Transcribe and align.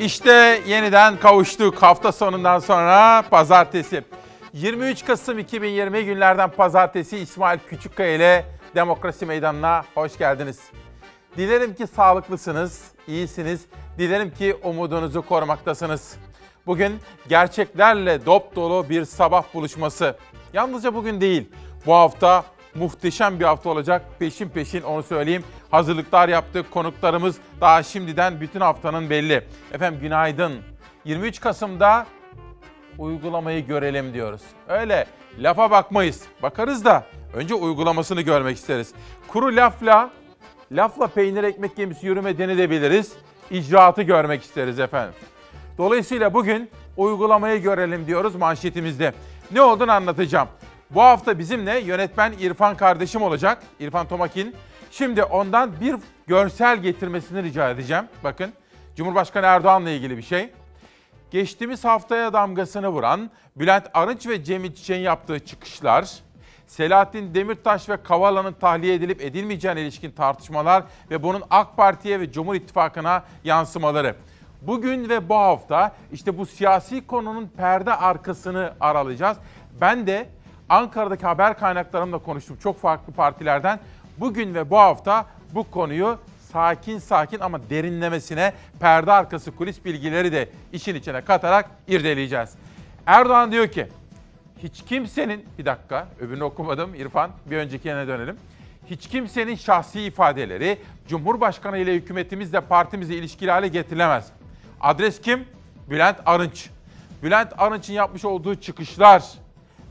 İşte 0.00 0.62
yeniden 0.66 1.16
kavuştuk 1.16 1.82
hafta 1.82 2.12
sonundan 2.12 2.58
sonra 2.58 3.22
pazartesi. 3.30 4.04
23 4.52 5.04
Kasım 5.04 5.38
2020 5.38 6.04
günlerden 6.04 6.50
pazartesi 6.50 7.18
İsmail 7.18 7.58
Küçükkaya 7.68 8.14
ile 8.14 8.44
Demokrasi 8.74 9.26
Meydanı'na 9.26 9.84
hoş 9.94 10.18
geldiniz. 10.18 10.60
Dilerim 11.36 11.74
ki 11.74 11.86
sağlıklısınız, 11.86 12.84
iyisiniz. 13.08 13.64
Dilerim 13.98 14.30
ki 14.30 14.56
umudunuzu 14.64 15.22
korumaktasınız. 15.22 16.16
Bugün 16.66 17.00
gerçeklerle 17.28 18.26
dop 18.26 18.56
dolu 18.56 18.88
bir 18.88 19.04
sabah 19.04 19.44
buluşması. 19.54 20.16
Yalnızca 20.52 20.94
bugün 20.94 21.20
değil, 21.20 21.48
bu 21.86 21.94
hafta 21.94 22.44
muhteşem 22.78 23.40
bir 23.40 23.44
hafta 23.44 23.70
olacak. 23.70 24.02
Peşin 24.18 24.48
peşin 24.48 24.82
onu 24.82 25.02
söyleyeyim. 25.02 25.44
Hazırlıklar 25.70 26.28
yaptık. 26.28 26.70
Konuklarımız 26.70 27.36
daha 27.60 27.82
şimdiden 27.82 28.40
bütün 28.40 28.60
haftanın 28.60 29.10
belli. 29.10 29.44
Efendim 29.72 30.00
günaydın. 30.00 30.52
23 31.04 31.40
Kasım'da 31.40 32.06
uygulamayı 32.98 33.66
görelim 33.66 34.14
diyoruz. 34.14 34.42
Öyle 34.68 35.06
lafa 35.38 35.70
bakmayız. 35.70 36.22
Bakarız 36.42 36.84
da 36.84 37.04
önce 37.34 37.54
uygulamasını 37.54 38.20
görmek 38.20 38.56
isteriz. 38.56 38.92
Kuru 39.28 39.56
lafla, 39.56 40.10
lafla 40.72 41.06
peynir 41.06 41.44
ekmek 41.44 41.76
gemisi 41.76 42.06
yürüme 42.06 42.38
denilebiliriz. 42.38 43.12
İcraatı 43.50 44.02
görmek 44.02 44.42
isteriz 44.42 44.80
efendim. 44.80 45.14
Dolayısıyla 45.78 46.34
bugün 46.34 46.70
uygulamayı 46.96 47.62
görelim 47.62 48.06
diyoruz 48.06 48.34
manşetimizde. 48.34 49.12
Ne 49.52 49.62
olduğunu 49.62 49.92
anlatacağım. 49.92 50.48
Bu 50.90 51.02
hafta 51.02 51.38
bizimle 51.38 51.78
yönetmen 51.78 52.32
İrfan 52.32 52.76
kardeşim 52.76 53.22
olacak. 53.22 53.62
İrfan 53.80 54.08
Tomakin. 54.08 54.54
Şimdi 54.90 55.22
ondan 55.22 55.80
bir 55.80 55.96
görsel 56.26 56.78
getirmesini 56.78 57.42
rica 57.42 57.70
edeceğim. 57.70 58.04
Bakın 58.24 58.52
Cumhurbaşkanı 58.96 59.46
Erdoğan'la 59.46 59.90
ilgili 59.90 60.16
bir 60.16 60.22
şey. 60.22 60.50
Geçtiğimiz 61.30 61.84
haftaya 61.84 62.32
damgasını 62.32 62.88
vuran 62.88 63.30
Bülent 63.56 63.86
Arınç 63.94 64.26
ve 64.26 64.44
Cemil 64.44 64.74
Çiçek'in 64.74 65.00
yaptığı 65.02 65.38
çıkışlar, 65.38 66.10
Selahattin 66.66 67.34
Demirtaş 67.34 67.88
ve 67.88 68.02
Kavala'nın 68.02 68.52
tahliye 68.52 68.94
edilip 68.94 69.20
edilmeyeceğine 69.20 69.80
ilişkin 69.80 70.10
tartışmalar 70.10 70.84
ve 71.10 71.22
bunun 71.22 71.42
AK 71.50 71.76
Parti'ye 71.76 72.20
ve 72.20 72.32
Cumhur 72.32 72.54
İttifakı'na 72.54 73.24
yansımaları. 73.44 74.16
Bugün 74.62 75.08
ve 75.08 75.28
bu 75.28 75.34
hafta 75.34 75.96
işte 76.12 76.38
bu 76.38 76.46
siyasi 76.46 77.06
konunun 77.06 77.48
perde 77.56 77.94
arkasını 77.94 78.72
aralayacağız. 78.80 79.36
Ben 79.80 80.06
de 80.06 80.28
Ankara'daki 80.68 81.26
haber 81.26 81.58
kaynaklarımla 81.58 82.18
konuştum 82.18 82.56
çok 82.62 82.80
farklı 82.80 83.12
partilerden. 83.12 83.80
Bugün 84.18 84.54
ve 84.54 84.70
bu 84.70 84.78
hafta 84.78 85.26
bu 85.54 85.70
konuyu 85.70 86.18
sakin 86.52 86.98
sakin 86.98 87.40
ama 87.40 87.70
derinlemesine 87.70 88.52
perde 88.80 89.12
arkası 89.12 89.56
kulis 89.56 89.84
bilgileri 89.84 90.32
de 90.32 90.48
işin 90.72 90.94
içine 90.94 91.20
katarak 91.20 91.70
irdeleyeceğiz. 91.88 92.50
Erdoğan 93.06 93.52
diyor 93.52 93.68
ki 93.68 93.88
hiç 94.62 94.84
kimsenin 94.84 95.44
bir 95.58 95.64
dakika 95.64 96.08
öbürünü 96.20 96.44
okumadım 96.44 96.94
İrfan 96.94 97.30
bir 97.46 97.56
öncekine 97.56 98.08
dönelim. 98.08 98.36
Hiç 98.90 99.08
kimsenin 99.08 99.54
şahsi 99.54 100.00
ifadeleri 100.00 100.78
Cumhurbaşkanı 101.08 101.78
ile 101.78 101.94
hükümetimizle 101.94 102.60
partimizi 102.60 103.14
ilişkili 103.14 103.50
hale 103.50 103.68
getirilemez. 103.68 104.28
Adres 104.80 105.20
kim? 105.20 105.44
Bülent 105.90 106.16
Arınç. 106.26 106.70
Bülent 107.22 107.52
Arınç'ın 107.58 107.92
yapmış 107.92 108.24
olduğu 108.24 108.54
çıkışlar, 108.54 109.22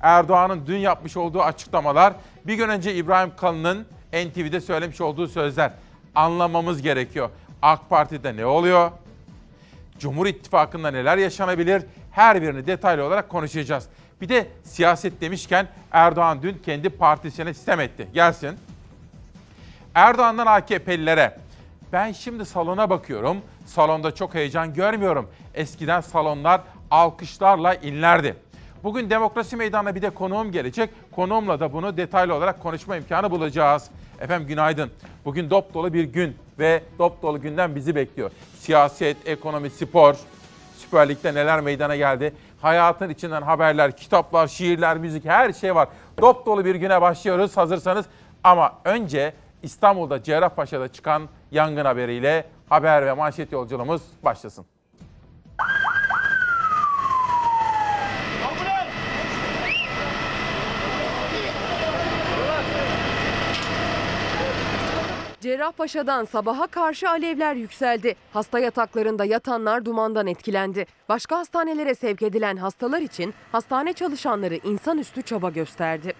Erdoğan'ın 0.05 0.67
dün 0.67 0.77
yapmış 0.77 1.17
olduğu 1.17 1.41
açıklamalar, 1.41 2.13
bir 2.47 2.53
gün 2.53 2.69
önce 2.69 2.95
İbrahim 2.95 3.31
Kalın'ın 3.37 3.85
NTV'de 4.13 4.61
söylemiş 4.61 5.01
olduğu 5.01 5.27
sözler 5.27 5.71
anlamamız 6.15 6.81
gerekiyor. 6.81 7.29
AK 7.61 7.89
Parti'de 7.89 8.35
ne 8.35 8.45
oluyor? 8.45 8.91
Cumhur 9.99 10.27
İttifakı'nda 10.27 10.91
neler 10.91 11.17
yaşanabilir? 11.17 11.83
Her 12.11 12.41
birini 12.41 12.67
detaylı 12.67 13.03
olarak 13.03 13.29
konuşacağız. 13.29 13.87
Bir 14.21 14.29
de 14.29 14.47
siyaset 14.63 15.21
demişken 15.21 15.67
Erdoğan 15.91 16.43
dün 16.43 16.61
kendi 16.65 16.89
partisine 16.89 17.53
sistem 17.53 17.79
etti. 17.79 18.07
Gelsin. 18.13 18.59
Erdoğan'dan 19.95 20.47
AKP'lilere 20.47 21.37
ben 21.93 22.11
şimdi 22.11 22.45
salona 22.45 22.89
bakıyorum. 22.89 23.37
Salonda 23.65 24.15
çok 24.15 24.35
heyecan 24.35 24.73
görmüyorum. 24.73 25.29
Eskiden 25.53 26.01
salonlar 26.01 26.61
alkışlarla 26.91 27.73
inlerdi. 27.73 28.35
Bugün 28.85 29.09
demokrasi 29.09 29.55
meydanına 29.55 29.95
bir 29.95 30.01
de 30.01 30.09
konuğum 30.09 30.51
gelecek. 30.51 30.89
Konuğumla 31.11 31.59
da 31.59 31.73
bunu 31.73 31.97
detaylı 31.97 32.33
olarak 32.33 32.63
konuşma 32.63 32.97
imkanı 32.97 33.31
bulacağız. 33.31 33.89
Efendim 34.19 34.47
günaydın. 34.47 34.91
Bugün 35.25 35.49
dop 35.49 35.73
dolu 35.73 35.93
bir 35.93 36.03
gün 36.03 36.37
ve 36.59 36.83
dop 36.99 37.21
dolu 37.21 37.41
günden 37.41 37.75
bizi 37.75 37.95
bekliyor. 37.95 38.31
Siyaset, 38.59 39.27
ekonomi, 39.27 39.69
spor, 39.69 40.15
Süper 40.77 41.09
Lig'de 41.09 41.33
neler 41.33 41.61
meydana 41.61 41.95
geldi. 41.95 42.33
Hayatın 42.61 43.09
içinden 43.09 43.41
haberler, 43.41 43.97
kitaplar, 43.97 44.47
şiirler, 44.47 44.97
müzik 44.97 45.25
her 45.25 45.53
şey 45.53 45.75
var. 45.75 45.87
Dop 46.21 46.45
dolu 46.45 46.65
bir 46.65 46.75
güne 46.75 47.01
başlıyoruz 47.01 47.57
hazırsanız. 47.57 48.05
Ama 48.43 48.73
önce 48.85 49.33
İstanbul'da 49.63 50.23
Cerrahpaşa'da 50.23 50.87
çıkan 50.87 51.29
yangın 51.51 51.85
haberiyle 51.85 52.45
haber 52.69 53.05
ve 53.05 53.13
manşet 53.13 53.51
yolculuğumuz 53.51 54.01
başlasın. 54.23 54.74
Cerrahpaşa'dan 65.45 66.25
sabaha 66.25 66.67
karşı 66.67 67.09
alevler 67.09 67.55
yükseldi. 67.55 68.15
Hasta 68.33 68.59
yataklarında 68.59 69.25
yatanlar 69.25 69.85
dumandan 69.85 70.27
etkilendi. 70.27 70.85
Başka 71.09 71.37
hastanelere 71.37 71.95
sevk 71.95 72.21
edilen 72.21 72.57
hastalar 72.57 73.01
için 73.01 73.33
hastane 73.51 73.93
çalışanları 73.93 74.55
insanüstü 74.55 75.21
çaba 75.21 75.49
gösterdi. 75.49 76.13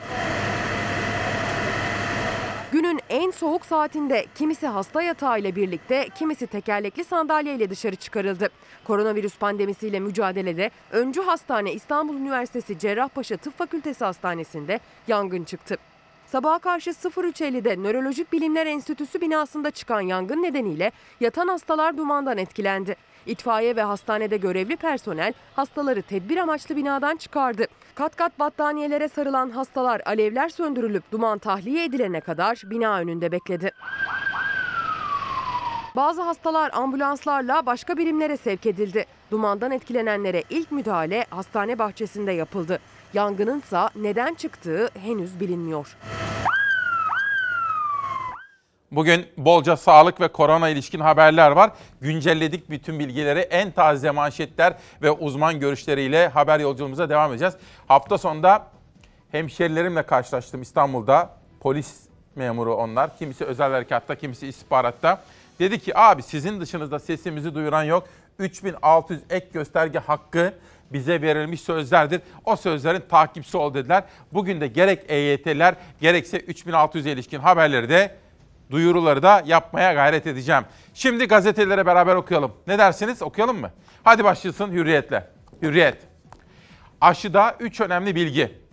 Günün 2.72 3.00
en 3.10 3.32
soğuk 3.32 3.66
saatinde 3.66 4.26
kimisi 4.36 4.68
hasta 4.68 5.02
yatağıyla 5.02 5.56
birlikte, 5.56 6.10
kimisi 6.18 6.48
tekerlekli 6.48 7.04
sandalyeyle 7.04 7.70
dışarı 7.70 7.96
çıkarıldı. 7.96 8.50
Koronavirüs 8.84 9.38
pandemisiyle 9.38 10.00
mücadelede 10.00 10.72
öncü 10.92 11.22
hastane 11.22 11.74
İstanbul 11.74 12.16
Üniversitesi 12.16 12.80
Cerrahpaşa 12.80 13.38
Tıp 13.38 13.58
Fakültesi 13.58 14.06
Hastanesi'nde 14.06 14.80
yangın 15.08 15.44
çıktı. 15.44 15.78
Sabaha 16.26 16.60
karşı 16.60 16.90
03.50'de 16.90 17.84
Nörolojik 17.84 18.34
Bilimler 18.34 18.66
Enstitüsü 18.68 19.22
binasında 19.22 19.72
çıkan 19.72 20.02
yangın 20.02 20.44
nedeniyle 20.44 20.92
yatan 21.20 21.48
hastalar 21.48 21.98
dumandan 21.98 22.38
etkilendi. 22.38 22.96
İtfaiye 23.26 23.76
ve 23.76 23.82
hastanede 23.82 24.38
görevli 24.38 24.76
personel 24.76 25.34
hastaları 25.56 26.02
tedbir 26.02 26.38
amaçlı 26.38 26.76
binadan 26.76 27.16
çıkardı. 27.16 27.68
Kat 27.96 28.16
kat 28.16 28.40
battaniyelere 28.40 29.08
sarılan 29.10 29.50
hastalar 29.50 30.02
alevler 30.06 30.50
söndürülüp 30.50 31.12
duman 31.12 31.38
tahliye 31.40 31.86
edilene 31.86 32.22
kadar 32.22 32.62
bina 32.66 33.00
önünde 33.00 33.32
bekledi. 33.32 33.72
Bazı 35.96 36.22
hastalar 36.22 36.72
ambulanslarla 36.74 37.66
başka 37.66 37.98
birimlere 37.98 38.38
sevk 38.38 38.66
edildi. 38.66 39.06
Dumandan 39.32 39.72
etkilenenlere 39.72 40.44
ilk 40.50 40.72
müdahale 40.72 41.26
hastane 41.30 41.80
bahçesinde 41.80 42.32
yapıldı. 42.32 42.80
Yangınınsa 43.16 43.90
neden 43.96 44.34
çıktığı 44.34 44.90
henüz 45.00 45.40
bilinmiyor. 45.40 45.98
Bugün 48.92 49.26
bolca 49.38 49.78
sağlık 49.78 50.22
ve 50.22 50.28
korona 50.28 50.70
ilişkin 50.70 51.00
haberler 51.00 51.52
var. 51.52 51.72
Güncelledik 52.02 52.70
bütün 52.70 53.00
bilgileri, 53.00 53.40
en 53.40 53.72
taze 53.72 54.12
manşetler 54.12 54.74
ve 55.02 55.12
uzman 55.12 55.60
görüşleriyle 55.60 56.28
haber 56.28 56.60
yolculuğumuza 56.60 57.10
devam 57.10 57.32
edeceğiz. 57.32 57.54
Hafta 57.88 58.18
sonunda 58.18 58.68
hemşerilerimle 59.32 60.04
karşılaştım 60.04 60.62
İstanbul'da. 60.62 61.30
Polis 61.60 62.00
memuru 62.36 62.76
onlar. 62.76 63.18
Kimisi 63.18 63.46
özel 63.46 63.72
harekatta, 63.72 64.16
kimisi 64.16 64.48
istihbaratta. 64.48 65.22
Dedi 65.60 65.80
ki 65.80 65.98
abi 65.98 66.24
sizin 66.24 66.62
dışınızda 66.62 67.00
sesimizi 67.00 67.56
duyuran 67.56 67.84
yok. 67.84 68.08
3600 68.40 69.22
ek 69.30 69.48
gösterge 69.54 70.00
hakkı 70.00 70.54
bize 70.94 71.22
verilmiş 71.22 71.62
sözlerdir. 71.62 72.22
O 72.46 72.56
sözlerin 72.56 73.04
takipçisi 73.10 73.58
ol 73.58 73.74
dediler. 73.74 74.04
Bugün 74.34 74.62
de 74.62 74.68
gerek 74.68 75.04
EYT'ler 75.08 75.76
gerekse 76.02 76.38
3600'e 76.38 77.12
ilişkin 77.12 77.40
haberleri 77.40 77.90
de 77.90 78.16
duyuruları 78.72 79.24
da 79.24 79.44
yapmaya 79.46 79.94
gayret 79.94 80.28
edeceğim. 80.28 80.64
Şimdi 80.94 81.26
gazetelere 81.26 81.86
beraber 81.86 82.16
okuyalım. 82.16 82.52
Ne 82.68 82.78
dersiniz? 82.78 83.22
Okuyalım 83.22 83.60
mı? 83.60 83.72
Hadi 84.04 84.24
başlasın 84.24 84.72
Hürriyet'le. 84.72 85.24
Hürriyet. 85.62 85.98
Aşıda 87.02 87.56
3 87.60 87.82
önemli 87.82 88.16
bilgi. 88.16 88.66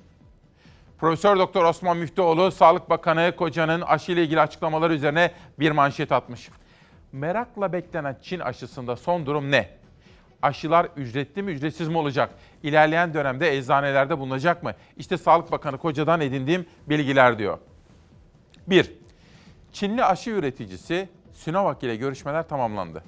Profesör 0.98 1.38
Doktor 1.38 1.64
Osman 1.64 1.96
Müftüoğlu, 1.96 2.50
Sağlık 2.50 2.90
Bakanı 2.90 3.36
Koca'nın 3.36 3.80
aşı 3.80 4.12
ile 4.12 4.22
ilgili 4.22 4.40
açıklamaları 4.40 4.94
üzerine 4.94 5.32
bir 5.58 5.70
manşet 5.70 6.12
atmış. 6.12 6.48
Merakla 7.12 7.72
beklenen 7.72 8.16
Çin 8.22 8.40
aşısında 8.40 8.96
son 8.96 9.26
durum 9.26 9.50
ne? 9.50 9.81
Aşılar 10.42 10.88
ücretli 10.96 11.42
mi, 11.42 11.52
ücretsiz 11.52 11.88
mi 11.88 11.98
olacak? 11.98 12.34
İlerleyen 12.62 13.14
dönemde 13.14 13.56
eczanelerde 13.56 14.18
bulunacak 14.18 14.62
mı? 14.62 14.72
İşte 14.96 15.16
Sağlık 15.18 15.52
Bakanı 15.52 15.78
Koca'dan 15.78 16.20
edindiğim 16.20 16.66
bilgiler 16.86 17.38
diyor. 17.38 17.58
1. 18.66 18.92
Çinli 19.72 20.04
aşı 20.04 20.30
üreticisi 20.30 21.08
Sinovac 21.32 21.82
ile 21.82 21.96
görüşmeler 21.96 22.48
tamamlandı. 22.48 23.02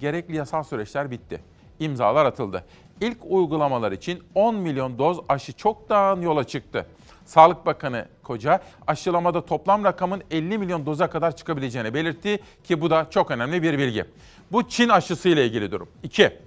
Gerekli 0.00 0.36
yasal 0.36 0.62
süreçler 0.62 1.10
bitti. 1.10 1.40
İmzalar 1.78 2.26
atıldı. 2.26 2.64
İlk 3.00 3.18
uygulamalar 3.24 3.92
için 3.92 4.22
10 4.34 4.54
milyon 4.54 4.98
doz 4.98 5.20
aşı 5.28 5.52
çoktan 5.52 6.20
yola 6.20 6.44
çıktı. 6.44 6.86
Sağlık 7.24 7.66
Bakanı 7.66 8.06
Koca 8.22 8.60
aşılamada 8.86 9.46
toplam 9.46 9.84
rakamın 9.84 10.22
50 10.30 10.58
milyon 10.58 10.86
doza 10.86 11.10
kadar 11.10 11.36
çıkabileceğini 11.36 11.94
belirtti 11.94 12.38
ki 12.64 12.80
bu 12.80 12.90
da 12.90 13.06
çok 13.10 13.30
önemli 13.30 13.62
bir 13.62 13.78
bilgi. 13.78 14.04
Bu 14.52 14.68
Çin 14.68 14.88
aşısı 14.88 15.28
ile 15.28 15.46
ilgili 15.46 15.70
durum. 15.70 15.88
2. 16.02 16.45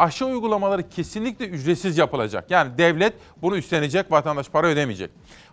Aşı 0.00 0.26
uygulamaları 0.26 0.88
kesinlikle 0.88 1.46
ücretsiz 1.46 1.98
yapılacak. 1.98 2.50
Yani 2.50 2.78
devlet 2.78 3.14
bunu 3.42 3.56
üstlenecek, 3.56 4.12
vatandaş 4.12 4.48
para 4.48 4.66
ödemeyecek. 4.66 5.10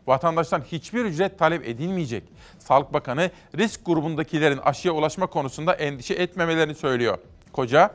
Vatandaştan 0.07 0.61
hiçbir 0.61 1.05
ücret 1.05 1.39
talep 1.39 1.67
edilmeyecek. 1.67 2.23
Sağlık 2.59 2.94
Bakanı 2.94 3.31
risk 3.57 3.85
grubundakilerin 3.85 4.57
aşıya 4.57 4.94
ulaşma 4.94 5.27
konusunda 5.27 5.73
endişe 5.73 6.13
etmemelerini 6.13 6.75
söylüyor. 6.75 7.17
Koca, 7.51 7.91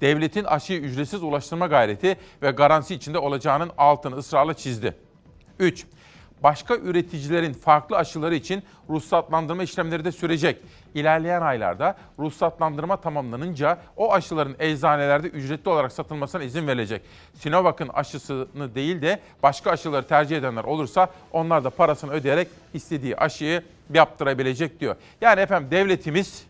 devletin 0.00 0.44
aşıyı 0.44 0.80
ücretsiz 0.80 1.22
ulaştırma 1.22 1.66
gayreti 1.66 2.16
ve 2.42 2.50
garantisi 2.50 2.94
içinde 2.94 3.18
olacağının 3.18 3.70
altını 3.78 4.16
ısrarla 4.16 4.54
çizdi. 4.54 4.96
3. 5.58 5.86
Başka 6.42 6.76
üreticilerin 6.76 7.52
farklı 7.52 7.96
aşıları 7.96 8.34
için 8.34 8.62
ruhsatlandırma 8.90 9.62
işlemleri 9.62 10.04
de 10.04 10.12
sürecek. 10.12 10.62
İlerleyen 10.94 11.40
aylarda 11.40 11.96
ruhsatlandırma 12.18 12.96
tamamlanınca 12.96 13.78
o 13.96 14.12
aşıların 14.12 14.56
eczanelerde 14.58 15.28
ücretli 15.28 15.68
olarak 15.68 15.92
satılmasına 15.92 16.42
izin 16.42 16.66
verilecek. 16.66 17.02
Sinovac'ın 17.34 17.88
aşısını 17.88 18.74
değil 18.74 19.02
de 19.02 19.20
başka 19.42 19.70
aşıları 19.70 20.06
tercih 20.06 20.36
edenler 20.36 20.64
olursa 20.64 21.08
onlar 21.32 21.64
da 21.64 21.70
parasını 21.70 22.12
ödeyerek 22.12 22.48
istediği 22.74 23.16
aşıyı 23.16 23.62
yaptırabilecek 23.94 24.80
diyor. 24.80 24.96
Yani 25.20 25.40
efendim 25.40 25.70
devletimiz 25.70 26.46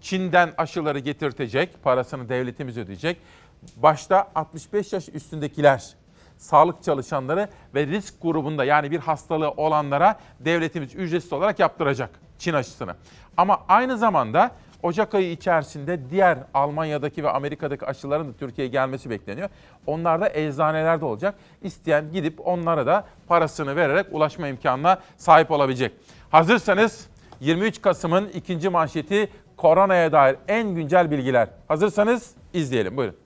Çin'den 0.00 0.52
aşıları 0.58 0.98
getirtecek, 0.98 1.82
parasını 1.82 2.28
devletimiz 2.28 2.78
ödeyecek. 2.78 3.16
Başta 3.76 4.30
65 4.34 4.92
yaş 4.92 5.08
üstündekiler, 5.08 5.94
sağlık 6.38 6.82
çalışanları 6.82 7.48
ve 7.74 7.86
risk 7.86 8.22
grubunda 8.22 8.64
yani 8.64 8.90
bir 8.90 8.98
hastalığı 8.98 9.50
olanlara 9.50 10.18
devletimiz 10.40 10.94
ücretsiz 10.94 11.32
olarak 11.32 11.58
yaptıracak 11.58 12.10
Çin 12.38 12.54
aşısını. 12.54 12.94
Ama 13.40 13.64
aynı 13.68 13.98
zamanda 13.98 14.50
Ocak 14.82 15.14
ayı 15.14 15.30
içerisinde 15.30 16.10
diğer 16.10 16.38
Almanya'daki 16.54 17.24
ve 17.24 17.30
Amerika'daki 17.30 17.86
aşıların 17.86 18.28
da 18.28 18.32
Türkiye'ye 18.32 18.72
gelmesi 18.72 19.10
bekleniyor. 19.10 19.48
Onlar 19.86 20.20
da 20.20 20.30
eczanelerde 20.34 21.04
olacak. 21.04 21.34
İsteyen 21.62 22.12
gidip 22.12 22.46
onlara 22.46 22.86
da 22.86 23.04
parasını 23.28 23.76
vererek 23.76 24.06
ulaşma 24.10 24.48
imkanına 24.48 24.98
sahip 25.16 25.50
olabilecek. 25.50 25.92
Hazırsanız 26.30 27.08
23 27.40 27.82
Kasım'ın 27.82 28.28
ikinci 28.28 28.68
manşeti 28.68 29.28
koronaya 29.56 30.12
dair 30.12 30.36
en 30.48 30.74
güncel 30.74 31.10
bilgiler. 31.10 31.48
Hazırsanız 31.68 32.34
izleyelim. 32.54 32.96
Buyurun. 32.96 33.16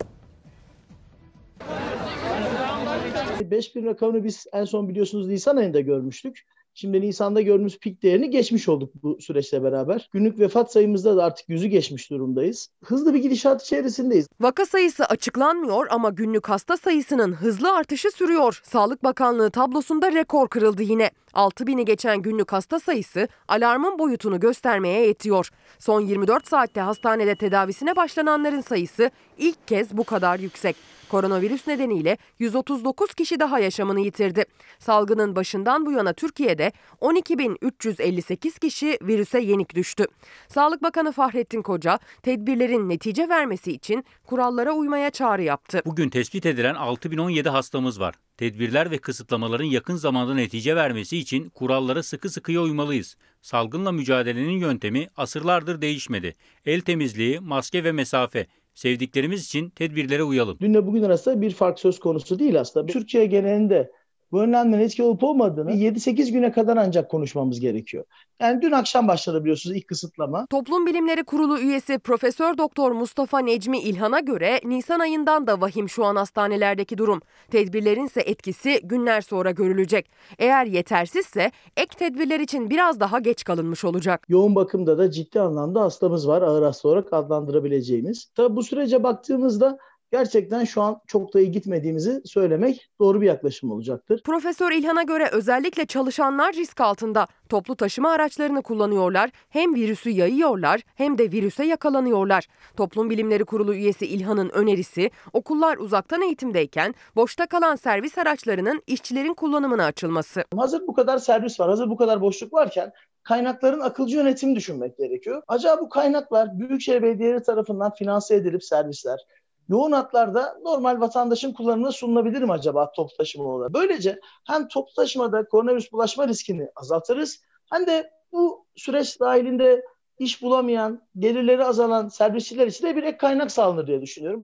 5000 3.50 3.86
rakamını 3.86 4.24
biz 4.24 4.46
en 4.52 4.64
son 4.64 4.88
biliyorsunuz 4.88 5.28
Nisan 5.28 5.56
ayında 5.56 5.80
görmüştük. 5.80 6.46
Şimdi 6.76 7.00
Nisan'da 7.00 7.40
gördüğümüz 7.40 7.78
pik 7.78 8.02
değerini 8.02 8.30
geçmiş 8.30 8.68
olduk 8.68 8.92
bu 9.02 9.20
süreçle 9.20 9.62
beraber. 9.62 10.08
Günlük 10.12 10.38
vefat 10.38 10.72
sayımızda 10.72 11.16
da 11.16 11.24
artık 11.24 11.48
yüzü 11.48 11.66
geçmiş 11.66 12.10
durumdayız. 12.10 12.68
Hızlı 12.84 13.14
bir 13.14 13.18
gidişat 13.18 13.62
içerisindeyiz. 13.62 14.26
Vaka 14.40 14.66
sayısı 14.66 15.04
açıklanmıyor 15.04 15.86
ama 15.90 16.10
günlük 16.10 16.48
hasta 16.48 16.76
sayısının 16.76 17.32
hızlı 17.32 17.72
artışı 17.72 18.10
sürüyor. 18.10 18.60
Sağlık 18.64 19.04
Bakanlığı 19.04 19.50
tablosunda 19.50 20.12
rekor 20.12 20.48
kırıldı 20.48 20.82
yine. 20.82 21.10
6000'i 21.34 21.84
geçen 21.84 22.22
günlük 22.22 22.52
hasta 22.52 22.80
sayısı 22.80 23.28
alarmın 23.48 23.98
boyutunu 23.98 24.40
göstermeye 24.40 25.06
yetiyor. 25.06 25.50
Son 25.78 26.00
24 26.00 26.48
saatte 26.48 26.80
hastanede 26.80 27.34
tedavisine 27.34 27.96
başlananların 27.96 28.60
sayısı 28.60 29.10
ilk 29.38 29.68
kez 29.68 29.96
bu 29.96 30.04
kadar 30.04 30.38
yüksek. 30.38 30.76
Koronavirüs 31.14 31.66
nedeniyle 31.66 32.18
139 32.38 33.14
kişi 33.14 33.40
daha 33.40 33.58
yaşamını 33.58 34.00
yitirdi. 34.00 34.44
Salgının 34.78 35.36
başından 35.36 35.86
bu 35.86 35.92
yana 35.92 36.12
Türkiye'de 36.12 36.72
12.358 37.00 38.58
kişi 38.60 38.98
virüse 39.02 39.40
yenik 39.40 39.74
düştü. 39.74 40.06
Sağlık 40.48 40.82
Bakanı 40.82 41.12
Fahrettin 41.12 41.62
Koca 41.62 41.98
tedbirlerin 42.22 42.88
netice 42.88 43.28
vermesi 43.28 43.72
için 43.72 44.04
kurallara 44.26 44.72
uymaya 44.72 45.10
çağrı 45.10 45.42
yaptı. 45.42 45.82
Bugün 45.86 46.08
tespit 46.08 46.46
edilen 46.46 46.74
6017 46.74 47.48
hastamız 47.48 48.00
var. 48.00 48.14
Tedbirler 48.36 48.90
ve 48.90 48.98
kısıtlamaların 48.98 49.64
yakın 49.64 49.96
zamanda 49.96 50.34
netice 50.34 50.76
vermesi 50.76 51.18
için 51.18 51.48
kurallara 51.48 52.02
sıkı 52.02 52.30
sıkıya 52.30 52.60
uymalıyız. 52.60 53.16
Salgınla 53.42 53.92
mücadelenin 53.92 54.58
yöntemi 54.58 55.08
asırlardır 55.16 55.80
değişmedi. 55.80 56.34
El 56.66 56.80
temizliği, 56.80 57.40
maske 57.40 57.84
ve 57.84 57.92
mesafe. 57.92 58.46
Sevdiklerimiz 58.74 59.44
için 59.44 59.70
tedbirlere 59.70 60.22
uyalım. 60.22 60.58
Dünle 60.60 60.86
bugün 60.86 61.02
arasında 61.02 61.40
bir 61.40 61.50
fark 61.50 61.80
söz 61.80 61.98
konusu 61.98 62.38
değil 62.38 62.60
aslında. 62.60 62.86
Türkiye 62.86 63.26
genelinde 63.26 63.90
bu 64.34 64.40
önlemlerin 64.42 64.82
etki 64.82 65.02
olup 65.02 65.24
olmadığını 65.24 65.72
7-8 65.72 66.32
güne 66.32 66.52
kadar 66.52 66.76
ancak 66.76 67.10
konuşmamız 67.10 67.60
gerekiyor. 67.60 68.04
Yani 68.40 68.62
dün 68.62 68.72
akşam 68.72 69.08
başladı 69.08 69.40
biliyorsunuz 69.40 69.76
ilk 69.76 69.88
kısıtlama. 69.88 70.46
Toplum 70.46 70.86
Bilimleri 70.86 71.24
Kurulu 71.24 71.58
üyesi 71.58 71.98
Profesör 71.98 72.58
Doktor 72.58 72.92
Mustafa 72.92 73.38
Necmi 73.38 73.78
İlhan'a 73.78 74.20
göre 74.20 74.60
Nisan 74.64 75.00
ayından 75.00 75.46
da 75.46 75.60
vahim 75.60 75.88
şu 75.88 76.04
an 76.04 76.16
hastanelerdeki 76.16 76.98
durum. 76.98 77.20
Tedbirlerin 77.50 78.06
ise 78.06 78.20
etkisi 78.20 78.80
günler 78.84 79.20
sonra 79.20 79.50
görülecek. 79.50 80.10
Eğer 80.38 80.66
yetersizse 80.66 81.50
ek 81.76 81.96
tedbirler 81.98 82.40
için 82.40 82.70
biraz 82.70 83.00
daha 83.00 83.18
geç 83.18 83.44
kalınmış 83.44 83.84
olacak. 83.84 84.26
Yoğun 84.28 84.54
bakımda 84.54 84.98
da 84.98 85.10
ciddi 85.10 85.40
anlamda 85.40 85.80
hastamız 85.80 86.28
var 86.28 86.42
ağır 86.42 86.62
hasta 86.62 86.88
olarak 86.88 87.12
adlandırabileceğimiz. 87.12 88.24
Tabi 88.34 88.56
bu 88.56 88.62
sürece 88.62 89.02
baktığımızda 89.02 89.78
gerçekten 90.14 90.64
şu 90.64 90.82
an 90.82 91.00
çok 91.06 91.34
da 91.34 91.40
iyi 91.40 91.50
gitmediğimizi 91.50 92.22
söylemek 92.24 92.90
doğru 93.00 93.20
bir 93.20 93.26
yaklaşım 93.26 93.70
olacaktır. 93.70 94.22
Profesör 94.24 94.72
İlhan'a 94.72 95.02
göre 95.02 95.28
özellikle 95.32 95.86
çalışanlar 95.86 96.52
risk 96.52 96.80
altında. 96.80 97.26
Toplu 97.48 97.76
taşıma 97.76 98.10
araçlarını 98.10 98.62
kullanıyorlar, 98.62 99.30
hem 99.48 99.74
virüsü 99.74 100.10
yayıyorlar 100.10 100.80
hem 100.94 101.18
de 101.18 101.32
virüse 101.32 101.64
yakalanıyorlar. 101.64 102.46
Toplum 102.76 103.10
Bilimleri 103.10 103.44
Kurulu 103.44 103.74
üyesi 103.74 104.06
İlhan'ın 104.06 104.48
önerisi 104.48 105.10
okullar 105.32 105.76
uzaktan 105.76 106.22
eğitimdeyken 106.22 106.94
boşta 107.16 107.46
kalan 107.46 107.76
servis 107.76 108.18
araçlarının 108.18 108.82
işçilerin 108.86 109.34
kullanımına 109.34 109.84
açılması. 109.84 110.44
Hazır 110.56 110.86
bu 110.86 110.94
kadar 110.94 111.18
servis 111.18 111.60
var, 111.60 111.68
hazır 111.68 111.90
bu 111.90 111.96
kadar 111.96 112.20
boşluk 112.20 112.52
varken 112.52 112.92
kaynakların 113.22 113.80
akılcı 113.80 114.16
yönetimi 114.16 114.56
düşünmek 114.56 114.98
gerekiyor. 114.98 115.42
Acaba 115.48 115.80
bu 115.80 115.88
kaynaklar 115.88 116.58
büyükşehir 116.58 117.02
belediyeleri 117.02 117.42
tarafından 117.42 117.94
finanse 117.94 118.34
edilip 118.34 118.64
servisler 118.64 119.20
yoğun 119.68 119.92
hatlarda 119.92 120.58
normal 120.62 121.00
vatandaşın 121.00 121.52
kullanımına 121.52 121.92
sunulabilir 121.92 122.42
mi 122.42 122.52
acaba 122.52 122.92
toplu 122.92 123.16
taşıma 123.16 123.44
olarak? 123.44 123.74
Böylece 123.74 124.20
hem 124.44 124.68
toplu 124.68 124.94
taşımada 124.94 125.48
koronavirüs 125.48 125.92
bulaşma 125.92 126.28
riskini 126.28 126.68
azaltırız 126.76 127.42
hem 127.72 127.86
de 127.86 128.10
bu 128.32 128.66
süreç 128.76 129.20
dahilinde 129.20 129.84
iş 130.18 130.42
bulamayan, 130.42 131.02
gelirleri 131.18 131.64
azalan 131.64 132.08
servisçiler 132.08 132.66
için 132.66 132.86
de 132.86 132.96
bir 132.96 133.02
ek 133.02 133.16
kaynak 133.16 133.52
sağlanır 133.52 133.86
diye 133.86 134.02
düşünüyorum. 134.02 134.44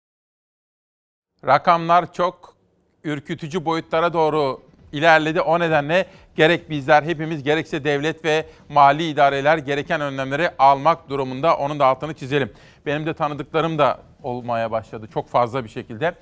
Rakamlar 1.46 2.12
çok 2.12 2.56
ürkütücü 3.04 3.64
boyutlara 3.64 4.12
doğru 4.12 4.60
ilerledi. 4.92 5.40
O 5.40 5.60
nedenle 5.60 6.06
gerek 6.36 6.70
bizler 6.70 7.02
hepimiz 7.02 7.42
gerekse 7.42 7.84
devlet 7.84 8.24
ve 8.24 8.46
mali 8.68 9.08
idareler 9.08 9.58
gereken 9.58 10.00
önlemleri 10.00 10.50
almak 10.58 11.08
durumunda. 11.08 11.56
Onun 11.56 11.78
da 11.78 11.86
altını 11.86 12.14
çizelim. 12.14 12.52
Benim 12.86 13.06
de 13.06 13.14
tanıdıklarım 13.14 13.78
da 13.78 14.00
olmaya 14.22 14.70
başladı 14.70 15.08
çok 15.14 15.28
fazla 15.28 15.64
bir 15.64 15.68
şekilde. 15.68 16.14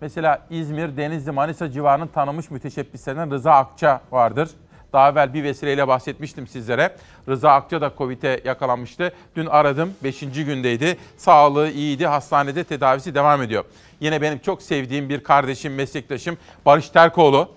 Mesela 0.00 0.46
İzmir, 0.50 0.96
Denizli, 0.96 1.30
Manisa 1.30 1.70
civarının 1.70 2.06
tanınmış 2.06 2.50
müteşebbislerinden 2.50 3.30
Rıza 3.30 3.52
Akça 3.52 4.00
vardır. 4.10 4.48
Daha 4.92 5.10
evvel 5.10 5.34
bir 5.34 5.44
vesileyle 5.44 5.88
bahsetmiştim 5.88 6.46
sizlere. 6.46 6.96
Rıza 7.28 7.52
Akça 7.52 7.80
da 7.80 7.92
Covid'e 7.98 8.40
yakalanmıştı. 8.44 9.12
Dün 9.36 9.46
aradım, 9.46 9.94
5. 10.04 10.20
gündeydi. 10.20 10.96
Sağlığı 11.16 11.70
iyiydi, 11.70 12.06
hastanede 12.06 12.64
tedavisi 12.64 13.14
devam 13.14 13.42
ediyor. 13.42 13.64
Yine 14.00 14.22
benim 14.22 14.38
çok 14.38 14.62
sevdiğim 14.62 15.08
bir 15.08 15.22
kardeşim, 15.22 15.74
meslektaşım 15.74 16.38
Barış 16.66 16.88
Terkoğlu. 16.90 17.48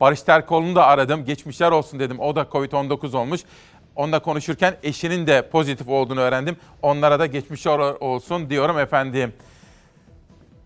Barış 0.00 0.22
Terkoğlu'nu 0.22 0.74
da 0.74 0.86
aradım. 0.86 1.24
Geçmişler 1.24 1.70
olsun 1.70 2.00
dedim. 2.00 2.20
O 2.20 2.36
da 2.36 2.42
Covid-19 2.42 3.16
olmuş. 3.16 3.40
Onunla 3.96 4.18
konuşurken 4.18 4.76
eşinin 4.82 5.26
de 5.26 5.48
pozitif 5.48 5.88
olduğunu 5.88 6.20
öğrendim. 6.20 6.56
Onlara 6.82 7.18
da 7.18 7.26
geçmişler 7.26 7.78
olsun 7.78 8.50
diyorum 8.50 8.78
efendim. 8.78 9.32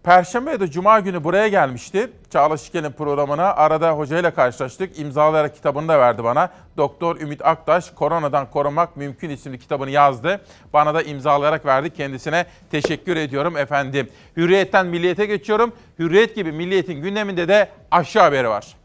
Perşembe 0.05 0.51
ya 0.51 0.61
da 0.61 0.71
Cuma 0.71 1.01
günü 1.01 1.25
buraya 1.25 1.49
gelmişti. 1.49 2.11
Çağla 2.31 2.57
Şikel'in 2.57 2.91
programına. 2.91 3.55
Arada 3.55 3.91
hocayla 3.93 4.35
karşılaştık. 4.35 4.99
İmzalayarak 4.99 5.55
kitabını 5.55 5.89
da 5.89 5.99
verdi 5.99 6.25
bana. 6.25 6.51
Doktor 6.77 7.21
Ümit 7.21 7.47
Aktaş, 7.47 7.91
Koronadan 7.91 8.51
Korunmak 8.51 8.97
Mümkün 8.97 9.31
isimli 9.31 9.59
kitabını 9.59 9.91
yazdı. 9.91 10.41
Bana 10.73 10.95
da 10.95 11.03
imzalayarak 11.03 11.67
verdi. 11.67 11.91
Kendisine 11.91 12.47
teşekkür 12.71 13.17
ediyorum 13.17 13.57
efendim. 13.57 14.09
Hürriyetten 14.37 14.87
Milliyet'e 14.87 15.27
geçiyorum. 15.27 15.73
Hürriyet 15.99 16.35
gibi 16.35 16.53
Milliyet'in 16.53 17.03
gündeminde 17.03 17.49
de 17.49 17.69
aşı 17.91 18.21
haberi 18.21 18.49
var. 18.49 18.77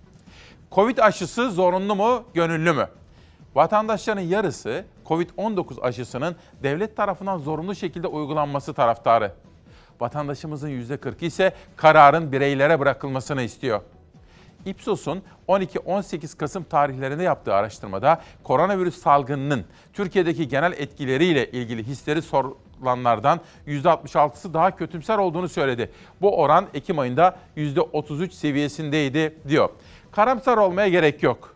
Covid 0.72 0.98
aşısı 0.98 1.52
zorunlu 1.52 1.96
mu, 1.96 2.24
gönüllü 2.34 2.74
mü? 2.74 2.88
Vatandaşların 3.56 4.22
yarısı 4.22 4.86
Covid-19 5.06 5.82
aşısının 5.82 6.36
devlet 6.64 6.98
tarafından 6.98 7.38
zorunlu 7.38 7.76
şekilde 7.76 8.08
uygulanması 8.08 8.74
taraftarı. 8.74 9.32
Vatandaşımızın 10.00 10.70
%40'ı 10.70 11.26
ise 11.26 11.54
kararın 11.76 12.32
bireylere 12.32 12.80
bırakılmasını 12.80 13.42
istiyor. 13.42 13.82
Ipsos'un 14.66 15.24
12-18 15.48 16.38
Kasım 16.38 16.64
tarihlerinde 16.64 17.24
yaptığı 17.24 17.54
araştırmada 17.54 18.22
koronavirüs 18.44 18.98
salgınının 18.98 19.66
Türkiye'deki 19.94 20.48
genel 20.48 20.72
etkileriyle 20.72 21.52
ilgili 21.52 21.84
hisleri 21.84 22.22
sorulanlardan 22.22 23.40
%66'sı 23.68 24.54
daha 24.54 24.76
kötümser 24.76 25.18
olduğunu 25.18 25.50
söyledi. 25.50 25.92
Bu 26.22 26.38
oran 26.42 26.68
Ekim 26.74 27.00
ayında 27.00 27.38
%33 27.58 28.32
seviyesindeydi 28.32 29.36
diyor. 29.48 29.70
Karamsar 30.12 30.58
olmaya 30.58 30.90
gerek 30.90 31.24
yok. 31.24 31.56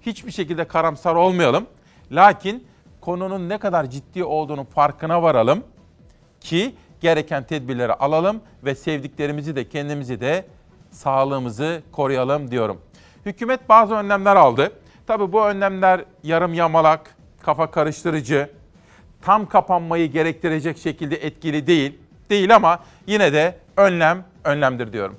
Hiçbir 0.00 0.30
şekilde 0.30 0.68
karamsar 0.68 1.14
olmayalım. 1.14 1.66
Lakin 2.12 2.66
konunun 3.00 3.48
ne 3.48 3.58
kadar 3.58 3.90
ciddi 3.90 4.24
olduğunu 4.24 4.64
farkına 4.64 5.22
varalım 5.22 5.64
ki 6.40 6.74
gereken 7.00 7.44
tedbirleri 7.44 7.92
alalım 7.92 8.40
ve 8.64 8.74
sevdiklerimizi 8.74 9.56
de 9.56 9.68
kendimizi 9.68 10.20
de 10.20 10.44
sağlığımızı 10.90 11.82
koruyalım 11.92 12.50
diyorum. 12.50 12.80
Hükümet 13.26 13.68
bazı 13.68 13.94
önlemler 13.94 14.36
aldı. 14.36 14.72
Tabii 15.06 15.32
bu 15.32 15.46
önlemler 15.46 16.04
yarım 16.22 16.54
yamalak, 16.54 17.16
kafa 17.42 17.70
karıştırıcı, 17.70 18.50
tam 19.22 19.46
kapanmayı 19.48 20.12
gerektirecek 20.12 20.78
şekilde 20.78 21.16
etkili 21.16 21.66
değil. 21.66 21.98
Değil 22.30 22.54
ama 22.56 22.78
yine 23.06 23.32
de 23.32 23.58
önlem 23.76 24.24
önlemdir 24.44 24.92
diyorum. 24.92 25.16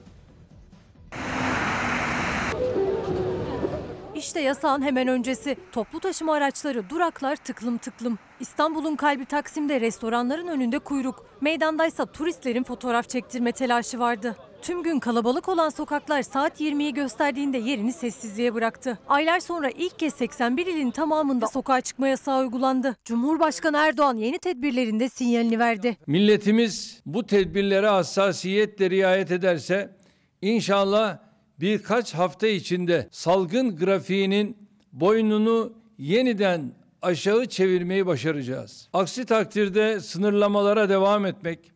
İşte 4.37 4.47
yasağın 4.47 4.81
hemen 4.81 5.07
öncesi. 5.07 5.57
Toplu 5.71 5.99
taşıma 5.99 6.33
araçları, 6.33 6.89
duraklar 6.89 7.35
tıklım 7.35 7.77
tıklım. 7.77 8.19
İstanbul'un 8.39 8.95
kalbi 8.95 9.25
Taksim'de 9.25 9.81
restoranların 9.81 10.47
önünde 10.47 10.79
kuyruk. 10.79 11.25
Meydandaysa 11.41 12.05
turistlerin 12.05 12.63
fotoğraf 12.63 13.09
çektirme 13.09 13.51
telaşı 13.51 13.99
vardı. 13.99 14.35
Tüm 14.61 14.83
gün 14.83 14.99
kalabalık 14.99 15.49
olan 15.49 15.69
sokaklar 15.69 16.21
saat 16.21 16.61
20'yi 16.61 16.93
gösterdiğinde 16.93 17.57
yerini 17.57 17.93
sessizliğe 17.93 18.53
bıraktı. 18.53 18.99
Aylar 19.07 19.39
sonra 19.39 19.69
ilk 19.69 19.99
kez 19.99 20.13
81 20.13 20.65
ilin 20.65 20.91
tamamında 20.91 21.47
sokağa 21.47 21.81
çıkma 21.81 22.07
yasağı 22.07 22.39
uygulandı. 22.39 22.95
Cumhurbaşkanı 23.05 23.77
Erdoğan 23.77 24.17
yeni 24.17 24.39
tedbirlerinde 24.39 25.09
sinyalini 25.09 25.59
verdi. 25.59 25.97
Milletimiz 26.07 27.01
bu 27.05 27.25
tedbirlere 27.25 27.87
hassasiyetle 27.87 28.89
riayet 28.89 29.31
ederse 29.31 29.95
inşallah 30.41 31.26
birkaç 31.59 32.13
hafta 32.13 32.47
içinde 32.47 33.07
salgın 33.11 33.75
grafiğinin 33.77 34.57
boynunu 34.93 35.73
yeniden 35.97 36.71
aşağı 37.01 37.45
çevirmeyi 37.45 38.05
başaracağız. 38.05 38.89
Aksi 38.93 39.25
takdirde 39.25 39.99
sınırlamalara 39.99 40.89
devam 40.89 41.25
etmek, 41.25 41.71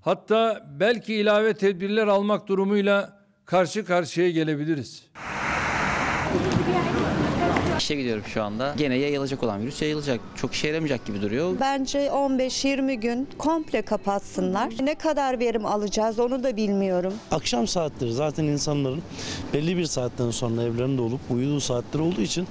hatta 0.00 0.66
belki 0.80 1.14
ilave 1.14 1.54
tedbirler 1.54 2.06
almak 2.06 2.48
durumuyla 2.48 3.26
karşı 3.44 3.84
karşıya 3.84 4.30
gelebiliriz. 4.30 5.02
İşe 7.78 7.94
gidiyorum 7.94 8.24
şu 8.34 8.42
anda. 8.42 8.74
Gene 8.78 8.94
yayılacak 8.96 9.42
olan 9.42 9.62
virüs 9.62 9.82
yayılacak. 9.82 10.20
Çok 10.36 10.54
işe 10.54 10.68
yaramayacak 10.68 11.06
gibi 11.06 11.22
duruyor. 11.22 11.56
Bence 11.60 11.98
15-20 11.98 12.94
gün 12.94 13.28
komple 13.38 13.82
kapatsınlar. 13.82 14.72
Ne 14.82 14.94
kadar 14.94 15.38
verim 15.40 15.66
alacağız 15.66 16.18
onu 16.18 16.42
da 16.42 16.56
bilmiyorum. 16.56 17.14
Akşam 17.30 17.66
saatleri 17.66 18.12
zaten 18.12 18.44
insanların 18.44 19.02
belli 19.54 19.76
bir 19.76 19.84
saatten 19.84 20.30
sonra 20.30 20.62
evlerinde 20.62 21.02
olup 21.02 21.20
uyuduğu 21.30 21.60
saatler 21.60 22.00
olduğu 22.00 22.20
için 22.20 22.46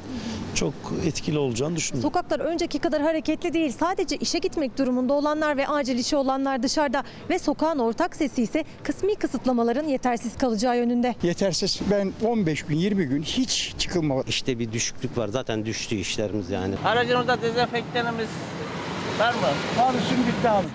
çok 0.56 0.74
etkili 1.06 1.38
olacağını 1.38 1.76
düşünüyorum. 1.76 2.10
Sokaklar 2.10 2.40
önceki 2.40 2.80
kadar 2.80 3.02
hareketli 3.02 3.54
değil. 3.54 3.72
Sadece 3.80 4.16
işe 4.18 4.40
gitmek 4.40 4.78
durumunda 4.78 5.14
olanlar 5.14 5.58
ve 5.58 5.68
acil 5.68 5.98
işi 6.00 6.16
olanlar 6.16 6.64
dışarıda 6.64 7.04
ve 7.30 7.40
sokağın 7.40 7.80
ortak 7.80 8.16
sesi 8.16 8.42
ise 8.42 8.64
kısmi 8.84 9.16
kısıtlamaların 9.16 9.88
yetersiz 9.88 10.38
kalacağı 10.38 10.78
yönünde. 10.78 11.16
Yetersiz. 11.24 11.80
Ben 11.92 12.14
15 12.28 12.64
gün 12.64 12.76
20 12.78 13.06
gün 13.06 13.24
hiç 13.24 13.74
çıkılmadı. 13.78 14.24
İşte 14.28 14.60
bir 14.60 14.72
düşüklük 14.72 15.15
var. 15.18 15.28
Zaten 15.28 15.66
düştü 15.66 15.96
işlerimiz 15.96 16.50
yani. 16.50 16.76
Aracınızda 16.86 17.42
dezenfektanımız 17.42 18.28
var 19.20 19.34
mı? 19.34 19.40
Maalesef 19.78 20.18
bitti 20.28 20.50
abi. 20.50 20.68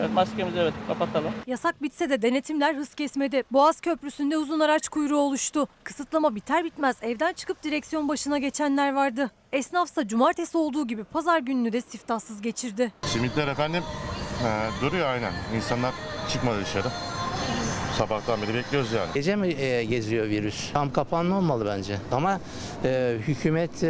Evet 0.00 0.10
maskemizi 0.14 0.58
evet 0.58 0.74
kapatalım. 0.88 1.30
Yasak 1.46 1.82
bitse 1.82 2.10
de 2.10 2.22
denetimler 2.22 2.74
hız 2.74 2.94
kesmedi. 2.94 3.42
Boğaz 3.52 3.80
Köprüsü'nde 3.80 4.36
uzun 4.38 4.60
araç 4.60 4.88
kuyruğu 4.88 5.18
oluştu. 5.18 5.68
Kısıtlama 5.84 6.34
biter 6.34 6.64
bitmez 6.64 6.96
evden 7.02 7.32
çıkıp 7.32 7.62
direksiyon 7.62 8.08
başına 8.08 8.38
geçenler 8.38 8.92
vardı. 8.92 9.30
Esnafsa 9.52 10.08
cumartesi 10.08 10.58
olduğu 10.58 10.86
gibi 10.86 11.04
pazar 11.04 11.38
gününü 11.38 11.72
de 11.72 11.80
siftahsız 11.80 12.42
geçirdi. 12.42 12.92
Simitler 13.02 13.48
efendim 13.48 13.82
e, 14.46 14.48
duruyor 14.84 15.06
aynen. 15.08 15.32
İnsanlar 15.56 15.94
çıkmadı 16.28 16.60
dışarı. 16.64 16.88
Sabahtan 18.00 18.42
beri 18.42 18.54
bekliyoruz 18.54 18.92
yani. 18.92 19.08
Gece 19.14 19.36
mi 19.36 19.48
e, 19.48 19.84
geziyor 19.84 20.28
virüs? 20.28 20.72
Tam 20.72 20.92
kapanma 20.92 21.38
olmalı 21.38 21.66
bence. 21.66 21.96
Ama 22.12 22.40
e, 22.84 23.16
hükümet 23.28 23.82
e, 23.82 23.88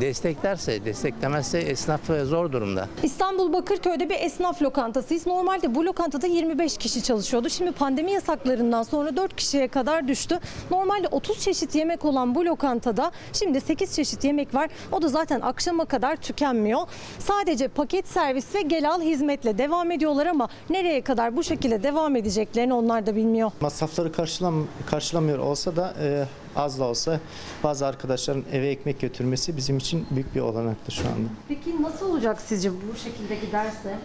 desteklerse, 0.00 0.84
desteklemezse 0.84 1.58
esnaf 1.58 2.10
e, 2.10 2.24
zor 2.24 2.52
durumda. 2.52 2.88
İstanbul 3.02 3.52
Bakırköy'de 3.52 4.10
bir 4.10 4.14
esnaf 4.20 4.62
lokantasıyız. 4.62 5.26
Normalde 5.26 5.74
bu 5.74 5.84
lokantada 5.84 6.26
25 6.26 6.78
kişi 6.78 7.02
çalışıyordu. 7.02 7.48
Şimdi 7.48 7.72
pandemi 7.72 8.12
yasaklarından 8.12 8.82
sonra 8.82 9.16
4 9.16 9.36
kişiye 9.36 9.68
kadar 9.68 10.08
düştü. 10.08 10.38
Normalde 10.70 11.08
30 11.08 11.40
çeşit 11.40 11.74
yemek 11.74 12.04
olan 12.04 12.34
bu 12.34 12.44
lokantada 12.44 13.12
şimdi 13.32 13.60
8 13.60 13.94
çeşit 13.94 14.24
yemek 14.24 14.54
var. 14.54 14.70
O 14.92 15.02
da 15.02 15.08
zaten 15.08 15.40
akşama 15.40 15.84
kadar 15.84 16.16
tükenmiyor. 16.16 16.80
Sadece 17.18 17.68
paket 17.68 18.08
servis 18.08 18.54
ve 18.54 18.62
gel 18.62 18.90
al 18.90 19.02
hizmetle 19.02 19.58
devam 19.58 19.90
ediyorlar 19.90 20.26
ama 20.26 20.48
nereye 20.70 21.00
kadar 21.00 21.36
bu 21.36 21.42
şekilde 21.42 21.82
devam 21.82 22.16
edeceklerini 22.16 22.74
onlar 22.74 22.99
da 23.06 23.16
bilmiyor. 23.16 23.50
Masrafları 23.60 24.12
karşılam 24.12 24.66
karşılamıyor 24.90 25.38
olsa 25.38 25.76
da 25.76 25.94
e, 26.02 26.24
az 26.56 26.80
da 26.80 26.84
olsa 26.84 27.20
bazı 27.64 27.86
arkadaşların 27.86 28.44
eve 28.52 28.68
ekmek 28.68 29.00
götürmesi 29.00 29.56
bizim 29.56 29.78
için 29.78 30.06
büyük 30.10 30.34
bir 30.34 30.40
olanaktır 30.40 30.92
şu 30.92 31.02
anda. 31.08 31.28
Peki 31.48 31.82
nasıl 31.82 32.10
olacak 32.10 32.40
sizce 32.40 32.70
bu 32.72 32.96
şekilde 32.98 33.34
giderse? 33.34 33.98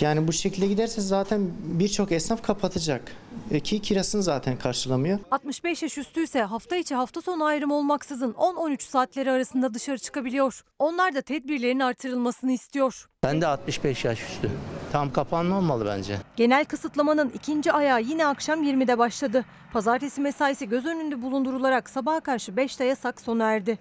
Yani 0.00 0.28
bu 0.28 0.32
şekilde 0.32 0.66
giderse 0.66 1.00
zaten 1.00 1.50
birçok 1.62 2.12
esnaf 2.12 2.42
kapatacak. 2.42 3.12
E, 3.50 3.60
ki 3.60 3.80
kirasını 3.80 4.22
zaten 4.22 4.56
karşılamıyor. 4.56 5.18
65 5.30 5.82
yaş 5.82 5.98
üstüyse 5.98 6.42
hafta 6.42 6.76
içi 6.76 6.94
hafta 6.94 7.20
sonu 7.22 7.44
ayrım 7.44 7.70
olmaksızın 7.70 8.32
10-13 8.32 8.82
saatleri 8.82 9.30
arasında 9.30 9.74
dışarı 9.74 9.98
çıkabiliyor. 9.98 10.64
Onlar 10.78 11.14
da 11.14 11.22
tedbirlerin 11.22 11.80
artırılmasını 11.80 12.52
istiyor. 12.52 13.06
Ben 13.22 13.40
de 13.40 13.46
65 13.46 14.04
yaş 14.04 14.22
üstü. 14.22 14.50
Tam 14.92 15.12
kapanma 15.12 15.58
olmalı 15.58 15.86
bence. 15.86 16.16
Genel 16.36 16.64
kısıtlamanın 16.64 17.32
ikinci 17.34 17.72
ayağı 17.72 18.02
yine 18.02 18.26
akşam 18.26 18.64
20'de 18.64 18.98
başladı. 18.98 19.44
Pazartesi 19.72 20.20
mesaisi 20.20 20.68
göz 20.68 20.86
önünde 20.86 21.22
bulundurularak 21.22 21.90
sabaha 21.90 22.20
karşı 22.20 22.52
5'te 22.52 22.84
yasak 22.84 23.20
sona 23.20 23.52
erdi. 23.52 23.78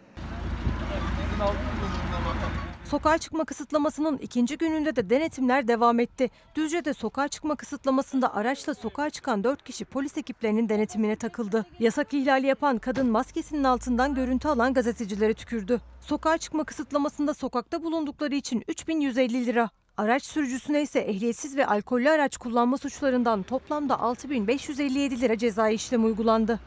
Sokağa 2.85 3.17
çıkma 3.17 3.45
kısıtlamasının 3.45 4.17
ikinci 4.17 4.57
gününde 4.57 4.95
de 4.95 5.09
denetimler 5.09 5.67
devam 5.67 5.99
etti. 5.99 6.29
Düzce'de 6.55 6.93
sokağa 6.93 7.27
çıkma 7.27 7.55
kısıtlamasında 7.55 8.35
araçla 8.35 8.73
sokağa 8.73 9.09
çıkan 9.09 9.43
4 9.43 9.63
kişi 9.63 9.85
polis 9.85 10.17
ekiplerinin 10.17 10.69
denetimine 10.69 11.15
takıldı. 11.15 11.65
Yasak 11.79 12.13
ihlali 12.13 12.47
yapan 12.47 12.77
kadın 12.77 13.07
maskesinin 13.07 13.63
altından 13.63 14.15
görüntü 14.15 14.47
alan 14.47 14.73
gazetecilere 14.73 15.33
tükürdü. 15.33 15.81
Sokağa 16.01 16.37
çıkma 16.37 16.63
kısıtlamasında 16.63 17.33
sokakta 17.33 17.83
bulundukları 17.83 18.35
için 18.35 18.63
3150 18.67 19.45
lira. 19.45 19.69
Araç 19.99 20.23
sürücüsüne 20.23 20.81
ise 20.81 20.99
ehliyetsiz 20.99 21.57
ve 21.57 21.65
alkollü 21.65 22.09
araç 22.09 22.37
kullanma 22.37 22.77
suçlarından 22.77 23.43
toplamda 23.43 23.99
6557 23.99 25.21
lira 25.21 25.37
ceza 25.37 25.69
işlemi 25.69 26.05
uygulandı. 26.05 26.59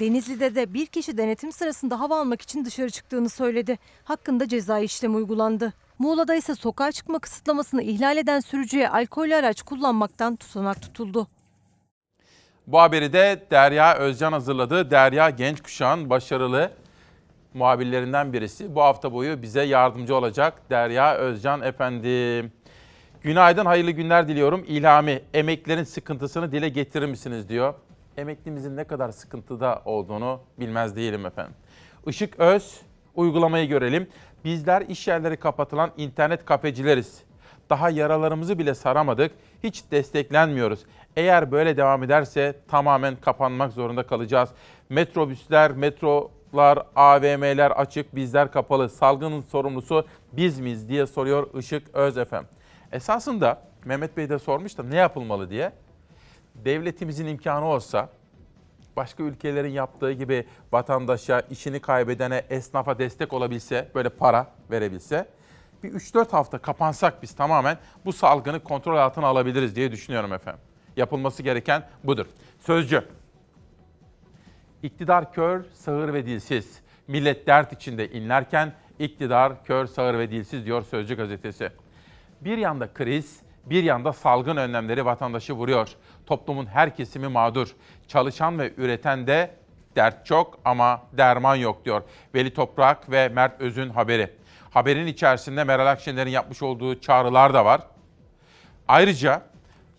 Denizli'de 0.00 0.54
de 0.54 0.74
bir 0.74 0.86
kişi 0.86 1.18
denetim 1.18 1.52
sırasında 1.52 2.00
hava 2.00 2.20
almak 2.20 2.42
için 2.42 2.64
dışarı 2.64 2.90
çıktığını 2.90 3.28
söyledi. 3.28 3.78
Hakkında 4.04 4.48
ceza 4.48 4.78
işlemi 4.78 5.16
uygulandı. 5.16 5.72
Muğla'da 5.98 6.34
ise 6.34 6.54
sokağa 6.54 6.92
çıkma 6.92 7.18
kısıtlamasını 7.18 7.82
ihlal 7.82 8.16
eden 8.16 8.40
sürücüye 8.40 8.88
alkollü 8.88 9.34
araç 9.34 9.62
kullanmaktan 9.62 10.36
tutanak 10.36 10.82
tutuldu. 10.82 11.26
Bu 12.66 12.80
haberi 12.80 13.12
de 13.12 13.46
Derya 13.50 13.94
Özcan 13.94 14.32
hazırladı. 14.32 14.90
Derya 14.90 15.30
genç 15.30 15.60
kuşağın 15.60 16.10
başarılı 16.10 16.79
muhabirlerinden 17.54 18.32
birisi. 18.32 18.74
Bu 18.74 18.82
hafta 18.82 19.12
boyu 19.12 19.42
bize 19.42 19.62
yardımcı 19.62 20.16
olacak 20.16 20.70
Derya 20.70 21.14
Özcan 21.14 21.62
efendim. 21.62 22.52
Günaydın, 23.22 23.66
hayırlı 23.66 23.90
günler 23.90 24.28
diliyorum. 24.28 24.64
İlhami, 24.68 25.22
emeklerin 25.34 25.84
sıkıntısını 25.84 26.52
dile 26.52 26.68
getirir 26.68 27.06
misiniz 27.06 27.48
diyor. 27.48 27.74
Emeklimizin 28.16 28.76
ne 28.76 28.84
kadar 28.84 29.10
sıkıntıda 29.10 29.82
olduğunu 29.84 30.40
bilmez 30.58 30.96
değilim 30.96 31.26
efendim. 31.26 31.54
Işık 32.06 32.40
Öz, 32.40 32.80
uygulamayı 33.14 33.68
görelim. 33.68 34.08
Bizler 34.44 34.82
iş 34.82 35.08
yerleri 35.08 35.36
kapatılan 35.36 35.90
internet 35.96 36.44
kafecileriz. 36.44 37.22
Daha 37.70 37.90
yaralarımızı 37.90 38.58
bile 38.58 38.74
saramadık. 38.74 39.32
Hiç 39.62 39.82
desteklenmiyoruz. 39.90 40.80
Eğer 41.16 41.52
böyle 41.52 41.76
devam 41.76 42.02
ederse 42.02 42.56
tamamen 42.68 43.16
kapanmak 43.16 43.72
zorunda 43.72 44.02
kalacağız. 44.02 44.50
Metrobüsler, 44.88 45.72
metro 45.72 46.30
Okullar, 46.50 46.78
AVM'ler 46.96 47.70
açık, 47.70 48.14
bizler 48.14 48.52
kapalı. 48.52 48.88
Salgının 48.88 49.40
sorumlusu 49.40 50.06
biz 50.32 50.60
miyiz 50.60 50.88
diye 50.88 51.06
soruyor 51.06 51.54
Işık 51.54 51.94
Öz 51.94 52.18
efem. 52.18 52.46
Esasında 52.92 53.62
Mehmet 53.84 54.16
Bey 54.16 54.28
de 54.28 54.38
sormuş 54.38 54.78
da 54.78 54.82
ne 54.82 54.96
yapılmalı 54.96 55.50
diye. 55.50 55.72
Devletimizin 56.54 57.26
imkanı 57.26 57.66
olsa 57.66 58.08
başka 58.96 59.22
ülkelerin 59.22 59.70
yaptığı 59.70 60.12
gibi 60.12 60.46
vatandaşa, 60.72 61.40
işini 61.40 61.80
kaybedene, 61.80 62.44
esnafa 62.50 62.98
destek 62.98 63.32
olabilse, 63.32 63.88
böyle 63.94 64.08
para 64.08 64.46
verebilse 64.70 65.28
bir 65.82 65.92
3-4 65.92 66.30
hafta 66.30 66.58
kapansak 66.58 67.22
biz 67.22 67.32
tamamen 67.32 67.78
bu 68.04 68.12
salgını 68.12 68.60
kontrol 68.60 68.96
altına 68.96 69.26
alabiliriz 69.26 69.76
diye 69.76 69.92
düşünüyorum 69.92 70.32
efendim. 70.32 70.60
Yapılması 70.96 71.42
gereken 71.42 71.88
budur. 72.04 72.26
Sözcü. 72.60 73.19
İktidar 74.82 75.32
kör, 75.32 75.64
sağır 75.74 76.12
ve 76.12 76.26
dilsiz. 76.26 76.80
Millet 77.08 77.46
dert 77.46 77.72
içinde 77.72 78.10
inlerken 78.10 78.72
iktidar 78.98 79.64
kör, 79.64 79.86
sağır 79.86 80.18
ve 80.18 80.30
dilsiz 80.30 80.66
diyor 80.66 80.82
Sözcü 80.82 81.16
gazetesi. 81.16 81.70
Bir 82.40 82.58
yanda 82.58 82.92
kriz, 82.94 83.40
bir 83.66 83.82
yanda 83.82 84.12
salgın 84.12 84.56
önlemleri 84.56 85.04
vatandaşı 85.04 85.52
vuruyor. 85.52 85.88
Toplumun 86.26 86.66
her 86.66 86.96
kesimi 86.96 87.28
mağdur. 87.28 87.68
Çalışan 88.08 88.58
ve 88.58 88.72
üreten 88.76 89.26
de 89.26 89.50
dert 89.96 90.26
çok 90.26 90.58
ama 90.64 91.02
derman 91.12 91.56
yok 91.56 91.84
diyor. 91.84 92.02
Veli 92.34 92.54
Toprak 92.54 93.10
ve 93.10 93.28
Mert 93.28 93.60
Öz'ün 93.60 93.90
haberi. 93.90 94.30
Haberin 94.70 95.06
içerisinde 95.06 95.64
Meral 95.64 95.86
Akşener'in 95.86 96.30
yapmış 96.30 96.62
olduğu 96.62 97.00
çağrılar 97.00 97.54
da 97.54 97.64
var. 97.64 97.80
Ayrıca 98.88 99.42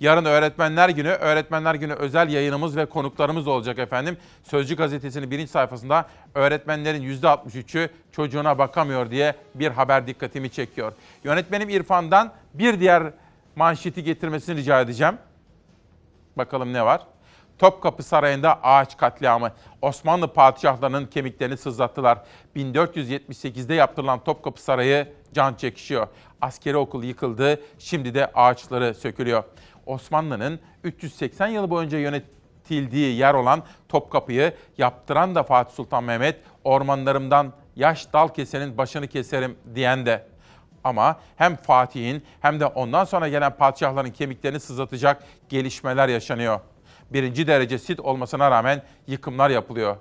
yarın 0.01 0.25
Öğretmenler 0.25 0.89
Günü, 0.89 1.09
Öğretmenler 1.09 1.75
Günü 1.75 1.93
özel 1.93 2.29
yayınımız 2.29 2.77
ve 2.77 2.85
konuklarımız 2.85 3.47
olacak 3.47 3.79
efendim. 3.79 4.17
Sözcü 4.43 4.75
gazetesinin 4.75 5.31
birinci 5.31 5.51
sayfasında 5.51 6.05
öğretmenlerin 6.35 7.03
%63'ü 7.03 7.89
çocuğuna 8.11 8.57
bakamıyor 8.57 9.11
diye 9.11 9.35
bir 9.55 9.71
haber 9.71 10.07
dikkatimi 10.07 10.49
çekiyor. 10.49 10.93
Yönetmenim 11.23 11.69
İrfan'dan 11.69 12.31
bir 12.53 12.79
diğer 12.79 13.03
manşeti 13.55 14.03
getirmesini 14.03 14.57
rica 14.57 14.81
edeceğim. 14.81 15.17
Bakalım 16.37 16.73
ne 16.73 16.85
var? 16.85 17.01
Topkapı 17.59 18.03
Sarayı'nda 18.03 18.63
ağaç 18.63 18.97
katliamı. 18.97 19.51
Osmanlı 19.81 20.33
padişahlarının 20.33 21.05
kemiklerini 21.05 21.57
sızlattılar. 21.57 22.17
1478'de 22.55 23.73
yaptırılan 23.73 24.23
Topkapı 24.23 24.61
Sarayı 24.61 25.07
can 25.33 25.53
çekişiyor. 25.53 26.07
Askeri 26.41 26.77
okul 26.77 27.03
yıkıldı, 27.03 27.61
şimdi 27.79 28.13
de 28.13 28.31
ağaçları 28.33 28.93
sökülüyor. 28.93 29.43
Osmanlı'nın 29.85 30.59
380 30.83 31.47
yıl 31.47 31.69
boyunca 31.69 31.97
yönetildiği 31.97 33.15
yer 33.15 33.33
olan 33.33 33.63
Topkapı'yı 33.89 34.53
yaptıran 34.77 35.35
da 35.35 35.43
Fatih 35.43 35.75
Sultan 35.75 36.03
Mehmet, 36.03 36.39
ormanlarımdan 36.63 37.53
yaş 37.75 38.13
dal 38.13 38.27
kesenin 38.27 38.77
başını 38.77 39.07
keserim 39.07 39.57
diyen 39.75 40.05
de. 40.05 40.27
Ama 40.83 41.19
hem 41.35 41.55
Fatih'in 41.55 42.23
hem 42.39 42.59
de 42.59 42.65
ondan 42.65 43.05
sonra 43.05 43.27
gelen 43.27 43.57
padişahların 43.57 44.11
kemiklerini 44.11 44.59
sızlatacak 44.59 45.23
gelişmeler 45.49 46.07
yaşanıyor. 46.07 46.59
Birinci 47.09 47.47
derece 47.47 47.79
sit 47.79 47.99
olmasına 47.99 48.51
rağmen 48.51 48.83
yıkımlar 49.07 49.49
yapılıyor. 49.49 49.97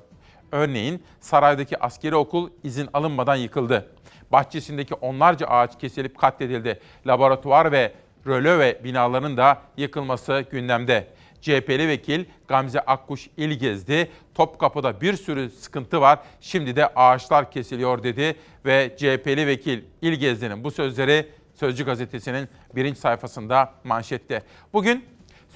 Örneğin 0.53 1.03
saraydaki 1.21 1.79
askeri 1.79 2.17
okul 2.17 2.51
izin 2.63 2.89
alınmadan 2.93 3.37
yıkıldı. 3.37 3.93
Bahçesindeki 4.33 4.95
onlarca 4.95 5.47
ağaç 5.47 5.79
kesilip 5.79 6.19
katledildi. 6.19 6.81
Laboratuvar 7.07 7.73
ve 7.73 7.93
röleve 8.27 8.81
binalarının 8.85 9.37
da 9.37 9.63
yıkılması 9.77 10.45
gündemde. 10.51 11.07
CHP'li 11.41 11.89
vekil 11.89 12.25
Gamze 12.49 12.81
Akkuş 12.81 13.29
il 13.37 13.51
gezdi. 13.51 14.11
Topkapı'da 14.35 15.01
bir 15.01 15.15
sürü 15.17 15.51
sıkıntı 15.51 16.01
var. 16.01 16.19
Şimdi 16.41 16.77
de 16.77 16.87
ağaçlar 16.87 17.51
kesiliyor 17.51 18.03
dedi 18.03 18.37
ve 18.65 18.97
CHP'li 18.97 19.47
vekil 19.47 19.83
il 20.03 20.15
gezdi'nin 20.15 20.65
bu 20.65 20.71
sözleri 20.71 21.29
Sözcü 21.55 21.85
gazetesinin 21.85 22.49
birinci 22.77 23.01
sayfasında 23.01 23.73
manşette. 23.85 24.43
Bugün 24.73 25.05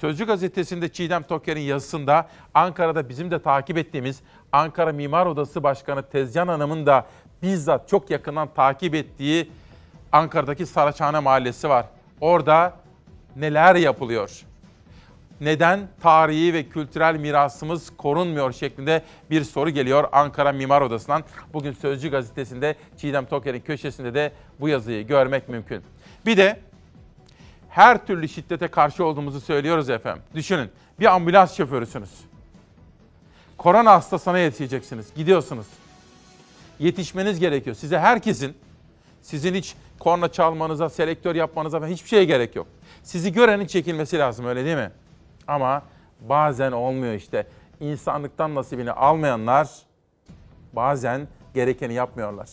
Sözcü 0.01 0.25
gazetesinde 0.25 0.89
Çiğdem 0.89 1.23
Toker'in 1.23 1.61
yazısında 1.61 2.29
Ankara'da 2.53 3.09
bizim 3.09 3.31
de 3.31 3.41
takip 3.41 3.77
ettiğimiz 3.77 4.19
Ankara 4.51 4.91
Mimar 4.91 5.25
Odası 5.25 5.63
Başkanı 5.63 6.03
Tezcan 6.03 6.47
Hanım'ın 6.47 6.85
da 6.85 7.05
bizzat 7.41 7.89
çok 7.89 8.09
yakından 8.09 8.53
takip 8.53 8.95
ettiği 8.95 9.51
Ankara'daki 10.11 10.65
Saraçhane 10.65 11.19
Mahallesi 11.19 11.69
var. 11.69 11.85
Orada 12.21 12.73
neler 13.35 13.75
yapılıyor? 13.75 14.45
Neden 15.41 15.87
tarihi 16.01 16.53
ve 16.53 16.63
kültürel 16.69 17.15
mirasımız 17.15 17.89
korunmuyor 17.97 18.53
şeklinde 18.53 19.01
bir 19.29 19.43
soru 19.43 19.69
geliyor 19.69 20.09
Ankara 20.11 20.51
Mimar 20.51 20.81
Odası'ndan. 20.81 21.23
Bugün 21.53 21.71
Sözcü 21.71 22.11
gazetesinde 22.11 22.75
Çiğdem 22.97 23.25
Toker'in 23.25 23.59
köşesinde 23.59 24.13
de 24.13 24.31
bu 24.59 24.69
yazıyı 24.69 25.07
görmek 25.07 25.49
mümkün. 25.49 25.81
Bir 26.25 26.37
de 26.37 26.59
her 27.69 28.05
türlü 28.05 28.29
şiddete 28.29 28.67
karşı 28.67 29.05
olduğumuzu 29.05 29.41
söylüyoruz 29.41 29.89
efendim. 29.89 30.23
Düşünün 30.35 30.69
bir 30.99 31.05
ambulans 31.05 31.57
şoförüsünüz. 31.57 32.11
Korona 33.57 33.91
hastasına 33.91 34.39
yetişeceksiniz. 34.39 35.07
Gidiyorsunuz. 35.15 35.67
Yetişmeniz 36.79 37.39
gerekiyor. 37.39 37.75
Size 37.75 37.99
herkesin 37.99 38.57
sizin 39.21 39.55
hiç 39.55 39.75
korna 39.99 40.31
çalmanıza, 40.31 40.89
selektör 40.89 41.35
yapmanıza 41.35 41.79
falan 41.79 41.91
hiçbir 41.91 42.09
şeye 42.09 42.25
gerek 42.25 42.55
yok. 42.55 42.67
Sizi 43.03 43.31
görenin 43.31 43.65
çekilmesi 43.65 44.19
lazım 44.19 44.45
öyle 44.45 44.65
değil 44.65 44.77
mi? 44.77 44.91
Ama 45.47 45.83
bazen 46.21 46.71
olmuyor 46.71 47.13
işte. 47.13 47.47
İnsanlıktan 47.79 48.55
nasibini 48.55 48.91
almayanlar 48.91 49.69
bazen 50.73 51.27
gerekeni 51.53 51.93
yapmıyorlar. 51.93 52.49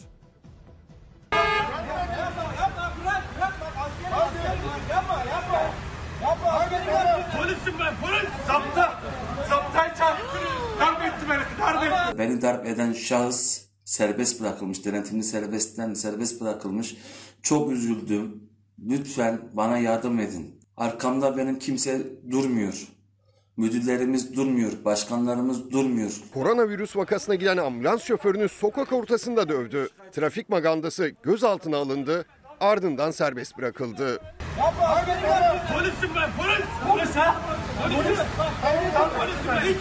Polisim 7.39 7.75
ben 7.81 7.95
polis. 8.01 8.31
Zapta. 8.47 9.01
Zaptayı 9.49 9.95
çarptırıyor. 9.95 10.81
Darp 10.81 11.03
etti 11.03 11.31
beni. 11.31 11.43
Darp 11.61 11.83
etti. 11.85 12.19
Beni 12.19 12.43
darp 12.43 12.67
eden 12.67 12.93
şahıs 12.93 13.63
serbest 13.85 14.41
bırakılmış. 14.41 14.85
Denetimli 14.85 15.23
serbestten 15.23 15.95
serbest 15.95 16.41
bırakılmış. 16.41 16.97
Çok 17.43 17.73
üzüldüm. 17.73 18.43
Lütfen 18.89 19.41
bana 19.53 19.79
yardım 19.79 20.19
edin. 20.21 20.61
Arkamda 20.77 21.37
benim 21.37 21.59
kimse 21.59 22.03
durmuyor. 22.31 22.89
Müdürlerimiz 23.57 24.37
durmuyor, 24.37 24.73
başkanlarımız 24.85 25.71
durmuyor. 25.71 26.13
Koronavirüs 26.35 26.97
vakasına 26.97 27.35
giden 27.35 27.57
ambulans 27.57 28.03
şoförünü 28.03 28.49
sokak 28.49 28.93
ortasında 28.93 29.49
dövdü. 29.49 29.89
Trafik 30.13 30.49
magandası 30.49 31.09
gözaltına 31.23 31.77
alındı, 31.77 32.25
ardından 32.61 33.11
serbest 33.11 33.59
bırakıldı. 33.59 34.21
Polisim 35.75 36.11
ben 36.17 36.31
polis. 36.39 36.67
Polis 36.91 37.17
ha. 37.17 37.43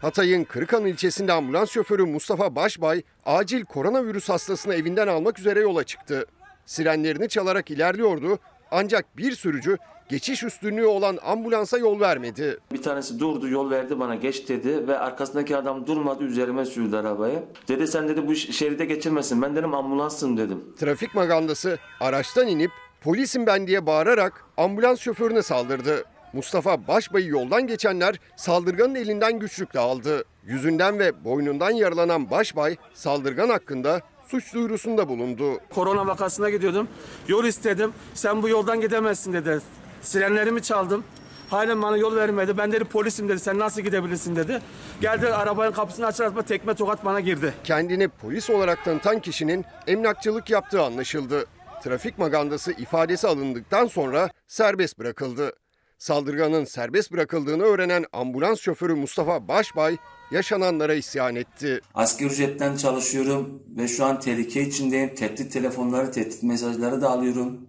Hatay'ın 0.01 0.43
Kırıkan 0.43 0.85
ilçesinde 0.85 1.33
ambulans 1.33 1.69
şoförü 1.69 2.05
Mustafa 2.05 2.55
Başbay 2.55 3.01
acil 3.25 3.65
koronavirüs 3.65 4.29
hastasını 4.29 4.75
evinden 4.75 5.07
almak 5.07 5.39
üzere 5.39 5.59
yola 5.59 5.83
çıktı. 5.83 6.25
Sirenlerini 6.65 7.29
çalarak 7.29 7.71
ilerliyordu 7.71 8.39
ancak 8.71 9.17
bir 9.17 9.31
sürücü 9.31 9.77
geçiş 10.09 10.43
üstünlüğü 10.43 10.85
olan 10.85 11.17
ambulansa 11.23 11.77
yol 11.77 11.99
vermedi. 11.99 12.57
Bir 12.71 12.81
tanesi 12.81 13.19
durdu, 13.19 13.47
yol 13.47 13.71
verdi 13.71 13.99
bana 13.99 14.15
geç 14.15 14.49
dedi 14.49 14.87
ve 14.87 14.99
arkasındaki 14.99 15.57
adam 15.57 15.87
durmadı 15.87 16.23
üzerime 16.23 16.65
sürdü 16.65 16.95
arabayı. 16.95 17.43
Dedi 17.67 17.87
sen 17.87 18.07
dedi 18.07 18.27
bu 18.27 18.35
şeride 18.35 18.85
geçirmesin 18.85 19.41
ben 19.41 19.55
dedim 19.55 19.73
ambulansım 19.73 20.37
dedim. 20.37 20.63
Trafik 20.79 21.15
magandası 21.15 21.77
araçtan 21.99 22.47
inip 22.47 22.71
polisim 23.01 23.45
ben 23.45 23.67
diye 23.67 23.85
bağırarak 23.85 24.45
ambulans 24.57 24.99
şoförüne 24.99 25.41
saldırdı. 25.41 26.03
Mustafa 26.33 26.87
Başbay'ı 26.87 27.27
yoldan 27.27 27.67
geçenler 27.67 28.15
saldırganın 28.35 28.95
elinden 28.95 29.39
güçlükle 29.39 29.79
aldı. 29.79 30.23
Yüzünden 30.45 30.99
ve 30.99 31.23
boynundan 31.25 31.71
yaralanan 31.71 32.29
Başbay 32.31 32.77
saldırgan 32.93 33.49
hakkında 33.49 34.01
suç 34.31 34.53
duyurusunda 34.53 35.09
bulundu. 35.09 35.59
Korona 35.75 36.07
vakasına 36.07 36.49
gidiyordum. 36.49 36.87
Yol 37.27 37.45
istedim. 37.45 37.93
Sen 38.13 38.43
bu 38.43 38.49
yoldan 38.49 38.81
gidemezsin 38.81 39.33
dedi. 39.33 39.59
Sirenlerimi 40.01 40.61
çaldım. 40.61 41.03
Halen 41.49 41.81
bana 41.81 41.97
yol 41.97 42.15
vermedi. 42.15 42.57
Ben 42.57 42.71
dedi 42.71 42.83
polisim 42.83 43.29
dedi. 43.29 43.39
Sen 43.39 43.59
nasıl 43.59 43.81
gidebilirsin 43.81 44.35
dedi. 44.35 44.61
Geldi 45.01 45.33
arabanın 45.33 45.71
kapısını 45.71 46.05
açar 46.05 46.25
açma 46.25 46.41
tekme 46.41 46.73
tokat 46.73 47.05
bana 47.05 47.19
girdi. 47.19 47.53
Kendini 47.63 48.07
polis 48.07 48.49
olarak 48.49 48.85
tanıtan 48.85 49.19
kişinin 49.19 49.65
emlakçılık 49.87 50.49
yaptığı 50.49 50.81
anlaşıldı. 50.81 51.45
Trafik 51.83 52.17
magandası 52.17 52.71
ifadesi 52.71 53.27
alındıktan 53.27 53.87
sonra 53.87 54.29
serbest 54.47 54.99
bırakıldı. 54.99 55.53
Saldırganın 55.97 56.65
serbest 56.65 57.11
bırakıldığını 57.11 57.63
öğrenen 57.63 58.05
ambulans 58.13 58.59
şoförü 58.59 58.95
Mustafa 58.95 59.47
Başbay 59.47 59.97
yaşananlara 60.31 60.93
isyan 60.93 61.35
etti. 61.35 61.81
Asgari 61.93 62.29
ücretten 62.29 62.77
çalışıyorum 62.77 63.63
ve 63.77 63.87
şu 63.87 64.05
an 64.05 64.19
tehlike 64.19 64.61
içindeyim. 64.61 65.15
Tehdit 65.15 65.53
telefonları, 65.53 66.11
tehdit 66.11 66.43
mesajları 66.43 67.01
da 67.01 67.09
alıyorum. 67.09 67.67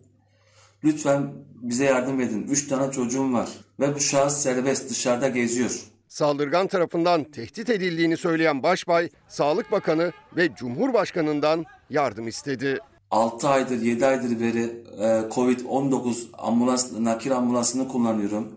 Lütfen 0.84 1.32
bize 1.62 1.84
yardım 1.84 2.20
edin. 2.20 2.46
Üç 2.48 2.68
tane 2.68 2.92
çocuğum 2.92 3.32
var 3.32 3.48
ve 3.80 3.94
bu 3.94 4.00
şahıs 4.00 4.36
serbest 4.36 4.90
dışarıda 4.90 5.28
geziyor. 5.28 5.80
Saldırgan 6.08 6.66
tarafından 6.66 7.24
tehdit 7.24 7.70
edildiğini 7.70 8.16
söyleyen 8.16 8.62
Başbay, 8.62 9.08
Sağlık 9.28 9.72
Bakanı 9.72 10.12
ve 10.36 10.54
Cumhurbaşkanı'ndan 10.54 11.64
yardım 11.90 12.28
istedi. 12.28 12.78
6 13.10 13.48
aydır 13.48 13.82
7 13.82 14.06
aydır 14.06 14.40
beri 14.40 14.84
e, 14.98 15.04
Covid-19 15.04 16.26
ambulans, 16.38 16.92
nakil 16.92 17.36
ambulansını 17.36 17.88
kullanıyorum. 17.88 18.52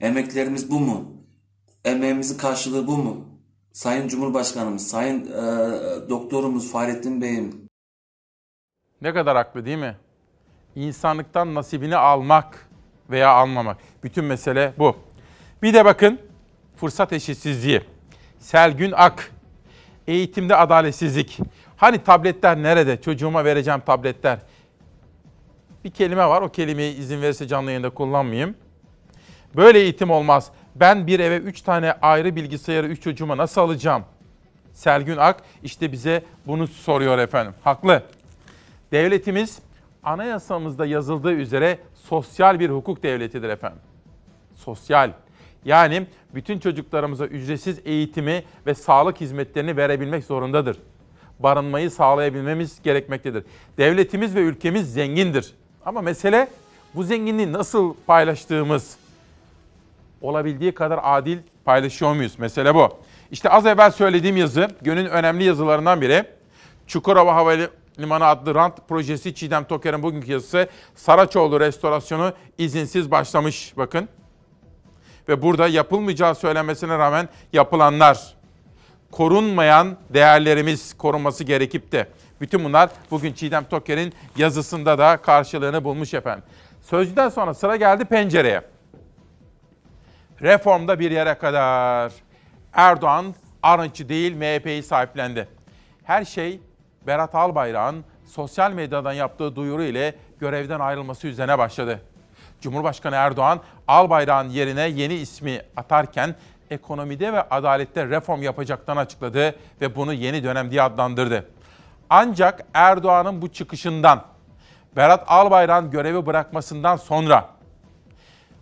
Emeklerimiz 0.00 0.70
bu 0.70 0.80
mu? 0.80 1.12
Emeğimizin 1.84 2.38
karşılığı 2.38 2.86
bu 2.86 2.96
mu? 2.96 3.29
Sayın 3.80 4.08
Cumhurbaşkanımız, 4.08 4.88
Sayın 4.88 5.26
e, 5.26 6.08
Doktorumuz 6.08 6.72
Fahrettin 6.72 7.22
Bey'im. 7.22 7.68
Ne 9.02 9.14
kadar 9.14 9.36
haklı 9.36 9.64
değil 9.64 9.78
mi? 9.78 9.96
İnsanlıktan 10.76 11.54
nasibini 11.54 11.96
almak 11.96 12.68
veya 13.10 13.30
almamak. 13.30 13.76
Bütün 14.02 14.24
mesele 14.24 14.72
bu. 14.78 14.96
Bir 15.62 15.74
de 15.74 15.84
bakın 15.84 16.20
fırsat 16.76 17.12
eşitsizliği. 17.12 17.80
Selgün 18.38 18.92
Ak, 18.96 19.32
eğitimde 20.06 20.56
adaletsizlik. 20.56 21.38
Hani 21.76 22.04
tabletler 22.04 22.62
nerede? 22.62 23.00
Çocuğuma 23.00 23.44
vereceğim 23.44 23.80
tabletler. 23.86 24.38
Bir 25.84 25.90
kelime 25.90 26.26
var. 26.26 26.42
O 26.42 26.48
kelimeyi 26.48 26.96
izin 26.96 27.22
verirse 27.22 27.48
canlı 27.48 27.70
yayında 27.70 27.90
kullanmayayım. 27.90 28.54
Böyle 29.56 29.78
eğitim 29.78 30.10
olmaz. 30.10 30.50
Ben 30.74 31.06
bir 31.06 31.20
eve 31.20 31.36
3 31.36 31.60
tane 31.60 31.92
ayrı 31.92 32.36
bilgisayarı 32.36 32.86
3 32.86 33.02
çocuğuma 33.02 33.36
nasıl 33.36 33.60
alacağım? 33.60 34.04
Selgün 34.72 35.16
Ak 35.16 35.42
işte 35.62 35.92
bize 35.92 36.22
bunu 36.46 36.66
soruyor 36.66 37.18
efendim. 37.18 37.54
Haklı. 37.64 38.02
Devletimiz 38.92 39.58
anayasamızda 40.02 40.86
yazıldığı 40.86 41.32
üzere 41.32 41.78
sosyal 41.94 42.60
bir 42.60 42.70
hukuk 42.70 43.02
devletidir 43.02 43.48
efendim. 43.48 43.80
Sosyal. 44.54 45.12
Yani 45.64 46.06
bütün 46.34 46.58
çocuklarımıza 46.58 47.26
ücretsiz 47.26 47.80
eğitimi 47.84 48.44
ve 48.66 48.74
sağlık 48.74 49.20
hizmetlerini 49.20 49.76
verebilmek 49.76 50.24
zorundadır. 50.24 50.76
Barınmayı 51.38 51.90
sağlayabilmemiz 51.90 52.82
gerekmektedir. 52.82 53.44
Devletimiz 53.78 54.34
ve 54.34 54.40
ülkemiz 54.40 54.92
zengindir. 54.92 55.54
Ama 55.86 56.00
mesele 56.02 56.48
bu 56.94 57.04
zenginliği 57.04 57.52
nasıl 57.52 57.94
paylaştığımız. 58.06 58.96
Olabildiği 60.20 60.74
kadar 60.74 61.00
adil 61.02 61.38
paylaşıyor 61.64 62.14
muyuz? 62.14 62.38
Mesele 62.38 62.74
bu. 62.74 62.88
İşte 63.30 63.50
az 63.50 63.66
evvel 63.66 63.90
söylediğim 63.90 64.36
yazı 64.36 64.68
günün 64.82 65.06
önemli 65.06 65.44
yazılarından 65.44 66.00
biri. 66.00 66.24
Çukurova 66.86 67.34
Havalimanı 67.34 68.26
adlı 68.26 68.54
rant 68.54 68.88
projesi 68.88 69.34
Çiğdem 69.34 69.64
Toker'in 69.64 70.02
bugünkü 70.02 70.32
yazısı 70.32 70.68
Saraçoğlu 70.94 71.60
restorasyonu 71.60 72.32
izinsiz 72.58 73.10
başlamış 73.10 73.72
bakın. 73.76 74.08
Ve 75.28 75.42
burada 75.42 75.68
yapılmayacağı 75.68 76.34
söylenmesine 76.34 76.98
rağmen 76.98 77.28
yapılanlar, 77.52 78.34
korunmayan 79.10 79.96
değerlerimiz 80.10 80.94
korunması 80.98 81.44
gerekip 81.44 81.92
de 81.92 82.08
bütün 82.40 82.64
bunlar 82.64 82.90
bugün 83.10 83.32
Çiğdem 83.32 83.64
Toker'in 83.64 84.12
yazısında 84.36 84.98
da 84.98 85.16
karşılığını 85.16 85.84
bulmuş 85.84 86.14
efendim. 86.14 86.44
Sözcüden 86.82 87.28
sonra 87.28 87.54
sıra 87.54 87.76
geldi 87.76 88.04
pencereye. 88.04 88.62
Reformda 90.42 91.00
bir 91.00 91.10
yere 91.10 91.34
kadar. 91.34 92.12
Erdoğan 92.72 93.34
Arınç'ı 93.62 94.08
değil 94.08 94.34
MHP'yi 94.34 94.82
sahiplendi. 94.82 95.48
Her 96.04 96.24
şey 96.24 96.60
Berat 97.06 97.34
Albayrak'ın 97.34 98.04
sosyal 98.26 98.72
medyadan 98.72 99.12
yaptığı 99.12 99.56
duyuru 99.56 99.82
ile 99.82 100.14
görevden 100.40 100.80
ayrılması 100.80 101.28
üzerine 101.28 101.58
başladı. 101.58 102.00
Cumhurbaşkanı 102.60 103.14
Erdoğan 103.14 103.60
Albayrak'ın 103.88 104.48
yerine 104.48 104.88
yeni 104.88 105.14
ismi 105.14 105.62
atarken 105.76 106.34
ekonomide 106.70 107.32
ve 107.32 107.42
adalette 107.42 108.06
reform 108.06 108.42
yapacaklarını 108.42 109.00
açıkladı 109.00 109.54
ve 109.80 109.96
bunu 109.96 110.12
yeni 110.12 110.44
dönem 110.44 110.70
diye 110.70 110.82
adlandırdı. 110.82 111.48
Ancak 112.10 112.64
Erdoğan'ın 112.74 113.42
bu 113.42 113.52
çıkışından, 113.52 114.24
Berat 114.96 115.24
Albayrak'ın 115.26 115.90
görevi 115.90 116.26
bırakmasından 116.26 116.96
sonra 116.96 117.48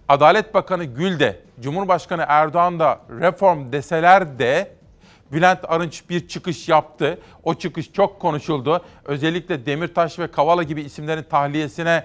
Adalet 0.08 0.54
Bakanı 0.54 0.84
Gül 0.84 1.20
de, 1.20 1.40
Cumhurbaşkanı 1.60 2.24
Erdoğan 2.28 2.80
da 2.80 3.00
reform 3.20 3.72
deseler 3.72 4.38
de 4.38 4.78
Bülent 5.32 5.60
Arınç 5.68 6.10
bir 6.10 6.28
çıkış 6.28 6.68
yaptı. 6.68 7.18
O 7.44 7.54
çıkış 7.54 7.92
çok 7.92 8.20
konuşuldu. 8.20 8.84
Özellikle 9.04 9.66
Demirtaş 9.66 10.18
ve 10.18 10.30
Kavala 10.30 10.62
gibi 10.62 10.82
isimlerin 10.82 11.22
tahliyesine 11.22 12.04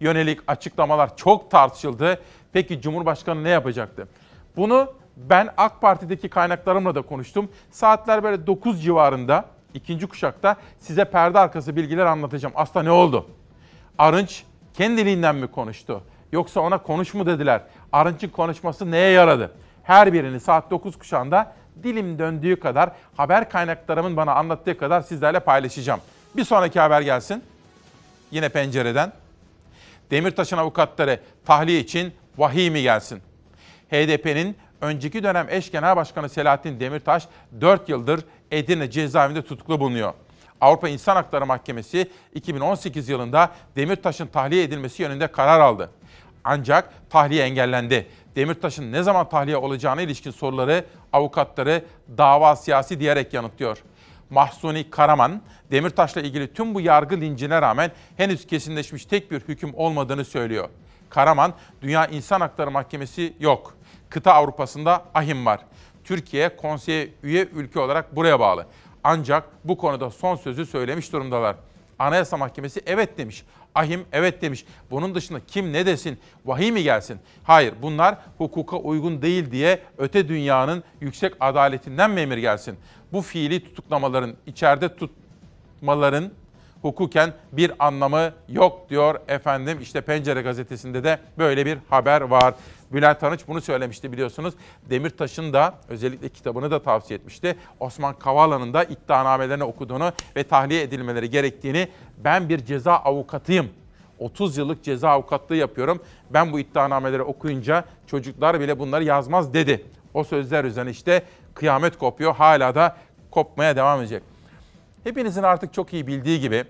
yönelik 0.00 0.40
açıklamalar 0.46 1.16
çok 1.16 1.50
tartışıldı. 1.50 2.20
Peki 2.52 2.80
Cumhurbaşkanı 2.80 3.44
ne 3.44 3.48
yapacaktı? 3.48 4.08
Bunu 4.56 4.92
ben 5.16 5.48
AK 5.56 5.80
Parti'deki 5.80 6.28
kaynaklarımla 6.28 6.94
da 6.94 7.02
konuştum. 7.02 7.48
Saatler 7.70 8.22
böyle 8.22 8.46
9 8.46 8.82
civarında 8.82 9.44
ikinci 9.74 10.06
kuşakta 10.06 10.56
size 10.78 11.04
perde 11.04 11.38
arkası 11.38 11.76
bilgiler 11.76 12.06
anlatacağım. 12.06 12.54
Aslında 12.56 12.82
ne 12.82 12.90
oldu? 12.90 13.26
Arınç 13.98 14.44
kendiliğinden 14.74 15.36
mi 15.36 15.46
konuştu? 15.46 16.02
Yoksa 16.32 16.60
ona 16.60 16.78
konuş 16.78 17.14
mu 17.14 17.26
dediler? 17.26 17.60
Arınç'ın 17.92 18.28
konuşması 18.28 18.90
neye 18.90 19.10
yaradı? 19.10 19.52
Her 19.82 20.12
birini 20.12 20.40
saat 20.40 20.70
9 20.70 20.98
kuşağında 20.98 21.52
dilim 21.82 22.18
döndüğü 22.18 22.60
kadar 22.60 22.90
haber 23.16 23.50
kaynaklarımın 23.50 24.16
bana 24.16 24.34
anlattığı 24.34 24.78
kadar 24.78 25.00
sizlerle 25.00 25.40
paylaşacağım. 25.40 26.00
Bir 26.36 26.44
sonraki 26.44 26.80
haber 26.80 27.00
gelsin. 27.00 27.44
Yine 28.30 28.48
pencereden. 28.48 29.12
Demirtaş'ın 30.10 30.56
avukatları 30.56 31.20
tahliye 31.44 31.80
için 31.80 32.12
vahiy 32.38 32.70
mi 32.70 32.82
gelsin? 32.82 33.22
HDP'nin 33.90 34.56
önceki 34.80 35.22
dönem 35.22 35.46
eş 35.50 35.70
genel 35.70 35.96
başkanı 35.96 36.28
Selahattin 36.28 36.80
Demirtaş 36.80 37.28
4 37.60 37.88
yıldır 37.88 38.20
Edirne 38.50 38.90
cezaevinde 38.90 39.42
tutuklu 39.42 39.80
bulunuyor. 39.80 40.12
Avrupa 40.60 40.88
İnsan 40.88 41.16
Hakları 41.16 41.46
Mahkemesi 41.46 42.10
2018 42.34 43.08
yılında 43.08 43.50
Demirtaş'ın 43.76 44.26
tahliye 44.26 44.62
edilmesi 44.62 45.02
yönünde 45.02 45.26
karar 45.26 45.60
aldı. 45.60 45.90
Ancak 46.44 47.10
tahliye 47.10 47.44
engellendi. 47.44 48.06
Demirtaş'ın 48.36 48.92
ne 48.92 49.02
zaman 49.02 49.28
tahliye 49.28 49.56
olacağına 49.56 50.02
ilişkin 50.02 50.30
soruları 50.30 50.84
avukatları 51.12 51.84
dava 52.18 52.56
siyasi 52.56 53.00
diyerek 53.00 53.34
yanıtlıyor. 53.34 53.78
Mahsuni 54.30 54.90
Karaman, 54.90 55.42
Demirtaş'la 55.70 56.20
ilgili 56.20 56.54
tüm 56.54 56.74
bu 56.74 56.80
yargı 56.80 57.20
lincine 57.20 57.62
rağmen 57.62 57.90
henüz 58.16 58.46
kesinleşmiş 58.46 59.04
tek 59.04 59.30
bir 59.30 59.40
hüküm 59.40 59.74
olmadığını 59.74 60.24
söylüyor. 60.24 60.68
Karaman, 61.10 61.52
Dünya 61.82 62.06
İnsan 62.06 62.40
Hakları 62.40 62.70
Mahkemesi 62.70 63.34
yok. 63.40 63.74
Kıta 64.08 64.32
Avrupa'sında 64.32 65.04
ahim 65.14 65.46
var. 65.46 65.60
Türkiye 66.04 66.56
konseye 66.56 67.08
üye 67.22 67.44
ülke 67.44 67.80
olarak 67.80 68.16
buraya 68.16 68.40
bağlı. 68.40 68.66
Ancak 69.04 69.48
bu 69.64 69.78
konuda 69.78 70.10
son 70.10 70.36
sözü 70.36 70.66
söylemiş 70.66 71.12
durumdalar. 71.12 71.56
Anayasa 72.00 72.36
Mahkemesi 72.36 72.80
evet 72.86 73.18
demiş. 73.18 73.44
Ahim 73.74 74.04
evet 74.12 74.42
demiş. 74.42 74.64
Bunun 74.90 75.14
dışında 75.14 75.40
kim 75.46 75.72
ne 75.72 75.86
desin? 75.86 76.18
Vahiy 76.44 76.70
mi 76.72 76.82
gelsin? 76.82 77.18
Hayır 77.44 77.74
bunlar 77.82 78.18
hukuka 78.38 78.76
uygun 78.76 79.22
değil 79.22 79.50
diye 79.50 79.80
öte 79.98 80.28
dünyanın 80.28 80.84
yüksek 81.00 81.34
adaletinden 81.40 82.10
mi 82.10 82.20
emir 82.20 82.38
gelsin? 82.38 82.76
Bu 83.12 83.22
fiili 83.22 83.64
tutuklamaların, 83.64 84.34
içeride 84.46 84.96
tutmaların 84.96 86.30
hukuken 86.82 87.32
bir 87.52 87.72
anlamı 87.78 88.32
yok 88.48 88.90
diyor 88.90 89.20
efendim. 89.28 89.78
İşte 89.82 90.00
Pencere 90.00 90.42
gazetesinde 90.42 91.04
de 91.04 91.18
böyle 91.38 91.66
bir 91.66 91.78
haber 91.90 92.20
var. 92.20 92.54
Bülent 92.92 93.22
Arınç 93.22 93.40
bunu 93.48 93.60
söylemişti 93.60 94.12
biliyorsunuz. 94.12 94.54
Demirtaş'ın 94.90 95.52
da 95.52 95.74
özellikle 95.88 96.28
kitabını 96.28 96.70
da 96.70 96.82
tavsiye 96.82 97.18
etmişti. 97.18 97.56
Osman 97.80 98.18
Kavala'nın 98.18 98.74
da 98.74 98.84
iddianamelerini 98.84 99.64
okuduğunu 99.64 100.12
ve 100.36 100.44
tahliye 100.44 100.82
edilmeleri 100.82 101.30
gerektiğini 101.30 101.88
ben 102.24 102.48
bir 102.48 102.64
ceza 102.64 102.92
avukatıyım. 102.92 103.68
30 104.18 104.56
yıllık 104.56 104.84
ceza 104.84 105.10
avukatlığı 105.10 105.56
yapıyorum. 105.56 106.02
Ben 106.30 106.52
bu 106.52 106.60
iddianameleri 106.60 107.22
okuyunca 107.22 107.84
çocuklar 108.06 108.60
bile 108.60 108.78
bunları 108.78 109.04
yazmaz 109.04 109.54
dedi. 109.54 109.86
O 110.14 110.24
sözler 110.24 110.64
üzerine 110.64 110.90
işte 110.90 111.22
kıyamet 111.54 111.98
kopuyor. 111.98 112.34
Hala 112.34 112.74
da 112.74 112.96
kopmaya 113.30 113.76
devam 113.76 114.00
edecek. 114.00 114.22
Hepinizin 115.04 115.42
artık 115.42 115.74
çok 115.74 115.92
iyi 115.92 116.06
bildiği 116.06 116.40
gibi 116.40 116.64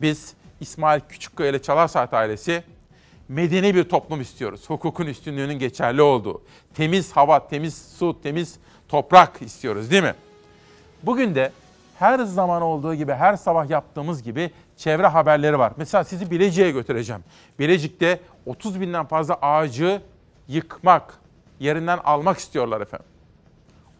biz 0.00 0.34
İsmail 0.60 1.00
Küçükkaya 1.08 1.50
ile 1.50 1.62
Çalar 1.62 1.90
ailesi 2.12 2.62
medeni 3.28 3.74
bir 3.74 3.84
toplum 3.84 4.20
istiyoruz. 4.20 4.70
Hukukun 4.70 5.06
üstünlüğünün 5.06 5.58
geçerli 5.58 6.02
olduğu, 6.02 6.42
temiz 6.74 7.12
hava, 7.12 7.48
temiz 7.48 7.92
su, 7.98 8.22
temiz 8.22 8.58
toprak 8.88 9.42
istiyoruz 9.42 9.90
değil 9.90 10.02
mi? 10.02 10.14
Bugün 11.02 11.34
de 11.34 11.52
her 11.98 12.18
zaman 12.18 12.62
olduğu 12.62 12.94
gibi, 12.94 13.12
her 13.12 13.36
sabah 13.36 13.70
yaptığımız 13.70 14.22
gibi 14.22 14.50
çevre 14.76 15.06
haberleri 15.06 15.58
var. 15.58 15.72
Mesela 15.76 16.04
sizi 16.04 16.30
Bilecik'e 16.30 16.70
götüreceğim. 16.70 17.24
Bilecik'te 17.58 18.20
30 18.46 18.80
binden 18.80 19.06
fazla 19.06 19.34
ağacı 19.42 20.02
yıkmak, 20.48 21.14
yerinden 21.60 21.98
almak 22.04 22.38
istiyorlar 22.38 22.80
efendim. 22.80 23.06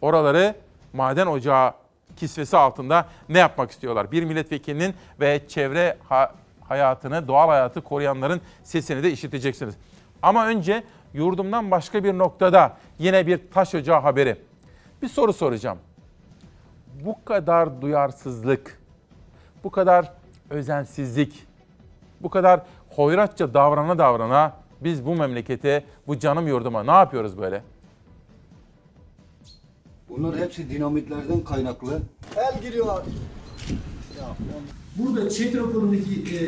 Oraları 0.01 0.55
maden 0.93 1.27
ocağı 1.27 1.73
kisvesi 2.15 2.57
altında 2.57 3.07
ne 3.29 3.39
yapmak 3.39 3.71
istiyorlar? 3.71 4.11
Bir 4.11 4.23
milletvekilinin 4.23 4.93
ve 5.19 5.41
çevre 5.47 5.97
ha- 6.09 6.33
hayatını, 6.69 7.27
doğal 7.27 7.47
hayatı 7.47 7.81
koruyanların 7.81 8.41
sesini 8.63 9.03
de 9.03 9.11
işiteceksiniz. 9.11 9.75
Ama 10.21 10.47
önce 10.47 10.83
yurdumdan 11.13 11.71
başka 11.71 12.03
bir 12.03 12.17
noktada 12.17 12.77
yine 12.99 13.27
bir 13.27 13.51
taş 13.51 13.75
ocağı 13.75 13.99
haberi. 13.99 14.37
Bir 15.01 15.07
soru 15.07 15.33
soracağım. 15.33 15.77
Bu 17.05 17.25
kadar 17.25 17.81
duyarsızlık, 17.81 18.79
bu 19.63 19.71
kadar 19.71 20.13
özensizlik, 20.49 21.47
bu 22.21 22.29
kadar 22.29 22.61
hoyratça 22.89 23.53
davrana 23.53 23.97
davrana 23.97 24.53
biz 24.81 25.05
bu 25.05 25.15
memlekete, 25.15 25.83
bu 26.07 26.19
canım 26.19 26.47
yurduma 26.47 26.83
ne 26.83 26.91
yapıyoruz 26.91 27.37
böyle? 27.37 27.63
Bunlar 30.09 30.37
hepsi 30.37 30.69
dinamitlerden 30.69 31.43
kaynaklı. 31.43 31.99
El 32.35 32.61
giriyor. 32.61 33.03
Burada 34.95 35.29
ÇED 35.29 35.55
raporundaki 35.55 36.13
e, 36.35 36.39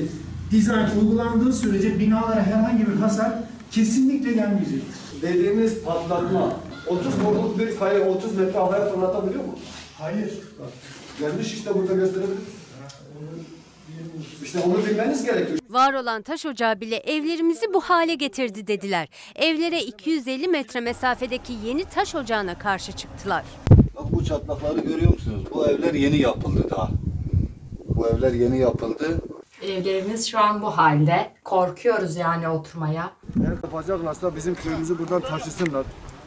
dizayn 0.52 0.90
uygulandığı 1.00 1.54
sürece 1.54 2.00
binalara 2.00 2.44
herhangi 2.44 2.88
bir 2.88 2.96
hasar 2.96 3.34
kesinlikle 3.72 4.34
gelmeyecektir. 4.34 5.22
Dediğimiz 5.22 5.84
patlatma 5.84 6.54
30 6.88 7.16
tonluk 7.24 7.60
bir 7.60 7.78
kayayı 7.80 8.06
30 8.06 8.38
metre 8.38 8.60
havaya 8.60 8.94
fırlatabiliyor 8.94 9.44
mu? 9.46 9.56
Hayır. 10.00 10.32
Gelmiş 11.20 11.54
işte 11.54 11.74
burada 11.76 11.94
gösterebilir. 11.94 12.38
İşte 14.44 14.60
onu 14.60 14.86
bilmeniz 14.86 15.24
gerekiyor. 15.26 15.60
Var 15.70 15.94
olan 15.94 16.22
taş 16.22 16.46
ocağı 16.46 16.82
bile 16.82 16.96
evlerimizi 16.96 17.74
bu 17.74 17.82
hale 17.82 18.16
getirdi 18.16 18.68
dediler. 18.68 19.08
Evlere 19.36 19.84
250 19.84 20.48
metre 20.48 20.80
mesafedeki 20.80 21.54
yeni 21.66 21.86
taş 21.86 22.16
ocağına 22.16 22.58
karşı 22.58 22.92
çıktılar. 22.92 23.44
Bak 23.96 24.12
bu 24.12 24.26
çatlakları 24.26 24.80
görüyor 24.80 25.14
musunuz? 25.14 25.44
Bu 25.54 25.68
evler 25.68 25.94
yeni 25.94 26.18
yapıldı 26.18 26.68
daha. 26.70 26.92
Bu 28.02 28.08
evler 28.08 28.34
yeni 28.34 28.58
yapıldı. 28.60 29.22
Evlerimiz 29.62 30.28
şu 30.28 30.40
an 30.40 30.62
bu 30.62 30.78
halde. 30.78 31.32
Korkuyoruz 31.44 32.16
yani 32.16 32.50
oturmaya. 32.50 33.12
Eğer 33.44 33.52
yapacaklarsa 33.52 34.36
bizim 34.36 34.56
köyümüzü 34.56 35.00
buradan 35.00 35.22
taşısınlar. 35.22 35.86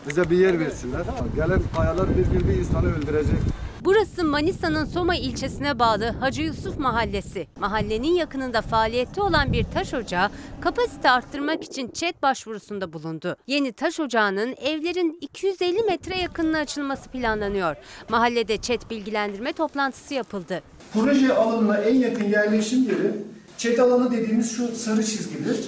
Bize 0.08 0.30
bir 0.30 0.38
yer 0.38 0.60
versinler. 0.60 1.02
Gelen 1.36 1.60
kayalar 1.76 2.06
bir 2.08 2.40
bir 2.40 2.48
bir 2.48 2.54
insanı 2.54 2.96
öldürecek. 2.96 3.38
Burası 3.84 4.24
Manisa'nın 4.24 4.84
Soma 4.84 5.16
ilçesine 5.16 5.78
bağlı 5.78 6.04
Hacı 6.04 6.42
Yusuf 6.42 6.78
Mahallesi. 6.78 7.46
Mahallenin 7.60 8.14
yakınında 8.14 8.62
faaliyette 8.62 9.20
olan 9.20 9.52
bir 9.52 9.64
taş 9.64 9.94
ocağı 9.94 10.30
kapasite 10.60 11.10
arttırmak 11.10 11.64
için 11.64 11.88
ÇED 11.88 12.14
başvurusunda 12.22 12.92
bulundu. 12.92 13.36
Yeni 13.46 13.72
taş 13.72 14.00
ocağının 14.00 14.54
evlerin 14.62 15.18
250 15.20 15.82
metre 15.82 16.18
yakınına 16.18 16.58
açılması 16.58 17.10
planlanıyor. 17.10 17.76
Mahallede 18.08 18.58
ÇED 18.58 18.80
bilgilendirme 18.90 19.52
toplantısı 19.52 20.14
yapıldı. 20.14 20.62
Proje 20.92 21.34
alanına 21.34 21.76
en 21.76 21.94
yakın 21.94 22.24
yerleşim 22.24 22.82
yeri 22.82 23.12
çet 23.58 23.80
alanı 23.80 24.12
dediğimiz 24.12 24.56
şu 24.56 24.76
sarı 24.76 25.04
çizgidir. 25.04 25.58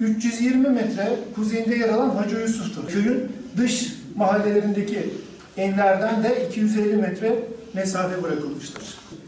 320 0.00 0.68
metre 0.68 1.18
kuzeyinde 1.34 1.76
yer 1.76 1.88
alan 1.88 2.10
Hacı 2.10 2.36
Yusuf'tur. 2.36 2.88
Köyün 2.88 3.32
dış 3.56 3.92
mahallelerindeki 4.16 5.10
enlerden 5.56 6.24
de 6.24 6.46
250 6.48 6.96
metre 6.96 7.36
mesafe 7.74 8.22
bırakılmıştır. 8.22 8.82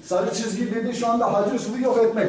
Sarı 0.04 0.34
çizgi 0.34 0.74
dedi 0.74 0.96
şu 0.96 1.06
anda 1.08 1.32
Hacı 1.32 1.80
yok 1.80 2.04
etmek. 2.04 2.28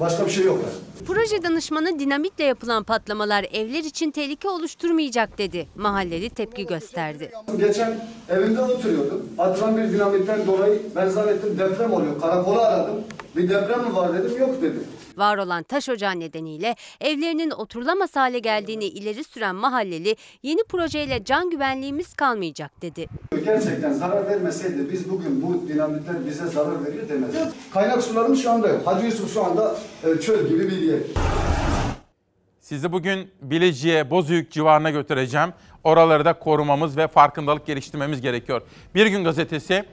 Başka 0.00 0.26
bir 0.26 0.30
şey 0.30 0.44
yok. 0.44 0.58
Yani. 0.62 0.93
Proje 1.06 1.42
danışmanı 1.42 1.98
dinamitle 1.98 2.44
yapılan 2.44 2.84
patlamalar 2.84 3.46
evler 3.52 3.84
için 3.84 4.10
tehlike 4.10 4.48
oluşturmayacak 4.48 5.38
dedi. 5.38 5.68
Mahalleli 5.76 6.30
tepki 6.30 6.66
gösterdi. 6.66 7.30
Geçen 7.58 8.08
evimde 8.28 8.60
oturuyordum. 8.60 9.28
Atılan 9.38 9.76
bir 9.76 9.82
dinamitten 9.92 10.46
dolayı 10.46 10.82
ben 10.96 11.08
zannettim 11.08 11.58
deprem 11.58 11.92
oluyor. 11.92 12.20
Karakolu 12.20 12.60
aradım. 12.60 12.94
Bir 13.36 13.48
deprem 13.48 13.80
mi 13.84 13.94
var 13.96 14.14
dedim. 14.18 14.40
Yok 14.40 14.62
dedi. 14.62 14.78
Var 15.16 15.38
olan 15.38 15.62
taş 15.62 15.88
ocağı 15.88 16.20
nedeniyle 16.20 16.76
evlerinin 17.00 17.50
oturulamaz 17.50 18.16
hale 18.16 18.38
geldiğini 18.38 18.84
ileri 18.84 19.24
süren 19.24 19.54
mahalleli 19.54 20.16
yeni 20.42 20.64
projeyle 20.64 21.24
can 21.24 21.50
güvenliğimiz 21.50 22.14
kalmayacak 22.14 22.82
dedi. 22.82 23.06
Gerçekten 23.44 23.92
zarar 23.92 24.26
vermeseydi 24.28 24.92
biz 24.92 25.10
bugün 25.10 25.42
bu 25.42 25.68
dinamitler 25.68 26.26
bize 26.26 26.46
zarar 26.46 26.84
veriyor 26.86 27.08
demezdik. 27.08 27.72
Kaynak 27.72 28.02
sularımız 28.02 28.42
şu 28.42 28.50
anda 28.50 28.68
yok. 28.68 28.86
Hacı 28.86 29.06
Yusuf 29.06 29.34
şu 29.34 29.44
anda 29.44 29.76
e, 30.04 30.20
çöl 30.20 30.48
gibi 30.48 30.68
bir 30.70 30.82
yer. 30.84 31.00
Sizi 32.60 32.92
bugün 32.92 33.30
Bilecik'e, 33.42 34.10
Bozüyük 34.10 34.52
civarına 34.52 34.90
götüreceğim. 34.90 35.52
Oraları 35.84 36.24
da 36.24 36.32
korumamız 36.32 36.96
ve 36.96 37.08
farkındalık 37.08 37.66
geliştirmemiz 37.66 38.20
gerekiyor. 38.20 38.62
Bir 38.94 39.06
gün 39.06 39.24
gazetesi 39.24 39.84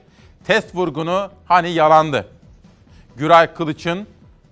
test 0.44 0.74
vurgunu 0.74 1.30
hani 1.44 1.70
yalandı. 1.70 2.28
Güray 3.16 3.54
Kılıç'ın 3.54 4.06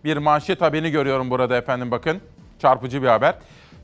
bir 0.04 0.16
manşet 0.16 0.60
haberini 0.60 0.90
görüyorum 0.90 1.30
burada 1.30 1.56
efendim 1.56 1.90
bakın. 1.90 2.20
Çarpıcı 2.58 3.02
bir 3.02 3.08
haber. 3.08 3.34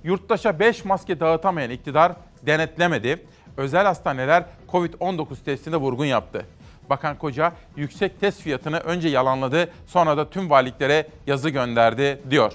Yurttaşa 0.05 0.59
5 0.59 0.85
maske 0.85 1.21
dağıtamayan 1.21 1.71
iktidar 1.71 2.12
denetlemedi. 2.42 3.27
Özel 3.57 3.85
hastaneler 3.85 4.45
Covid-19 4.73 5.45
testinde 5.45 5.77
vurgun 5.77 6.05
yaptı. 6.05 6.47
Bakan 6.90 7.18
Koca 7.18 7.53
yüksek 7.77 8.20
test 8.20 8.42
fiyatını 8.42 8.79
önce 8.79 9.09
yalanladı 9.09 9.70
sonra 9.87 10.16
da 10.16 10.31
tüm 10.31 10.51
valiliklere 10.51 11.07
yazı 11.27 11.49
gönderdi 11.49 12.20
diyor. 12.31 12.53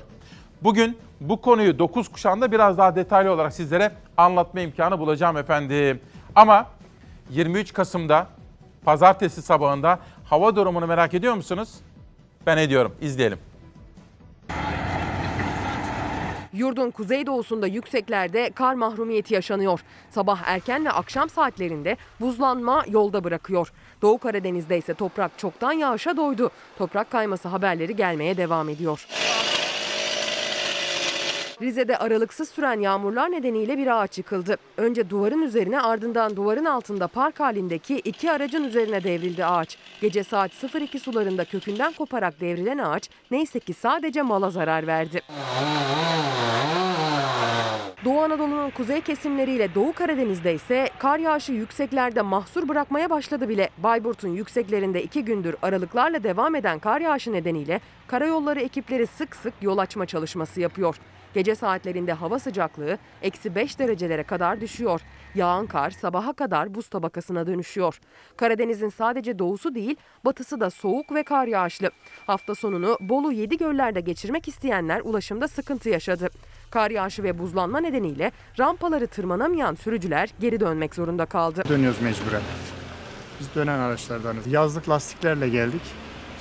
Bugün 0.62 0.98
bu 1.22 1.41
konuyu 1.41 1.80
9 1.80 2.08
kuşağında 2.08 2.52
biraz 2.52 2.78
daha 2.78 2.96
detaylı 2.96 3.32
olarak 3.32 3.54
sizlere 3.54 3.91
anlatma 4.17 4.62
imkanı 4.62 5.00
bulacağım 5.00 5.38
efendim. 5.38 6.00
Ama 6.36 6.65
23 7.30 7.74
Kasım'da 7.74 8.28
pazartesi 8.86 9.41
sabahında 9.41 10.00
hava 10.26 10.56
durumunu 10.56 10.88
merak 10.88 11.13
ediyor 11.13 11.34
musunuz? 11.34 11.70
Ben 12.46 12.58
ediyorum. 12.58 12.96
İzleyelim. 13.02 13.39
Yurdun 16.54 16.91
kuzeydoğusunda 16.91 17.67
yükseklerde 17.67 18.52
kar 18.52 18.74
mahrumiyeti 18.74 19.34
yaşanıyor. 19.34 19.80
Sabah 20.10 20.41
erken 20.46 20.86
ve 20.86 20.91
akşam 20.91 21.30
saatlerinde 21.30 21.98
buzlanma 22.20 22.84
yolda 22.88 23.24
bırakıyor. 23.24 23.72
Doğu 24.02 24.18
Karadeniz'de 24.18 24.78
ise 24.78 24.94
toprak 24.94 25.32
çoktan 25.38 25.72
yağışa 25.72 26.18
doydu. 26.18 26.52
Toprak 26.78 27.12
kayması 27.12 27.48
haberleri 27.48 27.96
gelmeye 27.96 28.38
devam 28.38 28.70
ediyor. 28.70 29.08
Rize'de 31.62 31.97
aralıksız 31.97 32.50
süren 32.50 32.80
yağmurlar 32.80 33.32
nedeniyle 33.32 33.78
bir 33.78 34.02
ağaç 34.02 34.17
yıkıldı. 34.17 34.58
Önce 34.78 35.10
duvarın 35.10 35.41
üzerine 35.41 35.82
ardından 35.82 36.36
duvarın 36.36 36.65
altında 36.65 37.08
park 37.08 37.39
halindeki 37.39 37.95
iki 37.95 38.32
aracın 38.32 38.63
üzerine 38.63 39.04
devrildi 39.04 39.45
ağaç. 39.45 39.78
Gece 40.02 40.24
saat 40.24 40.52
02 40.82 41.00
sularında 41.00 41.45
kökünden 41.45 41.93
koparak 41.93 42.41
devrilen 42.41 42.78
ağaç 42.78 43.10
neyse 43.32 43.60
ki 43.60 43.74
sadece 43.74 44.21
mala 44.21 44.50
zarar 44.50 44.88
verdi. 44.88 45.21
Doğu 48.06 48.21
Anadolu'nun 48.21 48.69
kuzey 48.69 49.02
kesimleriyle 49.02 49.76
Doğu 49.76 49.93
Karadeniz'de 49.93 50.54
ise 50.54 50.89
kar 51.00 51.19
yağışı 51.19 51.52
yükseklerde 51.52 52.21
mahsur 52.21 52.67
bırakmaya 52.67 53.10
başladı 53.10 53.50
bile. 53.50 53.69
Bayburt'un 53.78 54.30
yükseklerinde 54.30 55.04
iki 55.04 55.26
gündür 55.26 55.56
aralıklarla 55.62 56.24
devam 56.24 56.56
eden 56.56 56.80
kar 56.80 57.02
yağışı 57.02 57.34
nedeniyle 57.34 57.82
karayolları 58.08 58.60
ekipleri 58.60 59.08
sık 59.08 59.36
sık 59.36 59.54
yol 59.62 59.78
açma 59.78 60.06
çalışması 60.06 60.62
yapıyor. 60.62 60.95
Gece 61.34 61.56
saatlerinde 61.56 62.13
hava 62.13 62.39
sıcaklığı 62.39 62.98
eksi 63.22 63.56
5 63.56 63.80
derecelere 63.80 64.24
kadar 64.24 64.62
düşüyor. 64.62 65.02
Yağan 65.36 65.67
kar 65.67 65.91
sabaha 65.91 66.34
kadar 66.34 66.76
buz 66.76 66.89
tabakasına 66.89 67.48
dönüşüyor. 67.48 68.00
Karadeniz'in 68.38 68.89
sadece 68.89 69.39
doğusu 69.39 69.76
değil 69.76 69.96
batısı 70.26 70.60
da 70.60 70.70
soğuk 70.70 71.13
ve 71.13 71.24
kar 71.24 71.48
yağışlı. 71.48 71.91
Hafta 72.28 72.56
sonunu 72.56 72.98
Bolu 73.02 73.32
Yedigöller'de 73.32 74.02
geçirmek 74.02 74.48
isteyenler 74.48 75.02
ulaşımda 75.02 75.48
sıkıntı 75.48 75.89
yaşadı. 75.89 76.30
Kar 76.72 76.91
yağışı 76.91 77.24
ve 77.24 77.39
buzlanma 77.39 77.80
nedeniyle 77.80 78.32
rampaları 78.60 79.08
tırmanamayan 79.08 79.76
sürücüler 79.76 80.30
geri 80.39 80.60
dönmek 80.60 80.96
zorunda 80.96 81.26
kaldı. 81.26 81.63
Dönüyoruz 81.70 82.02
mecburen. 82.02 82.41
Biz 83.39 83.56
dönen 83.56 83.80
araçlardanız. 83.80 84.48
Yazlık 84.48 84.89
lastiklerle 84.89 85.50
geldik. 85.50 85.82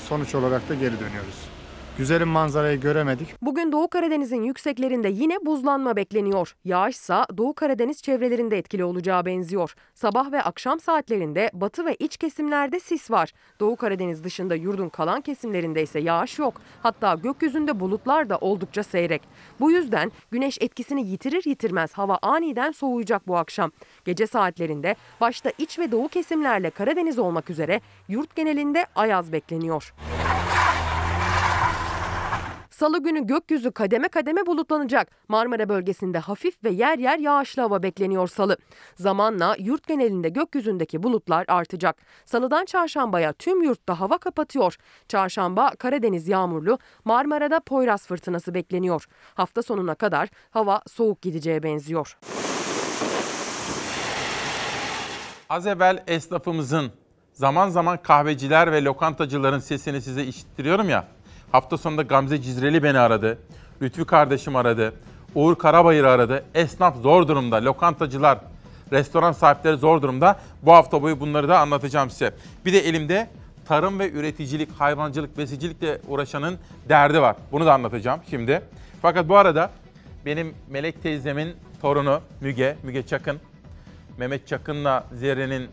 Sonuç 0.08 0.34
olarak 0.34 0.68
da 0.68 0.74
geri 0.74 1.00
dönüyoruz. 1.00 1.49
Güzelim 1.98 2.28
manzarayı 2.28 2.80
göremedik. 2.80 3.42
Bugün 3.42 3.72
Doğu 3.72 3.88
Karadeniz'in 3.88 4.42
yükseklerinde 4.42 5.08
yine 5.08 5.38
buzlanma 5.46 5.96
bekleniyor. 5.96 6.56
Yağışsa 6.64 7.26
Doğu 7.36 7.54
Karadeniz 7.54 8.02
çevrelerinde 8.02 8.58
etkili 8.58 8.84
olacağı 8.84 9.26
benziyor. 9.26 9.74
Sabah 9.94 10.32
ve 10.32 10.42
akşam 10.42 10.80
saatlerinde 10.80 11.50
batı 11.52 11.84
ve 11.86 11.94
iç 11.94 12.16
kesimlerde 12.16 12.80
sis 12.80 13.10
var. 13.10 13.32
Doğu 13.60 13.76
Karadeniz 13.76 14.24
dışında 14.24 14.54
yurdun 14.54 14.88
kalan 14.88 15.20
kesimlerinde 15.20 15.82
ise 15.82 16.00
yağış 16.00 16.38
yok. 16.38 16.60
Hatta 16.82 17.14
gökyüzünde 17.14 17.80
bulutlar 17.80 18.28
da 18.30 18.38
oldukça 18.38 18.82
seyrek. 18.82 19.22
Bu 19.60 19.70
yüzden 19.70 20.12
güneş 20.30 20.58
etkisini 20.60 21.06
yitirir 21.06 21.42
yitirmez 21.46 21.92
hava 21.92 22.18
aniden 22.22 22.70
soğuyacak 22.72 23.28
bu 23.28 23.36
akşam. 23.36 23.72
Gece 24.04 24.26
saatlerinde 24.26 24.96
başta 25.20 25.52
iç 25.58 25.78
ve 25.78 25.92
doğu 25.92 26.08
kesimlerle 26.08 26.70
Karadeniz 26.70 27.18
olmak 27.18 27.50
üzere 27.50 27.80
yurt 28.08 28.36
genelinde 28.36 28.86
ayaz 28.94 29.32
bekleniyor. 29.32 29.94
Salı 32.80 33.02
günü 33.02 33.26
gökyüzü 33.26 33.72
kademe 33.72 34.08
kademe 34.08 34.46
bulutlanacak. 34.46 35.10
Marmara 35.28 35.68
bölgesinde 35.68 36.18
hafif 36.18 36.64
ve 36.64 36.70
yer 36.70 36.98
yer 36.98 37.18
yağışlı 37.18 37.62
hava 37.62 37.82
bekleniyor 37.82 38.28
salı. 38.28 38.56
Zamanla 38.96 39.56
yurt 39.58 39.86
genelinde 39.86 40.28
gökyüzündeki 40.28 41.02
bulutlar 41.02 41.44
artacak. 41.48 41.96
Salıdan 42.24 42.64
çarşambaya 42.64 43.32
tüm 43.32 43.62
yurtta 43.62 44.00
hava 44.00 44.18
kapatıyor. 44.18 44.76
Çarşamba 45.08 45.70
Karadeniz 45.78 46.28
yağmurlu, 46.28 46.78
Marmara'da 47.04 47.60
Poyraz 47.60 48.06
fırtınası 48.06 48.54
bekleniyor. 48.54 49.06
Hafta 49.34 49.62
sonuna 49.62 49.94
kadar 49.94 50.28
hava 50.50 50.82
soğuk 50.88 51.22
gideceğe 51.22 51.62
benziyor. 51.62 52.18
Az 55.48 55.66
evvel 55.66 56.04
esnafımızın 56.06 56.92
zaman 57.32 57.68
zaman 57.68 58.02
kahveciler 58.02 58.72
ve 58.72 58.84
lokantacıların 58.84 59.58
sesini 59.58 60.02
size 60.02 60.24
işittiriyorum 60.24 60.88
ya. 60.88 61.19
Hafta 61.52 61.78
sonunda 61.78 62.02
Gamze 62.02 62.42
Cizreli 62.42 62.82
beni 62.82 62.98
aradı. 62.98 63.38
Lütfü 63.82 64.04
kardeşim 64.04 64.56
aradı. 64.56 64.94
Uğur 65.34 65.54
Karabayır 65.54 66.04
aradı. 66.04 66.44
Esnaf 66.54 66.96
zor 66.96 67.28
durumda. 67.28 67.64
Lokantacılar, 67.64 68.38
restoran 68.92 69.32
sahipleri 69.32 69.76
zor 69.76 70.02
durumda. 70.02 70.40
Bu 70.62 70.72
hafta 70.72 71.02
boyu 71.02 71.20
bunları 71.20 71.48
da 71.48 71.58
anlatacağım 71.58 72.10
size. 72.10 72.34
Bir 72.64 72.72
de 72.72 72.78
elimde 72.78 73.28
tarım 73.68 73.98
ve 73.98 74.10
üreticilik, 74.10 74.72
hayvancılık, 74.72 75.38
besicilikle 75.38 76.00
uğraşanın 76.08 76.58
derdi 76.88 77.20
var. 77.20 77.36
Bunu 77.52 77.66
da 77.66 77.74
anlatacağım 77.74 78.20
şimdi. 78.30 78.62
Fakat 79.02 79.28
bu 79.28 79.36
arada 79.36 79.70
benim 80.26 80.54
Melek 80.68 81.02
teyzemin 81.02 81.54
torunu 81.82 82.20
Müge, 82.40 82.76
Müge 82.82 83.06
Çakın, 83.06 83.38
Mehmet 84.18 84.48
Çakın'la 84.48 85.04
Zerre'nin 85.12 85.68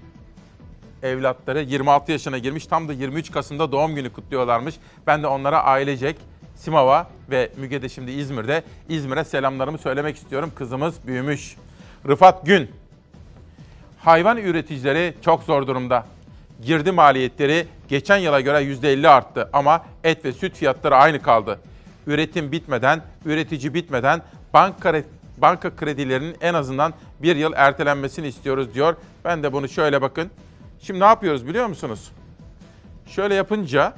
evlatları 1.03 1.61
26 1.61 2.11
yaşına 2.11 2.37
girmiş. 2.37 2.67
Tam 2.67 2.87
da 2.87 2.93
23 2.93 3.31
Kasım'da 3.31 3.71
doğum 3.71 3.95
günü 3.95 4.09
kutluyorlarmış. 4.09 4.75
Ben 5.07 5.23
de 5.23 5.27
onlara 5.27 5.63
ailecek 5.63 6.15
Simava 6.55 7.07
ve 7.31 7.49
Müge 7.57 7.81
de 7.81 7.89
şimdi 7.89 8.11
İzmir'de. 8.11 8.63
İzmir'e 8.89 9.23
selamlarımı 9.23 9.77
söylemek 9.77 10.15
istiyorum. 10.15 10.51
Kızımız 10.55 11.07
büyümüş. 11.07 11.55
Rıfat 12.07 12.45
Gün. 12.45 12.71
Hayvan 13.99 14.37
üreticileri 14.37 15.13
çok 15.21 15.43
zor 15.43 15.67
durumda. 15.67 16.05
Girdi 16.65 16.91
maliyetleri 16.91 17.67
geçen 17.87 18.17
yıla 18.17 18.41
göre 18.41 18.57
%50 18.57 19.07
arttı 19.07 19.49
ama 19.53 19.85
et 20.03 20.25
ve 20.25 20.33
süt 20.33 20.55
fiyatları 20.55 20.95
aynı 20.95 21.21
kaldı. 21.21 21.59
Üretim 22.07 22.51
bitmeden, 22.51 23.01
üretici 23.25 23.73
bitmeden 23.73 24.21
banka 24.53 25.03
banka 25.37 25.75
kredilerinin 25.75 26.35
en 26.41 26.53
azından 26.53 26.93
bir 27.21 27.35
yıl 27.35 27.53
ertelenmesini 27.55 28.27
istiyoruz 28.27 28.73
diyor. 28.73 28.95
Ben 29.25 29.43
de 29.43 29.53
bunu 29.53 29.69
şöyle 29.69 30.01
bakın. 30.01 30.29
Şimdi 30.79 30.99
ne 30.99 31.05
yapıyoruz 31.05 31.47
biliyor 31.47 31.67
musunuz? 31.67 32.11
Şöyle 33.07 33.35
yapınca 33.35 33.93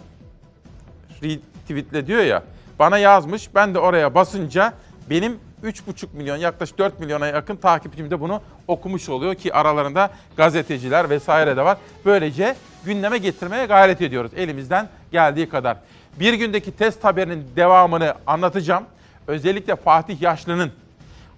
retweetle 1.24 2.08
diyor 2.08 2.24
ya 2.24 2.44
bana 2.80 2.98
yazmış 2.98 3.56
ben 3.56 3.74
de 3.74 3.80
oraya 3.80 4.16
basınca 4.16 4.74
benim 5.10 5.40
3,5 5.64 6.08
milyon 6.14 6.38
yaklaşık 6.38 6.78
4 6.78 7.00
milyona 7.00 7.28
yakın 7.28 7.56
takipçim 7.56 8.12
de 8.12 8.20
bunu 8.20 8.42
okumuş 8.68 9.10
oluyor 9.10 9.36
ki 9.36 9.54
aralarında 9.54 10.10
gazeteciler 10.38 11.10
vesaire 11.10 11.58
de 11.58 11.66
var. 11.66 11.78
Böylece 12.06 12.56
gündeme 12.86 13.18
getirmeye 13.18 13.66
gayret 13.66 14.02
ediyoruz 14.02 14.32
elimizden 14.36 14.90
geldiği 15.12 15.50
kadar. 15.50 15.78
Bir 16.20 16.34
gündeki 16.34 16.72
test 16.72 17.04
haberinin 17.04 17.48
devamını 17.56 18.14
anlatacağım. 18.28 18.84
Özellikle 19.28 19.76
Fatih 19.76 20.22
Yaşlı'nın, 20.22 20.72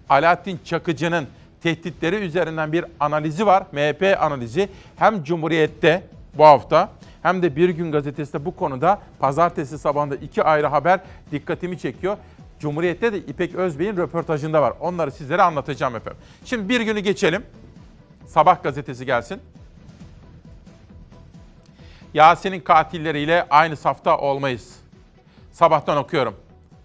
Alaaddin 0.10 0.60
Çakıcı'nın 0.66 1.28
tehditleri 1.64 2.16
üzerinden 2.16 2.72
bir 2.72 2.86
analizi 3.00 3.46
var. 3.46 3.64
MHP 3.72 4.18
analizi 4.20 4.70
hem 4.96 5.24
Cumhuriyet'te 5.24 6.04
bu 6.38 6.46
hafta 6.46 6.90
hem 7.22 7.42
de 7.42 7.56
Bir 7.56 7.70
Gün 7.70 7.92
Gazetesi'nde 7.92 8.46
bu 8.46 8.56
konuda 8.56 9.02
pazartesi 9.20 9.80
sabahında 9.80 10.16
iki 10.16 10.44
ayrı 10.44 10.68
haber 10.68 11.00
dikkatimi 11.32 11.80
çekiyor. 11.80 12.18
Cumhuriyet'te 12.60 13.14
de 13.14 13.18
İpek 13.18 13.56
Özbey'in 13.56 13.98
röportajında 13.98 14.62
var. 14.62 14.74
Onları 14.80 15.12
sizlere 15.12 15.42
anlatacağım 15.42 15.96
efendim. 15.96 16.22
Şimdi 16.46 16.70
bir 16.70 16.82
günü 16.82 17.00
geçelim. 17.00 17.44
Sabah 18.28 18.64
gazetesi 18.64 19.06
gelsin. 19.06 19.42
Yasin'in 22.14 22.60
katilleriyle 22.60 23.48
aynı 23.50 23.78
safta 23.78 24.18
olmayız. 24.18 24.76
Sabahtan 25.52 25.98
okuyorum. 25.98 26.36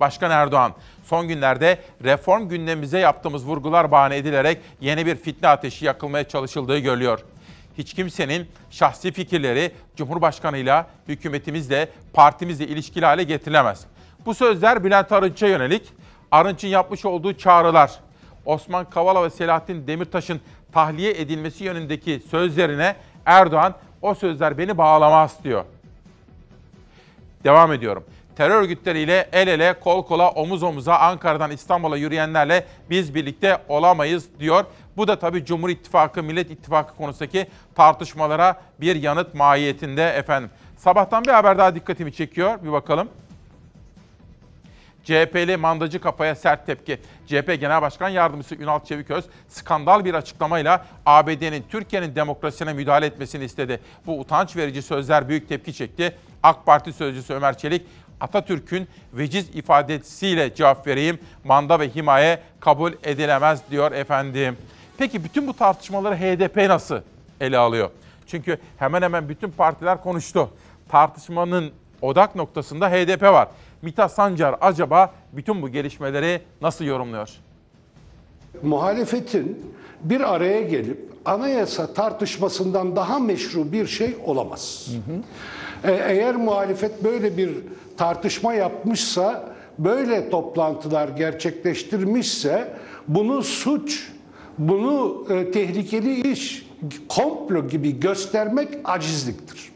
Başkan 0.00 0.30
Erdoğan, 0.30 0.72
son 1.06 1.28
günlerde 1.28 1.78
reform 2.04 2.48
gündemimize 2.48 2.98
yaptığımız 2.98 3.46
vurgular 3.46 3.90
bahane 3.90 4.16
edilerek 4.16 4.58
yeni 4.80 5.06
bir 5.06 5.16
fitne 5.16 5.48
ateşi 5.48 5.84
yakılmaya 5.84 6.28
çalışıldığı 6.28 6.78
görülüyor. 6.78 7.20
Hiç 7.78 7.94
kimsenin 7.94 8.46
şahsi 8.70 9.12
fikirleri 9.12 9.72
Cumhurbaşkanıyla, 9.96 10.86
hükümetimizle, 11.08 11.88
partimizle 12.12 12.66
ilişkili 12.66 13.06
hale 13.06 13.22
getirilemez. 13.22 13.84
Bu 14.26 14.34
sözler 14.34 14.84
Bülent 14.84 15.12
Arınç'a 15.12 15.46
yönelik. 15.46 15.92
Arınç'ın 16.30 16.68
yapmış 16.68 17.04
olduğu 17.04 17.32
çağrılar, 17.32 17.90
Osman 18.44 18.90
Kavala 18.90 19.24
ve 19.24 19.30
Selahattin 19.30 19.86
Demirtaş'ın 19.86 20.40
tahliye 20.72 21.10
edilmesi 21.10 21.64
yönündeki 21.64 22.22
sözlerine 22.30 22.96
Erdoğan 23.26 23.74
o 24.02 24.14
sözler 24.14 24.58
beni 24.58 24.78
bağlamaz 24.78 25.36
diyor. 25.44 25.64
Devam 27.44 27.72
ediyorum. 27.72 28.04
Terör 28.36 28.62
örgütleriyle 28.62 29.28
el 29.32 29.48
ele, 29.48 29.80
kol 29.80 30.06
kola, 30.06 30.30
omuz 30.30 30.62
omuza 30.62 30.94
Ankara'dan 30.94 31.50
İstanbul'a 31.50 31.96
yürüyenlerle 31.96 32.66
biz 32.90 33.14
birlikte 33.14 33.58
olamayız 33.68 34.28
diyor. 34.38 34.64
Bu 34.96 35.08
da 35.08 35.18
tabii 35.18 35.44
Cumhur 35.44 35.68
İttifakı, 35.68 36.22
Millet 36.22 36.50
İttifakı 36.50 36.96
konusundaki 36.96 37.46
tartışmalara 37.74 38.60
bir 38.80 38.96
yanıt 38.96 39.34
mahiyetinde 39.34 40.08
efendim. 40.08 40.50
Sabahtan 40.76 41.24
bir 41.24 41.32
haber 41.32 41.58
daha 41.58 41.74
dikkatimi 41.74 42.12
çekiyor. 42.12 42.58
Bir 42.62 42.72
bakalım. 42.72 43.08
CHP'li 45.04 45.56
mandacı 45.56 46.00
kafaya 46.00 46.34
sert 46.34 46.66
tepki. 46.66 46.98
CHP 47.26 47.60
Genel 47.60 47.82
Başkan 47.82 48.08
Yardımcısı 48.08 48.54
Ünal 48.54 48.84
Çeviköz 48.84 49.24
skandal 49.48 50.04
bir 50.04 50.14
açıklamayla 50.14 50.86
ABD'nin 51.06 51.64
Türkiye'nin 51.68 52.14
demokrasisine 52.14 52.72
müdahale 52.72 53.06
etmesini 53.06 53.44
istedi. 53.44 53.80
Bu 54.06 54.20
utanç 54.20 54.56
verici 54.56 54.82
sözler 54.82 55.28
büyük 55.28 55.48
tepki 55.48 55.74
çekti. 55.74 56.16
AK 56.42 56.66
Parti 56.66 56.92
sözcüsü 56.92 57.34
Ömer 57.34 57.58
Çelik 57.58 57.86
Atatürk'ün 58.20 58.88
veciz 59.12 59.48
ifadesiyle 59.54 60.54
cevap 60.54 60.86
vereyim. 60.86 61.18
Manda 61.44 61.80
ve 61.80 61.88
himaye 61.88 62.40
kabul 62.60 62.92
edilemez 63.04 63.60
diyor 63.70 63.92
efendim. 63.92 64.56
Peki 64.98 65.24
bütün 65.24 65.46
bu 65.46 65.54
tartışmaları 65.54 66.14
HDP 66.14 66.56
nasıl 66.56 67.00
ele 67.40 67.58
alıyor? 67.58 67.90
Çünkü 68.26 68.58
hemen 68.76 69.02
hemen 69.02 69.28
bütün 69.28 69.50
partiler 69.50 70.02
konuştu. 70.02 70.50
Tartışmanın 70.88 71.72
odak 72.02 72.34
noktasında 72.36 72.90
HDP 72.90 73.22
var. 73.22 73.48
Mithat 73.82 74.12
Sancar 74.12 74.56
acaba 74.60 75.14
bütün 75.32 75.62
bu 75.62 75.68
gelişmeleri 75.68 76.40
nasıl 76.62 76.84
yorumluyor? 76.84 77.30
Muhalefetin 78.62 79.74
bir 80.02 80.34
araya 80.34 80.62
gelip 80.62 81.12
anayasa 81.24 81.94
tartışmasından 81.94 82.96
daha 82.96 83.18
meşru 83.18 83.72
bir 83.72 83.86
şey 83.86 84.16
olamaz. 84.24 84.88
Hı 84.90 85.12
hı. 85.12 85.22
Eğer 85.92 86.36
muhalefet 86.36 87.04
böyle 87.04 87.36
bir 87.36 87.50
tartışma 87.96 88.54
yapmışsa, 88.54 89.56
böyle 89.78 90.30
toplantılar 90.30 91.08
gerçekleştirmişse 91.08 92.76
bunu 93.08 93.42
suç, 93.42 94.12
bunu 94.58 95.26
e, 95.30 95.50
tehlikeli 95.50 96.32
iş, 96.32 96.66
komplo 97.08 97.68
gibi 97.68 98.00
göstermek 98.00 98.68
acizliktir. 98.84 99.72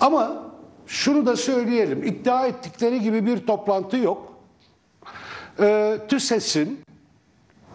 Ama 0.00 0.42
şunu 0.86 1.26
da 1.26 1.36
söyleyelim, 1.36 2.02
iddia 2.02 2.46
ettikleri 2.46 3.00
gibi 3.00 3.26
bir 3.26 3.46
toplantı 3.46 3.96
yok. 3.96 4.32
E, 5.60 5.98
TÜSES'in 6.08 6.80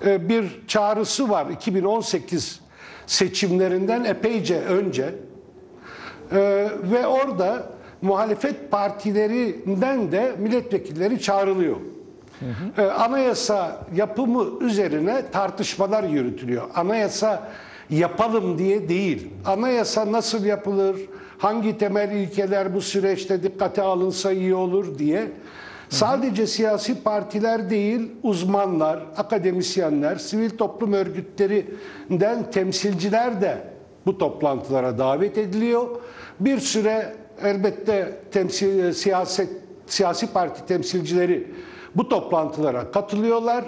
e, 0.05 0.29
bir 0.29 0.67
çağrısı 0.67 1.29
var 1.29 1.45
2018 1.45 2.60
seçimlerinden 3.05 4.03
epeyce 4.03 4.62
önce 4.62 5.15
e, 6.31 6.69
ve 6.83 7.07
orada 7.07 7.76
muhalefet 8.01 8.71
partilerinden 8.71 10.12
de 10.12 10.36
milletvekilleri 10.38 11.21
çağrılıyor. 11.21 11.75
Hı 12.39 12.81
hı. 12.81 12.81
E, 12.81 12.91
anayasa 12.91 13.86
yapımı 13.95 14.45
üzerine 14.62 15.25
tartışmalar 15.31 16.03
yürütülüyor. 16.03 16.63
Anayasa 16.75 17.49
yapalım 17.89 18.57
diye 18.57 18.89
değil. 18.89 19.27
Anayasa 19.45 20.12
nasıl 20.12 20.45
yapılır, 20.45 20.97
hangi 21.38 21.77
temel 21.77 22.12
ilkeler 22.12 22.73
bu 22.73 22.81
süreçte 22.81 23.43
dikkate 23.43 23.81
alınsa 23.81 24.32
iyi 24.32 24.55
olur 24.55 24.99
diye 24.99 25.32
sadece 25.89 26.47
siyasi 26.47 27.03
partiler 27.03 27.69
değil, 27.69 28.11
uzmanlar, 28.24 28.99
akademisyenler, 29.17 30.15
sivil 30.15 30.49
toplum 30.49 30.93
örgütlerinden 30.93 32.51
temsilciler 32.51 33.41
de 33.41 33.57
bu 34.05 34.17
toplantılara 34.17 34.97
davet 34.97 35.38
ediliyor. 35.38 35.88
Bir 36.39 36.59
süre 36.59 37.15
elbette 37.43 38.19
temsil, 38.31 38.93
siyaset, 38.93 39.49
siyasi 39.88 40.33
parti 40.33 40.65
temsilcileri 40.65 41.51
bu 41.95 42.09
toplantılara 42.09 42.91
katılıyorlar. 42.91 43.65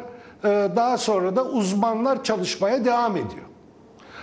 Daha 0.75 0.97
sonra 0.97 1.35
da 1.35 1.45
uzmanlar 1.45 2.23
çalışmaya 2.23 2.85
devam 2.85 3.11
ediyor. 3.11 3.45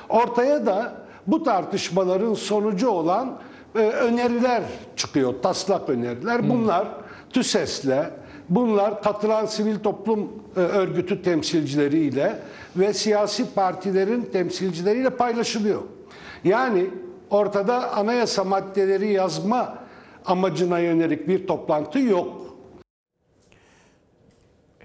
Ortaya 0.09 0.67
da 0.67 0.93
bu 1.27 1.43
tartışmaların 1.43 2.35
sonucu 2.35 2.89
olan 2.89 3.39
öneriler 3.75 4.63
çıkıyor, 4.97 5.35
taslak 5.43 5.89
öneriler. 5.89 6.49
Bunlar 6.49 6.89
TÜSES'le, 7.31 8.11
bunlar 8.49 9.03
katılan 9.03 9.47
sivil 9.47 9.79
toplum 9.79 10.33
örgütü 10.57 11.23
temsilcileriyle 11.23 12.39
ve 12.77 12.93
siyasi 12.93 13.55
partilerin 13.55 14.23
temsilcileriyle 14.33 15.11
paylaşılıyor. 15.11 15.83
Yani 16.45 16.91
ortada 17.31 17.93
anayasa 17.93 18.45
maddeleri 18.45 19.13
yazma 19.13 19.79
amacına 20.27 20.79
yönelik 20.79 21.29
bir 21.29 21.47
toplantı 21.47 21.99
yok. 21.99 22.29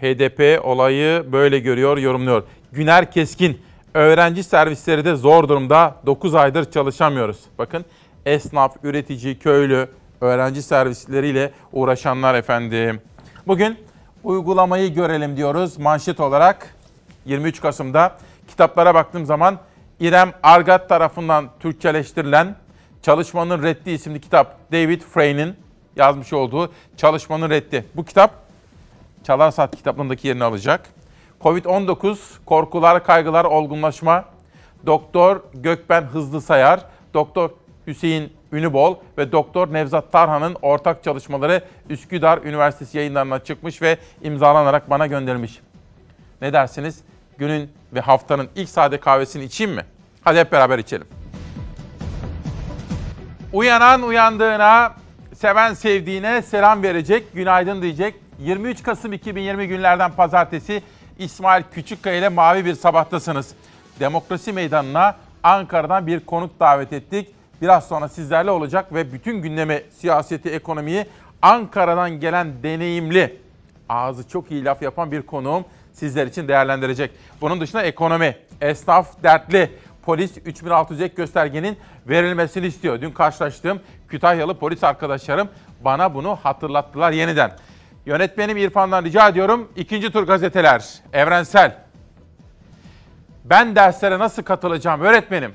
HDP 0.02 0.66
olayı 0.66 1.32
böyle 1.32 1.60
görüyor, 1.60 1.98
yorumluyor. 1.98 2.44
Güner 2.72 3.12
Keskin, 3.12 3.58
Öğrenci 3.94 4.44
servisleri 4.44 5.06
de 5.06 5.16
zor 5.16 5.50
durumda. 5.50 5.96
9 6.06 6.36
aydır 6.36 6.72
çalışamıyoruz. 6.72 7.40
Bakın 7.58 7.86
esnaf, 8.26 8.76
üretici, 8.84 9.40
köylü, 9.40 9.90
öğrenci 10.22 10.62
servisleriyle 10.62 11.52
uğraşanlar 11.72 12.36
efendim. 12.36 13.02
Bugün 13.48 13.78
uygulamayı 14.24 14.94
görelim 14.94 15.38
diyoruz 15.38 15.78
manşet 15.78 16.20
olarak. 16.20 16.76
23 17.26 17.62
Kasım'da 17.62 18.18
kitaplara 18.48 18.96
baktığım 18.96 19.26
zaman 19.26 19.58
İrem 20.02 20.34
Argat 20.44 20.90
tarafından 20.90 21.50
Türkçeleştirilen 21.60 22.56
Çalışmanın 23.02 23.64
Reddi 23.64 23.92
isimli 23.92 24.22
kitap 24.22 24.72
David 24.72 25.02
Frey'nin 25.02 25.56
yazmış 25.96 26.34
olduğu 26.34 26.72
Çalışmanın 26.98 27.50
Reddi. 27.50 27.86
Bu 27.96 28.06
kitap 28.06 28.32
Çalar 29.24 29.52
Saat 29.52 29.76
kitaplığındaki 29.76 30.28
yerini 30.28 30.44
alacak. 30.44 30.90
Covid-19, 31.42 32.18
korkular, 32.46 33.04
kaygılar, 33.04 33.46
olgunlaşma. 33.46 34.26
Doktor 34.86 35.42
Gökben 35.54 36.02
Hızlı 36.02 36.42
Sayar, 36.42 36.86
Doktor 37.14 37.50
Hüseyin 37.88 38.34
Ünübol 38.52 38.96
ve 39.18 39.32
Doktor 39.32 39.74
Nevzat 39.74 40.12
Tarhan'ın 40.12 40.56
ortak 40.62 41.04
çalışmaları 41.04 41.64
Üsküdar 41.90 42.38
Üniversitesi 42.44 42.98
yayınlarına 42.98 43.40
çıkmış 43.40 43.82
ve 43.82 43.98
imzalanarak 44.22 44.90
bana 44.90 45.08
gönderilmiş. 45.08 45.60
Ne 46.42 46.54
dersiniz? 46.54 47.04
Günün 47.42 47.70
ve 47.94 48.00
haftanın 48.00 48.50
ilk 48.56 48.70
sade 48.70 49.00
kahvesini 49.00 49.44
içeyim 49.44 49.74
mi? 49.74 49.86
Hadi 50.22 50.40
hep 50.40 50.52
beraber 50.52 50.80
içelim. 50.80 51.08
Uyanan 53.54 54.02
uyandığına, 54.02 54.96
seven 55.36 55.74
sevdiğine 55.74 56.42
selam 56.42 56.84
verecek, 56.84 57.34
günaydın 57.34 57.82
diyecek. 57.82 58.16
23 58.40 58.84
Kasım 58.84 59.14
2020 59.14 59.68
günlerden 59.68 60.12
pazartesi 60.12 60.84
İsmail 61.20 61.64
Küçükkaya 61.74 62.16
ile 62.16 62.30
mavi 62.30 62.66
bir 62.66 62.74
sabahtasınız. 62.74 63.54
Demokrasi 64.00 64.54
Meydanı'na 64.54 65.16
Ankara'dan 65.44 66.08
bir 66.08 66.20
konuk 66.20 66.60
davet 66.60 66.94
ettik. 66.94 67.30
Biraz 67.62 67.88
sonra 67.88 68.08
sizlerle 68.08 68.52
olacak 68.52 68.94
ve 68.94 69.14
bütün 69.14 69.42
gündemi, 69.42 69.84
siyaseti, 70.00 70.50
ekonomiyi 70.50 71.06
Ankara'dan 71.42 72.20
gelen 72.20 72.64
deneyimli, 72.64 73.38
ağzı 73.90 74.28
çok 74.28 74.52
iyi 74.52 74.66
laf 74.66 74.82
yapan 74.82 75.12
bir 75.12 75.22
konuğum 75.22 75.66
sizler 75.94 76.28
için 76.28 76.48
değerlendirecek. 76.48 77.12
Bunun 77.42 77.62
dışında 77.62 77.84
ekonomi, 77.84 78.38
esnaf 78.62 79.24
dertli, 79.24 79.72
polis 80.04 80.38
3600 80.46 81.02
ek 81.02 81.14
göstergenin 81.16 81.78
verilmesini 82.08 82.68
istiyor. 82.68 83.02
Dün 83.02 83.12
karşılaştığım 83.12 83.80
Kütahyalı 84.10 84.60
polis 84.60 84.84
arkadaşlarım 84.84 85.50
bana 85.82 86.14
bunu 86.14 86.36
hatırlattılar 86.36 87.12
yeniden. 87.12 87.52
Yönetmenim 88.06 88.58
İrfan'dan 88.58 89.04
rica 89.04 89.28
ediyorum. 89.28 89.72
İkinci 89.76 90.12
tur 90.12 90.24
gazeteler. 90.28 90.86
Evrensel. 91.14 91.76
Ben 93.46 93.76
derslere 93.76 94.20
nasıl 94.20 94.44
katılacağım 94.44 95.02
öğretmenim? 95.02 95.52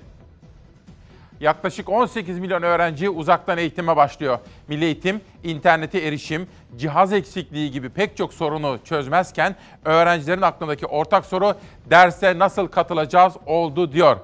Yaklaşık 1.41 1.89
18 1.89 2.39
milyon 2.39 2.63
öğrenci 2.63 3.11
uzaktan 3.11 3.59
eğitime 3.59 3.97
başlıyor. 3.97 4.39
Milli 4.69 4.85
Eğitim, 4.85 5.21
internete 5.45 5.99
erişim, 5.99 6.47
cihaz 6.77 7.13
eksikliği 7.13 7.71
gibi 7.71 7.89
pek 7.89 8.17
çok 8.17 8.35
sorunu 8.35 8.79
çözmezken 8.85 9.57
öğrencilerin 9.85 10.43
aklındaki 10.43 10.87
ortak 10.87 11.27
soru 11.27 11.55
derse 11.91 12.39
nasıl 12.39 12.69
katılacağız 12.69 13.35
oldu 13.47 13.93
diyor. 13.93 14.17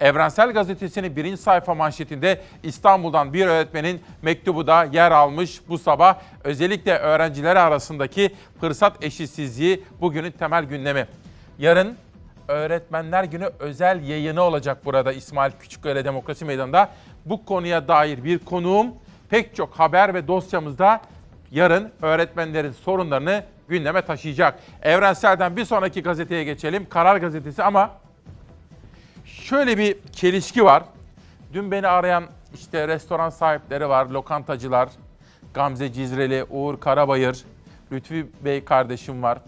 Evrensel 0.00 0.52
Gazetesi'nin 0.52 1.16
birinci 1.16 1.42
sayfa 1.42 1.74
manşetinde 1.74 2.40
İstanbul'dan 2.62 3.32
bir 3.32 3.46
öğretmenin 3.46 4.00
mektubu 4.22 4.66
da 4.66 4.84
yer 4.84 5.10
almış 5.10 5.60
bu 5.68 5.78
sabah. 5.78 6.18
Özellikle 6.44 6.98
öğrenciler 6.98 7.56
arasındaki 7.56 8.34
fırsat 8.60 9.04
eşitsizliği 9.04 9.84
bugünün 10.00 10.30
temel 10.30 10.64
gündemi. 10.64 11.06
Yarın 11.58 11.96
Öğretmenler 12.48 13.24
Günü 13.24 13.50
özel 13.58 14.08
yayını 14.08 14.42
olacak 14.42 14.84
burada 14.84 15.12
İsmail 15.12 15.52
Küçükkaya 15.60 16.04
Demokrasi 16.04 16.44
Meydanı'nda. 16.44 16.88
Bu 17.24 17.44
konuya 17.44 17.88
dair 17.88 18.24
bir 18.24 18.38
konuğum 18.38 18.86
pek 19.30 19.56
çok 19.56 19.74
haber 19.74 20.14
ve 20.14 20.28
dosyamızda 20.28 21.00
yarın 21.50 21.92
öğretmenlerin 22.02 22.72
sorunlarını 22.72 23.44
gündeme 23.68 24.02
taşıyacak. 24.02 24.58
Evrensel'den 24.82 25.56
bir 25.56 25.64
sonraki 25.64 26.02
gazeteye 26.02 26.44
geçelim. 26.44 26.88
Karar 26.88 27.16
Gazetesi 27.16 27.62
ama 27.62 27.90
şöyle 29.24 29.78
bir 29.78 29.96
çelişki 30.12 30.64
var. 30.64 30.82
Dün 31.52 31.70
beni 31.70 31.88
arayan 31.88 32.24
işte 32.54 32.88
restoran 32.88 33.30
sahipleri 33.30 33.88
var, 33.88 34.06
lokantacılar, 34.06 34.88
Gamze 35.54 35.92
Cizreli, 35.92 36.44
Uğur 36.50 36.80
Karabayır, 36.80 37.44
Lütfi 37.92 38.26
Bey 38.44 38.64
kardeşim 38.64 39.22
var. 39.22 39.38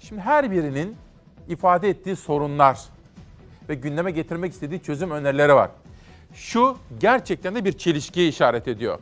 Şimdi 0.00 0.20
her 0.20 0.50
birinin 0.50 0.96
ifade 1.48 1.88
ettiği 1.88 2.16
sorunlar 2.16 2.80
ve 3.68 3.74
gündeme 3.74 4.10
getirmek 4.10 4.52
istediği 4.52 4.82
çözüm 4.82 5.10
önerileri 5.10 5.54
var. 5.54 5.70
Şu 6.34 6.76
gerçekten 7.00 7.54
de 7.54 7.64
bir 7.64 7.78
çelişkiye 7.78 8.28
işaret 8.28 8.68
ediyor. 8.68 8.98